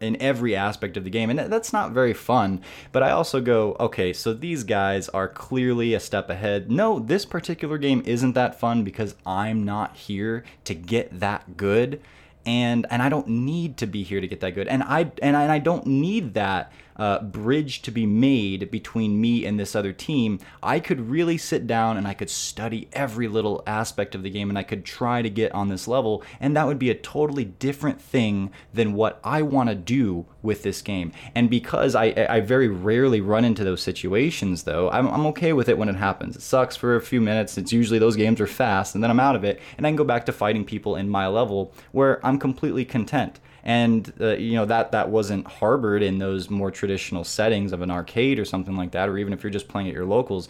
in 0.00 0.20
every 0.20 0.54
aspect 0.54 0.96
of 0.96 1.04
the 1.04 1.10
game 1.10 1.30
and 1.30 1.38
that's 1.52 1.72
not 1.72 1.92
very 1.92 2.12
fun 2.12 2.60
but 2.92 3.02
i 3.02 3.10
also 3.10 3.40
go 3.40 3.76
okay 3.80 4.12
so 4.12 4.32
these 4.32 4.64
guys 4.64 5.08
are 5.10 5.28
clearly 5.28 5.94
a 5.94 6.00
step 6.00 6.30
ahead. 6.30 6.70
No 6.70 6.98
this 6.98 7.24
particular 7.24 7.78
game 7.78 8.02
isn't 8.04 8.32
that 8.34 8.58
fun 8.58 8.84
because 8.84 9.14
i'm 9.26 9.64
not 9.64 9.96
here 9.96 10.44
to 10.64 10.74
get 10.74 11.20
that 11.20 11.56
good 11.56 12.00
and 12.46 12.86
and 12.90 13.02
i 13.02 13.08
don't 13.08 13.28
need 13.28 13.76
to 13.76 13.86
be 13.86 14.02
here 14.02 14.20
to 14.20 14.28
get 14.28 14.40
that 14.40 14.54
good 14.54 14.68
and 14.68 14.82
i 14.82 15.10
and 15.22 15.36
I, 15.36 15.42
and 15.42 15.52
I 15.52 15.58
don't 15.58 15.86
need 15.86 16.34
that 16.34 16.72
uh, 16.98 17.20
bridge 17.22 17.82
to 17.82 17.90
be 17.90 18.06
made 18.06 18.70
between 18.70 19.20
me 19.20 19.46
and 19.46 19.58
this 19.58 19.76
other 19.76 19.92
team, 19.92 20.40
I 20.62 20.80
could 20.80 21.08
really 21.08 21.38
sit 21.38 21.66
down 21.66 21.96
and 21.96 22.08
I 22.08 22.14
could 22.14 22.30
study 22.30 22.88
every 22.92 23.28
little 23.28 23.62
aspect 23.66 24.14
of 24.14 24.22
the 24.22 24.30
game 24.30 24.48
and 24.48 24.58
I 24.58 24.62
could 24.62 24.84
try 24.84 25.22
to 25.22 25.30
get 25.30 25.52
on 25.52 25.68
this 25.68 25.86
level. 25.86 26.22
And 26.40 26.56
that 26.56 26.66
would 26.66 26.78
be 26.78 26.90
a 26.90 26.94
totally 26.94 27.44
different 27.44 28.00
thing 28.00 28.50
than 28.74 28.94
what 28.94 29.20
I 29.22 29.42
want 29.42 29.68
to 29.68 29.74
do 29.74 30.26
with 30.42 30.62
this 30.62 30.82
game. 30.82 31.12
And 31.34 31.48
because 31.48 31.94
I, 31.94 32.26
I 32.28 32.40
very 32.40 32.68
rarely 32.68 33.20
run 33.20 33.44
into 33.44 33.64
those 33.64 33.82
situations, 33.82 34.64
though, 34.64 34.90
I'm, 34.90 35.06
I'm 35.08 35.26
okay 35.26 35.52
with 35.52 35.68
it 35.68 35.78
when 35.78 35.88
it 35.88 35.96
happens. 35.96 36.36
It 36.36 36.42
sucks 36.42 36.76
for 36.76 36.96
a 36.96 37.00
few 37.00 37.20
minutes. 37.20 37.56
It's 37.58 37.72
usually 37.72 37.98
those 37.98 38.16
games 38.16 38.40
are 38.40 38.46
fast 38.46 38.94
and 38.94 39.04
then 39.04 39.10
I'm 39.10 39.20
out 39.20 39.36
of 39.36 39.44
it 39.44 39.60
and 39.76 39.86
I 39.86 39.90
can 39.90 39.96
go 39.96 40.04
back 40.04 40.26
to 40.26 40.32
fighting 40.32 40.64
people 40.64 40.96
in 40.96 41.08
my 41.08 41.26
level 41.28 41.72
where 41.92 42.24
I'm 42.26 42.38
completely 42.38 42.84
content 42.84 43.40
and 43.64 44.12
uh, 44.20 44.36
you 44.36 44.54
know 44.54 44.64
that 44.64 44.92
that 44.92 45.10
wasn't 45.10 45.46
harbored 45.46 46.02
in 46.02 46.18
those 46.18 46.50
more 46.50 46.70
traditional 46.70 47.24
settings 47.24 47.72
of 47.72 47.82
an 47.82 47.90
arcade 47.90 48.38
or 48.38 48.44
something 48.44 48.76
like 48.76 48.92
that 48.92 49.08
or 49.08 49.18
even 49.18 49.32
if 49.32 49.42
you're 49.42 49.50
just 49.50 49.68
playing 49.68 49.88
at 49.88 49.94
your 49.94 50.06
locals. 50.06 50.48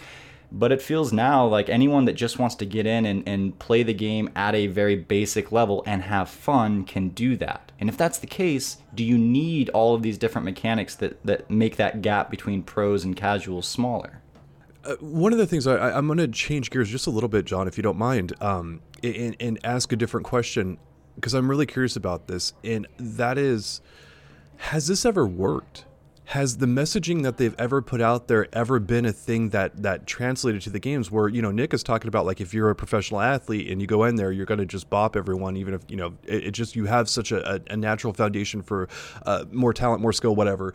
But 0.51 0.73
it 0.73 0.81
feels 0.81 1.13
now 1.13 1.47
like 1.47 1.69
anyone 1.69 2.07
that 2.07 2.15
just 2.15 2.39
wants 2.39 2.55
to 2.57 2.65
get 2.65 2.87
in 2.87 3.05
and, 3.05 3.23
and 3.29 3.59
play 3.59 3.83
the 3.83 3.93
game 3.93 4.31
at 4.35 4.55
a 4.55 4.67
very 4.67 4.97
basic 4.97 5.53
level 5.53 5.83
and 5.87 6.03
have 6.03 6.31
fun 6.31 6.85
can 6.85 7.11
do 7.11 7.37
that. 7.37 7.71
And 7.79 7.91
if 7.91 7.99
that's 7.99 8.19
the 8.19 8.27
case 8.27 8.79
do 8.95 9.05
you 9.05 9.19
need 9.19 9.69
all 9.71 9.95
of 9.95 10.03
these 10.03 10.17
different 10.17 10.47
mechanics 10.47 10.95
that, 10.97 11.25
that 11.25 11.51
make 11.51 11.77
that 11.77 12.01
gap 12.01 12.31
between 12.31 12.63
pros 12.63 13.05
and 13.05 13.15
casuals 13.15 13.69
smaller? 13.69 14.23
Uh, 14.85 14.95
one 15.01 15.33
of 15.33 15.39
the 15.39 15.47
things 15.47 15.67
I, 15.67 15.97
am 15.97 16.07
going 16.07 16.19
to 16.19 16.29
change 16.29 16.71
gears 16.71 16.89
just 16.89 17.07
a 17.07 17.11
little 17.11 17.29
bit, 17.29 17.45
John, 17.45 17.69
if 17.69 17.77
you 17.77 17.83
don't 17.83 17.99
mind, 17.99 18.33
um, 18.41 18.81
and, 19.03 19.37
and 19.39 19.59
ask 19.65 19.93
a 19.93 19.97
different 19.97 20.25
question 20.25 20.79
because 21.19 21.35
I'm 21.35 21.51
really 21.51 21.67
curious 21.67 21.97
about 21.97 22.29
this, 22.29 22.53
and 22.63 22.87
that 22.99 23.39
is, 23.39 23.81
has 24.59 24.87
this 24.87 25.05
ever 25.05 25.27
worked? 25.27 25.85
Has 26.27 26.59
the 26.59 26.67
messaging 26.67 27.23
that 27.23 27.39
they've 27.39 27.55
ever 27.59 27.81
put 27.81 28.01
out 28.03 28.29
there 28.29 28.47
ever 28.53 28.79
been 28.79 29.05
a 29.07 29.13
thing 29.13 29.49
that 29.49 29.83
that 29.83 30.07
translated 30.07 30.61
to 30.63 30.71
the 30.71 30.79
games? 30.79 31.11
Where 31.11 31.27
you 31.27 31.41
know 31.41 31.51
Nick 31.51 31.73
is 31.73 31.83
talking 31.83 32.07
about 32.07 32.27
like 32.27 32.41
if 32.41 32.53
you're 32.53 32.69
a 32.69 32.75
professional 32.75 33.21
athlete 33.21 33.71
and 33.71 33.81
you 33.81 33.87
go 33.87 34.05
in 34.05 34.17
there, 34.17 34.31
you're 34.31 34.47
going 34.47 34.61
to 34.61 34.67
just 34.67 34.91
bop 34.91 35.17
everyone, 35.17 35.57
even 35.57 35.73
if 35.73 35.81
you 35.89 35.97
know 35.97 36.15
it, 36.25 36.49
it 36.49 36.51
just 36.51 36.77
you 36.77 36.85
have 36.85 37.09
such 37.09 37.33
a, 37.33 37.63
a 37.71 37.77
natural 37.77 38.13
foundation 38.13 38.61
for 38.61 38.89
uh, 39.25 39.47
more 39.51 39.73
talent, 39.73 40.03
more 40.03 40.13
skill, 40.13 40.37
whatever. 40.37 40.75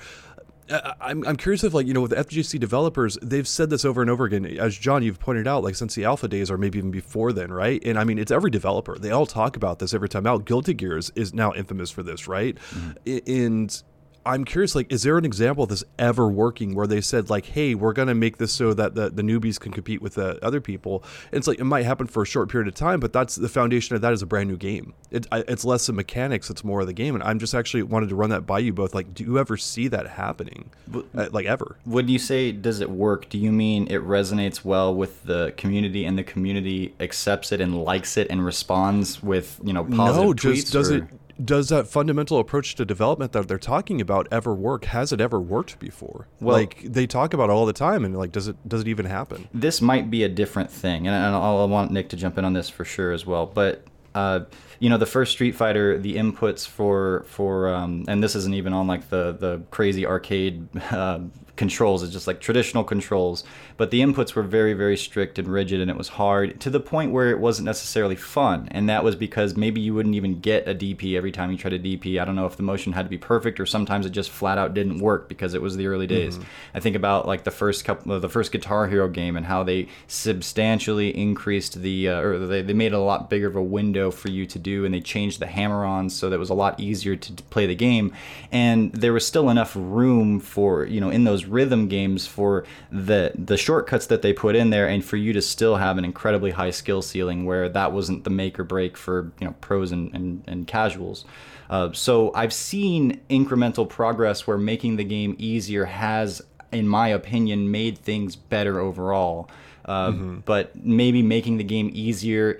I'm, 0.70 1.26
I'm 1.26 1.36
curious 1.36 1.64
if 1.64 1.74
like 1.74 1.88
you 1.88 1.93
know 1.93 2.01
with 2.01 2.11
FGC 2.11 2.59
developers 2.59 3.18
they've 3.22 3.47
said 3.47 3.70
this 3.70 3.86
over 3.86 4.01
and 4.01 4.09
over 4.09 4.26
again. 4.26 4.45
As 4.45 4.78
John 4.78 5.03
you've 5.03 5.20
pointed 5.20 5.47
out 5.47 5.64
like 5.64 5.76
since 5.76 5.95
the 5.95 6.05
alpha 6.05 6.28
days 6.28 6.49
or 6.49 6.57
maybe 6.57 6.78
even 6.78 6.91
before 6.91 7.34
then 7.34 7.51
right? 7.51 7.82
And 7.86 7.97
I 7.97 8.03
mean 8.03 8.18
it's 8.18 8.32
every 8.32 8.51
developer. 8.51 8.97
They 8.97 9.11
all 9.11 9.26
talk 9.26 9.55
about 9.55 9.80
this 9.80 9.93
every 9.93 10.09
time 10.09 10.26
out. 10.26 10.45
Guilty 10.45 10.74
Gears 10.74 11.11
is 11.16 11.34
now 11.34 11.53
infamous 11.53 11.91
for 11.91 12.03
this 12.03 12.28
right? 12.28 12.55
Mm-hmm. 12.55 13.32
and 13.32 13.84
I'm 14.26 14.45
curious, 14.45 14.76
like, 14.76 14.91
is 14.91 15.03
there 15.03 15.17
an 15.17 15.26
example 15.26 15.65
of 15.65 15.69
this 15.69 15.84
ever 15.99 16.28
working 16.30 16.76
where 16.76 16.88
they 16.88 17.01
said, 17.01 17.30
like, 17.30 17.45
hey, 17.45 17.76
we're 17.76 17.93
going 17.93 18.07
to 18.07 18.15
make 18.15 18.38
this 18.38 18.53
so 18.53 18.74
that 18.74 18.95
the, 18.95 19.09
the 19.09 19.21
newbies 19.21 19.59
can 19.59 19.71
compete 19.71 20.01
with 20.01 20.15
the 20.15 20.43
other 20.43 20.61
people? 20.61 21.03
And 21.32 21.39
it's 21.39 21.47
like, 21.47 21.59
it 21.59 21.65
might 21.65 21.86
happen 21.86 22.07
for 22.07 22.24
a 22.24 22.26
short 22.26 22.49
period 22.49 22.67
of 22.67 22.76
time, 22.76 22.99
but 22.99 23.11
that's 23.11 23.36
the 23.36 23.49
foundation 23.49 23.95
of 23.95 24.01
that 24.01 24.13
is 24.13 24.21
a 24.21 24.26
brand 24.26 24.49
new 24.49 24.57
game. 24.57 24.93
It, 25.11 25.28
it's 25.32 25.65
less 25.65 25.88
the 25.88 25.93
mechanics, 25.93 26.49
it's 26.49 26.63
more 26.63 26.82
of 26.82 26.88
the 26.88 26.93
game. 26.93 27.15
And 27.15 27.24
I'm 27.24 27.39
just 27.39 27.53
actually 27.53 27.84
wanted 27.84 28.09
to 28.09 28.15
run 28.15 28.30
that 28.30 28.45
by 28.45 28.59
you 28.59 28.74
both. 28.74 28.93
Like, 28.93 29.13
do 29.13 29.24
you 29.24 29.39
ever 29.39 29.57
see 29.57 29.88
that 29.89 30.07
happening? 30.07 30.69
Uh, 30.93 31.30
like, 31.32 31.45
ever? 31.45 31.78
When 31.86 32.07
you 32.07 32.19
say, 32.19 32.51
does 32.51 32.80
it 32.80 32.89
work, 32.89 33.30
do 33.30 33.38
you 33.38 33.51
mean 33.51 33.88
it 33.89 34.01
resonates 34.01 34.63
well 34.63 34.95
with 34.95 35.24
the 35.24 35.53
community 35.57 36.05
and 36.05 36.17
the 36.17 36.24
community 36.24 36.95
accepts 36.99 37.51
it 37.51 37.59
and 37.59 37.84
likes 37.84 38.17
it 38.17 38.28
and 38.30 38.45
responds 38.45 39.21
with, 39.21 39.59
you 39.63 39.74
know, 39.74 39.84
positive 39.84 40.26
no, 40.26 40.34
just 40.34 40.71
does 40.71 40.91
or? 40.91 40.97
it 40.97 41.03
does 41.44 41.70
that 41.70 41.88
fundamental 41.88 42.40
approach 42.40 42.76
to 42.76 42.86
development 42.86 43.32
that 43.32 43.48
they're 43.48 43.58
talking 43.58 44.02
about 44.02 44.28
ever 44.32 44.54
work? 44.54 44.86
Has 44.86 45.12
it 45.12 45.22
ever 45.22 45.40
worked 45.40 45.80
before? 45.80 46.28
Well, 46.40 46.56
like 46.56 46.82
they 46.84 47.08
talk 47.08 47.34
about 47.34 47.50
it 47.50 47.54
all 47.54 47.66
the 47.66 47.74
time, 47.74 48.06
and 48.06 48.16
like, 48.18 48.32
does 48.32 48.48
it 48.48 48.56
does 48.68 48.82
it 48.82 48.88
even 48.88 49.06
happen? 49.06 49.48
This 49.54 49.82
might 49.82 50.10
be 50.10 50.24
a 50.24 50.30
different 50.30 50.72
thing, 50.72 51.08
and, 51.08 51.16
and 51.16 51.36
I'll, 51.36 51.62
I 51.62 51.66
want 51.66 51.92
Nick 51.92 52.10
to 52.10 52.16
jump 52.16 52.38
in 52.38 52.46
on 52.46 52.54
this 52.54 52.70
for 52.70 52.86
sure 52.86 53.12
as 53.12 53.26
well. 53.26 53.46
But 53.46 53.86
uh, 54.16 54.42
you 54.80 54.90
know, 54.90 54.98
the 54.98 55.06
first 55.06 55.32
Street 55.32 55.56
Fighter, 55.56 55.98
the 55.98 56.16
inputs 56.16 56.68
for 56.68 57.24
for 57.28 57.74
um, 57.74 58.06
and 58.08 58.24
this 58.24 58.36
isn't 58.36 58.54
even 58.54 58.74
on 58.74 58.88
like 58.88 59.10
the 59.10 59.36
the 59.40 59.62
crazy 59.72 60.06
arcade 60.06 60.68
uh, 60.92 61.20
controls. 61.64 62.03
It's 62.03 62.11
just 62.11 62.28
like 62.28 62.41
traditional 62.41 62.84
controls, 62.84 63.45
but 63.78 63.89
the 63.89 64.01
inputs 64.01 64.36
were 64.36 64.43
very 64.43 64.74
very 64.74 64.97
strict 64.97 65.39
and 65.39 65.47
rigid, 65.47 65.80
and 65.80 65.89
it 65.89 65.97
was 65.97 66.09
hard 66.09 66.59
to 66.59 66.70
the 66.70 66.82
point 66.82 67.14
where 67.14 67.30
it 67.32 67.39
wasn't 67.39 67.66
necessarily 67.66 68.18
fun. 68.18 68.68
And 68.72 68.89
that 68.89 69.03
was 69.03 69.16
because 69.16 69.55
maybe 69.55 69.80
you 69.80 69.93
wouldn't 69.93 70.16
even 70.16 70.41
get 70.41 70.68
a 70.68 70.76
DP 70.76 71.16
every 71.16 71.32
time 71.32 71.51
you 71.51 71.57
tried 71.57 71.74
a 71.74 71.80
DP. 71.80 72.20
I 72.20 72.26
don't 72.26 72.36
know 72.36 72.45
if 72.45 72.57
the 72.57 72.64
motion 72.64 72.91
had 72.91 73.03
to 73.03 73.09
be 73.09 73.18
perfect 73.18 73.61
or 73.61 73.66
sometimes 73.66 74.05
it 74.05 74.09
just 74.09 74.30
flat 74.30 74.57
out 74.57 74.74
didn't 74.74 74.99
work 74.99 75.30
because 75.30 75.53
it 75.53 75.61
was 75.61 75.78
the 75.78 75.88
early 75.88 76.05
days. 76.05 76.36
Mm-hmm. 76.36 76.78
I 76.78 76.80
think 76.82 76.97
about 76.97 77.26
like 77.26 77.45
the 77.45 77.51
first 77.51 77.86
couple, 77.86 78.20
the 78.20 78.28
first 78.28 78.51
Guitar 78.51 78.88
Hero 78.88 79.07
game, 79.07 79.38
and 79.38 79.45
how 79.45 79.64
they 79.64 79.88
substantially 80.07 81.18
increased 81.18 81.82
the 81.82 82.09
uh, 82.09 82.20
or 82.20 82.39
they 82.39 82.61
they 82.61 82.74
made 82.74 82.88
it 82.88 82.95
a 82.95 82.99
lot 82.99 83.30
bigger 83.30 83.47
of 83.47 83.55
a 83.55 83.64
window 83.64 84.11
for 84.11 84.30
you 84.30 84.45
to 84.47 84.59
do, 84.59 84.84
and 84.84 84.93
they 84.93 84.99
changed 84.99 85.39
the 85.39 85.47
hammer-ons 85.47 86.14
so 86.14 86.30
that 86.30 86.36
it 86.36 86.39
was 86.39 86.49
a 86.49 86.53
lot 86.66 86.78
easier 86.80 87.16
to 87.16 87.32
play 87.43 87.66
the 87.66 87.76
game. 87.76 88.11
And 88.51 88.91
there 88.91 89.14
was 89.14 89.26
still 89.26 89.49
enough 89.49 89.74
room 89.76 90.41
for 90.41 90.86
you 90.86 90.99
know 90.99 91.09
in 91.09 91.24
those 91.24 91.45
rhythm 91.54 91.88
games 91.88 92.28
for 92.28 92.66
the 92.91 93.32
the 93.36 93.56
shortcuts 93.56 94.08
that 94.08 94.22
they 94.22 94.34
put 94.34 94.56
in 94.56 94.72
there 94.72 94.88
and 94.88 95.06
for 95.06 95.16
you 95.18 95.32
to 95.32 95.41
still 95.41 95.78
have 95.78 95.97
an 95.97 96.04
incredibly 96.04 96.51
high 96.51 96.72
skill 96.72 97.01
ceiling 97.01 97.45
where 97.45 97.70
that 97.70 97.91
wasn't 97.91 98.24
the 98.24 98.30
make 98.30 98.60
or 98.60 98.64
break 98.64 98.97
for 98.97 99.32
you 99.39 99.47
know 99.47 99.56
pros 99.62 99.91
and, 99.91 100.14
and, 100.14 100.43
and 100.47 100.68
casuals 100.68 101.26
uh, 101.70 101.91
so 101.93 102.34
i've 102.34 102.54
seen 102.54 103.22
incremental 103.30 103.88
progress 103.88 104.45
where 104.45 104.58
making 104.58 104.97
the 104.97 105.04
game 105.04 105.36
easier 105.38 105.86
has 105.86 106.41
in 106.72 106.88
my 106.88 107.08
opinion 107.08 107.70
made 107.70 107.97
things 107.97 108.36
better 108.36 108.80
overall 108.80 109.49
uh, 109.86 110.10
mm-hmm. 110.10 110.39
but 110.45 110.76
maybe 110.76 111.22
making 111.22 111.58
the 111.58 111.64
game 111.64 111.89
easier 111.93 112.60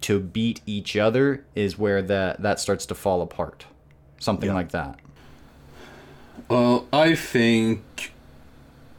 to 0.00 0.20
beat 0.20 0.60
each 0.66 0.96
other 0.96 1.44
is 1.54 1.78
where 1.78 2.02
that 2.02 2.40
that 2.42 2.60
starts 2.60 2.84
to 2.84 2.94
fall 2.94 3.22
apart 3.22 3.64
something 4.18 4.50
yeah. 4.50 4.54
like 4.54 4.70
that 4.70 5.00
well, 6.48 6.86
I 6.92 7.14
think 7.14 8.12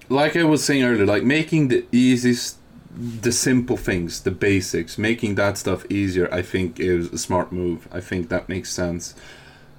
like 0.09 0.35
I 0.35 0.43
was 0.43 0.63
saying 0.63 0.83
earlier, 0.83 1.05
like 1.05 1.23
making 1.23 1.69
the 1.69 1.85
easiest, 1.91 2.57
the 2.95 3.31
simple 3.31 3.77
things, 3.77 4.21
the 4.21 4.31
basics, 4.31 4.97
making 4.97 5.35
that 5.35 5.57
stuff 5.57 5.89
easier, 5.89 6.31
I 6.33 6.41
think 6.41 6.79
is 6.79 7.11
a 7.11 7.17
smart 7.17 7.51
move. 7.51 7.87
I 7.91 8.01
think 8.01 8.29
that 8.29 8.47
makes 8.47 8.71
sense. 8.71 9.15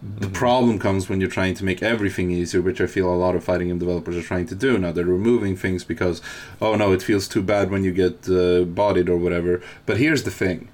The 0.03 0.27
mm-hmm. 0.27 0.35
problem 0.35 0.79
comes 0.79 1.09
when 1.09 1.21
you're 1.21 1.31
trying 1.31 1.55
to 1.55 1.65
make 1.65 1.83
everything 1.83 2.31
easier, 2.31 2.61
which 2.61 2.81
I 2.81 2.87
feel 2.87 3.13
a 3.13 3.17
lot 3.17 3.35
of 3.35 3.45
fighting 3.45 3.69
game 3.69 3.79
developers 3.79 4.17
are 4.17 4.23
trying 4.23 4.47
to 4.47 4.55
do 4.55 4.79
now. 4.79 4.93
They're 4.93 5.05
removing 5.05 5.57
things 5.57 5.85
because, 5.85 6.21
oh 6.61 6.75
no, 6.77 6.93
it 6.93 7.03
feels 7.03 7.27
too 7.27 7.43
bad 7.43 7.71
when 7.71 7.83
you 7.83 7.93
get 7.93 8.29
uh, 8.29 8.65
bodied 8.65 9.09
or 9.09 9.17
whatever. 9.17 9.63
But 9.87 9.97
here's 9.97 10.25
the 10.25 10.31
thing 10.31 10.69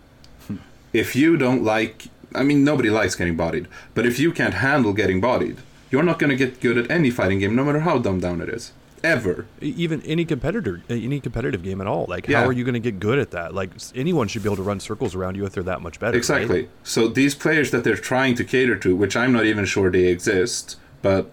if 0.93 1.15
you 1.15 1.37
don't 1.37 1.63
like, 1.63 2.09
I 2.35 2.43
mean, 2.43 2.65
nobody 2.65 2.91
likes 2.91 3.15
getting 3.15 3.37
bodied, 3.37 3.69
but 3.95 4.07
if 4.07 4.19
you 4.19 4.33
can't 4.33 4.55
handle 4.55 4.93
getting 4.93 5.21
bodied, 5.21 5.59
you're 5.91 6.03
not 6.03 6.19
going 6.19 6.31
to 6.31 6.37
get 6.37 6.61
good 6.61 6.79
at 6.79 6.91
any 6.91 7.11
fighting 7.11 7.39
game, 7.39 7.55
no 7.55 7.65
matter 7.65 7.81
how 7.81 7.99
dumbed 7.99 8.23
down 8.23 8.41
it 8.41 8.49
is 8.49 8.73
ever. 9.05 9.47
Even 9.61 10.03
any 10.03 10.25
competitor, 10.25 10.83
any 10.89 11.21
competitive 11.21 11.63
game 11.63 11.81
at 11.81 11.87
all. 11.87 12.07
Like, 12.09 12.29
yeah. 12.29 12.41
how 12.41 12.47
are 12.47 12.53
you 12.53 12.65
going 12.65 12.75
to 12.75 12.81
get 12.81 13.01
good 13.01 13.19
at 13.19 13.31
that? 13.33 13.55
Like, 13.55 13.71
anyone 13.95 14.29
should 14.29 14.43
be 14.43 14.49
able 14.49 14.57
to 14.57 14.63
run 14.63 14.81
circles 14.81 15.15
around 15.15 15.37
you 15.37 15.45
if 15.45 15.53
they're 15.53 15.63
that 15.65 15.83
much 15.83 16.01
better. 16.01 16.17
Exactly. 16.17 16.63
Right? 16.63 16.71
So 16.83 17.09
these 17.09 17.35
players 17.35 17.71
that 17.71 17.85
they're 17.85 17.97
trying 17.97 18.35
to 18.37 18.45
cater 18.45 18.77
to, 18.77 18.95
which 18.97 19.17
I'm 19.17 19.33
not 19.33 19.45
even 19.45 19.65
sure 19.65 19.91
they 19.91 20.07
exist, 20.07 20.77
but 21.03 21.31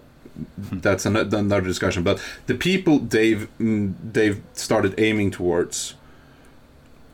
that's 0.56 1.06
another 1.06 1.60
discussion. 1.60 2.02
But 2.02 2.22
the 2.46 2.54
people 2.54 2.98
they've 2.98 3.48
mm, 3.58 3.94
they've 4.02 4.42
started 4.54 4.98
aiming 4.98 5.32
towards 5.32 5.94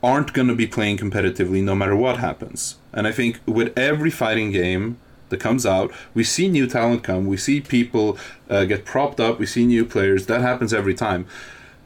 aren't 0.02 0.32
going 0.32 0.48
to 0.48 0.54
be 0.54 0.66
playing 0.66 0.98
competitively 0.98 1.62
no 1.62 1.74
matter 1.74 1.96
what 1.96 2.18
happens. 2.18 2.76
And 2.92 3.06
I 3.06 3.12
think 3.12 3.40
with 3.46 3.76
every 3.76 4.10
fighting 4.10 4.52
game 4.52 4.98
that 5.28 5.40
comes 5.40 5.66
out. 5.66 5.92
We 6.14 6.24
see 6.24 6.48
new 6.48 6.66
talent 6.66 7.02
come. 7.02 7.26
We 7.26 7.36
see 7.36 7.60
people 7.60 8.18
uh, 8.48 8.64
get 8.64 8.84
propped 8.84 9.20
up. 9.20 9.38
We 9.38 9.46
see 9.46 9.66
new 9.66 9.84
players. 9.84 10.26
That 10.26 10.40
happens 10.40 10.72
every 10.72 10.94
time. 10.94 11.26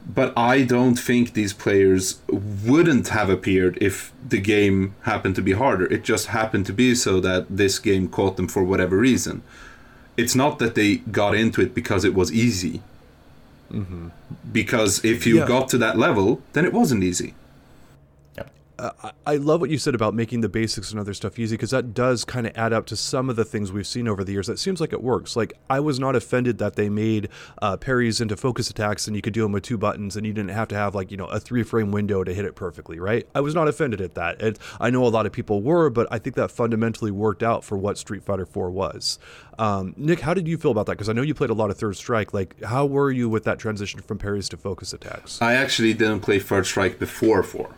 But 0.07 0.33
I 0.35 0.63
don't 0.63 0.95
think 0.95 1.33
these 1.33 1.53
players 1.53 2.19
wouldn't 2.27 3.09
have 3.09 3.29
appeared 3.29 3.77
if 3.79 4.11
the 4.27 4.39
game 4.39 4.95
happened 5.03 5.35
to 5.35 5.41
be 5.41 5.51
harder. 5.53 5.85
It 5.85 6.03
just 6.03 6.27
happened 6.27 6.65
to 6.67 6.73
be 6.73 6.95
so 6.95 7.19
that 7.19 7.45
this 7.49 7.77
game 7.77 8.07
caught 8.07 8.35
them 8.35 8.47
for 8.47 8.63
whatever 8.63 8.97
reason. 8.97 9.43
It's 10.17 10.35
not 10.35 10.59
that 10.59 10.75
they 10.75 10.97
got 10.97 11.35
into 11.35 11.61
it 11.61 11.75
because 11.75 12.03
it 12.03 12.15
was 12.15 12.31
easy. 12.31 12.81
Mm-hmm. 13.71 14.09
Because 14.51 15.05
if 15.05 15.25
you 15.25 15.39
yeah. 15.39 15.47
got 15.47 15.69
to 15.69 15.77
that 15.77 15.97
level, 15.97 16.41
then 16.53 16.65
it 16.65 16.73
wasn't 16.73 17.03
easy. 17.03 17.33
I, 19.25 19.35
love 19.35 19.61
what 19.61 19.69
you 19.69 19.77
said 19.77 19.93
about 19.93 20.13
making 20.15 20.41
the 20.41 20.49
basics 20.49 20.91
and 20.91 20.99
other 20.99 21.13
stuff 21.13 21.37
easy 21.37 21.55
because 21.55 21.69
that 21.71 21.93
does 21.93 22.25
kind 22.25 22.47
of 22.47 22.53
add 22.55 22.73
up 22.73 22.85
to 22.87 22.95
some 22.95 23.29
of 23.29 23.35
the 23.35 23.45
things 23.45 23.71
we've 23.71 23.85
seen 23.85 24.07
over 24.07 24.23
the 24.23 24.31
years. 24.31 24.47
That 24.47 24.59
seems 24.59 24.81
like 24.81 24.91
it 24.93 25.03
works. 25.03 25.35
Like 25.35 25.53
I 25.69 25.79
was 25.79 25.99
not 25.99 26.15
offended 26.15 26.57
that 26.57 26.75
they 26.75 26.89
made 26.89 27.29
uh, 27.61 27.77
parries 27.77 28.21
into 28.21 28.35
focus 28.35 28.69
attacks 28.69 29.07
and 29.07 29.15
you 29.15 29.21
could 29.21 29.33
do 29.33 29.43
them 29.43 29.51
with 29.51 29.63
two 29.63 29.77
buttons 29.77 30.17
and 30.17 30.25
you 30.25 30.33
didn't 30.33 30.51
have 30.51 30.67
to 30.69 30.75
have 30.75 30.95
like 30.95 31.11
you 31.11 31.17
know 31.17 31.25
a 31.25 31.39
three 31.39 31.63
frame 31.63 31.91
window 31.91 32.23
to 32.23 32.33
hit 32.33 32.45
it 32.45 32.55
perfectly. 32.55 32.99
Right? 32.99 33.27
I 33.35 33.41
was 33.41 33.53
not 33.53 33.67
offended 33.67 34.01
at 34.01 34.15
that. 34.15 34.41
And 34.41 34.57
I 34.79 34.89
know 34.89 35.05
a 35.05 35.09
lot 35.09 35.25
of 35.25 35.31
people 35.31 35.61
were, 35.61 35.89
but 35.89 36.07
I 36.11 36.17
think 36.17 36.35
that 36.37 36.49
fundamentally 36.49 37.11
worked 37.11 37.43
out 37.43 37.63
for 37.63 37.77
what 37.77 37.97
Street 37.97 38.23
Fighter 38.23 38.45
4 38.45 38.71
was. 38.71 39.19
Um, 39.59 39.93
Nick, 39.95 40.21
how 40.21 40.33
did 40.33 40.47
you 40.47 40.57
feel 40.57 40.71
about 40.71 40.87
that? 40.87 40.93
Because 40.93 41.09
I 41.09 41.13
know 41.13 41.21
you 41.21 41.35
played 41.35 41.51
a 41.51 41.53
lot 41.53 41.69
of 41.69 41.77
Third 41.77 41.95
Strike. 41.95 42.33
Like, 42.33 42.61
how 42.63 42.85
were 42.85 43.11
you 43.11 43.29
with 43.29 43.43
that 43.43 43.59
transition 43.59 44.01
from 44.01 44.17
parries 44.17 44.49
to 44.49 44.57
focus 44.57 44.91
attacks? 44.93 45.39
I 45.41 45.53
actually 45.53 45.93
didn't 45.93 46.21
play 46.21 46.39
Third 46.39 46.65
Strike 46.65 46.97
before 46.97 47.43
four. 47.43 47.75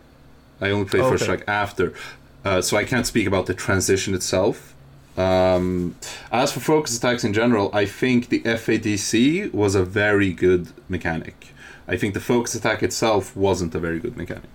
I 0.64 0.70
only 0.70 0.86
played 0.86 1.02
Okay. 1.02 1.10
First 1.10 1.24
Strike 1.24 1.44
after, 1.46 1.92
uh, 2.44 2.62
so 2.62 2.76
I 2.76 2.84
can't 2.84 3.06
speak 3.06 3.26
about 3.26 3.46
the 3.46 3.54
transition 3.54 4.14
itself. 4.14 4.74
Um, 5.16 5.94
as 6.32 6.52
for 6.52 6.60
focus 6.60 6.96
attacks 6.96 7.22
in 7.22 7.32
general, 7.32 7.70
I 7.72 7.84
think 7.84 8.30
the 8.30 8.40
FADC 8.40 9.52
was 9.52 9.74
a 9.74 9.84
very 9.84 10.32
good 10.32 10.72
mechanic. 10.88 11.48
I 11.86 11.96
think 11.96 12.14
the 12.14 12.20
focus 12.20 12.54
attack 12.54 12.82
itself 12.82 13.36
wasn't 13.36 13.74
a 13.74 13.78
very 13.78 14.00
good 14.00 14.16
mechanic. 14.16 14.50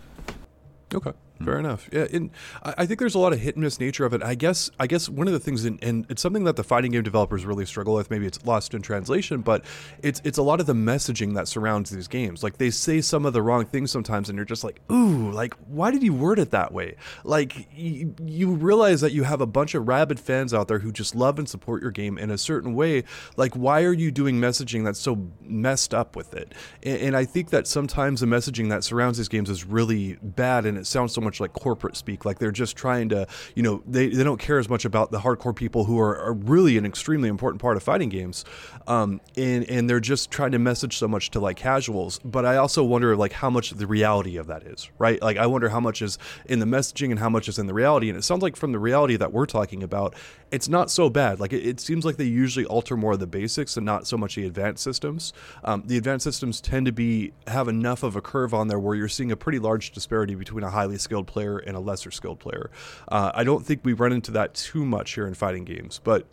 Okay. 0.93 1.13
Hmm. 1.39 1.45
Fair 1.45 1.59
enough. 1.59 1.89
Yeah, 1.91 2.07
and 2.11 2.29
I 2.63 2.85
think 2.85 2.99
there's 2.99 3.15
a 3.15 3.19
lot 3.19 3.33
of 3.33 3.39
hit 3.39 3.55
and 3.55 3.63
miss 3.63 3.79
nature 3.79 4.05
of 4.05 4.13
it. 4.13 4.21
I 4.21 4.35
guess 4.35 4.69
I 4.79 4.87
guess 4.87 5.07
one 5.09 5.27
of 5.27 5.33
the 5.33 5.39
things, 5.39 5.65
in, 5.65 5.79
and 5.81 6.05
it's 6.09 6.21
something 6.21 6.43
that 6.43 6.55
the 6.57 6.63
fighting 6.63 6.91
game 6.91 7.03
developers 7.03 7.45
really 7.45 7.65
struggle 7.65 7.95
with. 7.95 8.11
Maybe 8.11 8.25
it's 8.25 8.45
lost 8.45 8.73
in 8.73 8.81
translation, 8.81 9.41
but 9.41 9.63
it's 10.03 10.21
it's 10.25 10.37
a 10.37 10.43
lot 10.43 10.59
of 10.59 10.65
the 10.65 10.73
messaging 10.73 11.35
that 11.35 11.47
surrounds 11.47 11.89
these 11.89 12.07
games. 12.07 12.43
Like 12.43 12.57
they 12.57 12.69
say 12.69 13.01
some 13.01 13.25
of 13.25 13.33
the 13.33 13.41
wrong 13.41 13.65
things 13.65 13.91
sometimes, 13.91 14.29
and 14.29 14.35
you're 14.35 14.45
just 14.45 14.63
like, 14.63 14.81
ooh, 14.91 15.31
like 15.31 15.53
why 15.67 15.91
did 15.91 16.03
you 16.03 16.13
word 16.13 16.39
it 16.39 16.51
that 16.51 16.73
way? 16.73 16.95
Like 17.23 17.69
you, 17.73 18.13
you 18.25 18.51
realize 18.51 19.01
that 19.01 19.13
you 19.13 19.23
have 19.23 19.39
a 19.39 19.47
bunch 19.47 19.75
of 19.75 19.87
rabid 19.87 20.19
fans 20.19 20.53
out 20.53 20.67
there 20.67 20.79
who 20.79 20.91
just 20.91 21.15
love 21.15 21.39
and 21.39 21.47
support 21.47 21.81
your 21.81 21.91
game 21.91 22.17
in 22.17 22.31
a 22.31 22.37
certain 22.37 22.75
way. 22.75 23.05
Like 23.37 23.53
why 23.53 23.83
are 23.83 23.93
you 23.93 24.11
doing 24.11 24.39
messaging 24.39 24.83
that's 24.83 24.99
so 24.99 25.29
messed 25.41 25.93
up 25.93 26.15
with 26.15 26.33
it? 26.33 26.53
And, 26.83 26.99
and 27.01 27.17
I 27.17 27.23
think 27.25 27.49
that 27.51 27.65
sometimes 27.67 28.19
the 28.19 28.25
messaging 28.25 28.69
that 28.69 28.83
surrounds 28.83 29.17
these 29.17 29.29
games 29.29 29.49
is 29.49 29.63
really 29.63 30.17
bad, 30.21 30.65
and 30.65 30.77
it 30.77 30.85
sounds 30.85 31.13
so 31.13 31.21
much 31.21 31.28
like 31.39 31.53
corporate 31.53 31.95
speak. 31.95 32.25
Like 32.25 32.39
they're 32.39 32.51
just 32.51 32.75
trying 32.75 33.09
to, 33.09 33.27
you 33.55 33.63
know, 33.63 33.83
they, 33.85 34.07
they 34.07 34.23
don't 34.23 34.39
care 34.39 34.57
as 34.57 34.69
much 34.69 34.85
about 34.85 35.11
the 35.11 35.19
hardcore 35.19 35.55
people 35.55 35.85
who 35.85 35.99
are, 35.99 36.17
are 36.17 36.33
really 36.33 36.77
an 36.77 36.85
extremely 36.85 37.29
important 37.29 37.61
part 37.61 37.77
of 37.77 37.83
fighting 37.83 38.09
games, 38.09 38.45
um, 38.87 39.19
and 39.35 39.69
and 39.69 39.89
they're 39.89 39.99
just 39.99 40.31
trying 40.31 40.51
to 40.51 40.59
message 40.59 40.97
so 40.97 41.07
much 41.07 41.31
to 41.31 41.39
like 41.39 41.57
casuals. 41.57 42.19
But 42.23 42.45
I 42.45 42.57
also 42.57 42.83
wonder 42.83 43.15
like 43.15 43.33
how 43.33 43.49
much 43.49 43.71
the 43.71 43.87
reality 43.87 44.37
of 44.37 44.47
that 44.47 44.63
is, 44.63 44.89
right? 44.97 45.21
Like 45.21 45.37
I 45.37 45.45
wonder 45.45 45.69
how 45.69 45.79
much 45.79 46.01
is 46.01 46.17
in 46.45 46.59
the 46.59 46.65
messaging 46.65 47.11
and 47.11 47.19
how 47.19 47.29
much 47.29 47.47
is 47.47 47.59
in 47.59 47.67
the 47.67 47.73
reality. 47.73 48.09
And 48.09 48.17
it 48.17 48.23
sounds 48.23 48.41
like 48.41 48.55
from 48.55 48.71
the 48.71 48.79
reality 48.79 49.15
that 49.17 49.33
we're 49.33 49.45
talking 49.45 49.83
about, 49.83 50.15
it's 50.51 50.69
not 50.69 50.89
so 50.89 51.09
bad. 51.09 51.39
Like 51.39 51.53
it, 51.53 51.65
it 51.65 51.79
seems 51.79 52.05
like 52.05 52.17
they 52.17 52.23
usually 52.25 52.65
alter 52.65 52.97
more 52.97 53.13
of 53.13 53.19
the 53.19 53.27
basics 53.27 53.77
and 53.77 53.85
not 53.85 54.07
so 54.07 54.17
much 54.17 54.35
the 54.35 54.45
advanced 54.45 54.83
systems. 54.83 55.33
Um, 55.63 55.83
the 55.85 55.97
advanced 55.97 56.23
systems 56.23 56.61
tend 56.61 56.85
to 56.85 56.91
be 56.91 57.33
have 57.47 57.67
enough 57.67 58.03
of 58.03 58.15
a 58.15 58.21
curve 58.21 58.53
on 58.53 58.67
there 58.67 58.79
where 58.79 58.95
you're 58.95 59.07
seeing 59.07 59.31
a 59.31 59.35
pretty 59.35 59.59
large 59.59 59.91
disparity 59.91 60.35
between 60.35 60.63
a 60.63 60.69
highly 60.69 60.97
skilled 60.97 61.18
player 61.27 61.57
and 61.57 61.75
a 61.75 61.79
lesser 61.79 62.11
skilled 62.11 62.39
player. 62.39 62.71
Uh, 63.07 63.31
I 63.33 63.43
don't 63.43 63.65
think 63.65 63.81
we 63.83 63.93
run 63.93 64.11
into 64.11 64.31
that 64.31 64.53
too 64.53 64.85
much 64.85 65.13
here 65.13 65.27
in 65.27 65.33
fighting 65.33 65.65
games, 65.65 65.99
but 66.03 66.25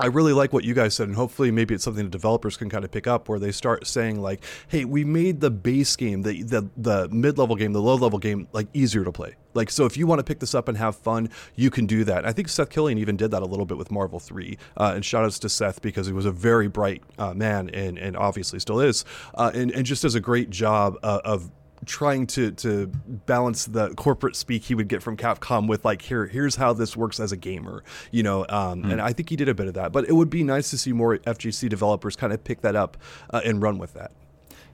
I 0.00 0.06
really 0.06 0.32
like 0.32 0.52
what 0.52 0.64
you 0.64 0.74
guys 0.74 0.94
said, 0.94 1.08
and 1.08 1.16
hopefully, 1.16 1.50
maybe 1.50 1.74
it's 1.74 1.82
something 1.82 2.04
the 2.04 2.10
developers 2.10 2.56
can 2.56 2.70
kind 2.70 2.84
of 2.84 2.90
pick 2.90 3.08
up, 3.08 3.28
where 3.28 3.40
they 3.40 3.50
start 3.50 3.86
saying 3.86 4.20
like, 4.20 4.44
"Hey, 4.68 4.84
we 4.84 5.04
made 5.04 5.40
the 5.40 5.50
base 5.50 5.96
game, 5.96 6.22
the 6.22 6.42
the, 6.42 6.70
the 6.76 7.08
mid 7.08 7.36
level 7.36 7.56
game, 7.56 7.72
the 7.72 7.82
low 7.82 7.96
level 7.96 8.18
game, 8.20 8.46
like 8.52 8.68
easier 8.72 9.02
to 9.04 9.10
play. 9.10 9.34
Like, 9.54 9.70
so 9.70 9.86
if 9.86 9.96
you 9.96 10.06
want 10.06 10.20
to 10.20 10.22
pick 10.22 10.38
this 10.38 10.54
up 10.54 10.68
and 10.68 10.78
have 10.78 10.94
fun, 10.94 11.30
you 11.56 11.70
can 11.70 11.86
do 11.86 12.04
that." 12.04 12.24
I 12.24 12.32
think 12.32 12.48
Seth 12.48 12.70
Killian 12.70 12.98
even 12.98 13.16
did 13.16 13.32
that 13.32 13.42
a 13.42 13.46
little 13.46 13.66
bit 13.66 13.76
with 13.76 13.90
Marvel 13.90 14.20
Three, 14.20 14.56
uh, 14.76 14.92
and 14.94 15.04
shout 15.04 15.24
outs 15.24 15.40
to 15.40 15.48
Seth 15.48 15.82
because 15.82 16.06
he 16.06 16.12
was 16.12 16.26
a 16.26 16.32
very 16.32 16.68
bright 16.68 17.02
uh, 17.18 17.34
man 17.34 17.68
and 17.70 17.98
and 17.98 18.16
obviously 18.16 18.60
still 18.60 18.78
is, 18.78 19.04
uh, 19.34 19.50
and 19.52 19.72
and 19.72 19.84
just 19.84 20.02
does 20.02 20.14
a 20.14 20.20
great 20.20 20.48
job 20.50 20.96
uh, 21.02 21.20
of 21.24 21.50
trying 21.84 22.26
to 22.26 22.50
to 22.52 22.86
balance 22.86 23.66
the 23.66 23.94
corporate 23.94 24.36
speak 24.36 24.64
he 24.64 24.74
would 24.74 24.88
get 24.88 25.02
from 25.02 25.16
Capcom 25.16 25.68
with 25.68 25.84
like 25.84 26.02
here 26.02 26.26
here's 26.26 26.56
how 26.56 26.72
this 26.72 26.96
works 26.96 27.20
as 27.20 27.32
a 27.32 27.36
gamer 27.36 27.84
you 28.10 28.22
know 28.22 28.46
um, 28.48 28.90
and 28.90 29.00
I 29.00 29.12
think 29.12 29.30
he 29.30 29.36
did 29.36 29.48
a 29.48 29.54
bit 29.54 29.66
of 29.68 29.74
that. 29.74 29.92
But 29.92 30.08
it 30.08 30.12
would 30.12 30.30
be 30.30 30.42
nice 30.42 30.70
to 30.70 30.78
see 30.78 30.92
more 30.92 31.18
FGC 31.18 31.68
developers 31.68 32.16
kind 32.16 32.32
of 32.32 32.42
pick 32.44 32.60
that 32.62 32.76
up 32.76 32.96
uh, 33.30 33.40
and 33.44 33.62
run 33.62 33.78
with 33.78 33.94
that. 33.94 34.12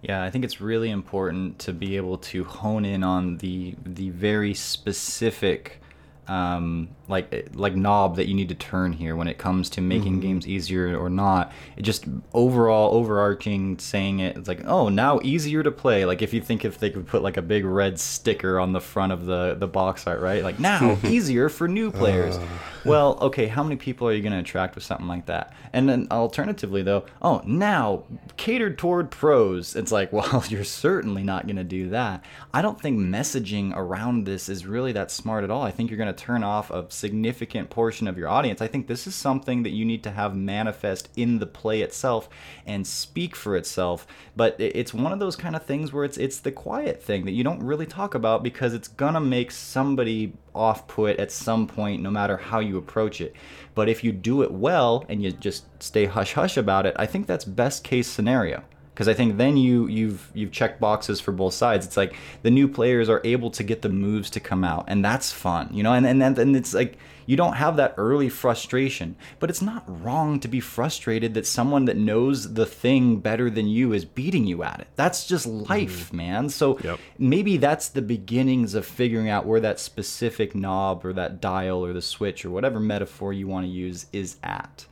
Yeah, 0.03 0.23
I 0.23 0.31
think 0.31 0.45
it's 0.45 0.61
really 0.61 0.91
important 0.91 1.59
to 1.61 1.73
be 1.73 1.97
able 1.97 2.19
to 2.19 2.45
hone 2.45 2.85
in 2.85 3.03
on 3.03 3.39
the 3.39 3.75
the 3.85 4.11
very 4.11 4.53
specific 4.53 5.81
um, 6.27 6.89
like 7.07 7.51
like 7.55 7.77
knob 7.77 8.17
that 8.17 8.27
you 8.29 8.35
need 8.35 8.49
to 8.49 8.55
turn 8.55 8.93
here 8.93 9.15
when 9.15 9.29
it 9.29 9.37
comes 9.37 9.69
to 9.71 9.81
making 9.81 10.21
games 10.21 10.47
easier 10.47 10.97
or 10.99 11.11
not. 11.11 11.53
It 11.77 11.83
just 11.83 12.07
overall 12.33 12.95
overarching 12.95 13.79
saying 13.79 14.21
it, 14.21 14.37
it's 14.37 14.49
like 14.49 14.65
oh 14.65 14.89
now 14.89 15.21
easier 15.23 15.63
to 15.63 15.71
play. 15.71 16.05
Like 16.07 16.23
if 16.23 16.33
you 16.33 16.41
think 16.41 16.65
if 16.65 16.79
they 16.79 16.91
could 16.91 17.07
put 17.07 17.23
like 17.23 17.37
a 17.37 17.43
big 17.43 17.65
red 17.65 17.99
sticker 17.99 18.59
on 18.59 18.73
the 18.73 18.81
front 18.81 19.13
of 19.13 19.27
the 19.27 19.55
the 19.55 19.67
box 19.67 20.07
art, 20.07 20.21
right? 20.21 20.43
Like 20.43 20.59
now 20.59 20.99
easier 21.05 21.49
for 21.49 21.69
new 21.69 21.91
players. 21.91 22.39
well, 22.85 23.19
okay, 23.21 23.47
how 23.47 23.63
many 23.63 23.77
people 23.77 24.09
are 24.09 24.13
you 24.13 24.23
going 24.23 24.33
to 24.33 24.39
attract 24.39 24.75
with 24.75 24.85
something 24.85 25.09
like 25.09 25.27
that? 25.27 25.53
And 25.73 25.89
then 25.89 26.09
alternatively 26.11 26.83
though, 26.83 27.05
oh 27.21 27.43
now 27.45 28.05
catered 28.39 28.79
toward 28.79 29.11
pros. 29.11 29.77
It's 29.77 29.93
like 29.93 30.11
well 30.13 30.43
you're 30.49 30.65
certainly 30.65 31.23
not 31.23 31.47
going 31.47 31.57
to 31.57 31.65
do 31.65 31.91
that. 31.91 32.25
I 32.55 32.63
don't 32.63 32.81
think 32.81 32.99
messaging 32.99 33.77
around 33.77 34.25
this 34.25 34.49
is 34.49 34.65
really 34.65 34.93
that 34.93 35.11
smart 35.11 35.45
at 35.45 35.51
all. 35.51 35.63
I 35.63 35.71
think 35.71 35.91
you're 35.91 35.99
going 35.99 36.14
to 36.14 36.14
turn 36.17 36.43
off 36.43 36.71
a 36.71 36.87
significant 36.91 37.71
portion 37.71 38.09
of 38.09 38.17
your 38.17 38.29
audience. 38.29 38.61
I 38.61 38.67
think 38.67 38.87
this 38.87 39.07
is 39.07 39.15
something 39.15 39.63
that 39.63 39.71
you 39.71 39.85
need 39.85 40.03
to 40.05 40.11
have 40.11 40.37
manifest 40.37 41.09
in 41.17 41.39
the 41.39 41.47
play 41.47 41.83
itself 41.83 42.29
and 42.67 42.87
speak 42.87 43.37
for 43.37 43.57
itself. 43.57 44.07
But 44.37 44.57
it's 44.59 44.95
one 44.95 45.13
of 45.13 45.19
those 45.19 45.37
kind 45.37 45.57
of 45.57 45.65
things 45.65 45.93
where 45.93 46.05
it's 46.05 46.17
it's 46.19 46.41
the 46.41 46.53
quiet 46.53 47.03
thing 47.03 47.25
that 47.25 47.33
you 47.33 47.45
don't 47.45 47.63
really 47.63 47.87
talk 47.87 48.15
about 48.15 48.43
because 48.43 48.75
it's 48.75 48.89
gonna 48.89 49.21
make 49.21 49.51
somebody 49.51 50.33
off 50.55 50.87
put 50.87 51.19
at 51.19 51.33
some 51.33 51.67
point, 51.67 52.03
no 52.03 52.11
matter 52.11 52.37
how 52.37 52.61
you 52.61 52.77
approach 52.79 53.21
it. 53.21 53.35
But 53.75 53.89
if 53.89 54.05
you 54.05 54.13
do 54.13 54.43
it 54.43 54.53
well 54.53 55.05
and 55.09 55.23
you 55.23 55.33
just 55.33 55.65
stay 55.83 56.07
hush 56.07 56.35
hush 56.35 56.57
about 56.57 56.87
it, 56.87 56.95
I 56.99 57.07
think 57.07 57.27
that's 57.27 57.45
best 57.45 57.85
case 57.85 58.07
scenario 58.07 58.63
because 58.95 59.09
I 59.09 59.15
think 59.15 59.37
then 59.39 59.57
you 59.57 59.89
you've 59.89 60.31
you've 60.35 60.53
checked 60.53 60.81
boxes 60.81 61.21
for 61.21 61.33
both 61.33 61.53
sides. 61.55 61.85
It's 61.85 61.97
like 61.97 62.15
the 62.43 62.51
new 62.51 62.69
players 62.69 63.09
are 63.09 63.21
able 63.25 63.51
to 63.51 63.65
get 63.65 63.83
the 63.83 63.89
moves 63.89 64.31
to 64.31 64.41
come 64.41 64.63
out, 64.63 64.85
and 64.87 65.05
that's 65.05 65.33
fun, 65.33 65.69
you 65.73 65.83
know. 65.83 65.93
And 65.93 66.07
and 66.07 66.23
then 66.23 66.39
and 66.39 66.57
it's 66.57 66.73
like 66.73 66.97
you 67.27 67.37
don't 67.37 67.55
have 67.55 67.77
that 67.77 67.95
early 67.97 68.29
frustration, 68.29 69.17
but 69.41 69.49
it's 69.51 69.63
not 69.63 69.83
wrong 70.05 70.39
to 70.41 70.47
be 70.47 70.61
frustrated 70.61 71.33
that 71.35 71.47
someone 71.47 71.87
that 71.87 71.97
knows 71.97 72.53
the 72.53 72.67
thing 72.67 73.17
better 73.17 73.49
than 73.49 73.67
you 73.67 73.95
is 73.95 74.05
beating 74.05 74.47
you 74.47 74.63
at 74.63 74.81
it. 74.81 74.89
That's 74.95 75.27
just 75.27 75.47
life, 75.47 76.13
man. 76.13 76.51
So 76.51 76.79
Yep. 76.85 76.99
maybe 77.19 77.57
that's 77.57 77.89
the 77.89 78.03
beginnings 78.03 78.75
of 78.75 78.85
figuring 78.85 79.31
out 79.31 79.47
where 79.47 79.61
that 79.61 79.81
specific 79.81 80.55
knob 80.55 81.03
or 81.05 81.15
that 81.15 81.41
dial 81.41 81.83
or 81.85 81.95
the 81.95 82.03
switch 82.03 82.45
or 82.45 82.51
whatever 82.51 82.79
metaphor 82.79 83.33
you 83.33 83.49
want 83.49 83.65
to 83.65 83.73
use 83.73 84.05
is 84.13 84.37
at. 84.43 84.85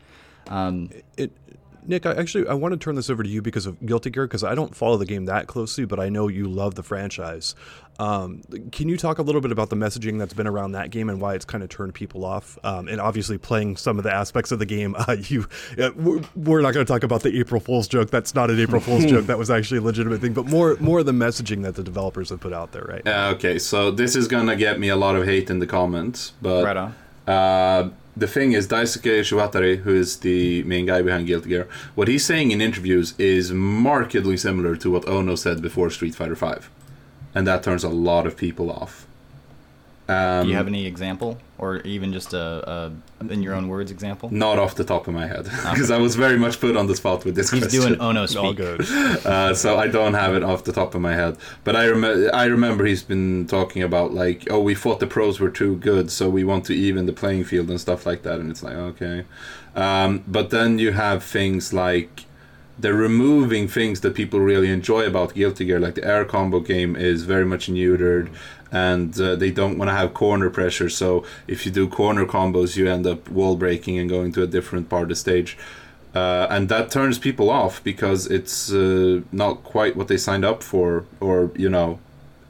Um, 0.48 0.88
it 1.18 1.32
Nick, 1.86 2.06
I 2.06 2.12
actually 2.14 2.46
I 2.46 2.54
want 2.54 2.72
to 2.72 2.78
turn 2.78 2.94
this 2.94 3.10
over 3.10 3.22
to 3.22 3.28
you 3.28 3.42
because 3.42 3.66
of 3.66 3.84
Guilty 3.84 4.10
Gear 4.10 4.26
because 4.26 4.44
I 4.44 4.54
don't 4.54 4.74
follow 4.74 4.96
the 4.96 5.06
game 5.06 5.24
that 5.26 5.46
closely, 5.48 5.84
but 5.84 5.98
I 5.98 6.08
know 6.08 6.28
you 6.28 6.48
love 6.48 6.74
the 6.76 6.82
franchise. 6.82 7.54
Um, 7.98 8.40
can 8.72 8.88
you 8.88 8.96
talk 8.96 9.18
a 9.18 9.22
little 9.22 9.40
bit 9.40 9.52
about 9.52 9.68
the 9.68 9.76
messaging 9.76 10.18
that's 10.18 10.32
been 10.32 10.46
around 10.46 10.72
that 10.72 10.90
game 10.90 11.10
and 11.10 11.20
why 11.20 11.34
it's 11.34 11.44
kind 11.44 11.62
of 11.62 11.68
turned 11.68 11.92
people 11.94 12.24
off? 12.24 12.58
Um, 12.64 12.88
and 12.88 13.00
obviously, 13.00 13.36
playing 13.36 13.76
some 13.76 13.98
of 13.98 14.04
the 14.04 14.12
aspects 14.12 14.50
of 14.52 14.58
the 14.60 14.66
game, 14.66 14.94
uh, 15.08 15.16
you 15.20 15.46
uh, 15.78 15.90
we're- 15.96 16.22
we're 16.36 16.60
not 16.62 16.72
going 16.72 16.86
to 16.86 16.90
talk 16.92 17.02
about 17.02 17.22
the 17.22 17.38
April 17.38 17.60
Fool's 17.60 17.88
joke. 17.88 18.10
That's 18.10 18.34
not 18.34 18.50
an 18.50 18.58
April 18.60 18.80
Fool's 18.80 19.04
joke. 19.04 19.26
That 19.32 19.38
was 19.38 19.50
actually 19.50 19.78
a 19.78 19.82
legitimate 19.82 20.20
thing. 20.20 20.32
But 20.32 20.46
more 20.46 20.76
more 20.80 21.00
of 21.00 21.06
the 21.06 21.12
messaging 21.12 21.62
that 21.62 21.74
the 21.74 21.82
developers 21.82 22.30
have 22.30 22.40
put 22.40 22.52
out 22.52 22.72
there, 22.72 22.82
right? 22.88 23.06
Uh, 23.06 23.32
okay, 23.34 23.58
so 23.58 23.90
this 23.90 24.16
is 24.16 24.26
gonna 24.28 24.56
get 24.56 24.78
me 24.80 24.88
a 24.88 24.96
lot 24.96 25.16
of 25.16 25.24
hate 25.26 25.48
in 25.50 25.58
the 25.58 25.66
comments, 25.66 26.32
but 26.42 26.64
Right 26.64 26.76
on. 26.76 26.94
The 28.14 28.26
thing 28.26 28.52
is, 28.52 28.68
Daisuke 28.68 29.20
Ishiwatari, 29.20 29.78
who 29.78 29.94
is 29.94 30.18
the 30.18 30.62
main 30.64 30.84
guy 30.84 31.00
behind 31.00 31.26
Guilty 31.26 31.48
Gear, 31.48 31.66
what 31.94 32.08
he's 32.08 32.24
saying 32.24 32.50
in 32.50 32.60
interviews 32.60 33.14
is 33.18 33.52
markedly 33.52 34.36
similar 34.36 34.76
to 34.76 34.90
what 34.90 35.08
Ono 35.08 35.34
said 35.34 35.62
before 35.62 35.88
Street 35.88 36.14
Fighter 36.14 36.34
V, 36.34 36.66
and 37.34 37.46
that 37.46 37.62
turns 37.62 37.84
a 37.84 37.88
lot 37.88 38.26
of 38.26 38.36
people 38.36 38.70
off. 38.70 39.06
Um, 40.12 40.44
Do 40.44 40.50
you 40.50 40.56
have 40.56 40.66
any 40.66 40.84
example, 40.86 41.38
or 41.58 41.78
even 41.94 42.12
just 42.12 42.32
a, 42.34 42.92
a 43.22 43.32
in 43.32 43.42
your 43.42 43.54
own 43.54 43.68
words 43.68 43.90
example? 43.90 44.28
Not 44.30 44.58
off 44.58 44.74
the 44.74 44.84
top 44.84 45.06
of 45.08 45.14
my 45.14 45.26
head, 45.26 45.44
because 45.44 45.90
I 45.90 45.98
was 45.98 46.16
very 46.16 46.38
much 46.38 46.60
put 46.60 46.76
on 46.76 46.86
the 46.86 46.96
spot 46.96 47.24
with 47.24 47.34
this 47.34 47.50
He's 47.50 47.62
question. 47.62 47.80
doing 47.80 48.00
Ono 48.00 48.26
speak. 48.26 48.42
All 48.44 48.52
good. 48.52 48.80
uh, 49.26 49.54
so 49.54 49.78
I 49.78 49.86
don't 49.88 50.14
have 50.14 50.34
it 50.34 50.42
off 50.42 50.64
the 50.64 50.72
top 50.72 50.94
of 50.94 51.00
my 51.00 51.14
head. 51.14 51.36
But 51.64 51.76
I 51.76 51.88
rem- 51.88 52.30
I 52.34 52.44
remember 52.44 52.84
he's 52.84 53.02
been 53.02 53.46
talking 53.46 53.82
about 53.82 54.12
like, 54.12 54.40
oh, 54.50 54.60
we 54.60 54.74
thought 54.74 55.00
the 55.00 55.06
pros 55.06 55.40
were 55.40 55.50
too 55.50 55.76
good, 55.76 56.10
so 56.10 56.28
we 56.28 56.44
want 56.44 56.64
to 56.66 56.74
even 56.74 57.06
the 57.06 57.12
playing 57.12 57.44
field 57.44 57.68
and 57.70 57.80
stuff 57.80 58.06
like 58.06 58.22
that. 58.22 58.40
And 58.40 58.50
it's 58.50 58.62
like, 58.62 58.74
okay. 58.74 59.24
Um, 59.74 60.22
but 60.26 60.50
then 60.50 60.78
you 60.78 60.92
have 60.92 61.22
things 61.24 61.72
like 61.72 62.26
they're 62.78 62.94
removing 62.94 63.68
things 63.68 64.00
that 64.00 64.14
people 64.14 64.40
really 64.40 64.70
enjoy 64.70 65.06
about 65.06 65.34
Guilty 65.34 65.64
Gear, 65.66 65.78
like 65.78 65.94
the 65.94 66.04
air 66.04 66.24
combo 66.24 66.60
game 66.60 66.96
is 66.96 67.22
very 67.24 67.44
much 67.44 67.68
neutered, 67.68 68.28
and 68.72 69.20
uh, 69.20 69.36
they 69.36 69.50
don't 69.50 69.76
want 69.76 69.90
to 69.90 69.94
have 69.94 70.14
corner 70.14 70.48
pressure. 70.48 70.88
So 70.88 71.24
if 71.46 71.66
you 71.66 71.70
do 71.70 71.86
corner 71.86 72.24
combos, 72.24 72.74
you 72.76 72.88
end 72.88 73.06
up 73.06 73.28
wall 73.28 73.54
breaking 73.54 73.98
and 73.98 74.08
going 74.08 74.32
to 74.32 74.42
a 74.42 74.46
different 74.46 74.88
part 74.88 75.04
of 75.04 75.08
the 75.10 75.16
stage. 75.16 75.58
Uh, 76.14 76.46
and 76.50 76.68
that 76.70 76.90
turns 76.90 77.18
people 77.18 77.50
off 77.50 77.84
because 77.84 78.26
it's 78.26 78.72
uh, 78.72 79.20
not 79.30 79.62
quite 79.62 79.94
what 79.96 80.08
they 80.08 80.16
signed 80.16 80.44
up 80.44 80.62
for, 80.62 81.04
or 81.20 81.50
you 81.54 81.68
know, 81.68 81.98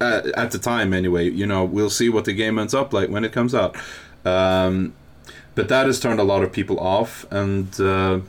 at, 0.00 0.26
at, 0.26 0.50
the 0.50 0.58
time 0.58 0.92
anyway. 0.92 1.28
You 1.28 1.46
know, 1.46 1.64
we'll 1.64 1.90
see 1.90 2.08
what 2.08 2.24
the 2.24 2.32
game 2.32 2.58
ends 2.58 2.74
up 2.74 2.92
like 2.92 3.08
when 3.08 3.24
it 3.24 3.32
comes 3.32 3.54
out. 3.54 3.76
Um, 4.24 4.94
but 5.54 5.68
that 5.68 5.86
has 5.86 6.00
turned 6.00 6.18
a 6.18 6.24
lot 6.24 6.42
of 6.42 6.52
people 6.52 6.80
off, 6.80 7.24
and 7.30 7.80
uh, 7.80 8.20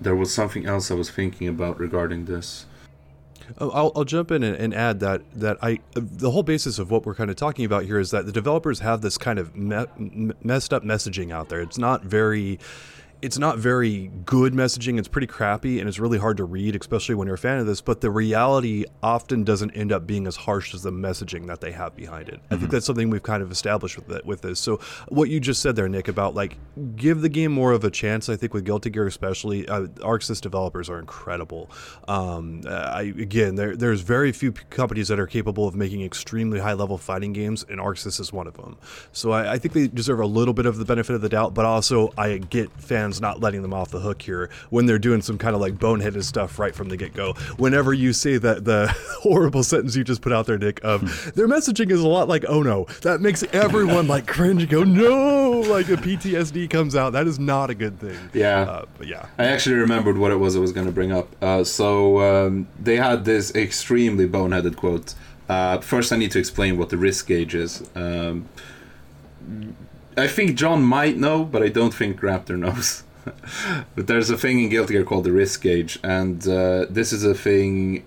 there 0.00 0.16
was 0.16 0.34
something 0.34 0.66
else 0.66 0.90
I 0.90 0.94
was 0.94 1.10
thinking 1.10 1.48
about 1.48 1.78
regarding 1.78 2.26
this. 2.26 2.66
Oh, 3.58 3.70
I'll, 3.70 3.92
I'll 3.94 4.04
jump 4.04 4.30
in 4.30 4.42
and, 4.42 4.72
add 4.72 5.00
that 5.00 5.22
that 5.34 5.58
I 5.62 5.80
the 5.94 6.30
whole 6.30 6.42
basis 6.42 6.78
of 6.78 6.90
what 6.90 7.04
we're 7.04 7.14
kind 7.14 7.30
of 7.30 7.36
talking 7.36 7.64
about 7.64 7.84
here 7.84 7.98
is 7.98 8.10
that 8.10 8.24
the 8.26 8.32
developers 8.32 8.80
have 8.80 9.02
this 9.02 9.18
kind 9.18 9.38
of 9.38 9.54
me- 9.54 10.32
messed 10.42 10.72
up 10.72 10.82
messaging 10.82 11.30
out 11.30 11.48
there. 11.50 11.60
It's 11.60 11.78
not 11.78 12.02
very 12.02 12.58
it's 13.22 13.38
not 13.38 13.56
very 13.56 14.10
good 14.26 14.52
messaging. 14.52 14.98
It's 14.98 15.06
pretty 15.06 15.28
crappy 15.28 15.78
and 15.78 15.88
it's 15.88 16.00
really 16.00 16.18
hard 16.18 16.36
to 16.38 16.44
read, 16.44 16.74
especially 16.74 17.14
when 17.14 17.26
you're 17.26 17.36
a 17.36 17.38
fan 17.38 17.58
of 17.58 17.66
this. 17.66 17.80
But 17.80 18.00
the 18.00 18.10
reality 18.10 18.84
often 19.00 19.44
doesn't 19.44 19.70
end 19.70 19.92
up 19.92 20.08
being 20.08 20.26
as 20.26 20.34
harsh 20.34 20.74
as 20.74 20.82
the 20.82 20.90
messaging 20.90 21.46
that 21.46 21.60
they 21.60 21.70
have 21.70 21.94
behind 21.94 22.28
it. 22.28 22.34
Mm-hmm. 22.34 22.44
I 22.46 22.48
think 22.48 22.62
mm-hmm. 22.62 22.70
that's 22.72 22.86
something 22.86 23.10
we've 23.10 23.22
kind 23.22 23.42
of 23.42 23.52
established 23.52 23.96
with 23.96 24.10
it, 24.10 24.26
with 24.26 24.42
this. 24.42 24.58
So 24.58 24.80
what 25.08 25.30
you 25.30 25.38
just 25.38 25.62
said 25.62 25.76
there, 25.76 25.88
Nick, 25.88 26.08
about 26.08 26.34
like 26.34 26.56
give 26.96 27.20
the 27.20 27.28
game 27.28 27.52
more 27.52 27.70
of 27.70 27.84
a 27.84 27.90
chance. 27.90 28.28
I 28.28 28.34
think 28.34 28.54
with 28.54 28.64
Guilty 28.64 28.90
Gear 28.90 29.06
especially, 29.06 29.68
uh, 29.68 29.82
ArcSys 29.82 30.40
developers 30.40 30.90
are 30.90 30.98
incredible. 30.98 31.70
Um, 32.08 32.62
I, 32.66 33.02
again, 33.02 33.54
there, 33.54 33.76
there's 33.76 34.00
very 34.00 34.32
few 34.32 34.50
companies 34.50 35.06
that 35.08 35.20
are 35.20 35.28
capable 35.28 35.68
of 35.68 35.76
making 35.76 36.02
extremely 36.02 36.58
high 36.58 36.72
level 36.72 36.98
fighting 36.98 37.32
games, 37.32 37.64
and 37.68 37.78
ArcSys 37.78 38.18
is 38.18 38.32
one 38.32 38.48
of 38.48 38.54
them. 38.54 38.76
So 39.12 39.30
I, 39.30 39.52
I 39.52 39.58
think 39.58 39.74
they 39.74 39.86
deserve 39.86 40.18
a 40.18 40.26
little 40.26 40.54
bit 40.54 40.66
of 40.66 40.78
the 40.78 40.84
benefit 40.84 41.14
of 41.14 41.20
the 41.20 41.28
doubt, 41.28 41.54
but 41.54 41.64
also 41.64 42.12
I 42.18 42.38
get 42.38 42.72
fans 42.72 43.11
not 43.20 43.40
letting 43.40 43.62
them 43.62 43.74
off 43.74 43.90
the 43.90 44.00
hook 44.00 44.22
here 44.22 44.50
when 44.70 44.86
they're 44.86 44.98
doing 44.98 45.22
some 45.22 45.38
kind 45.38 45.54
of 45.54 45.60
like 45.60 45.74
boneheaded 45.74 46.24
stuff 46.24 46.58
right 46.58 46.74
from 46.74 46.88
the 46.88 46.96
get 46.96 47.14
go. 47.14 47.34
Whenever 47.56 47.92
you 47.92 48.12
say 48.12 48.38
that 48.38 48.64
the 48.64 48.88
horrible 49.20 49.62
sentence 49.62 49.96
you 49.96 50.04
just 50.04 50.22
put 50.22 50.32
out 50.32 50.46
there, 50.46 50.58
Nick, 50.58 50.82
of 50.82 51.00
hmm. 51.02 51.30
their 51.30 51.48
messaging 51.48 51.90
is 51.90 52.00
a 52.00 52.08
lot 52.08 52.28
like 52.28 52.44
oh 52.48 52.62
no, 52.62 52.84
that 53.02 53.20
makes 53.20 53.42
everyone 53.52 54.08
like 54.08 54.26
cringe 54.26 54.62
and 54.62 54.70
go 54.70 54.84
no, 54.84 55.60
like 55.60 55.88
a 55.88 55.96
PTSD 55.96 56.68
comes 56.70 56.94
out. 56.96 57.12
That 57.12 57.26
is 57.26 57.38
not 57.38 57.70
a 57.70 57.74
good 57.74 57.98
thing. 57.98 58.18
Yeah, 58.32 58.62
uh, 58.62 58.84
but 58.98 59.06
yeah, 59.06 59.26
I 59.38 59.46
actually 59.46 59.76
remembered 59.76 60.18
what 60.18 60.30
it 60.30 60.36
was 60.36 60.56
I 60.56 60.60
was 60.60 60.72
going 60.72 60.86
to 60.86 60.92
bring 60.92 61.12
up. 61.12 61.28
Uh, 61.42 61.64
so 61.64 62.20
um, 62.20 62.68
they 62.80 62.96
had 62.96 63.24
this 63.24 63.54
extremely 63.54 64.28
boneheaded 64.28 64.76
quote. 64.76 65.14
Uh, 65.48 65.78
first, 65.80 66.12
I 66.12 66.16
need 66.16 66.30
to 66.32 66.38
explain 66.38 66.78
what 66.78 66.90
the 66.90 66.96
risk 66.96 67.26
gauge 67.26 67.54
is. 67.54 67.88
Um, 67.94 68.48
I 70.16 70.28
think 70.28 70.56
John 70.56 70.82
might 70.82 71.16
know, 71.16 71.44
but 71.44 71.62
I 71.62 71.68
don't 71.68 71.94
think 71.94 72.20
Raptor 72.20 72.58
knows. 72.58 73.04
but 73.94 74.06
there's 74.06 74.30
a 74.30 74.36
thing 74.36 74.60
in 74.60 74.68
Guilty 74.68 74.94
Gear 74.94 75.04
called 75.04 75.24
the 75.24 75.32
risk 75.32 75.62
gauge, 75.62 75.98
and 76.02 76.46
uh, 76.46 76.86
this 76.90 77.12
is 77.12 77.24
a 77.24 77.34
thing. 77.34 78.04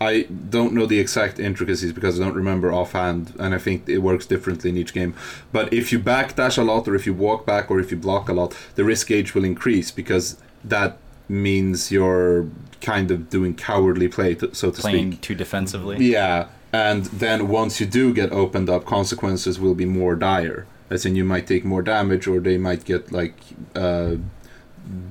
I 0.00 0.22
don't 0.22 0.74
know 0.74 0.86
the 0.86 1.00
exact 1.00 1.40
intricacies 1.40 1.92
because 1.92 2.20
I 2.20 2.24
don't 2.24 2.34
remember 2.34 2.72
offhand, 2.72 3.34
and 3.38 3.54
I 3.54 3.58
think 3.58 3.88
it 3.88 3.98
works 3.98 4.26
differently 4.26 4.70
in 4.70 4.76
each 4.76 4.94
game. 4.94 5.14
But 5.52 5.72
if 5.72 5.90
you 5.90 5.98
backdash 5.98 6.56
a 6.58 6.62
lot, 6.62 6.86
or 6.86 6.94
if 6.94 7.06
you 7.06 7.14
walk 7.14 7.46
back, 7.46 7.70
or 7.70 7.80
if 7.80 7.90
you 7.90 7.96
block 7.96 8.28
a 8.28 8.32
lot, 8.32 8.56
the 8.76 8.84
risk 8.84 9.08
gauge 9.08 9.34
will 9.34 9.44
increase 9.44 9.90
because 9.90 10.36
that 10.62 10.98
means 11.28 11.90
you're 11.90 12.48
kind 12.80 13.10
of 13.10 13.28
doing 13.28 13.54
cowardly 13.54 14.06
play, 14.08 14.34
to, 14.36 14.54
so 14.54 14.70
to 14.70 14.76
speak. 14.76 14.82
Playing 14.82 15.12
speak. 15.12 15.20
too 15.22 15.34
defensively. 15.34 15.96
Yeah, 16.04 16.48
and 16.72 17.06
then 17.06 17.48
once 17.48 17.80
you 17.80 17.86
do 17.86 18.14
get 18.14 18.30
opened 18.30 18.70
up, 18.70 18.84
consequences 18.84 19.58
will 19.58 19.74
be 19.74 19.86
more 19.86 20.14
dire 20.14 20.66
as 20.90 21.04
in 21.04 21.16
you 21.16 21.24
might 21.24 21.46
take 21.46 21.64
more 21.64 21.82
damage 21.82 22.26
or 22.26 22.40
they 22.40 22.58
might 22.58 22.84
get 22.84 23.12
like 23.12 23.34
uh, 23.74 24.16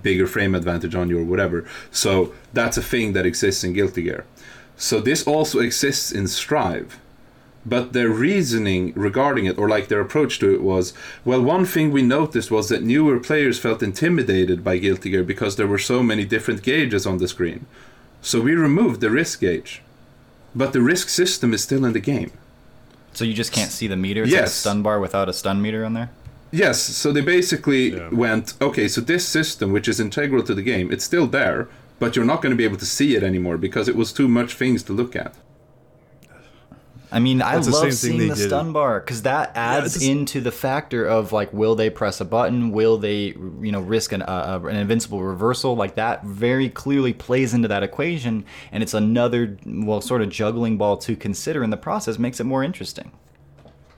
bigger 0.01 0.28
frame 0.28 0.55
advantage 0.55 0.95
on 0.95 1.09
you 1.09 1.19
or 1.19 1.23
whatever. 1.23 1.65
So 1.91 2.34
that's 2.53 2.78
a 2.78 2.82
thing 2.82 3.13
that 3.13 3.25
exists 3.25 3.63
in 3.63 3.73
Guilty 3.73 4.03
Gear. 4.03 4.25
So 4.75 4.99
this 4.99 5.25
also 5.25 5.59
exists 5.59 6.11
in 6.11 6.28
Strive. 6.28 6.99
But 7.65 7.91
their 7.91 8.09
reasoning 8.09 8.93
regarding 8.95 9.45
it, 9.45 9.57
or 9.57 9.67
like 9.67 9.89
their 9.89 9.99
approach 9.99 10.39
to 10.39 10.53
it, 10.53 10.61
was 10.61 10.93
well, 11.25 11.41
one 11.41 11.65
thing 11.65 11.91
we 11.91 12.01
noticed 12.01 12.49
was 12.49 12.69
that 12.69 12.82
newer 12.82 13.19
players 13.19 13.59
felt 13.59 13.84
intimidated 13.84 14.63
by 14.63 14.78
Guilty 14.78 15.09
Gear 15.09 15.23
because 15.23 15.57
there 15.57 15.67
were 15.67 15.78
so 15.78 16.01
many 16.01 16.23
different 16.23 16.63
gauges 16.63 17.05
on 17.05 17.17
the 17.17 17.28
screen. 17.28 17.65
So 18.21 18.39
we 18.39 18.55
removed 18.55 19.01
the 19.01 19.09
risk 19.09 19.41
gauge. 19.41 19.82
But 20.55 20.71
the 20.71 20.82
risk 20.82 21.09
system 21.09 21.53
is 21.53 21.61
still 21.61 21.84
in 21.84 21.91
the 21.91 21.99
game. 21.99 22.32
So 23.18 23.26
you 23.26 23.34
just 23.34 23.51
can't 23.51 23.72
see 23.72 23.88
the 23.88 23.97
meter. 23.97 24.22
It's 24.22 24.32
yes. 24.32 24.41
like 24.41 24.45
a 24.45 24.49
stun 24.51 24.84
bar 24.84 24.99
without 24.99 25.28
a 25.28 25.34
stun 25.34 25.59
meter 25.59 25.84
on 25.84 25.93
there. 25.95 26.11
Yes. 26.51 26.80
So 26.80 27.11
they 27.11 27.22
basically 27.22 27.95
yeah. 27.95 28.09
went, 28.09 28.53
okay, 28.61 28.88
so 28.88 29.01
this 29.01 29.28
system, 29.28 29.72
which 29.72 29.88
is 29.88 29.99
integral 29.99 30.43
to 30.43 30.53
the 30.53 30.61
game, 30.61 30.91
it's 30.91 31.03
still 31.03 31.26
there, 31.26 31.68
but 31.97 32.15
you're 32.15 32.26
not 32.26 32.43
going 32.43 32.51
to 32.51 32.55
be 32.55 32.63
able 32.63 32.78
to 32.78 32.86
see 32.86 33.15
it 33.15 33.24
anymore 33.24 33.57
because 33.57 33.88
it 33.88 33.95
was 33.95 34.13
too 34.13 34.28
much 34.28 34.53
things 34.53 34.84
to 34.84 34.93
look 34.93 35.15
at. 35.15 35.34
I 37.11 37.19
mean, 37.19 37.37
That's 37.37 37.67
I 37.67 37.71
love 37.71 37.93
seeing 37.93 38.27
the 38.27 38.35
stun 38.35 38.73
bar 38.73 38.99
because 38.99 39.21
that 39.21 39.55
adds 39.55 40.03
yeah, 40.03 40.11
into 40.11 40.41
the 40.41 40.51
factor 40.51 41.05
of 41.05 41.31
like, 41.31 41.53
will 41.53 41.75
they 41.75 41.89
press 41.89 42.19
a 42.19 42.25
button? 42.25 42.71
Will 42.71 42.97
they, 42.97 43.27
you 43.27 43.71
know, 43.71 43.79
risk 43.79 44.11
an, 44.11 44.21
uh, 44.23 44.59
an 44.63 44.75
invincible 44.75 45.23
reversal? 45.23 45.75
Like 45.75 45.95
that 45.95 46.25
very 46.25 46.69
clearly 46.69 47.13
plays 47.13 47.53
into 47.53 47.67
that 47.69 47.83
equation, 47.83 48.45
and 48.71 48.83
it's 48.83 48.93
another 48.93 49.57
well, 49.65 50.01
sort 50.01 50.21
of 50.21 50.29
juggling 50.29 50.77
ball 50.77 50.97
to 50.97 51.15
consider 51.15 51.63
in 51.63 51.69
the 51.69 51.77
process. 51.77 52.19
Makes 52.19 52.39
it 52.39 52.45
more 52.45 52.63
interesting. 52.63 53.11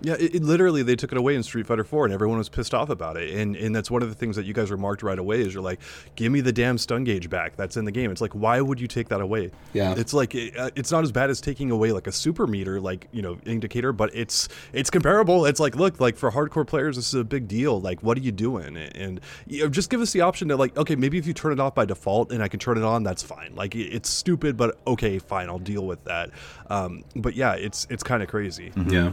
Yeah, 0.01 0.15
it, 0.19 0.35
it, 0.35 0.43
literally 0.43 0.83
they 0.83 0.95
took 0.95 1.11
it 1.11 1.17
away 1.17 1.35
in 1.35 1.43
Street 1.43 1.65
Fighter 1.65 1.83
4 1.83 2.05
and 2.05 2.13
everyone 2.13 2.37
was 2.37 2.49
pissed 2.49 2.73
off 2.73 2.89
about 2.89 3.17
it. 3.17 3.35
And 3.35 3.55
and 3.55 3.75
that's 3.75 3.91
one 3.91 4.01
of 4.01 4.09
the 4.09 4.15
things 4.15 4.35
that 4.35 4.45
you 4.45 4.53
guys 4.53 4.71
remarked 4.71 5.03
right 5.03 5.19
away 5.19 5.41
is 5.41 5.53
you're 5.53 5.63
like, 5.63 5.79
"Give 6.15 6.31
me 6.31 6.41
the 6.41 6.51
damn 6.53 6.77
stun 6.77 7.03
gauge 7.03 7.29
back. 7.29 7.55
That's 7.55 7.77
in 7.77 7.85
the 7.85 7.91
game." 7.91 8.11
It's 8.11 8.21
like, 8.21 8.33
"Why 8.33 8.61
would 8.61 8.79
you 8.79 8.87
take 8.87 9.09
that 9.09 9.21
away?" 9.21 9.51
Yeah. 9.73 9.95
It's 9.97 10.13
like 10.13 10.35
it, 10.35 10.57
uh, 10.57 10.69
it's 10.75 10.91
not 10.91 11.03
as 11.03 11.11
bad 11.11 11.29
as 11.29 11.41
taking 11.41 11.71
away 11.71 11.91
like 11.91 12.07
a 12.07 12.11
super 12.11 12.47
meter 12.47 12.79
like, 12.79 13.07
you 13.11 13.21
know, 13.21 13.39
indicator, 13.45 13.91
but 13.91 14.09
it's 14.13 14.47
it's 14.73 14.89
comparable. 14.89 15.45
It's 15.45 15.59
like, 15.59 15.75
look, 15.75 15.99
like 15.99 16.17
for 16.17 16.31
hardcore 16.31 16.65
players 16.65 16.95
this 16.95 17.07
is 17.07 17.13
a 17.15 17.23
big 17.23 17.47
deal. 17.47 17.79
Like, 17.79 18.01
what 18.03 18.17
are 18.17 18.21
you 18.21 18.31
doing? 18.31 18.77
And 18.77 19.19
you 19.47 19.63
know, 19.63 19.69
just 19.69 19.89
give 19.89 20.01
us 20.01 20.11
the 20.11 20.21
option 20.21 20.47
to 20.49 20.55
like, 20.55 20.77
okay, 20.77 20.95
maybe 20.95 21.17
if 21.17 21.27
you 21.27 21.33
turn 21.33 21.51
it 21.51 21.59
off 21.59 21.75
by 21.75 21.85
default 21.85 22.31
and 22.31 22.41
I 22.41 22.47
can 22.47 22.59
turn 22.59 22.77
it 22.77 22.83
on, 22.83 23.03
that's 23.03 23.23
fine. 23.23 23.53
Like 23.55 23.75
it's 23.75 24.09
stupid, 24.09 24.57
but 24.57 24.77
okay, 24.87 25.19
fine, 25.19 25.49
I'll 25.49 25.59
deal 25.59 25.85
with 25.85 26.03
that. 26.05 26.31
Um, 26.69 27.03
but 27.15 27.35
yeah, 27.35 27.53
it's 27.53 27.87
it's 27.89 28.03
kind 28.03 28.23
of 28.23 28.29
crazy. 28.29 28.71
Mm-hmm. 28.71 28.89
Yeah. 28.89 29.11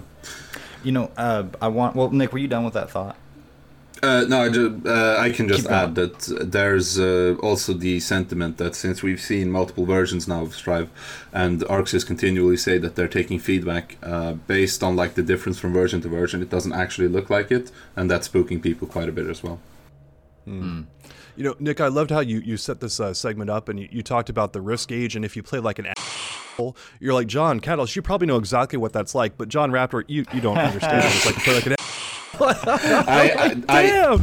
You 0.84 0.92
know, 0.92 1.10
uh, 1.16 1.44
I 1.60 1.68
want. 1.68 1.96
Well, 1.96 2.10
Nick, 2.10 2.32
were 2.32 2.38
you 2.38 2.48
done 2.48 2.64
with 2.64 2.74
that 2.74 2.90
thought? 2.90 3.16
Uh, 4.02 4.24
no, 4.28 4.42
I, 4.42 4.48
just, 4.50 4.86
uh, 4.86 5.16
I 5.18 5.30
can 5.30 5.48
just 5.48 5.66
add 5.68 5.94
that 5.94 6.18
there's 6.52 6.98
uh, 6.98 7.34
also 7.42 7.72
the 7.72 7.98
sentiment 7.98 8.58
that 8.58 8.74
since 8.74 9.02
we've 9.02 9.20
seen 9.20 9.50
multiple 9.50 9.86
versions 9.86 10.28
now 10.28 10.42
of 10.42 10.54
Strive, 10.54 10.90
and 11.32 11.62
ArcSys 11.62 12.06
continually 12.06 12.58
say 12.58 12.76
that 12.76 12.94
they're 12.94 13.08
taking 13.08 13.38
feedback 13.38 13.96
uh, 14.02 14.34
based 14.34 14.82
on 14.82 14.96
like 14.96 15.14
the 15.14 15.22
difference 15.22 15.58
from 15.58 15.72
version 15.72 16.02
to 16.02 16.08
version, 16.08 16.42
it 16.42 16.50
doesn't 16.50 16.74
actually 16.74 17.08
look 17.08 17.30
like 17.30 17.50
it, 17.50 17.70
and 17.96 18.10
that's 18.10 18.28
spooking 18.28 18.62
people 18.62 18.86
quite 18.86 19.08
a 19.08 19.12
bit 19.12 19.28
as 19.28 19.42
well. 19.42 19.60
Mm. 20.46 20.84
You 21.36 21.44
know, 21.44 21.56
Nick, 21.58 21.80
I 21.80 21.88
loved 21.88 22.10
how 22.10 22.20
you, 22.20 22.40
you 22.40 22.56
set 22.56 22.80
this 22.80 23.00
uh, 23.00 23.12
segment 23.12 23.50
up 23.50 23.68
and 23.68 23.80
you, 23.80 23.88
you 23.90 24.02
talked 24.02 24.30
about 24.30 24.52
the 24.52 24.60
risk 24.60 24.90
gauge, 24.90 25.16
and 25.16 25.24
if 25.24 25.36
you 25.36 25.42
play 25.42 25.58
like 25.58 25.78
an 25.78 25.86
you're 27.00 27.14
like 27.14 27.26
John 27.26 27.60
Cattles. 27.60 27.94
You 27.94 28.02
probably 28.02 28.26
know 28.26 28.36
exactly 28.36 28.78
what 28.78 28.92
that's 28.92 29.14
like, 29.14 29.36
but 29.36 29.48
John 29.48 29.70
Raptor, 29.70 30.04
you 30.08 30.24
you 30.32 30.40
don't 30.40 30.58
understand. 30.58 31.04
it's 31.04 31.26
like 31.26 31.46
like 31.46 31.66
an 31.66 31.75
I, 32.40 33.62
I, 33.68 34.18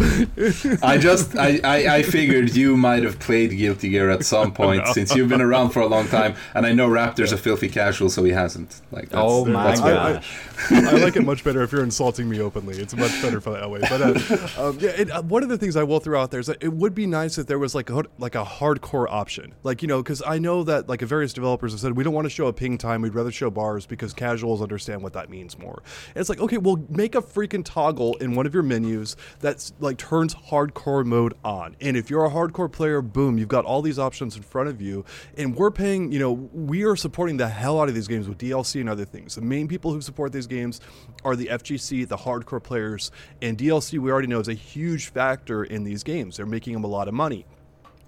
I, 0.84 0.94
I, 0.94 0.98
just 0.98 1.36
I, 1.36 1.60
I, 1.64 1.96
I, 1.98 2.04
figured 2.04 2.56
you 2.56 2.78
might 2.78 3.04
have 3.04 3.20
played 3.20 3.52
Guilty 3.52 3.90
Gear 3.90 4.10
at 4.10 4.26
some 4.26 4.54
point 4.54 4.86
no. 4.86 4.94
since 4.94 5.16
you've 5.16 5.30
been 5.30 5.42
around 5.42 5.72
for 5.72 5.82
a 5.82 5.88
long 5.88 6.08
time, 6.08 6.36
and 6.54 6.66
I 6.66 6.74
know 6.74 6.88
Raptor's 6.88 7.32
yeah. 7.32 7.38
a 7.38 7.40
filthy 7.40 7.70
casual, 7.70 8.10
so 8.10 8.24
he 8.24 8.32
hasn't. 8.32 8.82
Like, 8.92 9.10
that's, 9.10 9.22
oh 9.22 9.46
my 9.46 9.64
that's 9.68 9.80
gosh, 9.82 10.26
I, 10.72 10.92
like 11.04 11.16
it 11.16 11.24
much 11.24 11.44
better 11.44 11.62
if 11.64 11.72
you're 11.72 11.84
insulting 11.84 12.30
me 12.30 12.40
openly. 12.42 12.78
It's 12.78 12.96
much 12.96 13.22
better 13.22 13.42
for 13.42 13.52
that 13.52 13.70
way. 13.70 13.80
But 13.82 14.02
uh, 14.02 14.48
um, 14.70 14.78
yeah, 14.80 14.90
it, 14.92 15.12
uh, 15.12 15.22
one 15.24 15.44
of 15.44 15.50
the 15.50 15.58
things 15.58 15.76
I 15.76 15.84
will 15.84 16.00
throw 16.00 16.22
out 16.22 16.32
there 16.32 16.40
is 16.40 16.48
that 16.48 16.62
it 16.62 16.74
would 16.74 16.94
be 16.94 17.08
nice 17.08 17.38
if 17.38 17.48
there 17.48 17.60
was 17.60 17.74
like 17.74 17.90
a, 17.90 18.04
like 18.18 18.36
a 18.36 18.44
hardcore 18.44 19.08
option, 19.10 19.54
like 19.64 19.82
you 19.82 19.88
know, 19.88 20.02
because 20.02 20.22
I 20.26 20.40
know 20.40 20.64
that 20.64 20.90
like 20.90 21.02
various 21.02 21.34
developers 21.34 21.72
have 21.72 21.82
said 21.82 21.96
we 21.96 22.04
don't 22.04 22.14
want 22.14 22.26
to 22.26 22.30
show 22.30 22.48
a 22.48 22.54
ping 22.54 22.78
time, 22.78 23.02
we'd 23.02 23.16
rather 23.16 23.32
show 23.32 23.50
bars 23.50 23.86
because 23.86 24.14
casuals 24.14 24.62
understand 24.62 25.02
what 25.02 25.14
that 25.14 25.30
means 25.30 25.58
more. 25.58 25.82
And 26.10 26.18
it's 26.18 26.30
like 26.30 26.40
okay, 26.40 26.58
well, 26.58 26.84
make 26.90 27.16
a 27.16 27.22
freaking 27.22 27.64
toggle 27.64 28.03
in 28.20 28.36
one 28.36 28.46
of 28.46 28.54
your 28.54 28.64
menus 28.64 29.16
that's 29.40 29.74
like 29.80 29.98
turns 29.98 30.36
hardcore 30.36 31.06
mode 31.06 31.34
on. 31.44 31.76
And 31.82 31.96
if 31.96 32.10
you're 32.10 32.26
a 32.26 32.30
hardcore 32.30 32.72
player, 32.72 33.02
boom, 33.02 33.38
you've 33.38 33.48
got 33.48 33.66
all 33.66 33.82
these 33.82 33.98
options 33.98 34.36
in 34.36 34.44
front 34.44 34.70
of 34.70 34.82
you. 34.82 35.06
And 35.38 35.56
we're 35.56 35.72
paying, 35.72 36.12
you 36.12 36.20
know, 36.20 36.34
we 36.34 36.84
are 36.84 36.96
supporting 36.96 37.38
the 37.38 37.48
hell 37.48 37.80
out 37.80 37.90
of 37.90 37.96
these 37.96 38.08
games 38.08 38.28
with 38.28 38.38
DLC 38.38 38.82
and 38.82 38.90
other 38.90 39.06
things. 39.06 39.36
The 39.36 39.42
main 39.42 39.68
people 39.68 39.94
who 39.94 40.02
support 40.02 40.32
these 40.32 40.48
games 40.48 40.82
are 41.24 41.36
the 41.36 41.48
FGC, 41.48 42.08
the 42.08 42.18
hardcore 42.18 42.62
players, 42.62 43.12
and 43.42 43.58
DLC 43.58 44.00
we 44.00 44.12
already 44.12 44.28
know 44.28 44.40
is 44.40 44.50
a 44.50 44.54
huge 44.54 45.08
factor 45.08 45.64
in 45.64 45.84
these 45.84 46.04
games. 46.04 46.38
They're 46.38 46.46
making 46.46 46.74
them 46.74 46.84
a 46.84 46.88
lot 46.88 47.08
of 47.08 47.14
money. 47.14 47.46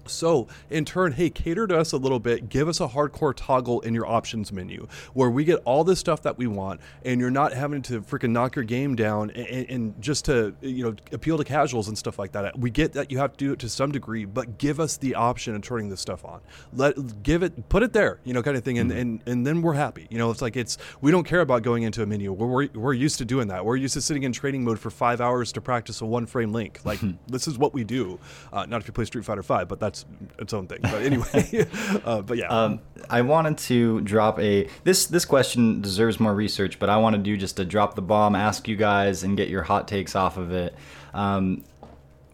So, 0.08 0.48
in 0.70 0.84
turn, 0.84 1.12
hey, 1.12 1.30
cater 1.30 1.66
to 1.66 1.78
us 1.78 1.92
a 1.92 1.96
little 1.96 2.18
bit. 2.18 2.48
Give 2.48 2.68
us 2.68 2.80
a 2.80 2.88
hardcore 2.88 3.34
toggle 3.34 3.80
in 3.80 3.94
your 3.94 4.06
options 4.06 4.52
menu 4.52 4.86
where 5.14 5.30
we 5.30 5.44
get 5.44 5.60
all 5.64 5.84
the 5.84 5.96
stuff 5.96 6.22
that 6.22 6.38
we 6.38 6.46
want, 6.46 6.80
and 7.04 7.20
you're 7.20 7.30
not 7.30 7.52
having 7.52 7.82
to 7.82 8.00
freaking 8.02 8.30
knock 8.30 8.56
your 8.56 8.64
game 8.64 8.94
down 8.94 9.30
and, 9.30 9.68
and, 9.68 10.02
just 10.02 10.24
to 10.26 10.54
you 10.60 10.84
know 10.84 10.94
appeal 11.12 11.38
to 11.38 11.44
casuals 11.44 11.88
and 11.88 11.96
stuff 11.96 12.18
like 12.18 12.32
that. 12.32 12.58
We 12.58 12.70
get 12.70 12.92
that 12.94 13.10
you 13.10 13.18
have 13.18 13.32
to 13.32 13.38
do 13.38 13.52
it 13.52 13.58
to 13.60 13.68
some 13.68 13.92
degree, 13.92 14.24
but 14.24 14.58
give 14.58 14.80
us 14.80 14.96
the 14.96 15.14
option 15.14 15.54
of 15.54 15.62
turning 15.62 15.88
this 15.88 16.00
stuff 16.00 16.24
on. 16.24 16.40
Let 16.72 17.22
give 17.22 17.42
it, 17.42 17.68
put 17.68 17.82
it 17.82 17.92
there, 17.92 18.20
you 18.24 18.32
know, 18.32 18.42
kind 18.42 18.56
of 18.56 18.64
thing, 18.64 18.78
and 18.78 18.92
and, 18.92 19.20
and 19.26 19.46
then 19.46 19.62
we're 19.62 19.74
happy. 19.74 20.06
You 20.10 20.18
know, 20.18 20.30
it's 20.30 20.42
like 20.42 20.56
it's 20.56 20.78
we 21.00 21.10
don't 21.10 21.24
care 21.24 21.40
about 21.40 21.62
going 21.62 21.82
into 21.82 22.02
a 22.02 22.06
menu. 22.06 22.32
We're, 22.32 22.46
we're, 22.46 22.68
we're 22.74 22.94
used 22.94 23.18
to 23.18 23.24
doing 23.24 23.48
that. 23.48 23.64
We're 23.64 23.76
used 23.76 23.94
to 23.94 24.00
sitting 24.00 24.22
in 24.22 24.32
training 24.32 24.64
mode 24.64 24.78
for 24.78 24.90
five 24.90 25.20
hours 25.20 25.52
to 25.52 25.60
practice 25.60 26.00
a 26.00 26.06
one 26.06 26.26
frame 26.26 26.52
link. 26.52 26.80
Like 26.84 27.00
this 27.26 27.48
is 27.48 27.58
what 27.58 27.74
we 27.74 27.84
do. 27.84 28.18
Uh, 28.52 28.66
not 28.66 28.80
if 28.80 28.86
you 28.86 28.92
play 28.92 29.04
Street 29.04 29.24
Fighter 29.24 29.42
Five, 29.42 29.68
but 29.68 29.80
that's 29.80 29.95
its 30.38 30.52
own 30.52 30.66
thing. 30.66 30.80
But 30.82 31.02
anyway, 31.02 31.66
uh, 32.04 32.22
but 32.22 32.36
yeah. 32.36 32.48
Um, 32.48 32.80
I 33.08 33.22
wanted 33.22 33.58
to 33.58 34.00
drop 34.00 34.38
a 34.40 34.68
this 34.84 35.06
this 35.06 35.24
question 35.24 35.80
deserves 35.80 36.18
more 36.18 36.34
research, 36.34 36.78
but 36.78 36.90
I 36.90 36.96
want 36.96 37.14
to 37.14 37.22
do 37.22 37.36
just 37.36 37.56
to 37.56 37.64
drop 37.64 37.94
the 37.94 38.02
bomb, 38.02 38.34
ask 38.34 38.68
you 38.68 38.76
guys, 38.76 39.22
and 39.22 39.36
get 39.36 39.48
your 39.48 39.62
hot 39.62 39.86
takes 39.88 40.16
off 40.16 40.36
of 40.36 40.52
it. 40.52 40.74
Um, 41.14 41.64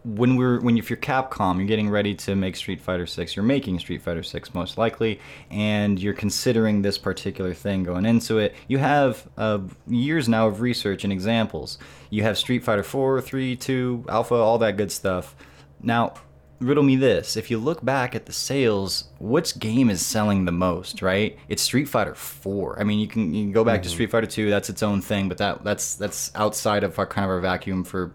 when 0.05 0.37
we're 0.37 0.61
when 0.61 0.77
if 0.77 0.91
you're 0.91 0.97
Capcom, 0.97 1.59
you're 1.59 1.67
getting 1.67 1.89
ready 1.89 2.15
to 2.15 2.35
make 2.35 2.57
Street 2.57 2.81
Fighter 2.81 3.07
6, 3.07 3.37
you're 3.37 3.45
making 3.45 3.79
Street 3.79 4.03
Fighter 4.03 4.23
6 4.23 4.55
most 4.55 4.77
likely, 4.77 5.21
and 5.51 6.01
you're 6.01 6.15
considering 6.15 6.83
this 6.83 6.99
particular 6.99 7.55
thing 7.55 7.85
going 7.85 8.05
into 8.05 8.39
it. 8.39 8.55
You 8.69 8.79
have 8.79 9.29
uh, 9.37 9.61
years 9.87 10.29
now 10.29 10.49
of 10.49 10.61
research 10.61 11.05
and 11.05 11.13
examples. 11.13 11.79
You 12.11 12.25
have 12.25 12.37
Street 12.37 12.65
Fighter 12.65 12.83
4, 12.83 13.21
3, 13.21 13.57
2, 13.57 14.07
Alpha, 14.09 14.35
all 14.35 14.59
that 14.59 14.77
good 14.77 14.91
stuff. 14.91 15.37
Now, 15.81 16.15
riddle 16.63 16.85
me 16.85 16.97
this. 16.97 17.37
If 17.37 17.51
you 17.51 17.59
look 17.59 17.85
back 17.85 18.15
at 18.15 18.27
the 18.27 18.33
sales 18.33 19.05
which 19.19 19.59
game 19.59 19.91
is 19.91 20.05
selling 20.05 20.45
the 20.45 20.53
most 20.53 21.03
right? 21.03 21.39
It's 21.49 21.63
street 21.63 21.89
fighter 21.89 22.15
4 22.15 22.81
i 22.81 22.85
mean 22.85 22.99
you 22.99 23.07
can 23.07 23.35
you 23.35 23.45
can 23.45 23.53
go 23.53 23.65
back 23.65 23.81
mm-hmm. 23.81 23.85
to 23.85 23.89
street 23.89 24.11
fighter 24.11 24.27
2 24.27 24.51
that's 24.51 24.69
its 24.69 24.83
own 24.83 25.01
thing 25.01 25.29
but 25.29 25.39
that 25.39 25.65
that's 25.65 25.95
that's 25.95 26.31
outside 26.35 26.85
of 26.85 26.99
our 26.99 27.07
kind 27.07 27.25
of 27.25 27.31
our 27.31 27.41
vacuum 27.41 27.85
for 27.85 28.13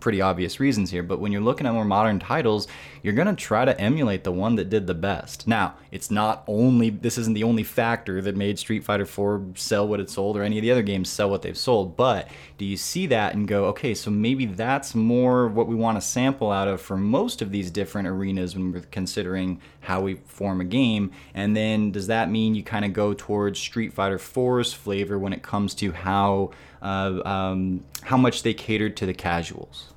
pretty 0.00 0.20
obvious 0.20 0.60
reasons 0.60 0.90
here, 0.90 1.02
but 1.02 1.20
when 1.20 1.32
you're 1.32 1.40
looking 1.40 1.66
at 1.66 1.72
more 1.72 1.84
modern 1.84 2.18
titles, 2.18 2.68
you're 3.02 3.14
going 3.14 3.28
to 3.28 3.34
try 3.34 3.64
to 3.64 3.78
emulate 3.80 4.24
the 4.24 4.32
one 4.32 4.56
that 4.56 4.68
did 4.68 4.86
the 4.86 4.94
best. 4.94 5.48
Now, 5.48 5.74
it's 5.90 6.10
not 6.10 6.44
only, 6.46 6.90
this 6.90 7.18
isn't 7.18 7.34
the 7.34 7.44
only 7.44 7.62
factor 7.62 8.20
that 8.22 8.36
made 8.36 8.58
Street 8.58 8.84
Fighter 8.84 9.06
4 9.06 9.46
sell 9.54 9.88
what 9.88 10.00
it 10.00 10.10
sold 10.10 10.36
or 10.36 10.42
any 10.42 10.58
of 10.58 10.62
the 10.62 10.70
other 10.70 10.82
games 10.82 11.08
sell 11.08 11.30
what 11.30 11.42
they've 11.42 11.56
sold, 11.56 11.96
but 11.96 12.28
do 12.58 12.64
you 12.64 12.76
see 12.76 13.06
that 13.06 13.34
and 13.34 13.48
go, 13.48 13.66
okay, 13.66 13.94
so 13.94 14.10
maybe 14.10 14.46
that's 14.46 14.94
more 14.94 15.48
what 15.48 15.68
we 15.68 15.74
want 15.74 15.96
to 15.96 16.06
sample 16.06 16.52
out 16.52 16.68
of 16.68 16.80
for 16.80 16.96
most 16.96 17.40
of 17.40 17.50
these 17.50 17.70
different 17.70 18.08
arenas 18.08 18.54
when 18.54 18.72
we're 18.72 18.80
considering 18.90 19.60
how 19.80 20.00
we 20.00 20.14
form 20.26 20.60
a 20.60 20.64
game? 20.64 21.10
And 21.34 21.56
then 21.56 21.90
does 21.90 22.08
that 22.08 22.30
mean 22.30 22.54
you 22.54 22.62
kind 22.62 22.84
of 22.84 22.92
go 22.92 23.14
towards 23.14 23.58
Street 23.58 23.92
Fighter 23.92 24.18
4's 24.18 24.72
flavor 24.72 25.18
when 25.18 25.32
it 25.32 25.42
comes 25.42 25.74
to 25.76 25.92
how 25.92 26.50
uh, 26.82 27.20
um, 27.24 27.84
how 28.02 28.16
much 28.16 28.42
they 28.42 28.54
catered 28.54 28.96
to 28.98 29.06
the 29.06 29.14
casuals. 29.14 29.92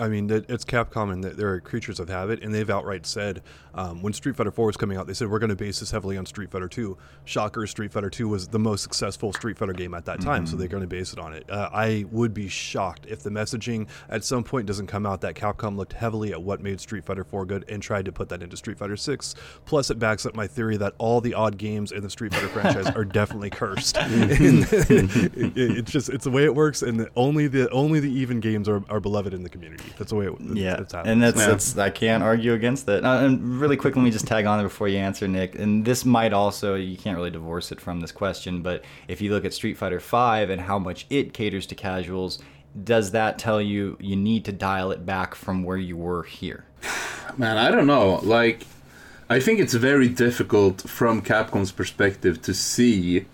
I 0.00 0.08
mean, 0.08 0.30
it's 0.30 0.64
Capcom 0.64 1.12
and 1.12 1.22
they're 1.22 1.60
creatures 1.60 2.00
of 2.00 2.08
habit, 2.08 2.42
and 2.42 2.54
they've 2.54 2.68
outright 2.68 3.04
said 3.06 3.42
um, 3.74 4.02
when 4.02 4.12
Street 4.12 4.34
Fighter 4.36 4.50
4 4.50 4.66
was 4.66 4.76
coming 4.76 4.96
out, 4.96 5.06
they 5.06 5.14
said 5.14 5.30
we're 5.30 5.38
going 5.38 5.50
to 5.50 5.56
base 5.56 5.80
this 5.80 5.90
heavily 5.90 6.16
on 6.16 6.26
Street 6.26 6.50
Fighter 6.50 6.68
2. 6.68 6.96
Shocker, 7.24 7.66
Street 7.66 7.92
Fighter 7.92 8.10
2 8.10 8.26
was 8.26 8.48
the 8.48 8.58
most 8.58 8.82
successful 8.82 9.32
Street 9.32 9.58
Fighter 9.58 9.72
game 9.72 9.94
at 9.94 10.06
that 10.06 10.20
time, 10.20 10.44
mm-hmm. 10.44 10.50
so 10.50 10.56
they're 10.56 10.68
going 10.68 10.82
to 10.82 10.88
base 10.88 11.12
it 11.12 11.18
on 11.18 11.34
it. 11.34 11.48
Uh, 11.50 11.68
I 11.72 12.06
would 12.10 12.32
be 12.32 12.48
shocked 12.48 13.06
if 13.06 13.22
the 13.22 13.30
messaging 13.30 13.88
at 14.08 14.24
some 14.24 14.42
point 14.42 14.66
doesn't 14.66 14.86
come 14.86 15.06
out 15.06 15.20
that 15.20 15.34
Capcom 15.34 15.76
looked 15.76 15.92
heavily 15.92 16.32
at 16.32 16.42
what 16.42 16.60
made 16.60 16.80
Street 16.80 17.04
Fighter 17.04 17.24
4 17.24 17.44
good 17.46 17.64
and 17.68 17.82
tried 17.82 18.06
to 18.06 18.12
put 18.12 18.28
that 18.30 18.42
into 18.42 18.56
Street 18.56 18.78
Fighter 18.78 18.96
6. 18.96 19.34
Plus, 19.66 19.90
it 19.90 19.98
backs 19.98 20.24
up 20.24 20.34
my 20.34 20.46
theory 20.46 20.76
that 20.78 20.94
all 20.98 21.20
the 21.20 21.34
odd 21.34 21.58
games 21.58 21.92
in 21.92 22.02
the 22.02 22.10
Street 22.10 22.32
Fighter 22.32 22.48
franchise 22.48 22.86
are 22.96 23.04
definitely 23.04 23.50
cursed. 23.50 23.96
it, 24.00 25.52
it's 25.56 25.92
just 25.92 26.08
it's 26.08 26.24
the 26.24 26.30
way 26.30 26.44
it 26.44 26.54
works, 26.54 26.82
and 26.82 27.00
the, 27.00 27.08
only 27.16 27.46
the 27.46 27.68
only 27.70 28.00
the 28.00 28.10
even 28.10 28.40
games 28.40 28.68
are, 28.68 28.82
are 28.88 29.00
beloved 29.00 29.34
in 29.34 29.42
the 29.42 29.48
community. 29.48 29.89
That's 29.98 30.10
the 30.10 30.16
way 30.16 30.26
it. 30.26 30.34
Yeah, 30.54 30.82
and 31.04 31.22
that's, 31.22 31.38
yeah. 31.38 31.46
that's 31.46 31.78
I 31.78 31.90
can't 31.90 32.22
argue 32.22 32.52
against 32.54 32.86
that. 32.86 33.04
Uh, 33.04 33.24
and 33.24 33.60
really 33.60 33.76
quick, 33.76 33.96
let 33.96 34.02
me 34.02 34.10
just 34.10 34.26
tag 34.26 34.46
on 34.46 34.58
there 34.58 34.68
before 34.68 34.88
you 34.88 34.98
answer, 34.98 35.28
Nick. 35.28 35.56
And 35.56 35.84
this 35.84 36.04
might 36.04 36.32
also 36.32 36.74
you 36.74 36.96
can't 36.96 37.16
really 37.16 37.30
divorce 37.30 37.72
it 37.72 37.80
from 37.80 38.00
this 38.00 38.12
question, 38.12 38.62
but 38.62 38.84
if 39.08 39.20
you 39.20 39.30
look 39.30 39.44
at 39.44 39.54
Street 39.54 39.76
Fighter 39.76 39.98
V 39.98 40.52
and 40.52 40.60
how 40.60 40.78
much 40.78 41.06
it 41.10 41.32
caters 41.32 41.66
to 41.66 41.74
casuals, 41.74 42.38
does 42.84 43.10
that 43.10 43.38
tell 43.38 43.60
you 43.60 43.96
you 44.00 44.16
need 44.16 44.44
to 44.44 44.52
dial 44.52 44.90
it 44.90 45.04
back 45.04 45.34
from 45.34 45.62
where 45.64 45.76
you 45.76 45.96
were 45.96 46.22
here? 46.22 46.64
Man, 47.36 47.56
I 47.56 47.70
don't 47.70 47.86
know. 47.86 48.20
Like, 48.22 48.66
I 49.28 49.40
think 49.40 49.60
it's 49.60 49.74
very 49.74 50.08
difficult 50.08 50.82
from 50.82 51.22
Capcom's 51.22 51.72
perspective 51.72 52.42
to 52.42 52.54
see 52.54 53.26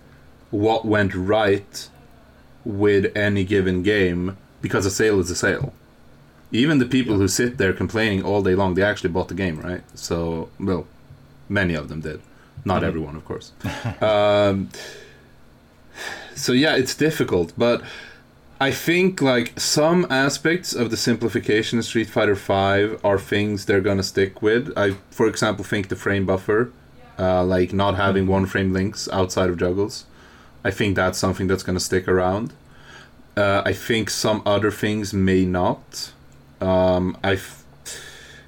what 0.50 0.84
went 0.84 1.14
right 1.14 1.88
with 2.64 3.16
any 3.16 3.44
given 3.44 3.82
game 3.82 4.36
because 4.60 4.84
a 4.84 4.90
sale 4.90 5.20
is 5.20 5.30
a 5.30 5.36
sale 5.36 5.72
even 6.52 6.78
the 6.78 6.86
people 6.86 7.14
yeah. 7.14 7.20
who 7.20 7.28
sit 7.28 7.58
there 7.58 7.72
complaining 7.72 8.22
all 8.22 8.42
day 8.42 8.54
long, 8.54 8.74
they 8.74 8.82
actually 8.82 9.10
bought 9.10 9.28
the 9.28 9.34
game, 9.34 9.58
right? 9.60 9.82
So, 9.98 10.48
well, 10.58 10.86
many 11.48 11.74
of 11.74 11.88
them 11.88 12.00
did. 12.00 12.20
Not 12.64 12.78
mm-hmm. 12.78 12.84
everyone, 12.86 13.16
of 13.16 13.24
course. 13.24 13.52
um, 14.00 14.70
so 16.34 16.52
yeah, 16.52 16.76
it's 16.76 16.94
difficult, 16.94 17.52
but 17.56 17.82
I 18.60 18.70
think 18.70 19.20
like 19.20 19.58
some 19.58 20.06
aspects 20.10 20.72
of 20.74 20.90
the 20.90 20.96
simplification 20.96 21.78
of 21.78 21.84
Street 21.84 22.08
Fighter 22.08 22.36
Five 22.36 23.00
are 23.04 23.18
things 23.18 23.66
they're 23.66 23.80
gonna 23.80 24.02
stick 24.02 24.42
with. 24.42 24.72
I, 24.76 24.92
for 25.10 25.26
example, 25.26 25.64
think 25.64 25.88
the 25.88 25.96
frame 25.96 26.26
buffer, 26.26 26.72
uh, 27.18 27.44
like 27.44 27.72
not 27.72 27.96
having 27.96 28.24
mm-hmm. 28.24 28.32
one 28.32 28.46
frame 28.46 28.72
links 28.72 29.08
outside 29.12 29.50
of 29.50 29.58
juggles. 29.58 30.06
I 30.64 30.70
think 30.70 30.96
that's 30.96 31.18
something 31.18 31.46
that's 31.46 31.62
gonna 31.62 31.80
stick 31.80 32.08
around. 32.08 32.52
Uh, 33.36 33.62
I 33.64 33.72
think 33.72 34.08
some 34.08 34.42
other 34.46 34.70
things 34.70 35.12
may 35.12 35.44
not. 35.44 36.12
Um, 36.60 37.16
I, 37.22 37.38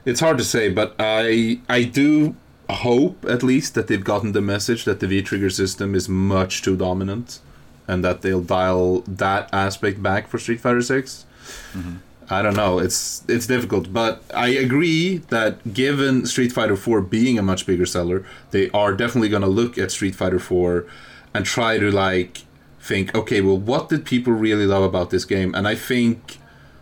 it's 0.04 0.20
hard 0.20 0.38
to 0.38 0.44
say, 0.44 0.68
but 0.70 0.94
I 0.98 1.60
I 1.68 1.82
do 1.84 2.36
hope 2.70 3.24
at 3.24 3.42
least 3.42 3.74
that 3.74 3.86
they've 3.86 4.04
gotten 4.04 4.32
the 4.32 4.42
message 4.42 4.84
that 4.84 5.00
the 5.00 5.06
V 5.06 5.22
trigger 5.22 5.50
system 5.50 5.94
is 5.94 6.08
much 6.08 6.62
too 6.62 6.76
dominant, 6.76 7.40
and 7.86 8.04
that 8.04 8.22
they'll 8.22 8.42
dial 8.42 9.00
that 9.00 9.48
aspect 9.52 10.02
back 10.02 10.28
for 10.28 10.38
Street 10.38 10.60
Fighter 10.60 10.82
6 10.82 11.24
mm-hmm. 11.72 11.96
I 12.30 12.42
don't 12.42 12.56
know. 12.56 12.78
It's 12.78 13.24
it's 13.26 13.46
difficult, 13.46 13.92
but 13.92 14.22
I 14.34 14.48
agree 14.48 15.18
that 15.28 15.72
given 15.72 16.26
Street 16.26 16.52
Fighter 16.52 16.76
4 16.76 17.00
being 17.00 17.38
a 17.38 17.42
much 17.42 17.64
bigger 17.64 17.86
seller, 17.86 18.24
they 18.50 18.68
are 18.70 18.92
definitely 18.92 19.30
going 19.30 19.42
to 19.42 19.48
look 19.48 19.78
at 19.78 19.90
Street 19.90 20.14
Fighter 20.14 20.38
4 20.38 20.84
and 21.32 21.46
try 21.46 21.78
to 21.78 21.90
like 21.90 22.42
think, 22.80 23.14
okay, 23.14 23.40
well, 23.40 23.56
what 23.56 23.88
did 23.88 24.04
people 24.04 24.34
really 24.34 24.66
love 24.66 24.82
about 24.82 25.08
this 25.10 25.24
game? 25.24 25.54
And 25.54 25.66
I 25.66 25.74
think 25.74 26.37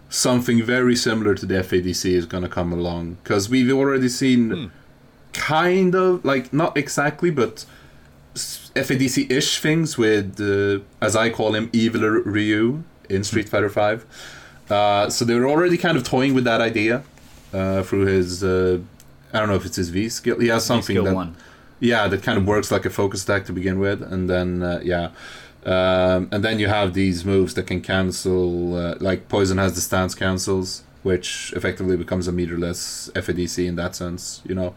something 0.08 0.62
very 0.62 0.96
similar 0.96 1.34
to 1.34 1.46
the 1.46 1.54
FADC 1.54 2.10
is 2.10 2.26
going 2.26 2.42
to 2.42 2.48
come 2.48 2.72
along 2.72 3.18
because 3.22 3.48
we've 3.48 3.70
already 3.72 4.08
seen 4.08 4.50
hmm. 4.50 4.66
kind 5.32 5.94
of 5.94 6.24
like 6.24 6.52
not 6.52 6.76
exactly 6.76 7.30
but 7.30 7.64
FADC 8.34 9.30
ish 9.30 9.60
things 9.60 9.98
with 9.98 10.40
uh, 10.40 10.84
as 11.04 11.16
I 11.16 11.30
call 11.30 11.54
him 11.54 11.70
Evil 11.72 12.02
Ryu 12.02 12.84
in 13.08 13.24
Street 13.24 13.48
Fighter 13.48 13.70
Five. 13.70 14.04
Uh, 14.68 15.08
so 15.08 15.24
they 15.24 15.34
were 15.34 15.48
already 15.48 15.78
kind 15.78 15.96
of 15.96 16.04
toying 16.04 16.34
with 16.34 16.44
that 16.44 16.60
idea 16.60 17.02
uh, 17.52 17.82
through 17.82 18.06
his 18.06 18.44
uh, 18.44 18.78
I 19.32 19.40
don't 19.40 19.48
know 19.48 19.54
if 19.54 19.64
it's 19.64 19.76
his 19.76 19.88
V 19.88 20.08
skill. 20.08 20.38
He 20.38 20.48
has 20.48 20.64
something 20.64 21.02
that 21.02 21.14
one. 21.14 21.36
yeah 21.80 22.06
that 22.08 22.22
kind 22.22 22.38
of 22.38 22.46
works 22.46 22.70
like 22.70 22.84
a 22.84 22.90
focus 22.90 23.24
attack 23.24 23.46
to 23.46 23.52
begin 23.52 23.78
with, 23.78 24.02
and 24.02 24.28
then 24.30 24.62
uh, 24.62 24.80
yeah. 24.82 25.10
Um, 25.66 26.28
and 26.30 26.44
then 26.44 26.60
you 26.60 26.68
have 26.68 26.94
these 26.94 27.24
moves 27.24 27.54
that 27.54 27.66
can 27.66 27.80
cancel, 27.80 28.76
uh, 28.76 28.94
like 29.00 29.28
Poison 29.28 29.58
has 29.58 29.74
the 29.74 29.80
stance 29.80 30.14
cancels, 30.14 30.84
which 31.02 31.52
effectively 31.56 31.96
becomes 31.96 32.28
a 32.28 32.32
meterless 32.32 33.10
FADC 33.12 33.66
in 33.66 33.74
that 33.74 33.96
sense, 33.96 34.42
you 34.44 34.54
know. 34.54 34.76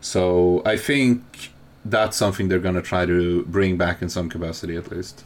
So 0.00 0.62
I 0.64 0.78
think 0.78 1.50
that's 1.84 2.16
something 2.16 2.48
they're 2.48 2.58
going 2.58 2.74
to 2.74 2.82
try 2.82 3.04
to 3.04 3.44
bring 3.44 3.76
back 3.76 4.00
in 4.00 4.08
some 4.08 4.30
capacity 4.30 4.76
at 4.76 4.90
least. 4.90 5.24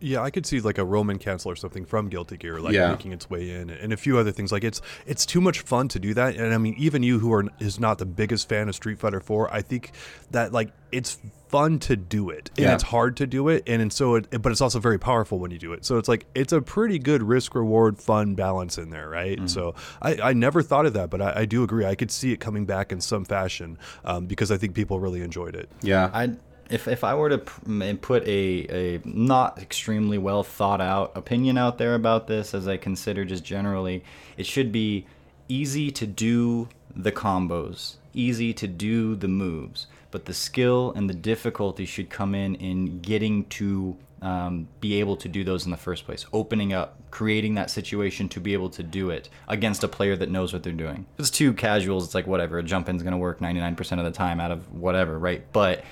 Yeah, 0.00 0.22
I 0.22 0.30
could 0.30 0.46
see 0.46 0.60
like 0.60 0.78
a 0.78 0.84
Roman 0.84 1.18
cancel 1.18 1.50
or 1.50 1.56
something 1.56 1.84
from 1.84 2.08
Guilty 2.08 2.36
Gear, 2.36 2.60
like 2.60 2.74
yeah. 2.74 2.90
making 2.90 3.12
its 3.12 3.28
way 3.28 3.50
in, 3.50 3.70
and 3.70 3.92
a 3.92 3.96
few 3.96 4.18
other 4.18 4.30
things. 4.30 4.52
Like 4.52 4.64
it's 4.64 4.80
it's 5.06 5.26
too 5.26 5.40
much 5.40 5.60
fun 5.60 5.88
to 5.88 5.98
do 5.98 6.14
that. 6.14 6.36
And 6.36 6.54
I 6.54 6.58
mean, 6.58 6.74
even 6.78 7.02
you 7.02 7.18
who 7.18 7.32
are 7.32 7.44
is 7.58 7.80
not 7.80 7.98
the 7.98 8.06
biggest 8.06 8.48
fan 8.48 8.68
of 8.68 8.74
Street 8.74 8.98
Fighter 8.98 9.20
Four, 9.20 9.52
I 9.52 9.62
think 9.62 9.92
that 10.30 10.52
like 10.52 10.70
it's 10.92 11.18
fun 11.48 11.78
to 11.80 11.96
do 11.96 12.30
it, 12.30 12.50
and 12.56 12.66
yeah. 12.66 12.74
it's 12.74 12.82
hard 12.82 13.16
to 13.16 13.26
do 13.26 13.48
it, 13.48 13.64
and, 13.66 13.82
and 13.82 13.92
so 13.92 14.16
it, 14.16 14.42
but 14.42 14.52
it's 14.52 14.60
also 14.60 14.78
very 14.78 14.98
powerful 14.98 15.38
when 15.38 15.50
you 15.50 15.58
do 15.58 15.72
it. 15.72 15.84
So 15.84 15.98
it's 15.98 16.08
like 16.08 16.26
it's 16.34 16.52
a 16.52 16.60
pretty 16.60 16.98
good 16.98 17.22
risk 17.22 17.54
reward 17.54 17.98
fun 17.98 18.34
balance 18.34 18.78
in 18.78 18.90
there, 18.90 19.08
right? 19.08 19.38
Mm. 19.38 19.50
So 19.50 19.74
I, 20.00 20.18
I 20.22 20.32
never 20.32 20.62
thought 20.62 20.86
of 20.86 20.92
that, 20.94 21.10
but 21.10 21.20
I, 21.20 21.40
I, 21.40 21.44
do 21.44 21.62
agree. 21.62 21.84
I 21.84 21.94
could 21.94 22.10
see 22.10 22.32
it 22.32 22.38
coming 22.38 22.66
back 22.66 22.92
in 22.92 23.00
some 23.00 23.24
fashion 23.24 23.78
um, 24.04 24.26
because 24.26 24.50
I 24.50 24.56
think 24.58 24.74
people 24.74 25.00
really 25.00 25.22
enjoyed 25.22 25.56
it. 25.56 25.70
Yeah, 25.82 26.10
I 26.12 26.36
if 26.70 26.88
if 26.88 27.04
I 27.04 27.14
were 27.14 27.30
to 27.30 27.38
put 27.38 28.26
a 28.26 28.66
a 28.70 29.00
not 29.04 29.58
extremely 29.58 30.18
well 30.18 30.42
thought 30.42 30.80
out 30.80 31.12
opinion 31.16 31.58
out 31.58 31.78
there 31.78 31.94
about 31.94 32.26
this, 32.26 32.54
as 32.54 32.68
I 32.68 32.76
consider 32.76 33.24
just 33.24 33.44
generally, 33.44 34.04
it 34.36 34.46
should 34.46 34.72
be 34.72 35.06
easy 35.48 35.90
to 35.92 36.06
do 36.06 36.68
the 36.94 37.12
combos 37.12 37.96
easy 38.18 38.52
to 38.52 38.66
do 38.66 39.14
the 39.14 39.28
moves, 39.28 39.86
but 40.10 40.24
the 40.24 40.34
skill 40.34 40.92
and 40.96 41.08
the 41.08 41.14
difficulty 41.14 41.84
should 41.84 42.10
come 42.10 42.34
in 42.34 42.54
in 42.56 43.00
getting 43.00 43.44
to 43.44 43.96
um, 44.20 44.66
be 44.80 44.98
able 44.98 45.16
to 45.16 45.28
do 45.28 45.44
those 45.44 45.64
in 45.64 45.70
the 45.70 45.76
first 45.76 46.04
place. 46.04 46.26
Opening 46.32 46.72
up, 46.72 46.98
creating 47.10 47.54
that 47.54 47.70
situation 47.70 48.28
to 48.30 48.40
be 48.40 48.52
able 48.52 48.68
to 48.70 48.82
do 48.82 49.10
it 49.10 49.28
against 49.46 49.84
a 49.84 49.88
player 49.88 50.16
that 50.16 50.28
knows 50.28 50.52
what 50.52 50.64
they're 50.64 50.72
doing. 50.72 51.06
If 51.14 51.20
it's 51.20 51.30
two 51.30 51.52
casuals, 51.52 52.04
it's 52.04 52.14
like 52.14 52.26
whatever. 52.26 52.58
A 52.58 52.62
jump 52.62 52.88
in's 52.88 53.02
to 53.02 53.16
work 53.16 53.38
99% 53.38 53.98
of 53.98 54.04
the 54.04 54.10
time 54.10 54.40
out 54.40 54.50
of 54.50 54.72
whatever, 54.72 55.18
right? 55.18 55.44
But 55.52 55.84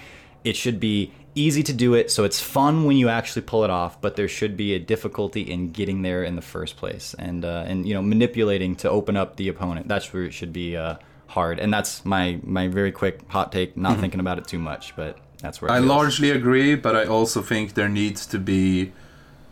it 0.46 0.56
should 0.56 0.78
be 0.80 1.12
easy 1.34 1.62
to 1.62 1.72
do 1.72 1.94
it, 1.94 2.10
so 2.10 2.24
it's 2.24 2.40
fun 2.40 2.84
when 2.84 2.96
you 2.96 3.08
actually 3.08 3.42
pull 3.42 3.64
it 3.64 3.70
off. 3.70 4.00
But 4.00 4.16
there 4.16 4.28
should 4.28 4.56
be 4.56 4.74
a 4.74 4.78
difficulty 4.78 5.42
in 5.42 5.72
getting 5.72 6.02
there 6.02 6.22
in 6.24 6.36
the 6.36 6.42
first 6.42 6.76
place, 6.76 7.14
and 7.18 7.44
uh, 7.44 7.64
and 7.66 7.86
you 7.86 7.94
know 7.94 8.02
manipulating 8.02 8.76
to 8.76 8.90
open 8.90 9.16
up 9.16 9.36
the 9.36 9.48
opponent. 9.48 9.88
That's 9.88 10.12
where 10.12 10.22
it 10.22 10.32
should 10.32 10.52
be 10.52 10.76
uh, 10.76 10.96
hard, 11.26 11.58
and 11.58 11.72
that's 11.72 12.04
my 12.04 12.38
my 12.42 12.68
very 12.68 12.92
quick 12.92 13.20
hot 13.28 13.52
take. 13.52 13.76
Not 13.76 13.98
thinking 13.98 14.20
about 14.20 14.38
it 14.38 14.46
too 14.46 14.58
much, 14.58 14.94
but 14.96 15.18
that's 15.40 15.60
where 15.60 15.70
I 15.70 15.78
feels. 15.78 15.88
largely 15.88 16.30
agree, 16.30 16.74
but 16.76 16.96
I 16.96 17.04
also 17.04 17.42
think 17.42 17.74
there 17.74 17.88
needs 17.88 18.24
to 18.26 18.38
be 18.38 18.92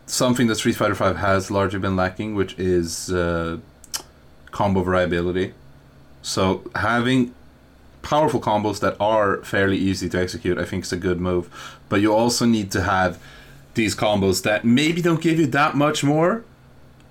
something 0.06 0.46
that 0.46 0.56
Street 0.56 0.76
Fighter 0.76 0.94
Five 0.94 1.16
has 1.18 1.50
largely 1.50 1.80
been 1.80 1.96
lacking, 1.96 2.34
which 2.34 2.58
is 2.58 3.10
uh, 3.12 3.58
combo 4.52 4.82
variability. 4.82 5.52
So 6.22 6.62
having 6.74 7.34
powerful 8.04 8.40
combos 8.40 8.78
that 8.80 8.96
are 9.00 9.38
fairly 9.38 9.76
easy 9.76 10.08
to 10.10 10.20
execute, 10.20 10.58
I 10.58 10.64
think 10.64 10.84
it's 10.84 10.92
a 10.92 10.96
good 10.96 11.20
move. 11.20 11.50
But 11.88 12.00
you 12.00 12.14
also 12.14 12.44
need 12.44 12.70
to 12.72 12.82
have 12.82 13.20
these 13.74 13.96
combos 13.96 14.42
that 14.44 14.64
maybe 14.64 15.02
don't 15.02 15.20
give 15.20 15.40
you 15.40 15.46
that 15.48 15.74
much 15.74 16.04
more, 16.04 16.44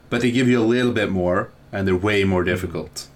but 0.10 0.22
they 0.22 0.32
give 0.32 0.48
you 0.48 0.62
a 0.62 0.64
little 0.64 0.94
bit 0.94 1.12
more, 1.12 1.50
and 1.72 1.88
they're 1.88 1.96
way 1.96 2.24
more 2.24 2.42
mm-hmm. 2.42 2.50
difficult. 2.50 3.08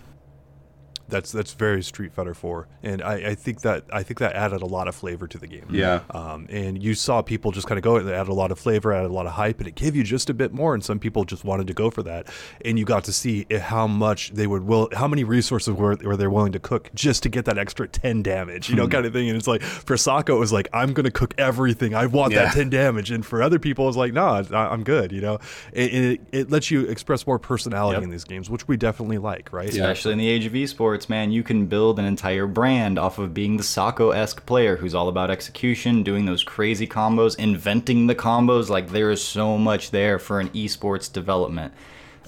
That's 1.09 1.31
that's 1.31 1.53
very 1.53 1.81
Street 1.83 2.11
Fighter 2.13 2.33
4, 2.33 2.67
and 2.83 3.01
I, 3.01 3.29
I 3.29 3.35
think 3.35 3.61
that 3.61 3.85
I 3.93 4.03
think 4.03 4.19
that 4.19 4.33
added 4.35 4.61
a 4.61 4.65
lot 4.65 4.87
of 4.87 4.95
flavor 4.95 5.27
to 5.27 5.37
the 5.37 5.47
game. 5.47 5.65
Yeah. 5.69 6.01
Um, 6.11 6.47
and 6.49 6.81
you 6.83 6.95
saw 6.95 7.21
people 7.21 7.51
just 7.51 7.65
kind 7.67 7.77
of 7.77 7.83
go, 7.83 7.95
it 7.95 8.05
added 8.07 8.29
a 8.29 8.33
lot 8.33 8.51
of 8.51 8.59
flavor, 8.59 8.91
added 8.93 9.09
a 9.09 9.13
lot 9.13 9.25
of 9.25 9.33
hype, 9.33 9.59
and 9.59 9.67
it 9.67 9.75
gave 9.75 9.95
you 9.95 10.03
just 10.03 10.29
a 10.29 10.33
bit 10.33 10.53
more. 10.53 10.73
And 10.73 10.83
some 10.83 10.99
people 10.99 11.23
just 11.23 11.43
wanted 11.45 11.67
to 11.67 11.73
go 11.73 11.89
for 11.89 12.03
that. 12.03 12.27
And 12.65 12.77
you 12.77 12.85
got 12.85 13.03
to 13.05 13.13
see 13.13 13.45
how 13.51 13.87
much 13.87 14.31
they 14.31 14.47
would 14.47 14.63
will, 14.63 14.89
how 14.93 15.07
many 15.07 15.23
resources 15.23 15.73
were, 15.73 15.95
were 16.03 16.17
they 16.17 16.27
willing 16.27 16.51
to 16.53 16.59
cook 16.59 16.89
just 16.93 17.23
to 17.23 17.29
get 17.29 17.45
that 17.45 17.57
extra 17.57 17.87
10 17.87 18.23
damage, 18.23 18.69
you 18.69 18.75
know, 18.75 18.87
kind 18.87 19.05
of 19.05 19.13
thing. 19.13 19.29
And 19.29 19.37
it's 19.37 19.47
like 19.47 19.61
for 19.61 19.95
Sako, 19.97 20.35
it 20.35 20.39
was 20.39 20.51
like, 20.53 20.67
I'm 20.73 20.93
going 20.93 21.05
to 21.05 21.11
cook 21.11 21.33
everything. 21.37 21.93
I 21.95 22.05
want 22.07 22.33
Yeah. 22.33 22.45
that 22.45 22.53
10 22.53 22.69
damage. 22.69 23.11
And 23.11 23.25
for 23.25 23.41
other 23.41 23.59
people, 23.59 23.85
it 23.85 23.87
was 23.87 23.97
like, 23.97 24.13
no, 24.13 24.25
I- 24.27 24.67
I'm 24.73 24.83
good, 24.83 25.11
you 25.11 25.21
know. 25.21 25.39
And 25.73 25.87
and 25.91 26.05
it, 26.05 26.21
it 26.31 26.51
lets 26.51 26.69
you 26.71 26.81
express 26.85 27.25
more 27.25 27.39
personality 27.39 27.95
Yep. 27.97 28.03
in 28.03 28.09
these 28.09 28.23
games, 28.23 28.49
which 28.49 28.67
we 28.67 28.75
definitely 28.77 29.17
like, 29.19 29.53
right? 29.53 29.65
Yeah. 29.73 29.83
Especially 29.83 30.11
in 30.13 30.17
the 30.17 30.27
age 30.27 30.45
of 30.45 30.53
esports, 30.53 30.96
man, 31.09 31.31
you 31.31 31.43
can 31.43 31.67
build 31.67 31.99
an 31.99 32.05
entire 32.05 32.47
brand 32.47 32.97
off 32.97 33.17
of 33.19 33.33
being 33.33 33.57
the 33.57 33.63
Sako 33.63 34.11
esque 34.11 34.45
player 34.45 34.77
who's 34.77 34.95
all 34.95 35.07
about 35.09 35.29
execution, 35.31 36.03
doing 36.03 36.25
those 36.25 36.43
crazy 36.43 36.87
combos, 36.87 37.37
inventing 37.37 38.07
the 38.07 38.15
combos. 38.15 38.69
Like, 38.69 38.89
there 38.89 39.11
is 39.11 39.23
so 39.23 39.57
much 39.57 39.91
there 39.91 40.17
for 40.19 40.39
an 40.39 40.49
esports 40.49 41.11
development. 41.11 41.73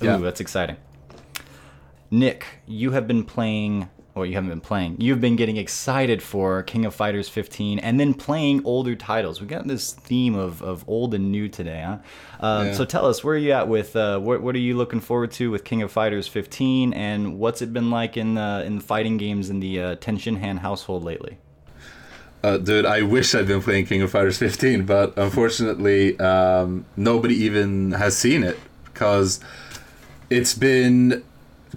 Ooh, 0.02 0.06
Yeah. 0.06 0.18
that's 0.18 0.40
exciting. 0.40 0.78
Nick, 2.12 2.46
you 2.66 2.92
have 2.92 3.08
been 3.08 3.24
playing. 3.24 3.90
You 4.26 4.36
haven't 4.36 4.50
been 4.50 4.62
playing. 4.62 4.98
You've 5.00 5.22
been 5.22 5.36
getting 5.36 5.58
excited 5.58 6.22
for 6.22 6.64
King 6.64 6.86
of 6.86 6.94
Fighters 6.94 7.30
15 7.30 7.80
and 7.80 8.00
then 8.00 8.14
playing 8.14 8.62
older 8.66 8.96
titles. 8.96 9.42
We 9.42 9.48
got 9.48 9.68
this 9.68 9.94
theme 9.94 10.36
of, 10.36 10.62
of 10.62 10.88
old 10.88 11.14
and 11.14 11.32
new 11.32 11.48
today, 11.48 11.84
huh? 11.86 11.98
Um, 12.40 12.68
Yeah. 12.68 12.74
So 12.74 12.86
tell 12.86 13.06
us, 13.06 13.24
where 13.24 13.36
are 13.36 13.38
you 13.38 13.52
at 13.52 13.68
with 13.68 13.96
uh, 13.96 14.20
what, 14.20 14.42
what 14.42 14.56
are 14.56 14.60
you 14.60 14.76
looking 14.78 15.00
forward 15.00 15.32
to 15.34 15.52
with 15.52 15.64
King 15.64 15.82
of 15.82 15.92
Fighters 15.92 16.28
15 16.28 16.94
and 16.94 17.40
what's 17.40 17.62
it 17.62 17.74
been 17.74 17.90
like 17.90 18.18
in 18.18 18.36
the, 18.36 18.64
in 18.66 18.78
the 18.78 18.84
fighting 18.84 19.18
games 19.18 19.50
in 19.50 19.60
the 19.60 19.82
uh, 19.82 19.96
Tenshinhan 19.98 20.60
household 20.60 21.04
lately? 21.04 21.38
Uh, 22.42 22.58
dude, 22.58 22.86
I 22.86 23.02
wish 23.02 23.36
I'd 23.36 23.48
been 23.48 23.62
playing 23.62 23.86
King 23.86 24.02
of 24.02 24.12
Fighters 24.12 24.38
15, 24.38 24.86
but 24.86 25.18
unfortunately, 25.18 26.18
um, 26.20 26.86
nobody 26.96 27.36
even 27.36 27.92
has 27.92 28.18
seen 28.18 28.44
it 28.44 28.58
because 28.86 29.42
it's 30.30 30.54
been 30.54 31.24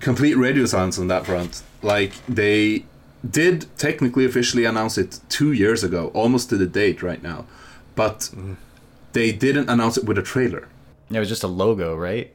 complete 0.01 0.35
radio 0.35 0.65
silence 0.67 0.99
on 0.99 1.09
that 1.09 1.27
front. 1.27 1.63
Like 1.83 2.13
they 2.27 2.85
did 3.29 3.67
technically 3.77 4.25
officially 4.25 4.65
announce 4.65 4.99
it 4.99 5.21
two 5.29 5.53
years 5.53 5.85
ago, 5.85 6.11
almost 6.15 6.49
to 6.51 6.57
the 6.57 6.67
date 6.67 7.03
right 7.03 7.23
now, 7.23 7.47
but 7.95 8.31
they 9.13 9.33
didn't 9.33 9.69
announce 9.69 9.97
it 9.97 10.05
with 10.05 10.19
a 10.19 10.23
trailer. 10.23 10.69
It 11.11 11.19
was 11.19 11.29
just 11.29 11.43
a 11.43 11.49
logo, 11.49 11.95
right? 11.95 12.35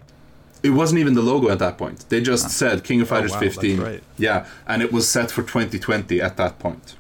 It 0.64 0.72
wasn't 0.72 1.00
even 1.00 1.14
the 1.14 1.22
logo 1.22 1.50
at 1.50 1.60
that 1.60 1.78
point. 1.78 2.10
They 2.10 2.22
just 2.22 2.50
said 2.50 2.84
King 2.84 3.02
of 3.02 3.08
Fighters 3.08 3.32
wow, 3.32 3.40
that's 3.40 3.56
15. 3.56 3.80
right. 3.80 4.04
Yeah, 4.18 4.48
and 4.68 4.82
it 4.82 4.92
was 4.92 5.08
set 5.10 5.32
for 5.32 5.42
2020 5.42 6.22
at 6.22 6.38
that 6.38 6.60
point. 6.60 6.96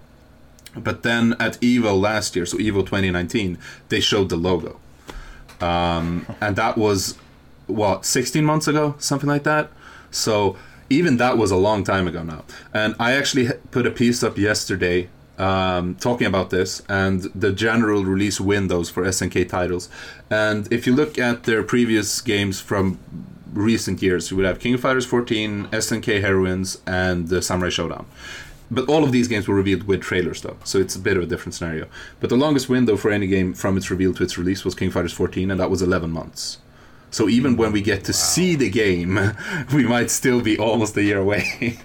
But 0.75 1.03
then 1.03 1.35
at 1.39 1.59
Evo 1.59 1.99
last 1.99 2.35
year, 2.35 2.45
so 2.45 2.57
Evo 2.57 2.85
2019, 2.85 3.57
they 3.89 3.99
showed 3.99 4.29
the 4.29 4.35
logo. 4.35 4.79
Um, 5.59 6.27
and 6.39 6.55
that 6.55 6.77
was, 6.77 7.17
what, 7.65 8.05
16 8.05 8.45
months 8.45 8.67
ago? 8.67 8.95
Something 8.99 9.29
like 9.29 9.43
that? 9.43 9.71
So 10.11 10.55
even 10.89 11.17
that 11.17 11.37
was 11.37 11.51
a 11.51 11.57
long 11.57 11.83
time 11.83 12.07
ago 12.07 12.23
now. 12.23 12.43
And 12.73 12.95
I 12.99 13.13
actually 13.13 13.49
put 13.71 13.85
a 13.85 13.91
piece 13.91 14.23
up 14.23 14.37
yesterday 14.37 15.09
um, 15.37 15.95
talking 15.95 16.27
about 16.27 16.49
this 16.49 16.81
and 16.89 17.23
the 17.35 17.51
general 17.51 18.03
release 18.03 18.39
windows 18.39 18.89
for 18.89 19.03
SNK 19.03 19.47
titles. 19.49 19.89
And 20.29 20.71
if 20.71 20.87
you 20.87 20.95
look 20.95 21.17
at 21.17 21.43
their 21.43 21.63
previous 21.63 22.21
games 22.21 22.59
from 22.59 22.99
recent 23.53 24.01
years, 24.01 24.31
you 24.31 24.37
would 24.37 24.45
have 24.45 24.59
King 24.59 24.75
of 24.75 24.81
Fighters 24.81 25.05
14, 25.05 25.67
SNK 25.67 26.21
Heroines, 26.21 26.81
and 26.85 27.31
uh, 27.31 27.41
Samurai 27.41 27.69
Shodown. 27.69 28.05
But 28.69 28.89
all 28.89 29.03
of 29.03 29.11
these 29.13 29.29
games 29.29 29.47
were 29.47 29.55
revealed 29.55 29.83
with 29.83 30.01
trailers, 30.01 30.41
though, 30.41 30.57
so 30.65 30.77
it's 30.77 30.95
a 30.95 30.99
bit 30.99 31.15
of 31.15 31.23
a 31.23 31.25
different 31.25 31.53
scenario. 31.53 31.87
But 32.19 32.29
the 32.29 32.35
longest 32.35 32.67
window 32.67 32.97
for 32.97 33.11
any 33.11 33.25
game 33.27 33.53
from 33.53 33.77
its 33.77 33.89
reveal 33.89 34.13
to 34.15 34.23
its 34.23 34.37
release 34.37 34.65
was 34.65 34.75
King 34.75 34.89
of 34.89 34.93
Fighters 34.93 35.13
14, 35.13 35.51
and 35.51 35.59
that 35.59 35.69
was 35.69 35.81
11 35.81 36.11
months. 36.11 36.57
So 37.17 37.27
even 37.27 37.57
when 37.57 37.71
we 37.71 37.81
get 37.81 38.03
to 38.03 38.13
see 38.13 38.55
the 38.55 38.69
game, 38.69 39.19
we 39.73 39.87
might 39.87 40.11
still 40.11 40.39
be 40.39 40.55
almost 40.59 40.95
a 40.97 41.03
year 41.03 41.17
away. 41.17 41.79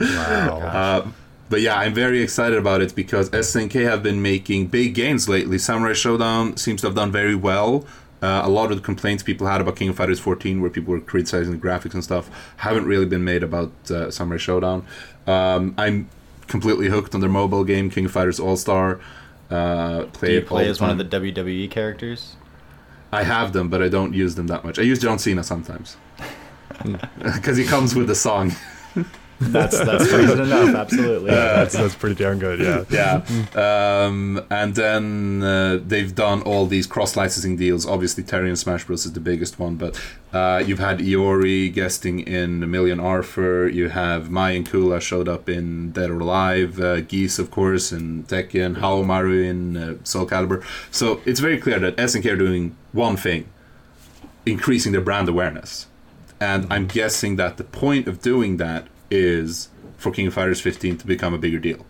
Wow. 0.00 0.60
Uh, 0.80 1.06
but 1.50 1.60
yeah, 1.60 1.76
I'm 1.78 1.92
very 1.92 2.22
excited 2.22 2.56
about 2.56 2.80
it 2.80 2.94
because 2.94 3.28
SNK 3.30 3.84
have 3.84 4.02
been 4.02 4.22
making 4.22 4.68
big 4.68 4.94
gains 4.94 5.28
lately. 5.28 5.58
Samurai 5.58 5.92
Shodown 5.92 6.58
seems 6.58 6.80
to 6.80 6.86
have 6.86 6.94
done 6.94 7.12
very 7.12 7.34
well. 7.34 7.84
Uh, 8.22 8.40
a 8.44 8.48
lot 8.48 8.70
of 8.70 8.78
the 8.78 8.82
complaints 8.82 9.22
people 9.22 9.46
had 9.46 9.60
about 9.60 9.76
King 9.76 9.90
of 9.90 9.96
Fighters 9.96 10.20
14, 10.20 10.62
where 10.62 10.70
people 10.70 10.94
were 10.94 11.00
criticizing 11.00 11.52
the 11.52 11.58
graphics 11.58 11.92
and 11.92 12.02
stuff, 12.02 12.30
haven't 12.58 12.86
really 12.86 13.04
been 13.04 13.24
made 13.24 13.42
about 13.42 13.72
uh, 13.90 14.10
Samurai 14.10 14.38
Shodown. 14.38 14.84
Um, 15.26 15.74
I'm 15.76 16.08
completely 16.46 16.88
hooked 16.88 17.14
on 17.14 17.20
their 17.20 17.28
mobile 17.28 17.64
game, 17.64 17.90
King 17.90 18.06
of 18.06 18.12
Fighters 18.12 18.40
All 18.40 18.56
Star. 18.56 19.00
Uh, 19.50 20.04
play 20.12 20.28
Do 20.28 20.34
you 20.34 20.42
play 20.42 20.68
as 20.68 20.80
one 20.80 20.90
of 20.90 20.98
the 20.98 21.20
WWE 21.20 21.70
characters? 21.70 22.36
I 23.12 23.24
have 23.24 23.52
them, 23.52 23.68
but 23.68 23.82
I 23.82 23.88
don't 23.88 24.14
use 24.14 24.34
them 24.34 24.46
that 24.48 24.64
much. 24.64 24.78
I 24.78 24.82
use 24.82 25.00
John 25.00 25.18
Cena 25.18 25.42
sometimes 25.42 25.96
hmm. 26.82 26.96
because 27.22 27.56
he 27.56 27.64
comes 27.64 27.94
with 27.94 28.06
the 28.06 28.14
song. 28.14 28.52
That's 29.50 29.78
that's 29.78 30.12
reason 30.12 30.42
enough. 30.42 30.74
Absolutely. 30.74 31.30
that's 31.30 31.74
that's 31.74 31.94
pretty 31.94 32.22
darn 32.22 32.38
good. 32.38 32.60
Yeah. 32.60 33.22
yeah. 33.56 34.04
Um, 34.04 34.44
and 34.50 34.74
then 34.74 35.42
uh, 35.42 35.80
they've 35.82 36.14
done 36.14 36.42
all 36.42 36.66
these 36.66 36.86
cross 36.86 37.16
licensing 37.16 37.56
deals. 37.56 37.86
Obviously, 37.86 38.22
Terry 38.22 38.48
and 38.48 38.58
Smash 38.58 38.84
Bros. 38.84 39.06
is 39.06 39.14
the 39.14 39.20
biggest 39.20 39.58
one, 39.58 39.76
but 39.76 39.98
uh, 40.34 40.62
you've 40.64 40.78
had 40.78 40.98
Iori 40.98 41.72
guesting 41.72 42.20
in 42.20 42.62
A 42.62 42.66
Million 42.66 43.00
Arthur. 43.00 43.66
You 43.66 43.88
have 43.88 44.30
Mai 44.30 44.50
and 44.50 44.68
Kula 44.68 45.00
showed 45.00 45.26
up 45.26 45.48
in 45.48 45.92
Dead 45.92 46.10
or 46.10 46.20
Alive. 46.20 46.78
Uh, 46.78 47.00
Geese, 47.00 47.38
of 47.38 47.50
course, 47.50 47.92
in 47.92 48.24
Tekken. 48.24 48.76
Haomaru 48.76 49.48
in 49.48 49.76
uh, 49.76 49.94
Soul 50.04 50.26
Calibur. 50.26 50.62
So 50.90 51.22
it's 51.24 51.40
very 51.40 51.58
clear 51.58 51.78
that 51.78 51.96
SNK 51.96 52.30
are 52.30 52.36
doing 52.36 52.76
one 52.92 53.16
thing 53.16 53.48
increasing 54.44 54.92
their 54.92 55.00
brand 55.00 55.30
awareness. 55.30 55.86
And 56.40 56.66
I'm 56.70 56.86
guessing 56.86 57.36
that 57.36 57.56
the 57.56 57.64
point 57.64 58.06
of 58.08 58.22
doing 58.22 58.56
that 58.56 58.86
is 59.10 59.68
for 59.96 60.10
King 60.10 60.26
of 60.26 60.34
Fighters 60.34 60.60
15 60.60 60.98
to 60.98 61.06
become 61.06 61.34
a 61.34 61.38
bigger 61.38 61.58
deal. 61.58 61.84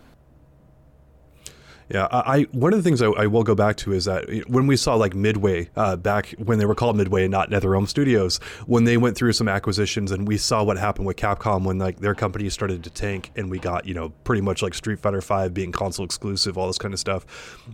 Yeah, 1.93 2.07
I, 2.09 2.43
one 2.53 2.71
of 2.71 2.79
the 2.79 2.83
things 2.83 3.01
I, 3.01 3.07
I 3.07 3.27
will 3.27 3.43
go 3.43 3.53
back 3.53 3.75
to 3.77 3.91
is 3.91 4.05
that 4.05 4.25
when 4.47 4.65
we 4.65 4.77
saw 4.77 4.95
like 4.95 5.13
Midway 5.13 5.69
uh, 5.75 5.97
back 5.97 6.33
when 6.37 6.57
they 6.57 6.65
were 6.65 6.75
called 6.75 6.95
Midway 6.95 7.23
and 7.23 7.31
not 7.31 7.49
NetherRealm 7.49 7.85
Studios, 7.85 8.37
when 8.65 8.85
they 8.85 8.95
went 8.95 9.17
through 9.17 9.33
some 9.33 9.49
acquisitions 9.49 10.11
and 10.11 10.25
we 10.25 10.37
saw 10.37 10.63
what 10.63 10.77
happened 10.77 11.05
with 11.05 11.17
Capcom 11.17 11.65
when 11.65 11.79
like 11.79 11.99
their 11.99 12.15
company 12.15 12.49
started 12.49 12.81
to 12.85 12.89
tank 12.89 13.31
and 13.35 13.51
we 13.51 13.59
got 13.59 13.85
you 13.85 13.93
know 13.93 14.09
pretty 14.23 14.41
much 14.41 14.61
like 14.61 14.73
Street 14.73 14.99
Fighter 14.99 15.19
Five 15.19 15.53
being 15.53 15.73
console 15.73 16.05
exclusive, 16.05 16.57
all 16.57 16.67
this 16.67 16.77
kind 16.77 16.93
of 16.93 16.99
stuff. 16.99 17.25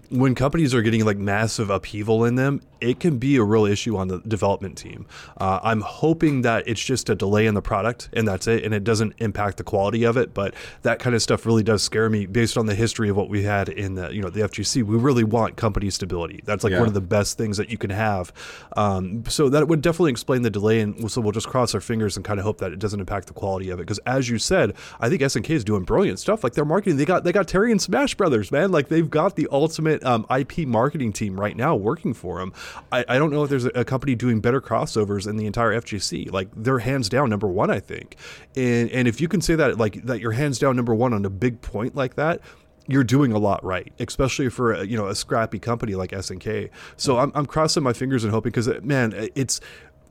When 0.09 0.34
companies 0.34 0.74
are 0.74 0.82
getting 0.82 1.05
like 1.05 1.18
massive 1.18 1.70
upheaval 1.70 2.26
in 2.26 2.36
them, 2.36 2.61
it 2.82 2.99
can 2.99 3.20
be 3.20 3.36
a 3.36 3.43
real 3.43 3.65
issue 3.65 3.97
on 3.97 4.07
the 4.07 4.20
development 4.22 4.80
team. 4.80 5.05
Uh, 5.38 5.59
I'm 5.61 5.82
hoping 5.82 6.41
that 6.41 6.68
it's 6.68 6.84
just 6.84 7.07
a 7.11 7.15
delay 7.15 7.45
in 7.45 7.53
the 7.53 7.61
product 7.61 8.09
and 8.13 8.28
that's 8.28 8.47
it, 8.47 8.63
and 8.63 8.74
it 8.74 8.84
doesn't 8.84 9.13
impact 9.20 9.57
the 9.57 9.63
quality 9.63 10.05
of 10.05 10.18
it. 10.18 10.34
But 10.34 10.55
that 10.82 10.97
kind 10.97 11.15
of 11.15 11.22
stuff 11.22 11.45
really 11.45 11.63
does 11.63 11.84
scare 11.84 12.09
me 12.09 12.26
based 12.26 12.57
on 12.57 12.65
the 12.65 12.76
history 12.76 13.09
of 13.09 13.15
what 13.15 13.30
we 13.30 13.43
had 13.43 13.70
in 13.70 13.93
the 13.93 14.06
the 14.07 14.15
you 14.15 14.21
know 14.21 14.29
the 14.29 14.41
FGC, 14.41 14.83
we 14.83 14.97
really 14.97 15.23
want 15.23 15.55
company 15.55 15.89
stability. 15.89 16.41
That's 16.45 16.63
like 16.63 16.71
Yeah. 16.71 16.79
one 16.79 16.87
of 16.87 16.93
the 16.93 17.01
best 17.01 17.37
things 17.37 17.57
that 17.57 17.69
you 17.69 17.77
can 17.77 17.89
have. 17.89 18.31
Um, 18.75 19.23
so 19.27 19.49
that 19.49 19.67
would 19.67 19.81
definitely 19.81 20.11
explain 20.11 20.41
the 20.41 20.49
delay, 20.49 20.79
and 20.79 21.09
so 21.11 21.21
we'll 21.21 21.31
just 21.31 21.47
cross 21.47 21.73
our 21.75 21.81
fingers 21.81 22.15
and 22.15 22.25
kind 22.25 22.39
of 22.39 22.45
hope 22.45 22.57
that 22.59 22.71
it 22.71 22.79
doesn't 22.79 22.99
impact 22.99 23.27
the 23.27 23.33
quality 23.33 23.69
of 23.69 23.79
it. 23.79 23.83
Because 23.83 23.99
as 23.99 24.29
you 24.29 24.37
said, 24.37 24.73
I 24.99 25.09
think 25.09 25.21
SNK 25.21 25.49
is 25.51 25.63
doing 25.63 25.83
brilliant 25.83 26.19
stuff. 26.19 26.43
Like 26.43 26.53
their 26.53 26.65
marketing, 26.65 26.97
they 26.97 27.05
got 27.05 27.23
they 27.23 27.31
got 27.31 27.47
Terry 27.47 27.71
and 27.71 27.81
Smash 27.81 28.15
Brothers, 28.15 28.51
man. 28.51 28.71
Like 28.71 28.87
they've 28.89 29.09
got 29.09 29.35
the 29.35 29.47
ultimate 29.51 30.03
um, 30.03 30.25
IP 30.35 30.59
marketing 30.67 31.13
team 31.13 31.39
right 31.39 31.55
now 31.55 31.75
working 31.75 32.13
for 32.13 32.39
them. 32.39 32.53
I, 32.91 33.05
I 33.07 33.17
don't 33.17 33.31
know 33.31 33.43
if 33.43 33.49
there's 33.49 33.65
a, 33.65 33.69
a 33.69 33.85
company 33.85 34.15
doing 34.15 34.41
better 34.41 34.61
crossovers 34.61 35.27
in 35.27 35.37
the 35.37 35.45
entire 35.45 35.79
FGC. 35.81 36.31
Like 36.31 36.49
they're 36.55 36.79
hands 36.79 37.09
down 37.09 37.29
number 37.29 37.47
one, 37.47 37.69
I 37.69 37.79
think. 37.79 38.15
And 38.55 38.89
and 38.91 39.07
if 39.07 39.21
you 39.21 39.27
can 39.27 39.41
say 39.41 39.55
that 39.55 39.77
like 39.77 40.03
that 40.05 40.19
you're 40.19 40.31
hands 40.31 40.59
down 40.59 40.75
number 40.75 40.93
one 40.95 41.13
on 41.13 41.25
a 41.25 41.29
big 41.29 41.61
point 41.61 41.95
like 41.95 42.15
that 42.15 42.41
you're 42.88 43.03
doing 43.03 43.31
a 43.31 43.38
lot 43.38 43.63
right, 43.63 43.91
especially 43.99 44.49
for 44.49 44.73
a, 44.73 44.85
you 44.85 44.97
know 44.97 45.07
a 45.07 45.15
scrappy 45.15 45.59
company 45.59 45.95
like 45.95 46.11
SNK. 46.11 46.69
So 46.95 47.17
I'm, 47.19 47.31
I'm 47.35 47.45
crossing 47.45 47.83
my 47.83 47.93
fingers 47.93 48.23
and 48.23 48.31
hoping 48.31 48.51
because 48.51 48.67
uh, 48.67 48.79
man, 48.83 49.29
it's 49.35 49.59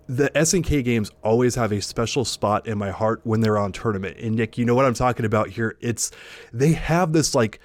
the 0.08 0.30
SNK 0.30 0.84
games 0.84 1.10
always 1.22 1.56
have 1.56 1.72
a 1.72 1.80
special 1.80 2.24
spot 2.24 2.66
in 2.66 2.78
my 2.78 2.90
heart 2.90 3.20
when 3.24 3.40
they're 3.40 3.58
on 3.58 3.72
tournament. 3.72 4.16
And 4.18 4.36
Nick, 4.36 4.56
you 4.56 4.64
know 4.64 4.74
what 4.74 4.84
I'm 4.84 4.94
talking 4.94 5.26
about 5.26 5.48
here? 5.48 5.76
It's 5.80 6.12
they 6.52 6.72
have 6.72 7.12
this 7.12 7.34
like 7.34 7.60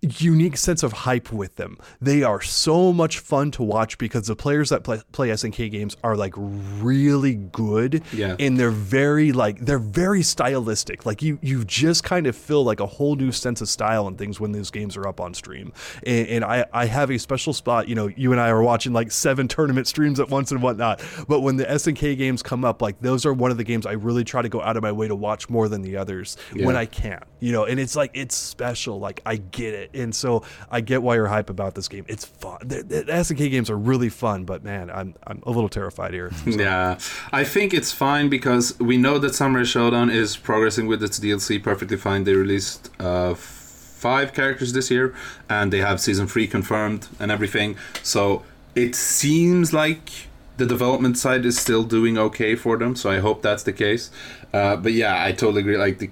unique 0.00 0.56
sense 0.56 0.82
of 0.84 0.92
hype 0.92 1.32
with 1.32 1.56
them. 1.56 1.76
They 2.00 2.22
are 2.22 2.40
so 2.40 2.92
much 2.92 3.18
fun 3.18 3.50
to 3.52 3.62
watch 3.64 3.98
because 3.98 4.28
the 4.28 4.36
players 4.36 4.68
that 4.68 4.84
play, 4.84 5.00
play 5.10 5.30
SNK 5.30 5.70
games 5.72 5.96
are 6.04 6.16
like 6.16 6.34
really 6.36 7.34
good 7.34 8.02
Yeah. 8.12 8.36
and 8.38 8.58
they're 8.58 8.70
very 8.70 9.32
like 9.32 9.58
they're 9.60 9.78
very 9.78 10.22
stylistic. 10.22 11.04
Like 11.04 11.20
you 11.22 11.38
you 11.42 11.64
just 11.64 12.04
kind 12.04 12.26
of 12.26 12.36
feel 12.36 12.62
like 12.62 12.78
a 12.80 12.86
whole 12.86 13.16
new 13.16 13.32
sense 13.32 13.60
of 13.60 13.68
style 13.68 14.06
and 14.06 14.16
things 14.16 14.38
when 14.38 14.52
those 14.52 14.70
games 14.70 14.96
are 14.96 15.06
up 15.08 15.20
on 15.20 15.34
stream. 15.34 15.72
And, 16.06 16.28
and 16.28 16.44
I 16.44 16.64
I 16.72 16.86
have 16.86 17.10
a 17.10 17.18
special 17.18 17.52
spot. 17.52 17.88
You 17.88 17.94
know, 17.94 18.06
you 18.06 18.32
and 18.32 18.40
I 18.40 18.50
are 18.50 18.62
watching 18.62 18.92
like 18.92 19.10
seven 19.10 19.48
tournament 19.48 19.86
streams 19.88 20.20
at 20.20 20.30
once 20.30 20.52
and 20.52 20.62
whatnot. 20.62 21.02
But 21.28 21.40
when 21.40 21.56
the 21.56 21.64
SNK 21.64 22.16
games 22.16 22.42
come 22.42 22.64
up, 22.64 22.80
like 22.82 23.00
those 23.00 23.26
are 23.26 23.32
one 23.32 23.50
of 23.50 23.56
the 23.56 23.64
games 23.64 23.84
I 23.86 23.92
really 23.92 24.24
try 24.24 24.42
to 24.42 24.48
go 24.48 24.60
out 24.62 24.76
of 24.76 24.82
my 24.82 24.92
way 24.92 25.08
to 25.08 25.16
watch 25.16 25.48
more 25.50 25.68
than 25.68 25.82
the 25.82 25.96
others 25.96 26.36
when 26.54 26.76
I 26.76 26.86
can. 26.86 27.20
You 27.40 27.52
know, 27.52 27.64
and 27.64 27.80
it's 27.80 27.96
like 27.96 28.12
it's 28.14 28.34
special. 28.36 28.98
Like 29.00 29.20
I 29.26 29.36
get 29.36 29.74
it, 29.74 29.87
and 29.94 30.14
so 30.14 30.42
I 30.70 30.80
get 30.80 31.02
why 31.02 31.14
you're 31.14 31.26
hype 31.26 31.50
about 31.50 31.74
this 31.74 31.88
game. 31.88 32.04
It's 32.08 32.24
fun. 32.24 32.58
The, 32.64 32.82
the 32.82 33.04
SNK 33.04 33.50
games 33.50 33.70
are 33.70 33.78
really 33.78 34.08
fun, 34.08 34.44
but 34.44 34.64
man, 34.64 34.90
I'm 34.90 35.14
I'm 35.26 35.42
a 35.44 35.50
little 35.50 35.68
terrified 35.68 36.12
here. 36.12 36.30
Yeah, 36.46 36.98
I 37.32 37.44
think 37.44 37.72
it's 37.72 37.92
fine 37.92 38.28
because 38.28 38.78
we 38.80 38.96
know 38.96 39.18
that 39.18 39.34
Samurai 39.34 39.62
Shodown 39.62 40.12
is 40.12 40.36
progressing 40.36 40.86
with 40.86 41.02
its 41.02 41.20
DLC 41.20 41.62
perfectly 41.62 41.96
fine. 41.96 42.24
They 42.24 42.34
released 42.34 42.90
uh, 42.98 43.34
five 43.34 44.32
characters 44.32 44.72
this 44.72 44.90
year, 44.90 45.14
and 45.48 45.72
they 45.72 45.78
have 45.78 46.00
season 46.00 46.26
three 46.26 46.46
confirmed 46.46 47.08
and 47.20 47.30
everything. 47.30 47.76
So 48.02 48.42
it 48.74 48.94
seems 48.94 49.72
like 49.72 50.10
the 50.56 50.66
development 50.66 51.16
side 51.16 51.46
is 51.46 51.58
still 51.58 51.84
doing 51.84 52.18
okay 52.18 52.54
for 52.56 52.76
them. 52.76 52.96
So 52.96 53.10
I 53.10 53.18
hope 53.18 53.42
that's 53.42 53.62
the 53.62 53.72
case. 53.72 54.10
Uh, 54.52 54.76
but 54.76 54.92
yeah, 54.92 55.24
I 55.24 55.32
totally 55.32 55.60
agree. 55.60 55.76
Like 55.76 55.98
the 55.98 56.10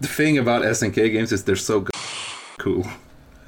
the 0.00 0.08
thing 0.08 0.36
about 0.36 0.62
SNK 0.62 0.94
games 1.12 1.32
is 1.32 1.44
they're 1.44 1.56
so 1.56 1.86
cool. 2.58 2.86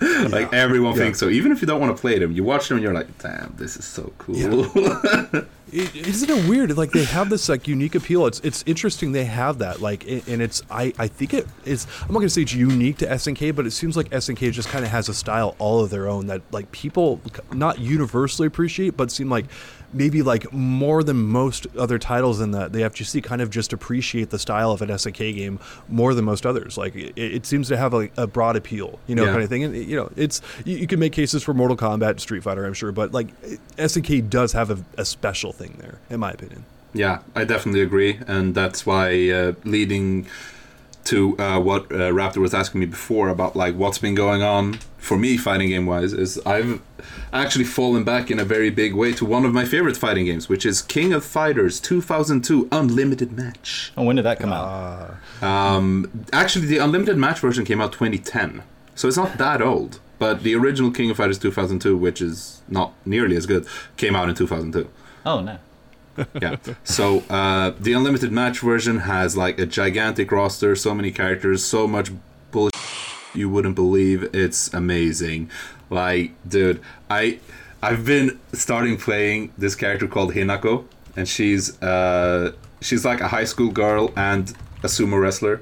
like 0.30 0.53
everyone 0.53 0.92
Yeah. 0.96 1.03
thinks 1.05 1.18
so. 1.18 1.28
Even 1.28 1.53
if 1.53 1.61
you 1.61 1.66
don't 1.66 1.80
want 1.80 1.96
to 1.96 2.01
play 2.01 2.18
them, 2.18 2.32
you 2.32 2.44
watch 2.44 2.68
them 2.68 2.76
and 2.78 2.84
you're 2.84 2.94
like, 2.94 3.18
"Damn, 3.18 3.55
this 3.57 3.76
is 3.76 3.84
so 3.84 4.12
cool." 4.18 4.66
It, 5.70 5.94
isn't 5.94 6.30
it 6.30 6.49
weird? 6.49 6.74
Like 6.78 6.92
they 6.92 7.05
have 7.05 7.28
this 7.28 7.46
like 7.46 7.68
unique 7.68 7.94
appeal. 7.94 8.24
It's 8.24 8.40
it's 8.40 8.64
interesting 8.66 9.12
they 9.12 9.26
have 9.26 9.59
that. 9.59 9.82
Like 9.82 10.07
and 10.09 10.40
it's 10.40 10.62
I 10.70 10.94
I 10.99 11.09
think 11.09 11.34
it 11.34 11.46
is. 11.66 11.86
I'm 12.03 12.09
not 12.14 12.20
gonna 12.20 12.30
say 12.30 12.40
it's 12.40 12.55
unique 12.55 12.96
to 12.99 13.07
SNK, 13.07 13.55
but 13.55 13.66
it 13.66 13.72
seems 13.72 13.94
like 13.94 14.09
SNK 14.09 14.51
just 14.53 14.70
kind 14.70 14.82
of 14.82 14.90
has 14.90 15.11
a 15.11 15.14
style 15.14 15.55
all 15.59 15.84
of 15.84 15.90
their 15.90 16.09
own 16.09 16.28
that 16.28 16.40
like 16.53 16.72
people 16.72 17.20
not 17.53 17.80
universally 17.80 18.46
appreciate, 18.46 18.96
but 18.96 19.11
seem 19.12 19.28
like 19.28 19.44
maybe 19.93 20.22
like 20.22 20.53
more 20.53 21.03
than 21.03 21.16
most 21.16 21.66
other 21.76 21.99
titles 21.99 22.41
in 22.41 22.51
the 22.51 22.68
the 22.68 22.80
FGC 22.80 23.22
kind 23.22 23.41
of 23.41 23.51
just 23.51 23.72
appreciate 23.72 24.30
the 24.30 24.39
style 24.39 24.70
of 24.70 24.82
an 24.82 24.89
SNK 24.91 25.34
game 25.34 25.59
more 25.89 26.14
than 26.14 26.24
most 26.24 26.45
others. 26.45 26.76
Like 26.76 26.95
it, 26.95 27.12
it 27.16 27.47
seems 27.47 27.68
to 27.68 27.76
have 27.76 27.95
a, 27.95 28.09
a 28.16 28.26
broad 28.26 28.57
appeal, 28.57 28.99
you 29.07 29.14
know, 29.14 29.24
Yeah. 29.24 29.30
kind 29.32 29.43
of 29.43 29.49
thing. 29.49 29.64
And 29.64 29.74
you 29.76 29.97
know, 29.97 30.11
it's 30.16 30.41
you, 30.64 30.76
you 30.76 30.86
can 30.86 30.99
make 31.01 31.12
cases 31.12 31.43
for 31.43 31.55
Mortal 31.55 31.76
Kombat, 31.76 32.11
and 32.11 32.20
Street 32.20 32.43
Fighter, 32.43 32.64
I'm 32.66 32.74
sure, 32.74 32.93
but 32.93 33.12
like 33.12 33.28
SNK 33.76 34.28
does 34.28 34.53
have 34.53 34.70
a, 34.70 34.78
a 34.97 35.05
special 35.05 35.53
thing 35.53 35.76
there, 35.80 35.99
in 36.11 36.20
my 36.20 36.30
opinion. 36.32 36.64
Yeah, 36.95 37.18
I 37.36 37.45
definitely 37.45 37.82
agree, 37.82 38.18
and 38.26 38.55
that's 38.55 38.86
why 38.86 39.30
uh, 39.30 39.53
leading 39.64 40.26
to 41.09 41.38
uh, 41.38 41.59
what 41.59 41.84
uh, 41.86 42.12
Raptor 42.12 42.38
was 42.38 42.52
asking 42.52 42.80
me 42.80 42.86
before 42.86 43.28
about 43.28 43.56
like 43.56 43.74
what's 43.74 43.98
been 43.98 44.14
going 44.14 44.42
on 44.42 44.74
for 44.98 45.16
me 45.16 45.38
fighting 45.38 45.68
game 45.70 45.86
wise 45.86 46.12
is 46.12 46.38
I've 46.44 46.82
actually 47.32 47.64
fallen 47.64 48.04
back 48.04 48.30
in 48.30 48.38
a 48.38 48.44
very 48.44 48.68
big 48.68 48.92
way 48.94 49.12
to 49.14 49.24
one 49.24 49.46
of 49.46 49.54
my 49.54 49.64
favorite 49.64 49.96
fighting 49.96 50.26
games, 50.26 50.50
which 50.50 50.66
is 50.66 50.82
King 50.82 51.14
of 51.14 51.24
Fighters 51.24 51.80
2002 51.80 52.68
Unlimited 52.70 53.32
Match. 53.32 53.92
Oh, 53.96 54.04
when 54.04 54.16
did 54.16 54.26
that 54.26 54.38
come 54.38 54.52
out? 54.52 55.16
Um, 55.42 56.26
actually, 56.32 56.66
the 56.66 56.78
Unlimited 56.78 57.16
Match 57.16 57.40
version 57.40 57.64
came 57.64 57.80
out 57.80 57.92
2010, 57.92 58.62
so 58.94 59.09
it's 59.09 59.16
not 59.16 59.38
that 59.38 59.62
old. 59.62 60.00
But 60.18 60.42
the 60.42 60.54
original 60.56 60.90
King 60.90 61.11
of 61.11 61.16
Fighters 61.16 61.38
2002, 61.38 61.96
which 61.96 62.20
is 62.20 62.61
not 62.68 62.92
nearly 63.06 63.36
as 63.36 63.46
good, 63.46 63.66
came 63.96 64.16
out 64.16 64.28
in 64.28 64.34
2002 64.34 64.90
Oh 65.24 65.40
no. 65.40 65.59
yeah. 66.43 66.57
So 66.85 67.21
uh, 67.31 67.73
the 67.79 67.93
unlimited 67.93 68.33
match 68.33 68.61
version 68.61 68.99
has 69.01 69.37
like 69.37 69.59
a 69.59 69.66
gigantic 69.66 70.31
roster, 70.33 70.75
so 70.77 70.95
many 70.95 71.11
characters, 71.11 71.64
so 71.64 71.87
much 71.87 72.11
bullshit 72.51 72.81
you 73.35 73.49
wouldn't 73.49 73.75
believe. 73.75 74.35
It's 74.35 74.73
amazing. 74.73 75.51
Like, 75.91 76.33
dude, 76.47 76.81
I 77.09 77.39
I've 77.83 78.05
been 78.05 78.39
starting 78.53 78.97
playing 78.97 79.53
this 79.57 79.75
character 79.75 80.07
called 80.09 80.35
Hinako, 80.35 80.85
and 81.16 81.29
she's 81.29 81.81
uh, 81.83 82.53
she's 82.81 83.05
like 83.05 83.21
a 83.21 83.29
high 83.29 83.45
school 83.45 83.71
girl 83.71 84.12
and 84.16 84.51
a 84.83 84.87
sumo 84.87 85.21
wrestler. 85.21 85.61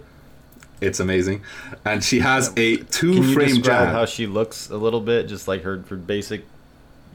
It's 0.81 1.01
amazing, 1.01 1.43
and 1.85 2.05
she 2.05 2.21
has 2.21 2.53
a 2.57 2.77
two 2.77 3.15
Can 3.15 3.23
you 3.23 3.29
two-frame 3.29 3.49
describe 3.49 3.87
jab. 3.87 3.95
how 3.95 4.05
she 4.05 4.27
looks 4.27 4.69
a 4.69 4.77
little 4.77 5.01
bit, 5.01 5.27
just 5.27 5.49
like 5.49 5.63
her, 5.63 5.79
her 5.89 5.97
basic, 5.97 6.45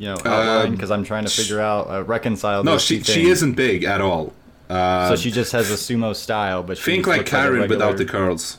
you 0.02 0.08
know, 0.08 0.14
outline? 0.26 0.66
Um, 0.68 0.72
Because 0.72 0.90
I'm 0.90 1.04
trying 1.04 1.26
to 1.26 1.30
figure 1.32 1.62
out 1.62 1.84
uh, 1.90 2.04
reconcile. 2.04 2.64
no, 2.64 2.78
she 2.80 3.02
she 3.04 3.30
isn't 3.30 3.54
big 3.54 3.84
at 3.84 4.02
all. 4.02 4.34
Uh, 4.70 5.10
So 5.10 5.16
she 5.16 5.30
just 5.32 5.52
has 5.52 5.70
a 5.70 5.76
sumo 5.76 6.16
style, 6.16 6.64
but 6.64 6.78
she 6.78 6.84
think 6.84 7.06
like 7.08 7.26
Karin 7.28 7.70
without 7.70 7.98
the 7.98 8.06
curls. 8.06 8.58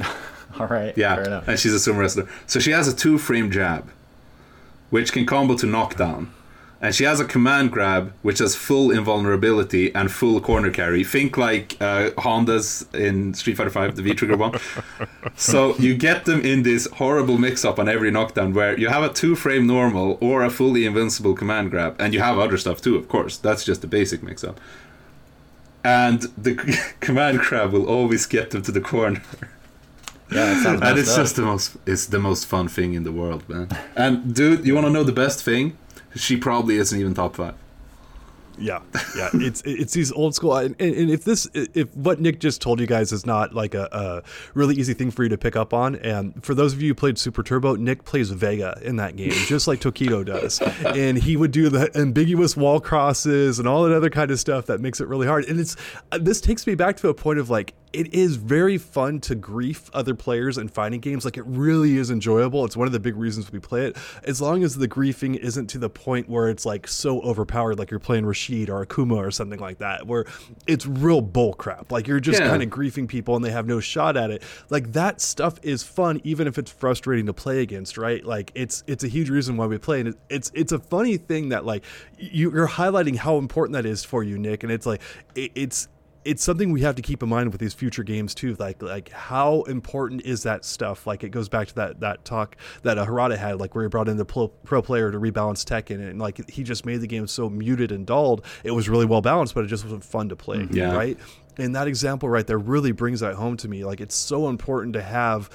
All 0.58 0.66
right. 0.68 0.96
Yeah, 0.96 1.16
Fair 1.16 1.24
enough. 1.26 1.48
and 1.48 1.58
she's 1.58 1.74
a 1.74 1.78
sumo 1.90 1.98
wrestler. 1.98 2.26
So 2.46 2.60
she 2.60 2.70
has 2.70 2.88
a 2.88 2.94
two 2.96 3.18
frame 3.18 3.50
jab, 3.50 3.90
which 4.90 5.12
can 5.12 5.26
combo 5.26 5.54
to 5.56 5.66
knockdown. 5.66 6.32
And 6.84 6.94
she 6.94 7.04
has 7.04 7.18
a 7.18 7.24
command 7.24 7.72
grab, 7.72 8.12
which 8.20 8.40
has 8.40 8.54
full 8.54 8.90
invulnerability 8.90 9.94
and 9.94 10.12
full 10.12 10.38
corner 10.38 10.70
carry. 10.70 11.02
Think 11.02 11.38
like 11.38 11.78
uh, 11.80 12.10
Honda's 12.18 12.84
in 12.92 13.32
Street 13.32 13.56
Fighter 13.56 13.70
Five, 13.70 13.96
the 13.96 14.02
V 14.02 14.12
Trigger 14.12 14.36
one. 14.36 14.60
so 15.34 15.74
you 15.78 15.96
get 15.96 16.26
them 16.26 16.42
in 16.42 16.62
this 16.62 16.86
horrible 16.92 17.38
mix 17.38 17.64
up 17.64 17.78
on 17.78 17.88
every 17.88 18.10
knockdown 18.10 18.52
where 18.52 18.78
you 18.78 18.88
have 18.88 19.02
a 19.02 19.08
two 19.08 19.34
frame 19.34 19.66
normal 19.66 20.18
or 20.20 20.44
a 20.44 20.50
fully 20.50 20.84
invincible 20.84 21.32
command 21.32 21.70
grab. 21.70 21.96
And 21.98 22.12
you 22.12 22.20
have 22.20 22.38
other 22.38 22.58
stuff 22.58 22.82
too, 22.82 22.96
of 22.96 23.08
course. 23.08 23.38
That's 23.38 23.64
just 23.64 23.80
the 23.80 23.86
basic 23.86 24.22
mix 24.22 24.44
up. 24.44 24.60
And 25.82 26.20
the 26.36 26.54
command 27.00 27.38
grab 27.38 27.72
will 27.72 27.88
always 27.88 28.26
get 28.26 28.50
them 28.50 28.60
to 28.60 28.72
the 28.72 28.82
corner. 28.82 29.22
Yeah, 30.30 30.62
that 30.62 30.82
and 30.82 30.98
it's 30.98 31.12
up. 31.12 31.16
just 31.16 31.36
the 31.36 31.42
most 31.42 31.76
it's 31.86 32.06
the 32.06 32.18
most 32.18 32.46
fun 32.46 32.66
thing 32.66 32.94
in 32.94 33.04
the 33.04 33.12
world 33.12 33.46
man 33.46 33.68
and 33.94 34.34
dude 34.34 34.66
you 34.66 34.74
want 34.74 34.86
to 34.86 34.90
know 34.90 35.04
the 35.04 35.12
best 35.12 35.44
thing 35.44 35.76
she 36.16 36.36
probably 36.36 36.76
isn't 36.76 36.98
even 36.98 37.14
top 37.14 37.36
five 37.36 37.54
Yeah, 38.58 38.80
yeah. 39.16 39.30
It's 39.34 39.62
it's 39.64 39.92
these 39.92 40.12
old 40.12 40.34
school, 40.34 40.56
and, 40.56 40.80
and 40.80 41.10
if 41.10 41.24
this 41.24 41.48
if 41.54 41.94
what 41.96 42.20
Nick 42.20 42.40
just 42.40 42.60
told 42.60 42.80
you 42.80 42.86
guys 42.86 43.12
is 43.12 43.26
not 43.26 43.54
like 43.54 43.74
a, 43.74 43.88
a 43.92 44.22
really 44.54 44.76
easy 44.76 44.94
thing 44.94 45.10
for 45.10 45.24
you 45.24 45.28
to 45.30 45.38
pick 45.38 45.56
up 45.56 45.74
on, 45.74 45.96
and 45.96 46.42
for 46.44 46.54
those 46.54 46.72
of 46.72 46.80
you 46.80 46.88
who 46.88 46.94
played 46.94 47.18
Super 47.18 47.42
Turbo, 47.42 47.74
Nick 47.76 48.04
plays 48.04 48.30
Vega 48.30 48.78
in 48.82 48.96
that 48.96 49.16
game, 49.16 49.32
just 49.32 49.66
like 49.66 49.80
Tokido 49.80 50.24
does, 50.24 50.60
and 50.86 51.18
he 51.18 51.36
would 51.36 51.50
do 51.50 51.68
the 51.68 51.90
ambiguous 51.96 52.56
wall 52.56 52.80
crosses 52.80 53.58
and 53.58 53.66
all 53.66 53.82
that 53.84 53.92
other 53.94 54.10
kind 54.10 54.30
of 54.30 54.38
stuff 54.38 54.66
that 54.66 54.80
makes 54.80 55.00
it 55.00 55.08
really 55.08 55.26
hard. 55.26 55.44
And 55.46 55.58
it's 55.58 55.76
uh, 56.12 56.18
this 56.18 56.40
takes 56.40 56.66
me 56.66 56.74
back 56.74 56.96
to 56.98 57.08
a 57.08 57.14
point 57.14 57.38
of 57.38 57.50
like 57.50 57.74
it 57.92 58.12
is 58.12 58.36
very 58.36 58.76
fun 58.76 59.20
to 59.20 59.36
grief 59.36 59.88
other 59.94 60.14
players 60.16 60.58
in 60.58 60.66
fighting 60.66 60.98
games. 60.98 61.24
Like 61.24 61.36
it 61.36 61.44
really 61.46 61.96
is 61.96 62.10
enjoyable. 62.10 62.64
It's 62.64 62.76
one 62.76 62.88
of 62.88 62.92
the 62.92 62.98
big 62.98 63.14
reasons 63.14 63.52
we 63.52 63.60
play 63.60 63.86
it. 63.86 63.96
As 64.24 64.40
long 64.40 64.64
as 64.64 64.74
the 64.74 64.88
griefing 64.88 65.36
isn't 65.36 65.68
to 65.68 65.78
the 65.78 65.88
point 65.88 66.28
where 66.28 66.48
it's 66.48 66.66
like 66.66 66.88
so 66.88 67.20
overpowered, 67.20 67.78
like 67.78 67.92
you're 67.92 68.00
playing 68.00 68.26
Rashid 68.26 68.43
or 68.70 68.84
Akuma 68.84 69.16
or 69.16 69.30
something 69.30 69.58
like 69.60 69.78
that, 69.78 70.06
where 70.06 70.24
it's 70.66 70.86
real 70.86 71.20
bull 71.20 71.54
crap. 71.54 71.90
Like 71.90 72.06
you're 72.06 72.20
just 72.20 72.40
Yeah. 72.40 72.48
kind 72.48 72.62
of 72.62 72.68
griefing 72.70 73.08
people 73.08 73.36
and 73.36 73.44
they 73.44 73.50
have 73.50 73.66
no 73.66 73.80
shot 73.80 74.16
at 74.16 74.30
it. 74.30 74.42
Like 74.70 74.92
that 74.92 75.20
stuff 75.20 75.58
is 75.62 75.82
fun, 75.82 76.20
even 76.24 76.46
if 76.46 76.58
it's 76.58 76.70
frustrating 76.70 77.26
to 77.26 77.32
play 77.32 77.60
against, 77.62 77.96
right? 77.98 78.24
Like 78.24 78.50
it's 78.54 78.82
it's 78.86 79.04
a 79.04 79.08
huge 79.08 79.30
reason 79.30 79.56
why 79.56 79.66
we 79.66 79.78
play, 79.78 80.00
and 80.00 80.14
it's 80.28 80.50
it's 80.54 80.72
a 80.72 80.78
funny 80.78 81.16
thing 81.16 81.48
that 81.50 81.64
like 81.64 81.84
you, 82.18 82.50
you're 82.52 82.68
highlighting 82.68 83.16
how 83.16 83.38
important 83.38 83.74
that 83.74 83.86
is 83.86 84.04
for 84.04 84.22
you, 84.22 84.38
Nick, 84.38 84.62
and 84.62 84.72
it's 84.72 84.86
like 84.86 85.00
it, 85.34 85.50
it's 85.54 85.88
it's 86.24 86.42
something 86.42 86.72
we 86.72 86.80
have 86.80 86.96
to 86.96 87.02
keep 87.02 87.22
in 87.22 87.28
mind 87.28 87.52
with 87.52 87.60
these 87.60 87.74
future 87.74 88.02
games 88.02 88.34
too. 88.34 88.56
Like 88.58 88.82
like 88.82 89.10
how 89.10 89.62
important 89.62 90.22
is 90.22 90.42
that 90.44 90.64
stuff? 90.64 91.06
Like 91.06 91.22
it 91.24 91.30
goes 91.30 91.48
back 91.48 91.68
to 91.68 91.74
that 91.76 92.00
that 92.00 92.24
talk 92.24 92.56
that 92.82 92.98
uh, 92.98 93.06
Harada 93.06 93.36
had, 93.36 93.60
like 93.60 93.74
where 93.74 93.84
he 93.84 93.88
brought 93.88 94.08
in 94.08 94.16
the 94.16 94.24
pro, 94.24 94.48
pro 94.48 94.82
player 94.82 95.12
to 95.12 95.18
rebalance 95.18 95.64
Tekken, 95.64 96.08
and 96.08 96.18
like 96.18 96.48
he 96.48 96.62
just 96.62 96.86
made 96.86 97.00
the 97.00 97.06
game 97.06 97.26
so 97.26 97.48
muted 97.50 97.92
and 97.92 98.06
dulled. 98.06 98.44
It 98.64 98.70
was 98.70 98.88
really 98.88 99.06
well 99.06 99.20
balanced, 99.20 99.54
but 99.54 99.64
it 99.64 99.68
just 99.68 99.84
wasn't 99.84 100.04
fun 100.04 100.28
to 100.30 100.36
play. 100.36 100.58
Mm-hmm. 100.58 100.76
Yeah. 100.76 100.94
Right. 100.94 101.18
And 101.56 101.76
that 101.76 101.86
example 101.86 102.28
right 102.28 102.46
there 102.46 102.58
really 102.58 102.92
brings 102.92 103.20
that 103.20 103.34
home 103.34 103.56
to 103.58 103.68
me. 103.68 103.84
Like 103.84 104.00
it's 104.00 104.14
so 104.14 104.48
important 104.48 104.94
to 104.94 105.02
have 105.02 105.50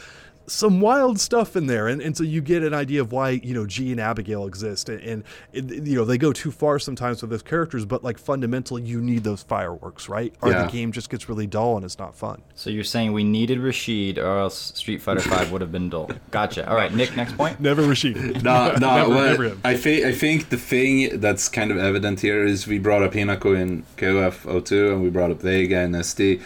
some 0.52 0.82
wild 0.82 1.20
stuff 1.20 1.56
in 1.56 1.68
there 1.68 1.88
and, 1.88 2.02
and 2.02 2.18
so 2.18 2.24
you 2.24 2.41
get 2.41 2.64
an 2.64 2.74
idea 2.74 3.00
of 3.02 3.12
why 3.12 3.30
you 3.30 3.54
know 3.54 3.66
G 3.66 3.91
and 3.91 4.00
Abigail 4.02 4.46
exist 4.47 4.89
and, 4.89 5.24
and, 5.54 5.88
you 5.88 5.96
know 5.96 6.04
they 6.05 6.17
go 6.17 6.34
too 6.34 6.51
far 6.51 6.80
sometimes 6.80 7.21
with 7.21 7.32
those 7.32 7.42
characters 7.43 7.86
but 7.86 8.04
like 8.04 8.17
fundamentally 8.17 8.82
you 8.82 9.00
need 9.01 9.24
those 9.24 9.43
fireworks 9.43 10.09
right 10.09 10.34
or 10.42 10.51
Yeah. 10.51 10.66
the 10.66 10.71
game 10.71 10.92
just 10.92 11.09
gets 11.09 11.30
really 11.30 11.47
dull 11.47 11.76
and 11.76 11.86
it's 11.86 12.00
not 12.00 12.16
fun 12.16 12.42
So 12.55 12.70
you're 12.70 12.84
saying 12.84 13.13
we 13.13 13.24
needed 13.24 13.59
Rashid, 13.59 14.17
or 14.17 14.39
else 14.39 14.74
Street 14.76 15.01
Fighter 15.01 15.21
Five 15.21 15.51
would 15.51 15.62
have 15.62 15.71
been 15.71 15.89
dull. 15.89 16.09
Gotcha. 16.32 16.67
All 16.70 16.76
right, 16.76 16.93
Nick. 16.93 17.16
Next 17.16 17.38
point. 17.38 17.59
never 17.59 17.82
Rashid 17.84 18.43
No, 18.43 18.74
no. 18.80 19.08
Never- 19.08 19.43
never. 19.50 19.58
I 19.63 19.76
think 19.78 20.05
I 20.05 20.12
think 20.13 20.50
the 20.50 20.58
thing 20.58 21.20
that's 21.20 21.47
kind 21.50 21.71
of 21.71 21.78
evident 21.78 22.21
here 22.21 22.43
is 22.46 22.67
we 22.67 22.80
brought 22.80 23.04
up 23.04 23.13
Hinako 23.13 23.55
in 23.59 23.84
KOF 23.97 24.66
02 24.66 24.93
and 24.93 25.04
we 25.04 25.09
brought 25.09 25.32
up 25.32 25.42
Vega 25.42 25.80
in 25.82 26.04
ST. 26.04 26.42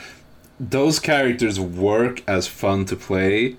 Those 0.59 0.99
characters 0.99 1.59
work 1.59 2.21
as 2.27 2.47
fun 2.47 2.85
to 2.85 2.95
play, 2.95 3.57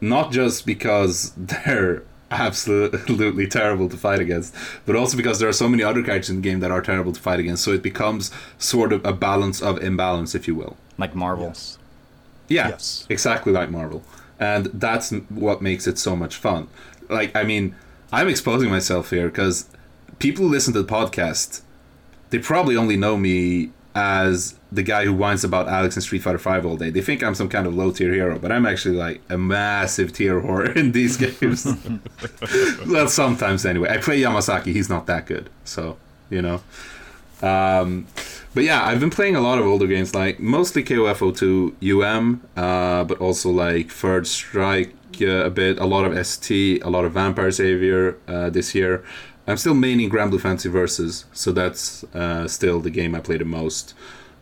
not 0.00 0.32
just 0.32 0.66
because 0.66 1.32
they're 1.36 2.02
absolutely 2.30 3.46
terrible 3.46 3.88
to 3.88 3.96
fight 3.96 4.20
against, 4.20 4.54
but 4.86 4.94
also 4.96 5.16
because 5.16 5.38
there 5.40 5.48
are 5.48 5.52
so 5.52 5.68
many 5.68 5.82
other 5.82 6.02
characters 6.02 6.30
in 6.30 6.36
the 6.36 6.42
game 6.42 6.60
that 6.60 6.70
are 6.70 6.80
terrible 6.80 7.12
to 7.12 7.20
fight 7.20 7.40
against. 7.40 7.64
So 7.64 7.72
it 7.72 7.82
becomes 7.82 8.30
sort 8.58 8.92
of 8.92 9.04
a 9.04 9.12
balance 9.12 9.60
of 9.60 9.82
imbalance, 9.82 10.34
if 10.34 10.46
you 10.46 10.54
will. 10.54 10.76
Like 10.96 11.14
Marvel. 11.14 11.46
yes 11.48 11.78
Yeah, 12.48 12.68
Yes. 12.68 13.06
exactly 13.08 13.52
like 13.52 13.70
Marvel, 13.70 14.02
and 14.38 14.66
that's 14.66 15.10
what 15.28 15.60
makes 15.62 15.86
it 15.86 15.98
so 15.98 16.14
much 16.16 16.36
fun. 16.36 16.68
Like, 17.08 17.34
I 17.34 17.42
mean, 17.42 17.74
I'm 18.12 18.28
exposing 18.28 18.70
myself 18.70 19.10
here 19.10 19.26
because 19.28 19.68
people 20.20 20.44
who 20.44 20.50
listen 20.50 20.72
to 20.74 20.82
the 20.82 20.88
podcast, 20.92 21.62
they 22.30 22.38
probably 22.38 22.76
only 22.76 22.96
know 22.96 23.16
me 23.16 23.70
as 23.94 24.54
the 24.70 24.82
guy 24.82 25.04
who 25.04 25.12
whines 25.12 25.42
about 25.42 25.68
Alex 25.68 25.96
in 25.96 26.02
Street 26.02 26.22
Fighter 26.22 26.38
Five 26.38 26.64
all 26.64 26.76
day. 26.76 26.90
They 26.90 27.00
think 27.00 27.22
I'm 27.22 27.34
some 27.34 27.48
kind 27.48 27.66
of 27.66 27.74
low 27.74 27.90
tier 27.90 28.12
hero, 28.12 28.38
but 28.38 28.52
I'm 28.52 28.66
actually 28.66 28.96
like 28.96 29.20
a 29.28 29.36
massive 29.36 30.12
tier 30.12 30.40
whore 30.40 30.74
in 30.76 30.92
these 30.92 31.16
games. 31.16 31.66
well, 32.86 33.08
sometimes 33.08 33.66
anyway. 33.66 33.90
I 33.90 33.98
play 33.98 34.20
Yamazaki; 34.20 34.72
he's 34.72 34.88
not 34.88 35.06
that 35.06 35.26
good, 35.26 35.50
so 35.64 35.96
you 36.28 36.42
know. 36.42 36.62
Um, 37.42 38.06
but 38.54 38.64
yeah, 38.64 38.84
I've 38.84 39.00
been 39.00 39.10
playing 39.10 39.36
a 39.36 39.40
lot 39.40 39.58
of 39.58 39.66
older 39.66 39.86
games, 39.86 40.14
like 40.14 40.40
mostly 40.40 40.84
KOF 40.84 41.36
02 41.36 42.02
UM, 42.02 42.42
uh, 42.56 43.04
but 43.04 43.18
also 43.18 43.50
like 43.50 43.90
Third 43.90 44.26
Strike 44.26 44.94
uh, 45.22 45.44
a 45.44 45.50
bit, 45.50 45.78
a 45.78 45.86
lot 45.86 46.04
of 46.04 46.26
ST, 46.26 46.82
a 46.82 46.90
lot 46.90 47.04
of 47.04 47.12
Vampire 47.12 47.50
Savior 47.50 48.16
uh, 48.28 48.50
this 48.50 48.74
year. 48.74 49.04
I'm 49.50 49.56
still 49.56 49.74
maining 49.74 50.10
Granblue 50.10 50.40
Fantasy 50.40 50.68
Versus, 50.68 51.24
so 51.32 51.52
that's 51.52 52.04
uh, 52.14 52.46
still 52.48 52.80
the 52.80 52.90
game 52.90 53.14
I 53.14 53.20
play 53.20 53.36
the 53.38 53.44
most. 53.44 53.94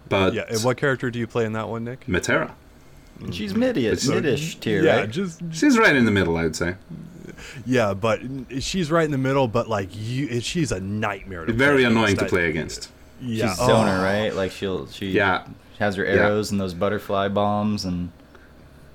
But 0.08 0.32
yeah 0.34 0.44
and 0.48 0.62
what 0.64 0.76
character 0.76 1.10
do 1.10 1.18
you 1.18 1.26
play 1.26 1.44
in 1.44 1.52
that 1.52 1.68
one 1.68 1.84
Nick 1.84 2.06
Metera, 2.06 2.52
She's 3.30 3.52
midish, 3.52 3.98
So- 4.00 4.12
midish 4.20 4.58
tier, 4.60 4.82
yeah 4.82 5.00
right? 5.00 5.10
just 5.10 5.40
she's 5.52 5.76
right 5.78 5.94
in 5.94 6.04
the 6.04 6.10
middle, 6.10 6.36
I 6.36 6.44
would 6.44 6.56
say. 6.56 6.76
yeah 7.66 7.92
but 7.94 8.20
she's 8.60 8.90
right 8.90 9.04
in 9.04 9.10
the 9.10 9.18
middle 9.18 9.46
but 9.48 9.68
like 9.68 9.88
you 9.92 10.40
she's 10.40 10.72
a 10.72 10.80
nightmare 10.80 11.44
to 11.44 11.52
Very 11.52 11.82
play 11.82 11.84
annoying 11.84 12.16
to 12.16 12.24
play 12.24 12.48
against. 12.48 12.90
yeah 13.20 13.48
She's 13.50 13.58
zoner, 13.58 13.98
oh. 13.98 14.02
right? 14.02 14.34
Like 14.34 14.50
she'll 14.50 14.86
she 14.88 15.10
Yeah. 15.10 15.44
has 15.78 15.96
her 15.96 16.04
Yeah. 16.04 16.12
arrows 16.12 16.50
and 16.50 16.60
those 16.60 16.74
butterfly 16.74 17.28
bombs 17.28 17.84
and 17.84 18.10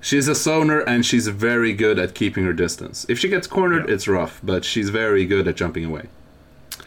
She's 0.04 0.28
a 0.28 0.34
zoner 0.34 0.84
and 0.86 1.06
she's 1.06 1.30
very 1.30 1.72
good 1.72 1.98
at 1.98 2.14
keeping 2.14 2.44
her 2.44 2.52
distance. 2.52 3.06
If 3.08 3.18
she 3.20 3.30
gets 3.30 3.48
cornered, 3.48 3.88
Yeah. 3.88 3.96
it's 3.96 4.06
rough, 4.08 4.42
but 4.44 4.66
she's 4.66 4.90
very 4.90 5.26
good 5.26 5.48
at 5.48 5.56
jumping 5.56 5.86
away. 5.86 6.08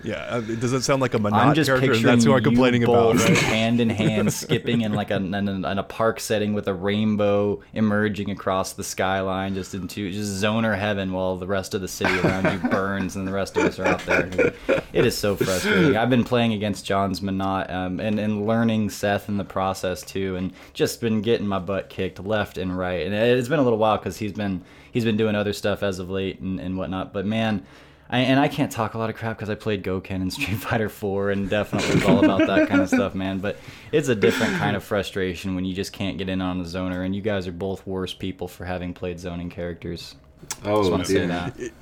Yeah 0.03 0.37
I 0.37 0.41
does 0.41 0.73
it 0.73 0.83
sound 0.83 1.03
like 1.03 1.15
a 1.15 1.19
I'm 1.19 1.25
Menat 1.25 1.55
just 1.55 1.69
character 1.69 1.89
picturing 1.89 2.07
that's 2.07 2.25
who 2.25 2.35
I'm 2.35 2.43
complaining 2.43 2.85
about 2.85 3.17
right? 3.17 3.37
hand 3.39 3.81
in 3.81 3.91
hand 3.91 4.33
skipping 4.33 4.83
in 4.83 4.93
like 4.93 5.11
a 5.11 5.17
in, 5.17 5.35
a 5.35 5.71
in 5.71 5.79
a 5.79 5.83
park 5.83 6.21
setting 6.21 6.55
with 6.55 6.69
a 6.69 6.75
rainbow 6.75 7.61
emerging 7.75 8.31
across 8.31 8.73
the 8.73 8.85
skyline, 8.85 9.55
just 9.55 9.75
into 9.75 10.11
just 10.11 10.43
zoner 10.43 10.79
heaven, 10.79 11.13
while 11.13 11.37
the 11.37 11.47
rest 11.47 11.75
of 11.75 11.81
the 11.81 11.89
city 11.89 12.19
around 12.21 12.53
you 12.53 12.69
burns 12.71 13.17
and 13.17 13.27
the 13.27 13.33
rest 13.33 13.57
of 13.57 13.65
us 13.65 13.79
are 13.79 13.87
out 13.87 14.05
there. 14.07 14.53
It 14.93 15.05
is 15.07 15.17
so 15.17 15.37
frustrating. 15.37 15.97
I've 15.97 16.11
been 16.11 16.25
playing 16.25 16.53
against 16.53 16.85
John's 16.85 17.21
Menat 17.21 17.71
um, 17.71 18.01
and 18.01 18.19
and 18.19 18.47
learning 18.47 18.91
Seth 18.91 19.29
in 19.29 19.37
the 19.37 19.45
process 19.45 20.03
too, 20.03 20.37
and 20.37 20.53
just 20.73 21.01
been 21.01 21.23
getting 21.23 21.47
my 21.47 21.59
butt 21.59 21.89
kicked 21.89 22.23
left 22.25 22.59
and 22.59 22.77
right. 22.77 23.07
And 23.07 23.15
it's 23.15 23.49
been 23.49 23.59
a 23.59 23.65
little 23.65 23.79
while 23.79 23.99
because 23.99 24.17
he's 24.19 24.33
been 24.33 24.63
he's 24.91 25.05
been 25.05 25.17
doing 25.17 25.35
other 25.35 25.53
stuff 25.53 25.83
as 25.83 25.99
of 25.99 26.11
late 26.11 26.41
and, 26.41 26.61
and 26.61 26.77
whatnot. 26.77 27.13
But 27.13 27.27
man. 27.27 27.67
I, 28.09 28.21
and 28.21 28.39
I 28.39 28.49
can't 28.49 28.71
talk 28.71 28.95
a 28.95 28.99
lot 28.99 29.11
of 29.11 29.17
crap 29.17 29.37
because 29.37 29.51
I 29.51 29.55
played 29.57 29.83
Gouken 29.83 30.11
and 30.23 30.33
Street 30.33 30.57
Fighter 30.59 30.89
4 30.89 31.31
and 31.31 31.51
definitely 31.51 31.95
was 31.97 32.05
all 32.05 32.25
about 32.25 32.47
that 32.47 32.69
kind 32.69 32.81
of 32.81 32.89
stuff, 32.89 33.15
man. 33.15 33.39
But 33.41 33.57
it's 33.93 34.09
a 34.09 34.15
different 34.15 34.55
kind 34.59 34.77
of 34.77 34.85
frustration 34.85 35.55
when 35.55 35.65
you 35.65 35.75
just 35.75 35.93
can't 35.93 36.17
get 36.19 36.29
in 36.29 36.41
on 36.41 36.61
a 36.61 36.65
zoner, 36.65 37.05
and 37.05 37.15
you 37.17 37.23
guys 37.23 37.47
are 37.49 37.53
both 37.53 37.87
worse 37.87 38.15
people 38.15 38.47
for 38.49 38.65
having 38.65 38.95
played 38.95 39.19
zoning 39.19 39.51
characters. 39.51 40.15
Oh, 40.65 40.81
Just 40.81 40.91
want 40.93 41.05
to 41.07 41.13
dear. 41.13 41.23
say 41.23 41.27
that. 41.27 41.73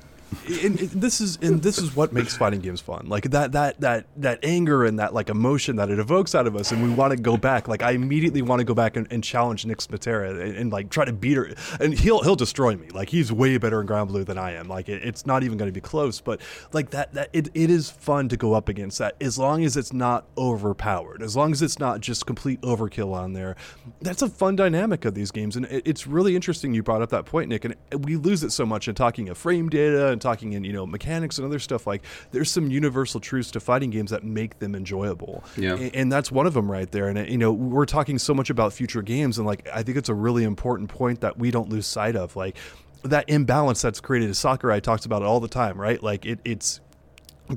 And, 0.63 0.77
this 0.77 1.21
is 1.21 1.37
and 1.41 1.61
this 1.61 1.77
is 1.77 1.95
what 1.95 2.13
makes 2.13 2.35
fighting 2.37 2.59
games 2.59 2.81
fun. 2.81 3.07
Like 3.07 3.29
that 3.31 3.51
that 3.53 3.79
that 3.81 4.07
that 4.17 4.39
anger 4.43 4.85
and 4.85 4.99
that 4.99 5.13
like 5.13 5.29
emotion 5.29 5.75
that 5.77 5.89
it 5.89 5.99
evokes 5.99 6.35
out 6.35 6.47
of 6.47 6.55
us 6.55 6.71
and 6.71 6.83
we 6.83 6.89
want 6.89 7.11
to 7.11 7.17
go 7.17 7.37
back. 7.37 7.67
Like 7.67 7.81
i 7.81 7.91
immediately 7.91 8.41
want 8.41 8.59
to 8.59 8.63
go 8.63 8.73
back 8.73 8.95
and, 8.95 9.07
and 9.11 9.23
challenge 9.23 9.65
nick 9.65 9.79
Spatera 9.79 10.31
and, 10.31 10.55
and 10.57 10.71
like 10.71 10.89
try 10.89 11.05
to 11.05 11.13
beat 11.13 11.37
her. 11.37 11.49
And 11.79 11.93
he'll 11.93 12.23
he'll 12.23 12.35
destroy 12.35 12.75
me. 12.75 12.89
Like 12.89 13.09
he's 13.09 13.31
way 13.31 13.57
better 13.57 13.81
in 13.81 13.87
Granblue 13.87 14.25
than 14.25 14.37
i 14.37 14.51
am. 14.51 14.67
Like 14.67 14.89
it, 14.89 15.03
it's 15.03 15.25
not 15.25 15.43
even 15.43 15.57
going 15.57 15.69
to 15.69 15.73
be 15.73 15.81
close 15.81 16.21
but 16.21 16.41
like 16.73 16.91
that 16.91 17.13
that 17.13 17.29
it, 17.33 17.49
it 17.53 17.69
is 17.69 17.89
fun 17.89 18.29
to 18.29 18.37
go 18.37 18.53
up 18.53 18.69
against 18.69 18.99
that. 18.99 19.15
As 19.21 19.37
long 19.37 19.63
as 19.63 19.77
it's 19.77 19.93
not 19.93 20.25
overpowered 20.37 21.21
as 21.21 21.35
long 21.35 21.51
as 21.51 21.61
it's 21.61 21.79
not 21.79 22.01
just 22.01 22.25
complete 22.25 22.61
overkill 22.61 23.13
on 23.13 23.33
there 23.33 23.55
that's 24.01 24.21
a 24.21 24.29
fun 24.29 24.55
dynamic 24.55 25.05
of 25.05 25.13
these 25.13 25.31
games. 25.31 25.55
And 25.55 25.65
it, 25.65 25.83
it's 25.85 26.07
really 26.07 26.35
interesting 26.35 26.73
you 26.73 26.83
brought 26.83 27.01
up 27.01 27.09
that 27.09 27.25
point 27.25 27.49
nick. 27.49 27.65
And 27.65 27.75
we 28.03 28.15
lose 28.15 28.43
it 28.43 28.51
so 28.51 28.65
much 28.65 28.87
in 28.87 28.95
talking 28.95 29.29
of 29.29 29.37
frame 29.37 29.69
data 29.69 30.07
and 30.07 30.21
talking 30.25 30.53
in 30.53 30.63
you 30.63 30.73
know 30.73 30.85
mechanics 30.85 31.37
and 31.37 31.45
other 31.45 31.59
stuff 31.59 31.85
like 31.85 32.03
there's 32.31 32.49
some 32.49 32.71
universal 32.71 33.19
truths 33.19 33.51
to 33.51 33.59
fighting 33.59 33.91
games 33.91 34.09
that 34.11 34.23
make 34.23 34.57
them 34.59 34.73
enjoyable. 34.75 35.43
Yeah. 35.55 35.75
A- 35.75 35.91
and 35.95 36.11
that's 36.11 36.31
one 36.31 36.47
of 36.47 36.53
them 36.53 36.71
right 36.71 36.89
there. 36.91 37.07
And 37.09 37.17
uh, 37.17 37.21
you 37.23 37.37
know 37.37 37.51
we're 37.51 37.85
talking 37.85 38.17
so 38.17 38.33
much 38.33 38.49
about 38.49 38.73
future 38.73 39.01
games 39.01 39.37
and 39.37 39.45
like 39.45 39.67
i 39.71 39.83
think 39.83 39.97
it's 39.97 40.09
a 40.09 40.13
really 40.13 40.43
important 40.43 40.89
point 40.89 41.21
that 41.21 41.37
we 41.37 41.51
don't 41.51 41.69
lose 41.69 41.85
sight 41.85 42.15
of. 42.15 42.35
Like 42.35 42.57
that 43.03 43.29
imbalance 43.29 43.81
that's 43.83 44.01
created 44.01 44.27
in 44.27 44.33
Sakurai 44.33 44.81
talks 44.81 45.05
about 45.05 45.21
it 45.21 45.25
all 45.25 45.39
the 45.39 45.47
time 45.47 45.79
right? 45.79 46.01
Like 46.01 46.25
it, 46.25 46.39
it's 46.43 46.81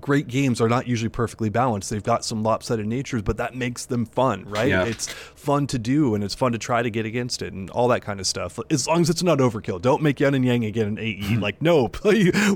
great 0.00 0.28
games 0.28 0.60
are 0.60 0.68
not 0.68 0.86
usually 0.86 1.08
perfectly 1.08 1.48
balanced. 1.48 1.90
They've 1.90 2.02
got 2.02 2.24
some 2.24 2.42
lopsided 2.42 2.86
natures, 2.86 3.22
but 3.22 3.38
that 3.38 3.54
makes 3.54 3.86
them 3.86 4.04
fun, 4.04 4.44
right? 4.46 4.68
Yeah. 4.68 4.84
It's 4.84 5.08
fun 5.08 5.66
to 5.68 5.78
do 5.78 6.14
and 6.14 6.22
it's 6.22 6.34
fun 6.34 6.52
to 6.52 6.58
try 6.58 6.82
to 6.82 6.90
get 6.90 7.06
against 7.06 7.42
it 7.42 7.52
and 7.52 7.70
all 7.70 7.88
that 7.88 8.02
kind 8.02 8.20
of 8.20 8.26
stuff. 8.26 8.58
As 8.70 8.86
long 8.86 9.00
as 9.00 9.10
it's 9.10 9.22
not 9.22 9.38
overkill. 9.38 9.80
Don't 9.80 10.02
make 10.02 10.20
Yun 10.20 10.34
and 10.34 10.44
Yang 10.44 10.64
again 10.64 10.88
in 10.88 10.98
AE. 10.98 11.34
Hmm. 11.34 11.40
like, 11.40 11.62
no, 11.62 11.90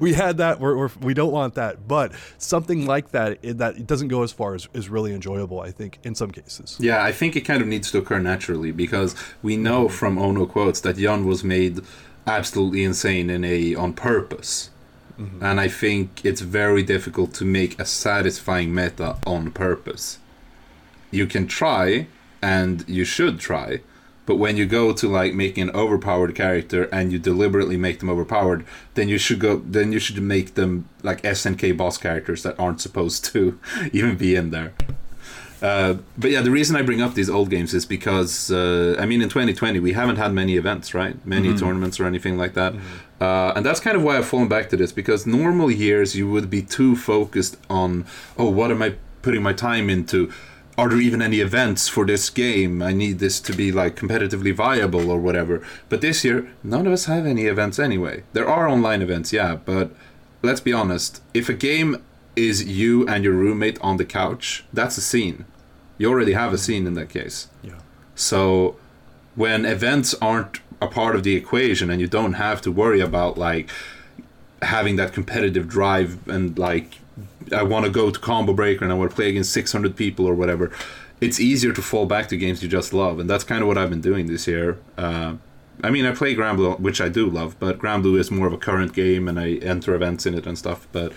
we 0.00 0.12
had 0.12 0.36
that. 0.38 0.60
We're, 0.60 0.76
we're, 0.76 0.90
we 1.00 1.14
don't 1.14 1.32
want 1.32 1.54
that. 1.54 1.88
But 1.88 2.12
something 2.38 2.86
like 2.86 3.10
that, 3.12 3.38
it, 3.42 3.58
that 3.58 3.76
it 3.76 3.86
doesn't 3.86 4.08
go 4.08 4.22
as 4.22 4.32
far 4.32 4.54
as 4.54 4.68
is 4.74 4.88
really 4.88 5.14
enjoyable, 5.14 5.60
I 5.60 5.70
think, 5.70 5.98
in 6.02 6.14
some 6.14 6.30
cases. 6.30 6.76
Yeah, 6.80 7.02
I 7.02 7.12
think 7.12 7.36
it 7.36 7.42
kind 7.42 7.62
of 7.62 7.68
needs 7.68 7.90
to 7.92 7.98
occur 7.98 8.18
naturally 8.18 8.72
because 8.72 9.14
we 9.42 9.56
know 9.56 9.88
from 9.88 10.18
Ono 10.18 10.46
quotes 10.46 10.80
that 10.80 10.96
Jan 10.96 11.26
was 11.26 11.42
made 11.42 11.80
absolutely 12.26 12.84
insane 12.84 13.30
in 13.30 13.44
a 13.44 13.74
on 13.74 13.92
purpose. 13.94 14.70
And 15.40 15.60
I 15.60 15.68
think 15.68 16.24
it's 16.24 16.40
very 16.40 16.82
difficult 16.82 17.34
to 17.34 17.44
make 17.44 17.78
a 17.78 17.84
satisfying 17.84 18.74
meta 18.74 19.16
on 19.26 19.50
purpose. 19.52 20.18
You 21.10 21.26
can 21.26 21.46
try, 21.46 22.06
and 22.40 22.84
you 22.88 23.04
should 23.04 23.38
try, 23.38 23.80
but 24.24 24.36
when 24.36 24.56
you 24.56 24.66
go 24.66 24.92
to 24.92 25.08
like 25.08 25.34
making 25.34 25.64
an 25.64 25.74
overpowered 25.74 26.34
character 26.34 26.84
and 26.84 27.10
you 27.12 27.18
deliberately 27.18 27.76
make 27.76 27.98
them 27.98 28.08
overpowered, 28.08 28.64
then 28.94 29.08
you 29.08 29.18
should 29.18 29.40
go. 29.40 29.56
Then 29.56 29.92
you 29.92 29.98
should 29.98 30.22
make 30.22 30.54
them 30.54 30.88
like 31.02 31.22
SNK 31.22 31.76
boss 31.76 31.98
characters 31.98 32.42
that 32.44 32.58
aren't 32.58 32.80
supposed 32.80 33.24
to 33.26 33.58
even 33.92 34.16
be 34.16 34.36
in 34.36 34.50
there. 34.50 34.72
Uh, 35.60 35.98
but 36.18 36.30
yeah, 36.30 36.40
the 36.40 36.50
reason 36.50 36.74
I 36.74 36.82
bring 36.82 37.00
up 37.00 37.14
these 37.14 37.30
old 37.30 37.48
games 37.48 37.72
is 37.72 37.86
because 37.86 38.50
uh, 38.50 38.96
I 38.98 39.06
mean, 39.06 39.22
in 39.22 39.28
2020 39.28 39.78
we 39.80 39.92
haven't 39.92 40.16
had 40.16 40.32
many 40.32 40.56
events, 40.56 40.94
right? 40.94 41.24
Many 41.26 41.56
tournaments 41.56 42.00
or 42.00 42.06
anything 42.06 42.36
like 42.36 42.54
that, 42.54 42.74
uh, 43.22 43.52
and 43.54 43.64
that's 43.64 43.78
kind 43.78 43.96
of 43.96 44.02
why 44.02 44.18
I've 44.18 44.26
fallen 44.26 44.48
back 44.48 44.68
to 44.70 44.76
this. 44.76 44.90
Because 44.90 45.26
normal 45.26 45.70
years 45.70 46.16
you 46.16 46.28
would 46.28 46.50
be 46.50 46.62
too 46.62 46.96
focused 46.96 47.56
on, 47.70 48.04
oh, 48.36 48.50
what 48.50 48.70
am 48.72 48.82
I 48.82 48.96
putting 49.22 49.42
my 49.42 49.52
time 49.52 49.88
into? 49.88 50.32
Are 50.76 50.88
there 50.88 51.00
even 51.00 51.22
any 51.22 51.38
events 51.38 51.88
for 51.88 52.04
this 52.04 52.30
game? 52.30 52.82
I 52.82 52.92
need 52.92 53.20
this 53.20 53.38
to 53.40 53.52
be 53.52 53.70
like 53.70 53.94
competitively 53.94 54.52
viable 54.52 55.08
or 55.08 55.20
whatever. 55.20 55.62
But 55.88 56.00
this 56.00 56.24
year, 56.24 56.50
none 56.64 56.86
of 56.88 56.92
us 56.92 57.04
have 57.04 57.24
any 57.24 57.44
events 57.44 57.78
anyway. 57.78 58.24
There 58.32 58.48
are 58.48 58.66
online 58.66 59.02
events, 59.02 59.32
yeah, 59.32 59.54
but 59.54 59.92
let's 60.42 60.60
be 60.60 60.72
honest. 60.72 61.22
If 61.32 61.48
a 61.48 61.54
game 61.54 62.02
is 62.34 62.64
you 62.64 63.06
and 63.06 63.22
your 63.22 63.34
roommate 63.34 63.78
on 63.82 63.98
the 63.98 64.04
couch, 64.04 64.64
that's 64.72 64.98
a 64.98 65.02
scene. 65.02 65.44
You 65.98 66.08
already 66.10 66.32
have 66.32 66.52
a 66.52 66.58
scene 66.58 66.88
in 66.88 66.94
that 66.94 67.10
case. 67.10 67.48
Yeah. 67.62 67.78
So 68.16 68.76
when 69.36 69.64
events 69.64 70.14
aren't 70.20 70.58
a 70.82 70.88
part 70.88 71.14
of 71.16 71.22
the 71.22 71.34
equation 71.36 71.90
and 71.90 72.00
you 72.00 72.06
don't 72.06 72.34
have 72.34 72.60
to 72.62 72.72
worry 72.72 73.00
about 73.00 73.38
like 73.38 73.70
having 74.62 74.96
that 74.96 75.12
competitive 75.12 75.68
drive 75.68 76.26
and 76.28 76.58
like 76.58 76.98
I 77.54 77.62
want 77.62 77.84
to 77.84 77.90
go 77.90 78.10
to 78.10 78.18
combo 78.18 78.52
breaker 78.52 78.84
and 78.84 78.92
I 78.92 78.96
want 78.96 79.10
to 79.10 79.16
play 79.16 79.28
against 79.28 79.52
600 79.52 79.96
people 79.96 80.26
or 80.26 80.34
whatever. 80.34 80.70
It's 81.20 81.38
easier 81.38 81.72
to 81.72 81.82
fall 81.82 82.06
back 82.06 82.28
to 82.28 82.36
games 82.36 82.62
you 82.62 82.68
just 82.68 82.92
love 82.92 83.18
and 83.18 83.28
that's 83.28 83.44
kind 83.44 83.62
of 83.62 83.68
what 83.68 83.78
I've 83.78 83.90
been 83.90 84.00
doing 84.00 84.26
this 84.26 84.46
year. 84.46 84.78
Uh, 84.98 85.36
I 85.82 85.90
mean 85.90 86.04
I 86.04 86.12
play 86.12 86.34
Granblue 86.34 86.80
which 86.80 87.00
I 87.00 87.08
do 87.08 87.28
love 87.28 87.56
but 87.58 87.78
Granblue 87.78 88.18
is 88.18 88.30
more 88.30 88.46
of 88.46 88.52
a 88.52 88.58
current 88.58 88.92
game 88.92 89.28
and 89.28 89.38
I 89.38 89.54
enter 89.54 89.94
events 89.94 90.26
in 90.26 90.34
it 90.34 90.46
and 90.46 90.58
stuff 90.58 90.86
but 90.92 91.12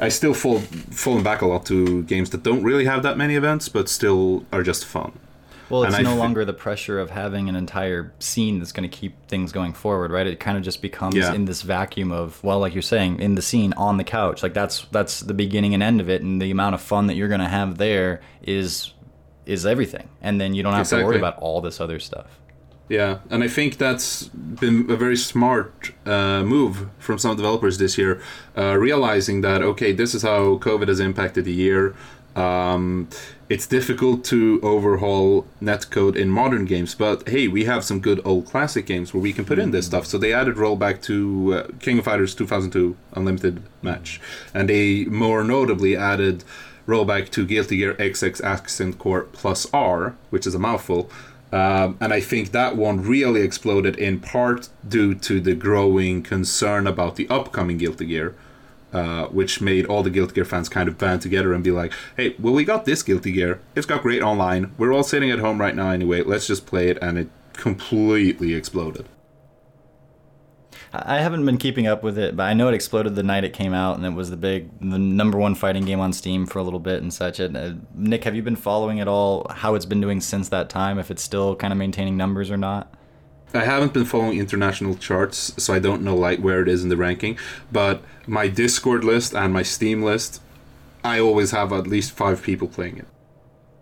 I 0.00 0.08
still 0.08 0.34
fall 0.34 0.60
falling 0.90 1.22
back 1.22 1.42
a 1.42 1.46
lot 1.46 1.64
to 1.66 2.02
games 2.04 2.30
that 2.30 2.42
don't 2.42 2.62
really 2.62 2.84
have 2.84 3.02
that 3.02 3.16
many 3.16 3.36
events 3.36 3.68
but 3.68 3.88
still 3.88 4.44
are 4.52 4.62
just 4.62 4.84
fun 4.84 5.12
Well, 5.70 5.84
it's 5.84 5.94
And 5.94 6.04
no 6.04 6.12
thi- 6.12 6.18
longer 6.18 6.44
the 6.44 6.52
pressure 6.52 6.98
of 7.00 7.10
having 7.10 7.48
an 7.48 7.56
entire 7.56 8.12
scene 8.18 8.58
that's 8.58 8.72
going 8.72 8.88
to 8.88 8.94
keep 8.96 9.26
things 9.28 9.50
going 9.52 9.72
forward, 9.72 10.10
right? 10.10 10.26
It 10.26 10.38
kind 10.40 10.56
of 10.58 10.62
just 10.64 10.82
becomes 10.82 11.14
Yeah. 11.16 11.32
in 11.32 11.46
this 11.46 11.62
vacuum 11.62 12.12
of, 12.12 12.42
well, 12.44 12.58
like 12.60 12.74
you're 12.74 12.82
saying, 12.82 13.20
in 13.20 13.34
the 13.34 13.42
scene 13.42 13.72
on 13.74 13.96
the 13.96 14.04
couch. 14.04 14.42
Like 14.42 14.54
that's 14.54 14.86
that's 14.92 15.20
the 15.20 15.34
beginning 15.34 15.74
and 15.74 15.82
end 15.82 16.00
of 16.00 16.08
it, 16.08 16.22
and 16.22 16.40
the 16.40 16.50
amount 16.50 16.74
of 16.74 16.80
fun 16.80 17.06
that 17.06 17.14
you're 17.14 17.28
going 17.28 17.40
to 17.40 17.48
have 17.48 17.78
there 17.78 18.20
is 18.42 18.92
is 19.46 19.66
everything, 19.66 20.08
and 20.22 20.40
then 20.40 20.54
you 20.54 20.62
don't 20.62 20.72
have 20.74 20.88
to 20.88 21.04
worry 21.04 21.18
about 21.18 21.36
all 21.38 21.60
this 21.60 21.80
other 21.80 21.98
stuff. 21.98 22.26
Yeah, 22.88 23.18
and 23.30 23.42
I 23.42 23.48
think 23.48 23.78
that's 23.78 24.24
been 24.28 24.90
a 24.90 24.96
very 24.96 25.16
smart 25.16 25.92
uh, 26.06 26.42
move 26.42 26.88
from 26.98 27.18
some 27.18 27.34
developers 27.36 27.78
this 27.78 27.96
year, 27.96 28.20
uh, 28.58 28.76
realizing 28.76 29.40
that 29.40 29.62
okay, 29.62 29.92
this 29.92 30.14
is 30.14 30.22
how 30.22 30.58
COVID 30.58 30.88
has 30.88 31.00
impacted 31.00 31.44
the 31.46 31.52
year. 31.52 31.94
Um, 32.36 33.08
it's 33.48 33.66
difficult 33.66 34.24
to 34.24 34.58
overhaul 34.62 35.46
netcode 35.60 36.16
in 36.16 36.30
modern 36.30 36.64
games, 36.64 36.94
but 36.94 37.28
hey, 37.28 37.46
we 37.46 37.64
have 37.64 37.84
some 37.84 38.00
good 38.00 38.20
old 38.24 38.46
classic 38.46 38.86
games 38.86 39.12
where 39.12 39.20
we 39.20 39.32
can 39.32 39.44
put 39.44 39.58
in 39.58 39.70
this 39.70 39.86
stuff. 39.86 40.06
So 40.06 40.16
they 40.16 40.32
added 40.32 40.56
rollback 40.56 41.02
to 41.02 41.54
uh, 41.54 41.68
King 41.80 41.98
of 41.98 42.06
Fighters 42.06 42.34
2002 42.34 42.96
Unlimited 43.12 43.62
match, 43.82 44.20
and 44.54 44.68
they 44.68 45.04
more 45.04 45.44
notably 45.44 45.96
added 45.96 46.42
rollback 46.86 47.30
to 47.30 47.46
Guilty 47.46 47.78
Gear 47.78 47.94
XX 47.94 48.42
Accent 48.42 48.98
Core 48.98 49.24
Plus 49.32 49.66
R, 49.72 50.16
which 50.30 50.46
is 50.46 50.54
a 50.54 50.58
mouthful. 50.58 51.10
Um, 51.52 51.96
and 52.00 52.12
I 52.12 52.20
think 52.20 52.50
that 52.50 52.76
one 52.76 53.02
really 53.02 53.42
exploded 53.42 53.96
in 53.96 54.20
part 54.20 54.70
due 54.86 55.14
to 55.16 55.40
the 55.40 55.54
growing 55.54 56.22
concern 56.22 56.86
about 56.86 57.16
the 57.16 57.28
upcoming 57.28 57.78
Guilty 57.78 58.06
Gear, 58.06 58.34
uh, 58.94 59.26
which 59.26 59.60
made 59.60 59.84
all 59.86 60.02
the 60.02 60.10
Guilty 60.10 60.34
Gear 60.34 60.44
fans 60.44 60.68
kind 60.68 60.88
of 60.88 60.96
band 60.96 61.20
together 61.20 61.52
and 61.52 61.64
be 61.64 61.72
like, 61.72 61.92
hey, 62.16 62.36
well, 62.38 62.54
we 62.54 62.64
got 62.64 62.84
this 62.84 63.02
Guilty 63.02 63.32
Gear. 63.32 63.60
It's 63.74 63.86
got 63.86 64.02
great 64.02 64.22
online. 64.22 64.72
We're 64.78 64.92
all 64.92 65.02
sitting 65.02 65.30
at 65.30 65.40
home 65.40 65.60
right 65.60 65.74
now 65.74 65.90
anyway. 65.90 66.22
Let's 66.22 66.46
just 66.46 66.64
play 66.64 66.88
it. 66.88 66.98
And 67.02 67.18
it 67.18 67.28
completely 67.52 68.54
exploded. 68.54 69.08
I 70.92 71.18
haven't 71.18 71.44
been 71.44 71.58
keeping 71.58 71.88
up 71.88 72.04
with 72.04 72.16
it, 72.16 72.36
but 72.36 72.44
I 72.44 72.54
know 72.54 72.68
it 72.68 72.74
exploded 72.74 73.16
the 73.16 73.24
night 73.24 73.42
it 73.42 73.52
came 73.52 73.74
out, 73.74 73.96
and 73.96 74.06
it 74.06 74.10
was 74.10 74.30
the 74.30 74.36
big, 74.36 74.70
the 74.78 74.98
number 74.98 75.38
one 75.38 75.56
fighting 75.56 75.84
game 75.84 75.98
on 75.98 76.12
Steam 76.12 76.46
for 76.46 76.60
a 76.60 76.62
little 76.62 76.78
bit 76.78 77.02
and 77.02 77.12
such. 77.12 77.40
And 77.40 77.56
uh, 77.56 77.72
Nick, 77.94 78.22
have 78.22 78.36
you 78.36 78.42
been 78.42 78.54
following 78.54 79.00
at 79.00 79.08
all 79.08 79.48
how 79.50 79.74
it's 79.74 79.86
been 79.86 80.00
doing 80.00 80.20
since 80.20 80.50
that 80.50 80.70
time? 80.70 81.00
If 81.00 81.10
it's 81.10 81.22
still 81.22 81.56
kind 81.56 81.72
of 81.72 81.78
maintaining 81.80 82.16
numbers 82.16 82.48
or 82.48 82.56
not? 82.56 82.94
I 83.54 83.64
haven't 83.64 83.92
been 83.92 84.04
following 84.04 84.38
international 84.38 84.96
charts, 84.96 85.54
so 85.62 85.72
I 85.72 85.78
don't 85.78 86.02
know 86.02 86.16
like 86.16 86.40
where 86.40 86.60
it 86.60 86.68
is 86.68 86.82
in 86.82 86.88
the 86.88 86.96
ranking. 86.96 87.38
But 87.70 88.02
my 88.26 88.48
Discord 88.48 89.04
list 89.04 89.34
and 89.34 89.52
my 89.52 89.62
Steam 89.62 90.02
list, 90.02 90.42
I 91.04 91.20
always 91.20 91.52
have 91.52 91.72
at 91.72 91.86
least 91.86 92.12
five 92.12 92.42
people 92.42 92.66
playing 92.66 92.98
it. 92.98 93.06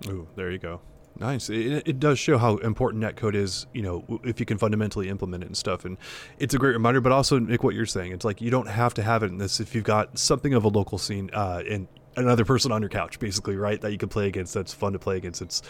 Ooh, 0.08 0.28
there 0.36 0.50
you 0.50 0.58
go. 0.58 0.80
Nice. 1.18 1.48
It, 1.48 1.86
it 1.86 2.00
does 2.00 2.18
show 2.18 2.36
how 2.36 2.56
important 2.58 3.02
netcode 3.02 3.34
is, 3.34 3.66
you 3.72 3.82
know, 3.82 4.20
if 4.24 4.40
you 4.40 4.46
can 4.46 4.58
fundamentally 4.58 5.08
implement 5.08 5.44
it 5.44 5.46
and 5.46 5.56
stuff. 5.56 5.84
And 5.84 5.96
it's 6.38 6.54
a 6.54 6.58
great 6.58 6.72
reminder, 6.72 7.00
but 7.00 7.12
also, 7.12 7.38
Nick, 7.38 7.62
what 7.62 7.74
you're 7.74 7.86
saying, 7.86 8.12
it's 8.12 8.24
like 8.24 8.40
you 8.40 8.50
don't 8.50 8.68
have 8.68 8.92
to 8.94 9.02
have 9.02 9.22
it 9.22 9.26
in 9.26 9.38
this 9.38 9.60
if 9.60 9.74
you've 9.74 9.84
got 9.84 10.18
something 10.18 10.52
of 10.54 10.64
a 10.64 10.68
local 10.68 10.98
scene 10.98 11.30
uh, 11.32 11.62
and 11.68 11.86
another 12.16 12.44
person 12.44 12.72
on 12.72 12.82
your 12.82 12.88
couch, 12.88 13.18
basically, 13.18 13.56
right? 13.56 13.80
That 13.80 13.92
you 13.92 13.98
can 13.98 14.08
play 14.08 14.26
against, 14.26 14.52
that's 14.52 14.74
fun 14.74 14.92
to 14.94 14.98
play 14.98 15.16
against. 15.16 15.42
It's 15.42 15.62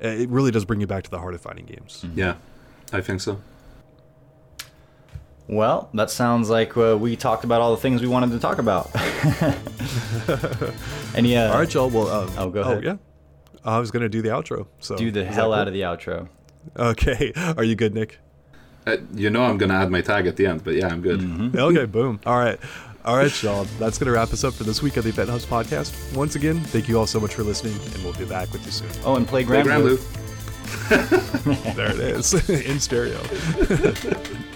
It 0.00 0.28
really 0.28 0.50
does 0.50 0.64
bring 0.64 0.80
you 0.80 0.86
back 0.86 1.04
to 1.04 1.10
the 1.10 1.18
heart 1.18 1.34
of 1.34 1.40
fighting 1.40 1.66
games. 1.66 2.04
Yeah, 2.14 2.36
I 2.92 3.00
think 3.00 3.20
so. 3.20 3.40
Well, 5.46 5.90
that 5.92 6.10
sounds 6.10 6.48
like 6.48 6.76
uh, 6.76 6.96
we 6.98 7.16
talked 7.16 7.44
about 7.44 7.60
all 7.60 7.74
the 7.74 7.80
things 7.80 8.00
we 8.00 8.08
wanted 8.08 8.30
to 8.30 8.38
talk 8.38 8.58
about. 8.58 8.90
Any 11.14 11.36
uh, 11.36 11.52
All 11.52 11.58
right, 11.58 11.74
y'all. 11.74 11.90
Well, 11.90 12.08
um, 12.08 12.30
Oh, 12.38 12.48
go 12.48 12.62
ahead. 12.62 12.78
Oh, 12.78 12.80
yeah. 12.80 12.96
I 13.64 13.78
was 13.78 13.90
going 13.90 14.02
to 14.02 14.08
do 14.08 14.22
the 14.22 14.30
outro. 14.30 14.66
So 14.80 14.96
do 14.96 15.10
the 15.10 15.24
hell 15.24 15.46
cool? 15.46 15.54
out 15.54 15.68
of 15.68 15.74
the 15.74 15.82
outro. 15.82 16.28
Okay. 16.76 17.32
Are 17.56 17.64
you 17.64 17.76
good, 17.76 17.94
Nick? 17.94 18.18
Uh, 18.86 18.98
you 19.14 19.30
know 19.30 19.44
I'm 19.44 19.56
gonna 19.56 19.74
add 19.74 19.90
my 19.90 20.02
tag 20.02 20.26
at 20.26 20.36
the 20.36 20.46
end, 20.46 20.62
but 20.62 20.74
yeah, 20.74 20.88
I'm 20.88 21.00
good. 21.00 21.20
okay, 21.56 21.86
boom. 21.86 22.20
All 22.26 22.38
right. 22.38 22.58
All 23.04 23.16
right, 23.16 23.42
y'all. 23.42 23.64
That's 23.78 23.98
going 23.98 24.06
to 24.06 24.12
wrap 24.12 24.32
us 24.32 24.44
up 24.44 24.54
for 24.54 24.64
this 24.64 24.80
week 24.80 24.96
of 24.96 25.04
the 25.04 25.10
Event 25.10 25.28
Hubs 25.28 25.44
podcast. 25.44 26.16
Once 26.16 26.36
again, 26.36 26.58
thank 26.60 26.88
you 26.88 26.98
all 26.98 27.06
so 27.06 27.20
much 27.20 27.34
for 27.34 27.42
listening, 27.42 27.74
and 27.74 28.02
we'll 28.02 28.14
be 28.14 28.24
back 28.24 28.50
with 28.50 28.64
you 28.64 28.72
soon. 28.72 28.88
Oh, 29.04 29.16
and 29.16 29.28
play 29.28 29.44
Play 29.44 29.62
Grand 29.62 29.66
Grand 29.66 29.82
Blue. 29.82 29.96
Blue. 29.98 30.23
There 31.74 31.90
it 31.90 31.98
is 31.98 32.48
in 32.50 32.80
stereo. 32.80 33.22